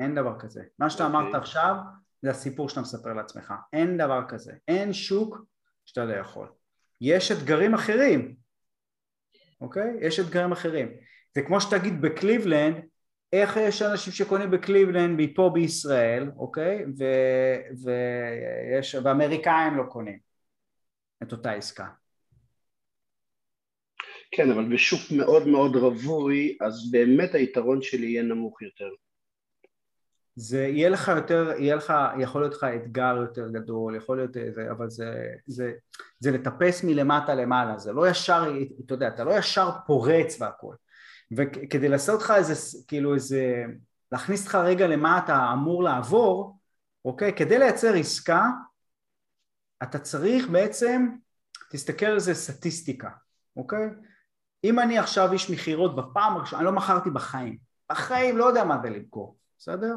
אין 0.00 0.14
דבר 0.14 0.38
כזה. 0.38 0.62
מה 0.78 0.90
שאתה 0.90 1.04
okay. 1.04 1.06
אמרת 1.06 1.26
אוקיי. 1.26 1.40
עכשיו 1.40 1.74
זה 2.22 2.30
הסיפור 2.30 2.68
שאתה 2.68 2.80
מספר 2.80 3.12
לעצמך. 3.12 3.54
אין 3.72 3.98
דבר 3.98 4.20
כזה. 4.28 4.52
אין 4.68 4.92
שוק 4.92 5.44
שאתה 5.84 6.04
לא 6.04 6.14
יכול. 6.14 6.48
יש 7.00 7.32
אתגרים 7.32 7.74
אחרים. 7.74 8.34
אוקיי? 9.60 9.90
יש 10.00 10.20
אתגרים 10.20 10.52
אחרים. 10.52 10.88
זה 11.34 11.42
כמו 11.42 11.60
שתגיד 11.60 12.00
בקליבלנד, 12.00 12.84
איך 13.32 13.56
יש 13.56 13.82
אנשים 13.82 14.12
שקונים 14.12 14.50
בקליבלנד 14.50 15.20
מפה 15.20 15.50
בישראל, 15.54 16.30
אוקיי? 16.36 16.84
ו, 16.98 17.04
ויש, 17.84 18.94
ואמריקאים 18.94 19.76
לא 19.76 19.82
קונים 19.82 20.18
את 21.22 21.32
אותה 21.32 21.52
עסקה. 21.52 21.86
כן, 24.30 24.50
אבל 24.50 24.74
בשוק 24.74 25.00
מאוד 25.18 25.48
מאוד 25.48 25.76
רווי, 25.76 26.58
אז 26.60 26.90
באמת 26.90 27.34
היתרון 27.34 27.82
שלי 27.82 28.06
יהיה 28.06 28.22
נמוך 28.22 28.62
יותר. 28.62 28.90
זה 30.40 30.66
יהיה 30.66 30.88
לך 30.88 31.08
יותר, 31.08 31.52
יהיה 31.58 31.76
לך, 31.76 31.92
יכול 32.18 32.40
להיות 32.42 32.54
לך 32.54 32.64
אתגר 32.64 33.16
יותר 33.20 33.48
גדול, 33.48 33.96
יכול 33.96 34.16
להיות 34.16 34.36
איזה, 34.36 34.70
אבל 34.70 34.90
זה, 34.90 35.26
זה, 35.46 35.72
זה 36.18 36.30
לטפס 36.30 36.84
מלמטה 36.84 37.34
למעלה, 37.34 37.78
זה 37.78 37.92
לא 37.92 38.08
ישר, 38.08 38.44
אתה 38.86 38.94
יודע, 38.94 39.08
אתה 39.08 39.24
לא 39.24 39.38
ישר 39.38 39.70
פורץ 39.86 40.40
והכל. 40.40 40.74
וכדי 41.36 41.88
לעשות 41.88 42.22
לך 42.22 42.30
איזה, 42.30 42.54
כאילו 42.88 43.14
איזה, 43.14 43.64
להכניס 44.12 44.42
אותך 44.42 44.54
רגע 44.54 44.86
למה 44.86 45.18
אתה 45.18 45.50
אמור 45.52 45.82
לעבור, 45.82 46.58
אוקיי? 47.04 47.32
כדי 47.36 47.58
לייצר 47.58 47.94
עסקה, 47.94 48.44
אתה 49.82 49.98
צריך 49.98 50.48
בעצם, 50.48 51.08
תסתכל 51.70 52.06
על 52.06 52.18
זה 52.18 52.34
סטטיסטיקה, 52.34 53.10
אוקיי? 53.56 53.88
אם 54.64 54.78
אני 54.78 54.98
עכשיו 54.98 55.32
איש 55.32 55.50
מכירות 55.50 55.96
בפעם 55.96 56.36
הראשונה, 56.36 56.58
אני 56.58 56.66
לא 56.66 56.72
מכרתי 56.72 57.10
בחיים, 57.10 57.58
בחיים 57.90 58.38
לא 58.38 58.44
יודע 58.44 58.64
מה 58.64 58.78
זה 58.82 58.90
למכור, 58.90 59.36
בסדר? 59.58 59.94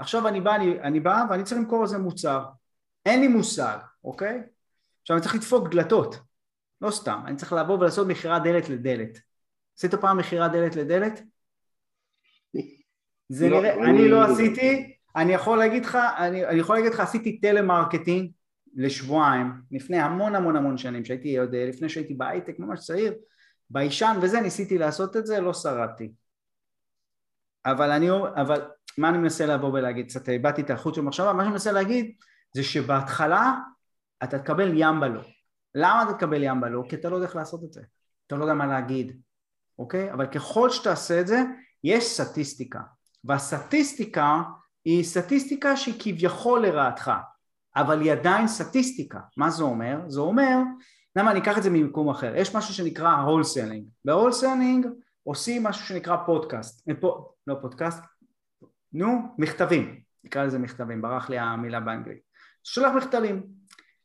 עכשיו 0.00 0.28
אני 0.28 0.40
בא, 0.40 0.54
אני, 0.54 0.80
אני 0.80 1.00
בא 1.00 1.24
ואני 1.30 1.44
צריך 1.44 1.60
למכור 1.60 1.82
איזה 1.82 1.98
מוצר, 1.98 2.44
אין 3.06 3.20
לי 3.20 3.28
מושג, 3.28 3.78
אוקיי? 4.04 4.42
עכשיו 5.02 5.16
אני 5.16 5.22
צריך 5.22 5.34
לדפוק 5.34 5.68
דלתות, 5.68 6.16
לא 6.80 6.90
סתם, 6.90 7.20
אני 7.26 7.36
צריך 7.36 7.52
לבוא 7.52 7.78
ולעשות 7.78 8.06
מכירת 8.06 8.42
דלת 8.42 8.68
לדלת. 8.68 9.18
עשית 9.78 9.94
פעם 9.94 10.18
מכירת 10.18 10.52
דלת 10.52 10.76
לדלת? 10.76 11.22
זה 13.28 13.48
לא, 13.48 13.60
נראה, 13.60 13.74
אני, 13.74 13.90
אני 13.90 14.08
לא 14.08 14.22
עשיתי, 14.24 14.96
אני 15.16 15.32
יכול 15.32 15.58
להגיד 15.58 15.84
לך, 15.84 15.98
אני, 16.18 16.46
אני 16.46 16.58
יכול 16.58 16.76
להגיד 16.76 16.92
לך, 16.92 17.00
עשיתי 17.00 17.40
טלמרקטינג 17.40 18.30
לשבועיים, 18.74 19.52
לפני 19.70 19.98
המון 19.98 20.34
המון 20.34 20.56
המון 20.56 20.78
שנים, 20.78 21.04
שהייתי 21.04 21.38
עוד, 21.38 21.54
לפני 21.54 21.88
שהייתי 21.88 22.14
בהייטק 22.14 22.58
ממש 22.58 22.80
צעיר, 22.80 23.14
ביישן 23.70 24.18
וזה, 24.22 24.40
ניסיתי 24.40 24.78
לעשות 24.78 25.16
את 25.16 25.26
זה, 25.26 25.40
לא 25.40 25.54
שרדתי. 25.54 26.12
אבל 27.66 27.90
אני, 27.90 28.10
אבל 28.10 28.60
מה 28.98 29.08
אני 29.08 29.18
מנסה 29.18 29.46
לבוא 29.46 29.68
ולהגיד? 29.68 30.06
קצת 30.06 30.28
איבדתי 30.28 30.62
את 30.62 30.70
החוט 30.70 30.94
של 30.94 31.00
מחשבה, 31.00 31.32
מה 31.32 31.42
שאני 31.42 31.52
מנסה 31.52 31.72
להגיד 31.72 32.14
זה 32.54 32.62
שבהתחלה 32.62 33.54
אתה 34.24 34.38
תקבל 34.38 34.72
ימבה 34.74 35.06
למה 35.74 36.02
אתה 36.02 36.12
תקבל 36.12 36.42
ימבה 36.42 36.68
כי 36.88 36.96
אתה 36.96 37.08
לא 37.08 37.16
יודע 37.16 37.26
איך 37.26 37.36
לעשות 37.36 37.64
את 37.64 37.72
זה, 37.72 37.80
אתה 38.26 38.36
לא 38.36 38.44
יודע 38.44 38.54
מה 38.54 38.66
להגיד, 38.66 39.20
אוקיי? 39.78 40.12
אבל 40.12 40.26
ככל 40.26 40.70
שתעשה 40.70 41.20
את 41.20 41.26
זה, 41.26 41.42
יש 41.84 42.04
סטטיסטיקה, 42.04 42.80
והסטטיסטיקה 43.24 44.42
היא 44.84 45.04
סטטיסטיקה 45.04 45.76
שהיא 45.76 45.94
כביכול 45.98 46.66
לרעתך, 46.66 47.10
אבל 47.76 48.00
היא 48.00 48.12
עדיין 48.12 48.48
סטטיסטיקה. 48.48 49.18
מה 49.36 49.50
זה 49.50 49.62
אומר? 49.62 50.00
זה 50.08 50.20
אומר, 50.20 50.58
למה 51.16 51.30
אני 51.30 51.40
אקח 51.40 51.58
את 51.58 51.62
זה 51.62 51.70
ממקום 51.70 52.08
אחר, 52.08 52.36
יש 52.36 52.54
משהו 52.54 52.74
שנקרא 52.74 53.14
wholesaling, 53.14 53.84
ב 54.04 54.11
wholesaling 54.11 54.86
עושים 55.24 55.62
משהו 55.62 55.86
שנקרא 55.86 56.16
פודקאסט, 56.26 56.88
אה, 56.88 56.94
לא 57.46 57.56
פודקאסט, 57.60 58.04
נו, 58.92 59.34
מכתבים, 59.38 60.00
נקרא 60.24 60.44
לזה 60.44 60.58
מכתבים, 60.58 61.02
ברח 61.02 61.30
לי 61.30 61.38
המילה 61.38 61.80
באנגלית. 61.80 62.20
שולח 62.64 62.92
מכתבים. 62.96 63.42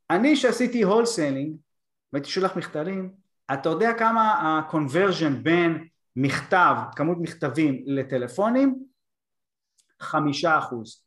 אני 0.10 0.36
שעשיתי 0.36 0.82
הולסלינג 0.82 1.57
והייתי 2.14 2.30
שולח 2.30 2.56
מכתבים, 2.57 3.14
אתה 3.53 3.70
יודע 3.70 3.94
כמה 3.94 4.32
ה-conversion 4.32 5.34
בין 5.44 5.88
מכתב, 6.16 6.76
כמות 6.95 7.18
מכתבים 7.22 7.84
לטלפונים? 7.86 8.86
חמישה 10.02 10.57
אחוז. 10.60 11.06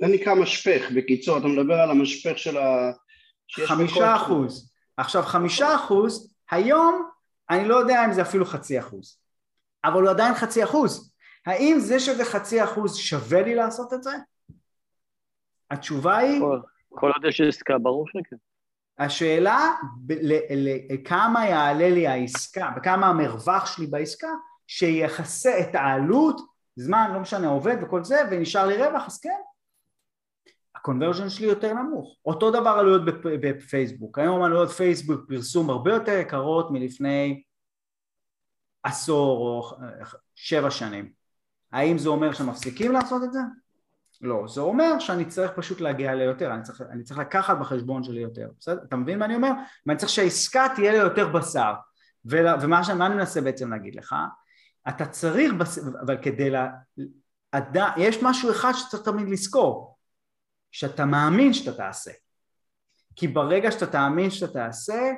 זה 0.00 0.06
נקרא 0.06 0.34
משפך, 0.34 0.90
בקיצור, 0.96 1.38
אתה 1.38 1.46
מדבר 1.46 1.74
על 1.74 1.90
המשפך 1.90 2.38
של 2.38 2.56
ה... 2.56 2.92
חמישה 3.66 4.16
אחוז. 4.16 4.72
עכשיו 4.96 5.22
חמישה 5.22 5.74
אחוז, 5.74 6.34
היום 6.50 7.10
אני 7.50 7.68
לא 7.68 7.76
יודע 7.76 8.04
אם 8.04 8.12
זה 8.12 8.22
אפילו 8.22 8.44
חצי 8.44 8.78
אחוז, 8.78 9.18
אבל 9.84 10.02
הוא 10.02 10.10
עדיין 10.10 10.34
חצי 10.34 10.64
אחוז. 10.64 11.09
האם 11.46 11.76
זה 11.78 12.00
שזה 12.00 12.24
חצי 12.24 12.64
אחוז 12.64 12.96
שווה 12.96 13.42
לי 13.42 13.54
לעשות 13.54 13.92
את 13.92 14.02
זה? 14.02 14.10
התשובה 15.70 16.16
היא... 16.16 16.40
כל, 16.40 16.60
כל 16.88 17.10
עוד 17.10 17.24
יש 17.24 17.40
עסקה, 17.40 17.78
ברור 17.78 18.06
שכן. 18.08 18.36
השאלה 18.98 19.72
כמה 21.04 21.46
יעלה 21.46 21.90
לי 21.90 22.06
העסקה, 22.06 22.70
וכמה 22.76 23.06
המרווח 23.06 23.66
שלי 23.66 23.86
בעסקה, 23.86 24.28
שיחסה 24.66 25.60
את 25.60 25.74
העלות, 25.74 26.40
זמן, 26.76 27.10
לא 27.14 27.20
משנה, 27.20 27.48
עובד 27.48 27.76
וכל 27.82 28.04
זה, 28.04 28.16
ונשאר 28.30 28.66
לי 28.66 28.76
רווח, 28.76 29.06
אז 29.06 29.20
כן. 29.20 29.40
הקונברז'ן 30.74 31.28
שלי 31.28 31.46
יותר 31.46 31.72
נמוך. 31.72 32.16
אותו 32.26 32.50
דבר 32.50 32.70
עלויות 32.70 33.02
בפייסבוק. 33.24 34.18
היום 34.18 34.42
עלויות 34.42 34.70
פייסבוק 34.70 35.20
פרסום 35.28 35.70
הרבה 35.70 35.94
יותר 35.94 36.12
יקרות 36.12 36.70
מלפני 36.70 37.42
עשור 38.82 39.38
או 39.38 39.76
שבע 40.34 40.70
שנים. 40.70 41.19
האם 41.72 41.98
זה 41.98 42.08
אומר 42.08 42.32
שמפסיקים 42.32 42.92
לעשות 42.92 43.22
את 43.24 43.32
זה? 43.32 43.40
לא, 44.20 44.44
זה 44.48 44.60
אומר 44.60 44.98
שאני 44.98 45.24
צריך 45.24 45.52
פשוט 45.56 45.80
להגיע 45.80 46.14
ליותר, 46.14 46.54
אני 46.54 46.62
צריך, 46.62 46.82
אני 46.90 47.02
צריך 47.02 47.18
לקחת 47.18 47.58
בחשבון 47.58 48.02
שלי 48.02 48.20
יותר, 48.20 48.48
בסדר? 48.60 48.82
אתה 48.84 48.96
מבין 48.96 49.18
מה 49.18 49.24
אני 49.24 49.34
אומר? 49.34 49.50
ואני 49.86 49.98
צריך 49.98 50.10
שהעסקה 50.10 50.66
תהיה 50.74 50.92
לי 50.92 50.98
יותר 50.98 51.28
בשר, 51.28 51.72
ולה, 52.24 52.56
ומה 52.62 52.84
שאני 52.84 53.14
מנסה 53.14 53.40
בעצם 53.40 53.72
להגיד 53.72 53.94
לך, 53.94 54.14
אתה 54.88 55.06
צריך, 55.06 55.52
בס... 55.52 55.78
אבל 55.78 56.16
כדי 56.22 56.50
ל... 56.50 56.56
עד... 57.52 57.76
יש 57.96 58.22
משהו 58.22 58.50
אחד 58.50 58.72
שצריך 58.72 59.02
תמיד 59.02 59.28
לזכור, 59.28 59.96
שאתה 60.72 61.04
מאמין 61.04 61.52
שאתה 61.52 61.76
תעשה, 61.76 62.10
כי 63.16 63.28
ברגע 63.28 63.70
שאתה 63.70 63.86
תאמין 63.86 64.30
שאתה 64.30 64.52
תעשה, 64.52 65.10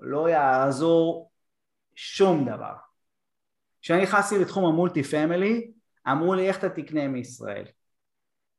לא 0.00 0.28
יעזור 0.28 1.30
שום 1.94 2.48
דבר. 2.48 2.74
כשאני 3.82 4.02
נכנסתי 4.02 4.38
לתחום 4.38 4.64
המולטי 4.64 5.02
פמילי, 5.02 5.70
אמרו 6.08 6.34
לי 6.34 6.48
איך 6.48 6.58
אתה 6.58 6.68
תקנה 6.68 7.08
מישראל 7.08 7.64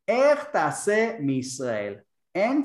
איך 0.07 0.43
תעשה 0.43 1.11
מישראל? 1.19 1.95
אין, 2.35 2.63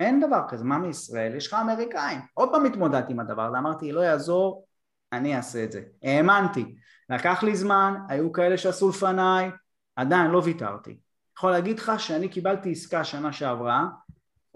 אין 0.00 0.20
דבר 0.20 0.40
כזה, 0.48 0.64
מה 0.64 0.78
מישראל? 0.78 1.34
יש 1.34 1.46
לך 1.46 1.54
אמריקאים. 1.54 2.20
עוד 2.34 2.48
פעם 2.52 2.64
התמודדתי 2.64 3.12
עם 3.12 3.20
הדבר 3.20 3.42
הזה, 3.42 3.58
אמרתי 3.58 3.92
לא 3.92 4.00
יעזור, 4.00 4.66
אני 5.12 5.36
אעשה 5.36 5.64
את 5.64 5.72
זה. 5.72 5.82
האמנתי. 6.02 6.76
לקח 7.10 7.42
לי 7.42 7.56
זמן, 7.56 7.94
היו 8.08 8.32
כאלה 8.32 8.58
שעשו 8.58 8.88
לפניי, 8.88 9.50
עדיין 9.96 10.30
לא 10.30 10.42
ויתרתי. 10.44 10.98
יכול 11.38 11.50
להגיד 11.50 11.78
לך 11.78 11.92
שאני 11.98 12.28
קיבלתי 12.28 12.72
עסקה 12.72 13.04
שנה 13.04 13.32
שעברה, 13.32 13.86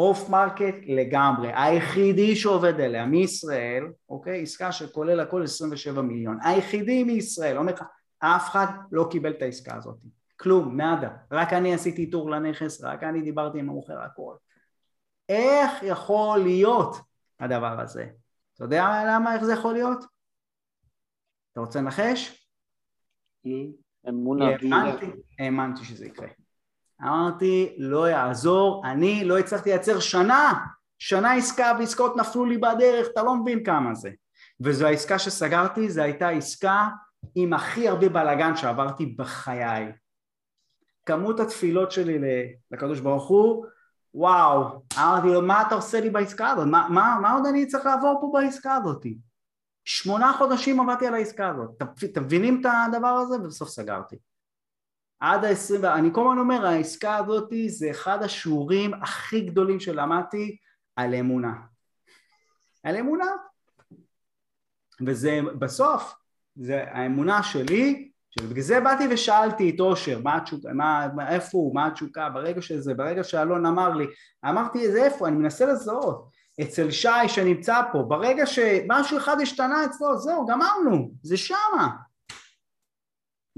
off 0.01 0.29
market 0.29 0.75
לגמרי, 0.87 1.53
היחידי 1.55 2.37
שעובד 2.37 2.81
עליה 2.81 3.07
מישראל, 3.07 3.85
אוקיי? 4.09 4.43
עסקה 4.43 4.73
שכולל 4.73 5.21
הכל 5.21 5.43
27 5.43 6.03
מיליון, 6.03 6.39
היחידי 6.43 7.05
מישראל, 7.05 7.59
אומר 7.59 7.73
לך, 7.73 7.83
אף 8.19 8.49
אחד 8.49 8.67
לא 8.93 9.09
קיבל 9.11 9.31
את 9.31 9.43
העסקה 9.43 9.77
הזאת. 9.77 9.97
כלום, 10.37 10.77
נאדה, 10.77 11.11
רק 11.31 11.53
אני 11.53 11.75
עשיתי 11.75 12.03
איתור 12.03 12.31
לנכס, 12.31 12.85
רק 12.85 13.03
אני 13.03 13.23
דיברתי 13.23 13.59
עם 13.59 13.71
המוכר 13.71 14.01
הכל. 14.01 14.35
איך 15.29 15.83
יכול 15.83 16.39
להיות 16.39 16.97
הדבר 17.41 17.81
הזה? 17.81 18.07
אתה 18.55 18.65
יודע 18.65 18.85
למה, 19.09 19.35
איך 19.35 19.45
זה 19.45 19.53
יכול 19.53 19.73
להיות? 19.73 20.05
אתה 21.53 21.61
רוצה 21.61 21.81
לנחש? 21.81 22.47
אמונה. 24.09 24.45
האמנתי 25.39 25.85
שזה 25.85 26.07
יקרה. 26.07 26.29
אמרתי, 27.03 27.75
לא 27.79 28.09
יעזור, 28.09 28.83
אני 28.87 29.25
לא 29.25 29.39
הצלחתי 29.39 29.71
לייצר 29.71 30.01
שנה, 30.01 30.53
שנה 30.99 31.33
עסקה 31.33 31.73
ועסקאות 31.79 32.17
נפלו 32.17 32.45
לי 32.45 32.59
בדרך, 32.59 33.07
אתה 33.13 33.23
לא 33.23 33.37
מבין 33.37 33.65
כמה 33.65 33.95
זה. 33.95 34.11
וזו 34.61 34.87
העסקה 34.87 35.19
שסגרתי, 35.19 35.91
זו 35.91 36.03
הייתה 36.03 36.29
עסקה 36.29 36.89
עם 37.35 37.53
הכי 37.53 37.89
הרבה 37.89 38.09
בלאגן 38.09 38.57
שעברתי 38.57 39.07
בחיי. 39.07 39.93
כמות 41.07 41.41
התפילות 41.41 41.93
שלי 41.93 42.19
לקדוש 42.71 43.01
ברוך 43.01 43.29
הוא, 43.29 43.67
וואו, 44.15 44.83
אמרתי 44.99 45.27
לו, 45.29 45.43
מה 45.43 45.63
אתה 45.63 45.75
עושה 45.75 46.01
לי 46.01 46.11
בעסקה 46.11 46.51
הזאת? 46.51 46.67
מה, 46.67 46.87
מה, 46.91 47.19
מה 47.23 47.33
עוד 47.33 47.47
אני 47.47 47.67
צריך 47.67 47.87
לעבור 47.87 48.19
פה 48.21 48.31
בעסקה 48.33 48.75
הזאת? 48.75 49.07
שמונה 49.85 50.33
חודשים 50.33 50.81
עבדתי 50.81 51.07
על 51.07 51.15
העסקה 51.15 51.49
הזאת, 51.49 51.83
אתם 52.05 52.23
מבינים 52.25 52.61
את 52.61 52.67
הדבר 52.89 53.09
הזה? 53.09 53.37
ובסוף 53.37 53.69
סגרתי. 53.69 54.17
עד 55.21 55.45
ה-20, 55.45 55.87
אני 55.87 56.09
כל 56.13 56.21
הזמן 56.21 56.39
אומר, 56.39 56.67
העסקה 56.67 57.17
הזאת 57.17 57.53
זה 57.69 57.91
אחד 57.91 58.23
השיעורים 58.23 58.95
הכי 58.95 59.41
גדולים 59.41 59.81
שלמדתי 59.81 60.57
על 60.97 61.15
אמונה. 61.15 61.53
על 62.83 62.97
אמונה. 62.97 63.31
וזה 65.07 65.41
בסוף, 65.59 66.15
זה 66.57 66.85
האמונה 66.91 67.43
שלי 67.43 68.11
שבגלל 68.31 68.63
זה 68.63 68.81
באתי 68.81 69.05
ושאלתי 69.11 69.71
את 69.71 69.81
אושר, 69.81 70.21
מה 70.23 70.37
התשוקה, 70.37 70.73
מה, 70.73 71.09
איפה 71.29 71.59
הוא, 71.59 71.75
מה 71.75 71.87
התשוקה, 71.87 72.29
ברגע 72.31 72.63
שזה, 72.63 72.95
ברגע 72.95 73.25
שאלון 73.25 73.67
אמר 73.67 73.95
לי, 73.95 74.07
אמרתי, 74.49 74.93
זה 74.93 75.05
איפה, 75.05 75.29
אני 75.29 75.37
מנסה 75.37 75.67
לזהות, 75.67 76.29
אצל 76.63 76.91
שי 76.91 77.29
שנמצא 77.29 77.83
פה, 77.93 78.03
ברגע 78.03 78.47
שמשהו 78.47 79.19
אחד 79.19 79.41
השתנה 79.41 79.85
אצלו, 79.85 80.19
זהו, 80.19 80.47
גמרנו, 80.47 81.11
זה 81.23 81.37
שמה. 81.37 82.10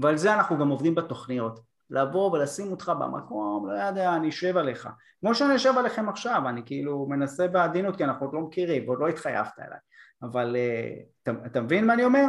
ועל 0.03 0.17
זה 0.17 0.33
אנחנו 0.33 0.57
גם 0.57 0.69
עובדים 0.69 0.95
בתוכניות. 0.95 1.59
לבוא 1.89 2.31
ולשים 2.31 2.71
אותך 2.71 2.91
במקום, 2.99 3.69
לא 3.69 3.73
יודע, 3.73 4.15
אני 4.15 4.29
אשב 4.29 4.57
עליך. 4.57 4.89
כמו 5.19 5.35
שאני 5.35 5.53
יושב 5.53 5.73
עליכם 5.77 6.09
עכשיו, 6.09 6.41
אני 6.49 6.61
כאילו 6.65 7.07
מנסה 7.09 7.47
בעדינות 7.47 7.95
כי 7.95 8.03
אנחנו 8.03 8.25
עוד 8.25 8.35
לא 8.35 8.41
מכירים 8.41 8.87
ועוד 8.87 8.99
לא 8.99 9.07
התחייבת 9.07 9.59
אליי. 9.59 9.79
אבל 10.23 10.55
uh, 10.55 11.03
אתה, 11.23 11.31
אתה 11.45 11.61
מבין 11.61 11.87
מה 11.87 11.93
אני 11.93 12.03
אומר? 12.03 12.25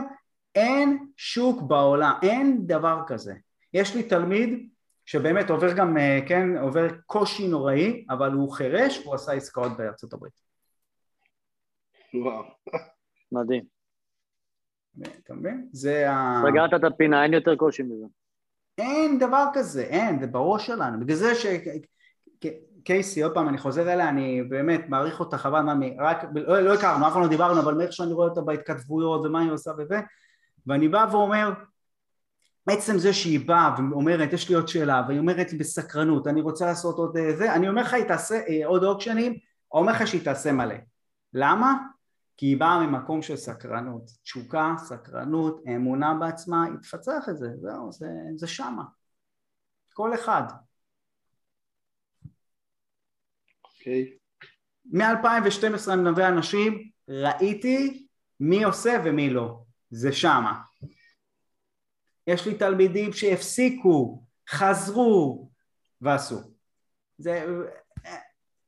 אין 0.55 1.06
שוק 1.16 1.62
בעולם, 1.62 2.12
אין 2.22 2.66
דבר 2.66 3.01
כזה. 3.06 3.34
יש 3.74 3.94
לי 3.94 4.02
תלמיד 4.02 4.68
שבאמת 5.06 5.51
עובר 5.51 5.72
גם, 5.72 5.96
uh, 5.96 6.28
כן, 6.28 6.56
עובר 6.56 6.86
קושי 7.06 7.48
נוראי, 7.48 8.06
אבל 8.10 8.32
הוא 8.32 8.52
חירש 8.52 8.98
והוא 8.98 9.14
עשה 9.14 9.32
עסקאות 9.32 9.76
בארצות 9.76 10.12
הברית. 10.12 10.40
וואו. 12.14 12.42
מדהים. 13.32 13.73
אתה 15.03 15.35
מבין? 15.35 15.69
זה 15.73 16.11
ה... 16.11 16.43
סגרת 16.49 16.75
את 16.75 16.85
הפינה, 16.85 17.25
אין 17.25 17.35
יותר 17.35 17.57
קושי 17.57 17.83
מזה. 17.83 18.07
אין 18.79 19.19
דבר 19.19 19.47
כזה, 19.55 19.83
אין, 19.83 20.21
זה 20.21 20.27
בראש 20.27 20.66
שלנו. 20.66 21.01
בגלל 21.01 21.16
זה 21.16 21.35
ש... 21.35 21.47
קייסי, 22.85 23.23
עוד 23.23 23.35
פעם, 23.35 23.49
אני 23.49 23.59
חוזר 23.59 23.93
אליה, 23.93 24.09
אני 24.09 24.43
באמת 24.43 24.89
מעריך 24.89 25.21
אותה 25.21 25.39
חבל 25.39 25.61
מה, 25.61 25.75
רק, 25.99 26.25
לא, 26.35 26.61
לא 26.61 26.75
הכרנו, 26.75 27.07
אף 27.07 27.12
פעם 27.12 27.23
לא 27.23 27.29
דיברנו, 27.29 27.61
אבל 27.61 27.75
מאיך 27.75 27.93
שאני 27.93 28.12
רואה 28.12 28.29
אותה 28.29 28.41
בהתכתבויות 28.41 29.27
ומה 29.27 29.41
היא 29.41 29.51
עושה 29.51 29.71
וזה, 29.79 30.01
ואני 30.66 30.89
בא 30.89 31.07
ואומר, 31.11 31.53
עצם 32.69 32.99
זה 32.99 33.12
שהיא 33.12 33.49
באה 33.49 33.75
ואומרת, 33.79 34.33
יש 34.33 34.49
לי 34.49 34.55
עוד 34.55 34.69
שאלה, 34.69 35.03
והיא 35.09 35.19
אומרת 35.19 35.53
לי 35.53 35.59
בסקרנות, 35.59 36.27
אני 36.27 36.41
רוצה 36.41 36.66
לעשות 36.66 36.97
עוד 36.97 37.16
אה, 37.16 37.37
זה, 37.37 37.55
אני 37.55 37.69
אומר 37.69 37.83
לך, 37.83 37.95
היא 37.95 38.05
תעשה 38.05 38.35
אה, 38.49 38.66
עוד 38.66 38.85
אוקשנים, 38.85 39.35
או 39.73 39.79
אומר 39.79 39.93
לך 39.93 40.07
שהיא 40.07 40.25
תעשה 40.25 40.53
מלא. 40.53 40.75
למה? 41.33 41.75
כי 42.36 42.47
היא 42.47 42.56
באה 42.56 42.86
ממקום 42.86 43.23
של 43.23 43.36
סקרנות, 43.36 44.11
תשוקה, 44.23 44.74
סקרנות, 44.78 45.62
אמונה 45.66 46.15
בעצמה, 46.15 46.65
היא 46.65 46.74
תפצח 46.82 47.28
את 47.31 47.36
זה, 47.36 47.47
זהו, 47.61 47.93
זה, 47.93 48.06
זה 48.36 48.47
שמה. 48.47 48.85
כל 49.93 50.15
אחד. 50.15 50.43
אוקיי. 53.65 54.12
Okay. 54.12 54.24
מ-2012 54.85 55.93
אני 55.93 56.02
מלווה 56.02 56.28
אנשים, 56.28 56.90
ראיתי 57.09 58.06
מי 58.40 58.65
עושה 58.65 59.02
ומי 59.05 59.31
לא, 59.31 59.65
זה 59.90 60.12
שמה. 60.12 60.62
יש 62.27 62.47
לי 62.47 62.59
תלמידים 62.59 63.12
שהפסיקו, 63.12 64.24
חזרו 64.48 65.51
ועשו. 66.01 66.40
זה, 67.19 67.47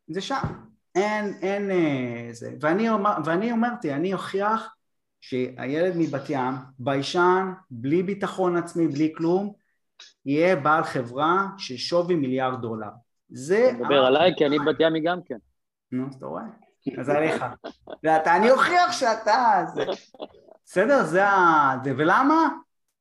זה 0.09 0.21
שם. 0.21 0.66
אין, 0.97 1.35
אין 1.43 1.71
אה, 1.71 2.29
זה. 2.33 2.51
ואני, 2.61 2.89
אומר, 2.91 3.11
ואני 3.25 3.53
אמרתי, 3.53 3.93
אני 3.93 4.13
אוכיח 4.13 4.75
שהילד 5.21 5.93
מבת 5.97 6.31
ים, 6.31 6.55
ביישן, 6.79 7.53
בלי 7.71 8.03
ביטחון 8.03 8.57
עצמי, 8.57 8.89
בלי 8.89 9.13
כלום, 9.17 9.53
יהיה 10.27 10.57
בעל 10.57 10.85
חברה 10.85 11.47
של 11.59 11.77
שווי 11.77 12.15
מיליארד 12.15 12.61
דולר. 12.61 12.91
זה... 13.29 13.71
אתה 13.71 13.79
מדבר 13.79 14.05
עליי, 14.05 14.33
כי 14.37 14.47
אני 14.47 14.59
בת 14.59 14.77
ימי 14.81 15.01
גם 15.01 15.19
כן. 15.25 15.37
נו, 15.93 16.07
אתה 16.19 16.27
רואה? 16.27 16.43
אז 16.99 17.09
עליך. 17.09 17.45
ואתה, 18.03 18.37
אני 18.37 18.51
אוכיח 18.51 18.93
שאתה... 18.93 19.65
בסדר? 20.65 21.05
זה 21.05 21.29
ה... 21.29 21.75
ולמה? 21.85 22.49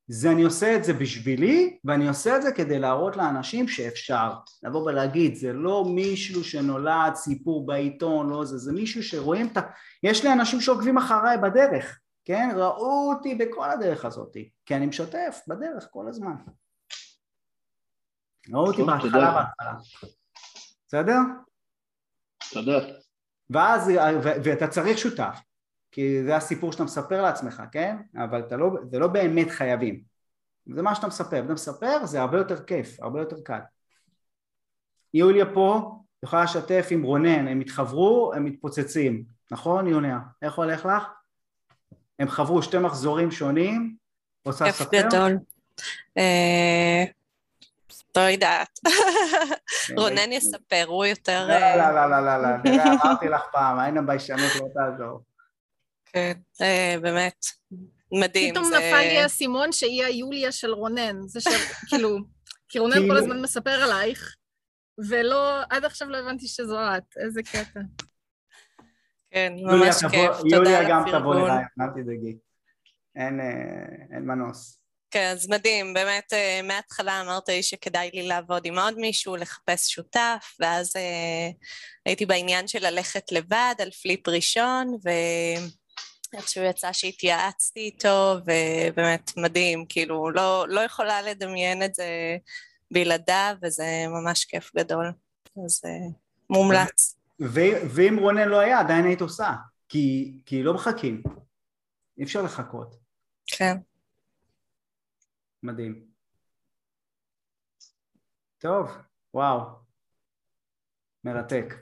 זה 0.08 0.30
אני 0.30 0.42
עושה 0.42 0.76
את 0.76 0.84
זה 0.84 0.92
בשבילי 0.92 1.78
ואני 1.84 2.08
עושה 2.08 2.36
את 2.36 2.42
זה 2.42 2.52
כדי 2.52 2.78
להראות 2.78 3.16
לאנשים 3.16 3.68
שאפשר. 3.68 4.32
לבוא 4.62 4.82
ולהגיד 4.82 5.34
זה 5.34 5.52
לא 5.52 5.84
מישהו 5.94 6.44
שנולד 6.44 7.14
סיפור 7.14 7.66
בעיתון 7.66 8.30
לא 8.30 8.44
זה 8.44 8.58
זה 8.58 8.72
מישהו 8.72 9.02
שרואים 9.02 9.46
את 9.46 9.56
ה... 9.56 9.60
יש 10.02 10.24
לי 10.24 10.32
אנשים 10.32 10.60
שעוקבים 10.60 10.98
אחריי 10.98 11.38
בדרך 11.38 12.00
כן? 12.26 12.48
ראו 12.56 13.12
אותי 13.12 13.34
בכל 13.34 13.70
הדרך 13.70 14.04
הזאת 14.04 14.36
כי 14.66 14.76
אני 14.76 14.86
משתף 14.86 15.40
בדרך 15.48 15.88
כל 15.90 16.08
הזמן. 16.08 16.34
ראו 18.52 18.66
אותי 18.66 18.82
בהתחלה 18.82 19.32
בהתחלה. 19.32 19.74
בסדר? 20.86 21.18
תודה. 22.52 22.78
ואז 23.50 23.90
ואתה 24.44 24.68
צריך 24.68 24.98
שותף 24.98 25.38
כי 25.96 26.22
זה 26.24 26.36
הסיפור 26.36 26.72
שאתה 26.72 26.84
מספר 26.84 27.22
לעצמך, 27.22 27.62
כן? 27.72 27.96
אבל 28.16 28.42
לא, 28.50 28.70
זה 28.90 28.98
לא 28.98 29.06
באמת 29.06 29.50
חייבים. 29.50 30.02
זה 30.74 30.82
מה 30.82 30.94
שאתה 30.94 31.06
מספר. 31.06 31.44
אתה 31.44 31.52
מספר 31.52 32.06
זה 32.06 32.20
הרבה 32.20 32.38
יותר 32.38 32.64
כיף, 32.64 33.00
הרבה 33.00 33.20
יותר 33.20 33.36
קל. 33.44 33.58
יוליה 35.14 35.44
פה 35.54 35.98
יכולה 36.22 36.44
לשתף 36.44 36.88
עם 36.90 37.02
רונן, 37.02 37.48
הם 37.48 37.60
התחברו, 37.60 38.32
הם 38.36 38.44
מתפוצצים, 38.44 39.24
נכון 39.50 39.86
יוליה? 39.86 40.18
איך 40.42 40.54
הולך 40.54 40.86
לך? 40.86 41.02
הם 42.18 42.28
חברו 42.28 42.62
שתי 42.62 42.78
מחזורים 42.78 43.30
שונים, 43.30 43.96
רוצה 44.46 44.68
לספר? 44.68 44.90
כיף 44.90 45.04
גדול. 45.04 45.38
אה, 46.18 47.04
לא 48.16 48.20
יודעת. 48.20 48.78
רונן 49.98 50.32
יספר, 50.32 50.84
הוא 50.86 51.04
יותר... 51.04 51.46
לא, 51.48 51.76
לא, 51.76 52.10
לא, 52.10 52.10
לא, 52.10 52.42
לא, 52.42 52.72
לא, 52.76 52.82
אמרתי 52.82 53.28
לך 53.28 53.42
פעם, 53.52 53.78
היינו 53.78 54.06
ביישנות 54.06 54.52
לא 54.60 54.66
תעזור. 54.74 55.35
כן, 56.12 56.32
אה, 56.60 56.96
באמת, 57.02 57.46
מדהים. 58.12 58.54
פתאום 58.54 58.66
נפל 58.66 58.98
לי 58.98 59.18
האסימון 59.18 59.72
שהיא 59.72 60.04
היוליה 60.04 60.52
של 60.52 60.70
רונן. 60.70 61.28
זה 61.28 61.40
שכאילו, 61.40 62.18
כי 62.68 62.78
רונן 62.78 63.08
כל 63.08 63.16
הזמן 63.16 63.42
מספר 63.42 63.82
עלייך, 63.82 64.36
ולא, 65.08 65.60
עד 65.70 65.84
עכשיו 65.84 66.08
לא 66.08 66.16
הבנתי 66.16 66.48
שזו 66.48 66.78
את, 66.96 67.16
איזה 67.16 67.42
קטע. 67.42 67.80
כן, 69.30 69.52
ממש 69.62 69.96
כיף, 70.10 70.36
תודה 70.36 70.56
יוליה 70.56 70.88
גם 70.88 71.02
תבוא 71.12 71.34
אליי, 71.34 71.64
אל 71.80 72.02
תדאגי. 72.02 72.36
אין 73.16 74.26
מנוס. 74.26 74.80
כן, 75.10 75.30
אז 75.32 75.48
מדהים, 75.48 75.94
באמת 75.94 76.32
אה, 76.32 76.60
מההתחלה 76.62 77.20
אמרת 77.20 77.48
לי 77.48 77.62
שכדאי 77.62 78.10
לי 78.14 78.28
לעבוד 78.28 78.66
עם 78.66 78.78
עוד 78.78 78.98
מישהו, 78.98 79.36
לחפש 79.36 79.94
שותף, 79.94 80.56
ואז 80.60 80.96
אה, 80.96 81.50
הייתי 82.06 82.26
בעניין 82.26 82.68
של 82.68 82.86
ללכת 82.86 83.32
לבד 83.32 83.74
על 83.78 83.90
פליפ 83.90 84.28
ראשון, 84.28 84.94
ו... 85.04 85.10
איכשהו 86.36 86.62
יצא 86.62 86.92
שהתייעצתי 86.92 87.80
איתו, 87.80 88.34
ובאמת 88.40 89.36
מדהים, 89.36 89.86
כאילו, 89.88 90.30
לא, 90.30 90.66
לא 90.68 90.80
יכולה 90.80 91.22
לדמיין 91.22 91.82
את 91.82 91.94
זה 91.94 92.36
בלעדיו, 92.90 93.56
וזה 93.62 93.84
ממש 94.08 94.44
כיף 94.44 94.76
גדול. 94.76 95.12
אז 95.64 95.82
uh, 95.84 96.12
מומלץ. 96.50 97.18
ואם 97.94 98.16
רונן 98.20 98.48
לא 98.48 98.60
היה, 98.60 98.80
עדיין 98.80 99.04
היית 99.04 99.20
עושה, 99.20 99.50
כי, 99.88 100.38
כי 100.46 100.62
לא 100.62 100.74
מחכים. 100.74 101.22
אי 102.18 102.24
אפשר 102.24 102.42
לחכות. 102.42 102.96
כן. 103.46 103.76
מדהים. 105.62 106.06
טוב, 108.58 108.90
וואו. 109.34 109.60
מרתק. 111.24 111.74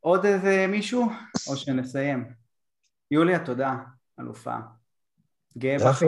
עוד 0.00 0.24
איזה 0.24 0.66
מישהו, 0.68 1.06
או 1.46 1.56
שנסיים? 1.56 2.43
יוליה, 3.14 3.44
תודה, 3.44 3.74
אלופה. 4.20 4.54
גאה 5.58 5.76
בך. 5.78 6.02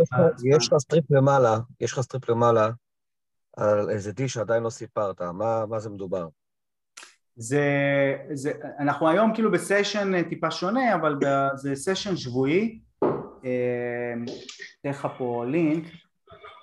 יש 0.44 0.68
לך 0.68 0.78
סטריפ 0.78 1.04
למעלה, 1.10 1.58
יש 1.80 1.92
לך 1.92 2.00
סטריפ 2.00 2.28
למעלה 2.28 2.70
על 3.56 3.90
איזה 3.90 4.12
דיל 4.12 4.32
שעדיין 4.34 4.62
לא 4.62 4.70
סיפרת, 4.70 5.22
מה, 5.22 5.66
מה 5.66 5.78
זה 5.78 5.90
מדובר? 5.90 6.28
זה, 7.36 7.62
זה, 8.32 8.52
אנחנו 8.78 9.08
היום 9.08 9.34
כאילו 9.34 9.52
בסשן 9.52 10.14
אה, 10.14 10.24
טיפה 10.28 10.50
שונה, 10.50 10.94
אבל 10.94 11.18
זה 11.54 11.74
סשן 11.74 12.16
שבועי. 12.16 12.80
אתן 13.38 14.90
לך 14.90 15.08
פה 15.18 15.44
לינק, 15.48 15.84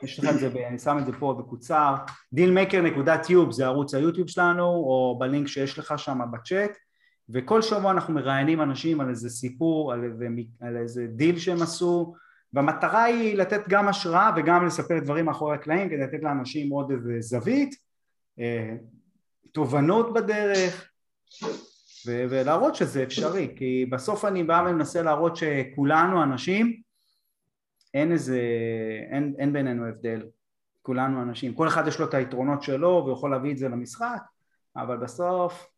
יש 0.03 0.20
לך 0.20 0.30
את 0.30 0.40
זה, 0.40 0.49
אני 0.68 0.80
שם 0.80 0.98
את 0.99 1.06
זה 1.06 1.11
פה 1.20 1.36
בקוצר, 1.40 1.95
dealmaker.tube 2.36 3.52
זה 3.52 3.65
ערוץ 3.65 3.94
היוטיוב 3.94 4.30
שלנו, 4.30 4.64
או 4.64 5.18
בלינק 5.20 5.48
שיש 5.48 5.80
לך 5.80 5.94
שם 5.99 6.20
בצ'אט. 6.32 6.72
וכל 7.30 7.62
שבוע 7.62 7.91
אנחנו 7.91 8.14
מראיינים 8.14 8.62
אנשים 8.62 9.02
על 9.02 9.10
איזה 9.10 9.30
סיפור, 9.30 9.94
על 9.94 10.04
איזה, 10.04 10.28
על 10.62 10.78
איזה 10.78 11.08
דיל 11.08 11.40
שהם 11.40 11.62
עשו 11.62 12.14
והמטרה 12.54 13.04
היא 13.04 13.38
לתת 13.38 13.68
גם 13.68 13.88
השראה 13.88 14.32
וגם 14.36 14.66
לספר 14.66 15.00
דברים 15.00 15.26
מאחורי 15.26 15.56
הקלעים 15.56 15.90
כדי 15.90 15.98
לתת 15.98 16.24
לאנשים 16.24 16.70
עוד 16.70 16.91
איזה 16.91 17.14
זווית, 17.20 17.76
אה, 18.40 18.76
תובנות 19.52 20.14
בדרך 20.14 20.90
ו- 22.08 22.26
ולהראות 22.30 22.76
שזה 22.76 23.04
אפשרי 23.04 23.54
כי 23.56 23.86
בסוף 23.91 24.26
אני 24.26 24.44
בא 24.44 24.66
ומנסה 24.68 25.02
להראות 25.02 25.38
שכולנו 25.38 26.24
אנשים 26.24 26.82
אין 27.94 28.12
איזה, 28.12 28.40
אין, 29.12 29.34
אין 29.38 29.54
בינינו 29.54 29.86
הבדל. 29.86 30.24
כולנו 30.82 31.22
אנשים, 31.22 31.54
כל 31.54 31.68
אחד 31.68 31.88
יש 31.88 32.00
לו 32.00 32.06
את 32.06 32.14
היתרונות 32.14 32.64
שלו 32.64 33.06
ויכול 33.08 33.32
להביא 33.32 33.52
את 33.52 33.58
זה 33.58 33.70
למשחק 33.70 34.22
אבל 34.76 34.98
בסוף 34.98 35.73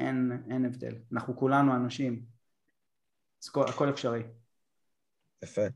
אין, 0.00 0.42
אין 0.50 0.64
הבדל, 0.64 0.94
אנחנו 1.12 1.36
כולנו 1.36 1.76
אנשים, 1.76 2.24
אז 3.42 3.48
הכל, 3.48 3.64
הכל 3.68 3.90
אפשרי. 3.90 4.22
יפה. 5.44 5.66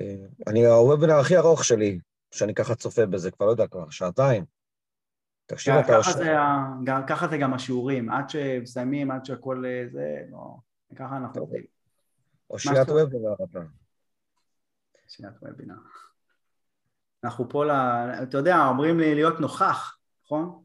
אה, 0.00 0.26
אני 0.46 0.66
הוובינר 0.66 1.14
הכי 1.14 1.36
ארוך 1.36 1.64
שלי, 1.64 1.98
שאני 2.30 2.54
ככה 2.54 2.74
צופה 2.74 3.06
בזה, 3.06 3.30
כבר 3.30 3.46
לא 3.46 3.50
יודע, 3.50 3.66
כבר 3.66 3.90
שעתיים. 3.90 4.44
תשאיר 5.46 5.80
את 5.80 5.88
ההשראה. 5.88 6.66
ככה 7.08 7.28
זה 7.28 7.36
גם 7.38 7.54
השיעורים, 7.54 8.10
עד 8.10 8.30
שמסיימים, 8.30 9.10
עד 9.10 9.24
שהכל 9.24 9.64
זה, 9.92 10.22
לא, 10.30 10.56
ככה 10.96 11.16
אנחנו 11.16 11.40
עובדים. 11.40 11.64
אושיית 12.50 12.88
וובינר 12.88 13.34
אתה. 13.34 13.58
אושיית 15.04 15.34
וובינר. 15.42 15.74
אנחנו 17.24 17.48
פה, 17.48 17.64
ל... 17.64 17.70
אתה 18.22 18.38
יודע, 18.38 18.66
אומרים 18.68 18.98
לי 18.98 19.14
להיות 19.14 19.40
נוכח, 19.40 19.98
נכון? 20.24 20.62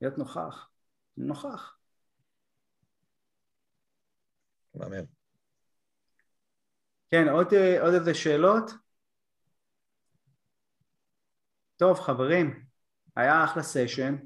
להיות 0.00 0.18
נוכח. 0.18 0.68
נוכח. 1.16 1.76
מאמן. 4.74 5.04
כן, 7.10 7.28
עוד, 7.28 7.54
עוד 7.80 7.94
איזה 7.94 8.14
שאלות? 8.14 8.70
טוב, 11.76 12.00
חברים, 12.00 12.64
היה 13.16 13.44
אחלה 13.44 13.62
סשן. 13.62 14.16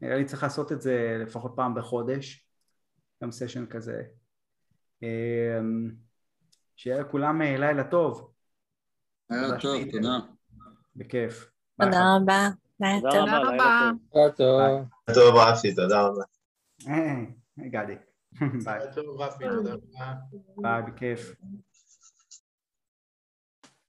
נראה 0.00 0.16
לי 0.16 0.24
צריך 0.24 0.42
לעשות 0.42 0.72
את 0.72 0.80
זה 0.80 1.16
לפחות 1.20 1.52
פעם 1.56 1.74
בחודש. 1.74 2.46
גם 3.22 3.32
סשן 3.32 3.66
כזה. 3.66 4.02
אמ, 5.02 5.90
שיהיה 6.76 7.00
לכולם 7.00 7.42
אה, 7.42 7.56
לילה 7.58 7.90
טוב. 7.90 8.32
לילה 9.30 9.60
טוב, 9.60 9.82
תודה. 9.90 10.18
בכיף. 10.96 11.50
תודה 11.80 12.16
רבה. 12.16 12.59
תודה 13.00 13.38
רבה. 13.38 13.90
תודה 14.12 14.30
טוב. 14.36 14.60
טוב, 15.14 15.36
רפי, 15.36 15.74
תודה 15.74 16.02
רבה. 16.02 16.22
גדי. 17.58 17.94
ביי. 18.64 18.80
טוב, 18.94 19.20
רפי, 19.20 19.44
תודה 19.50 19.72
רבה. 19.72 20.12
ביי, 20.56 20.82
בכיף. 20.82 21.34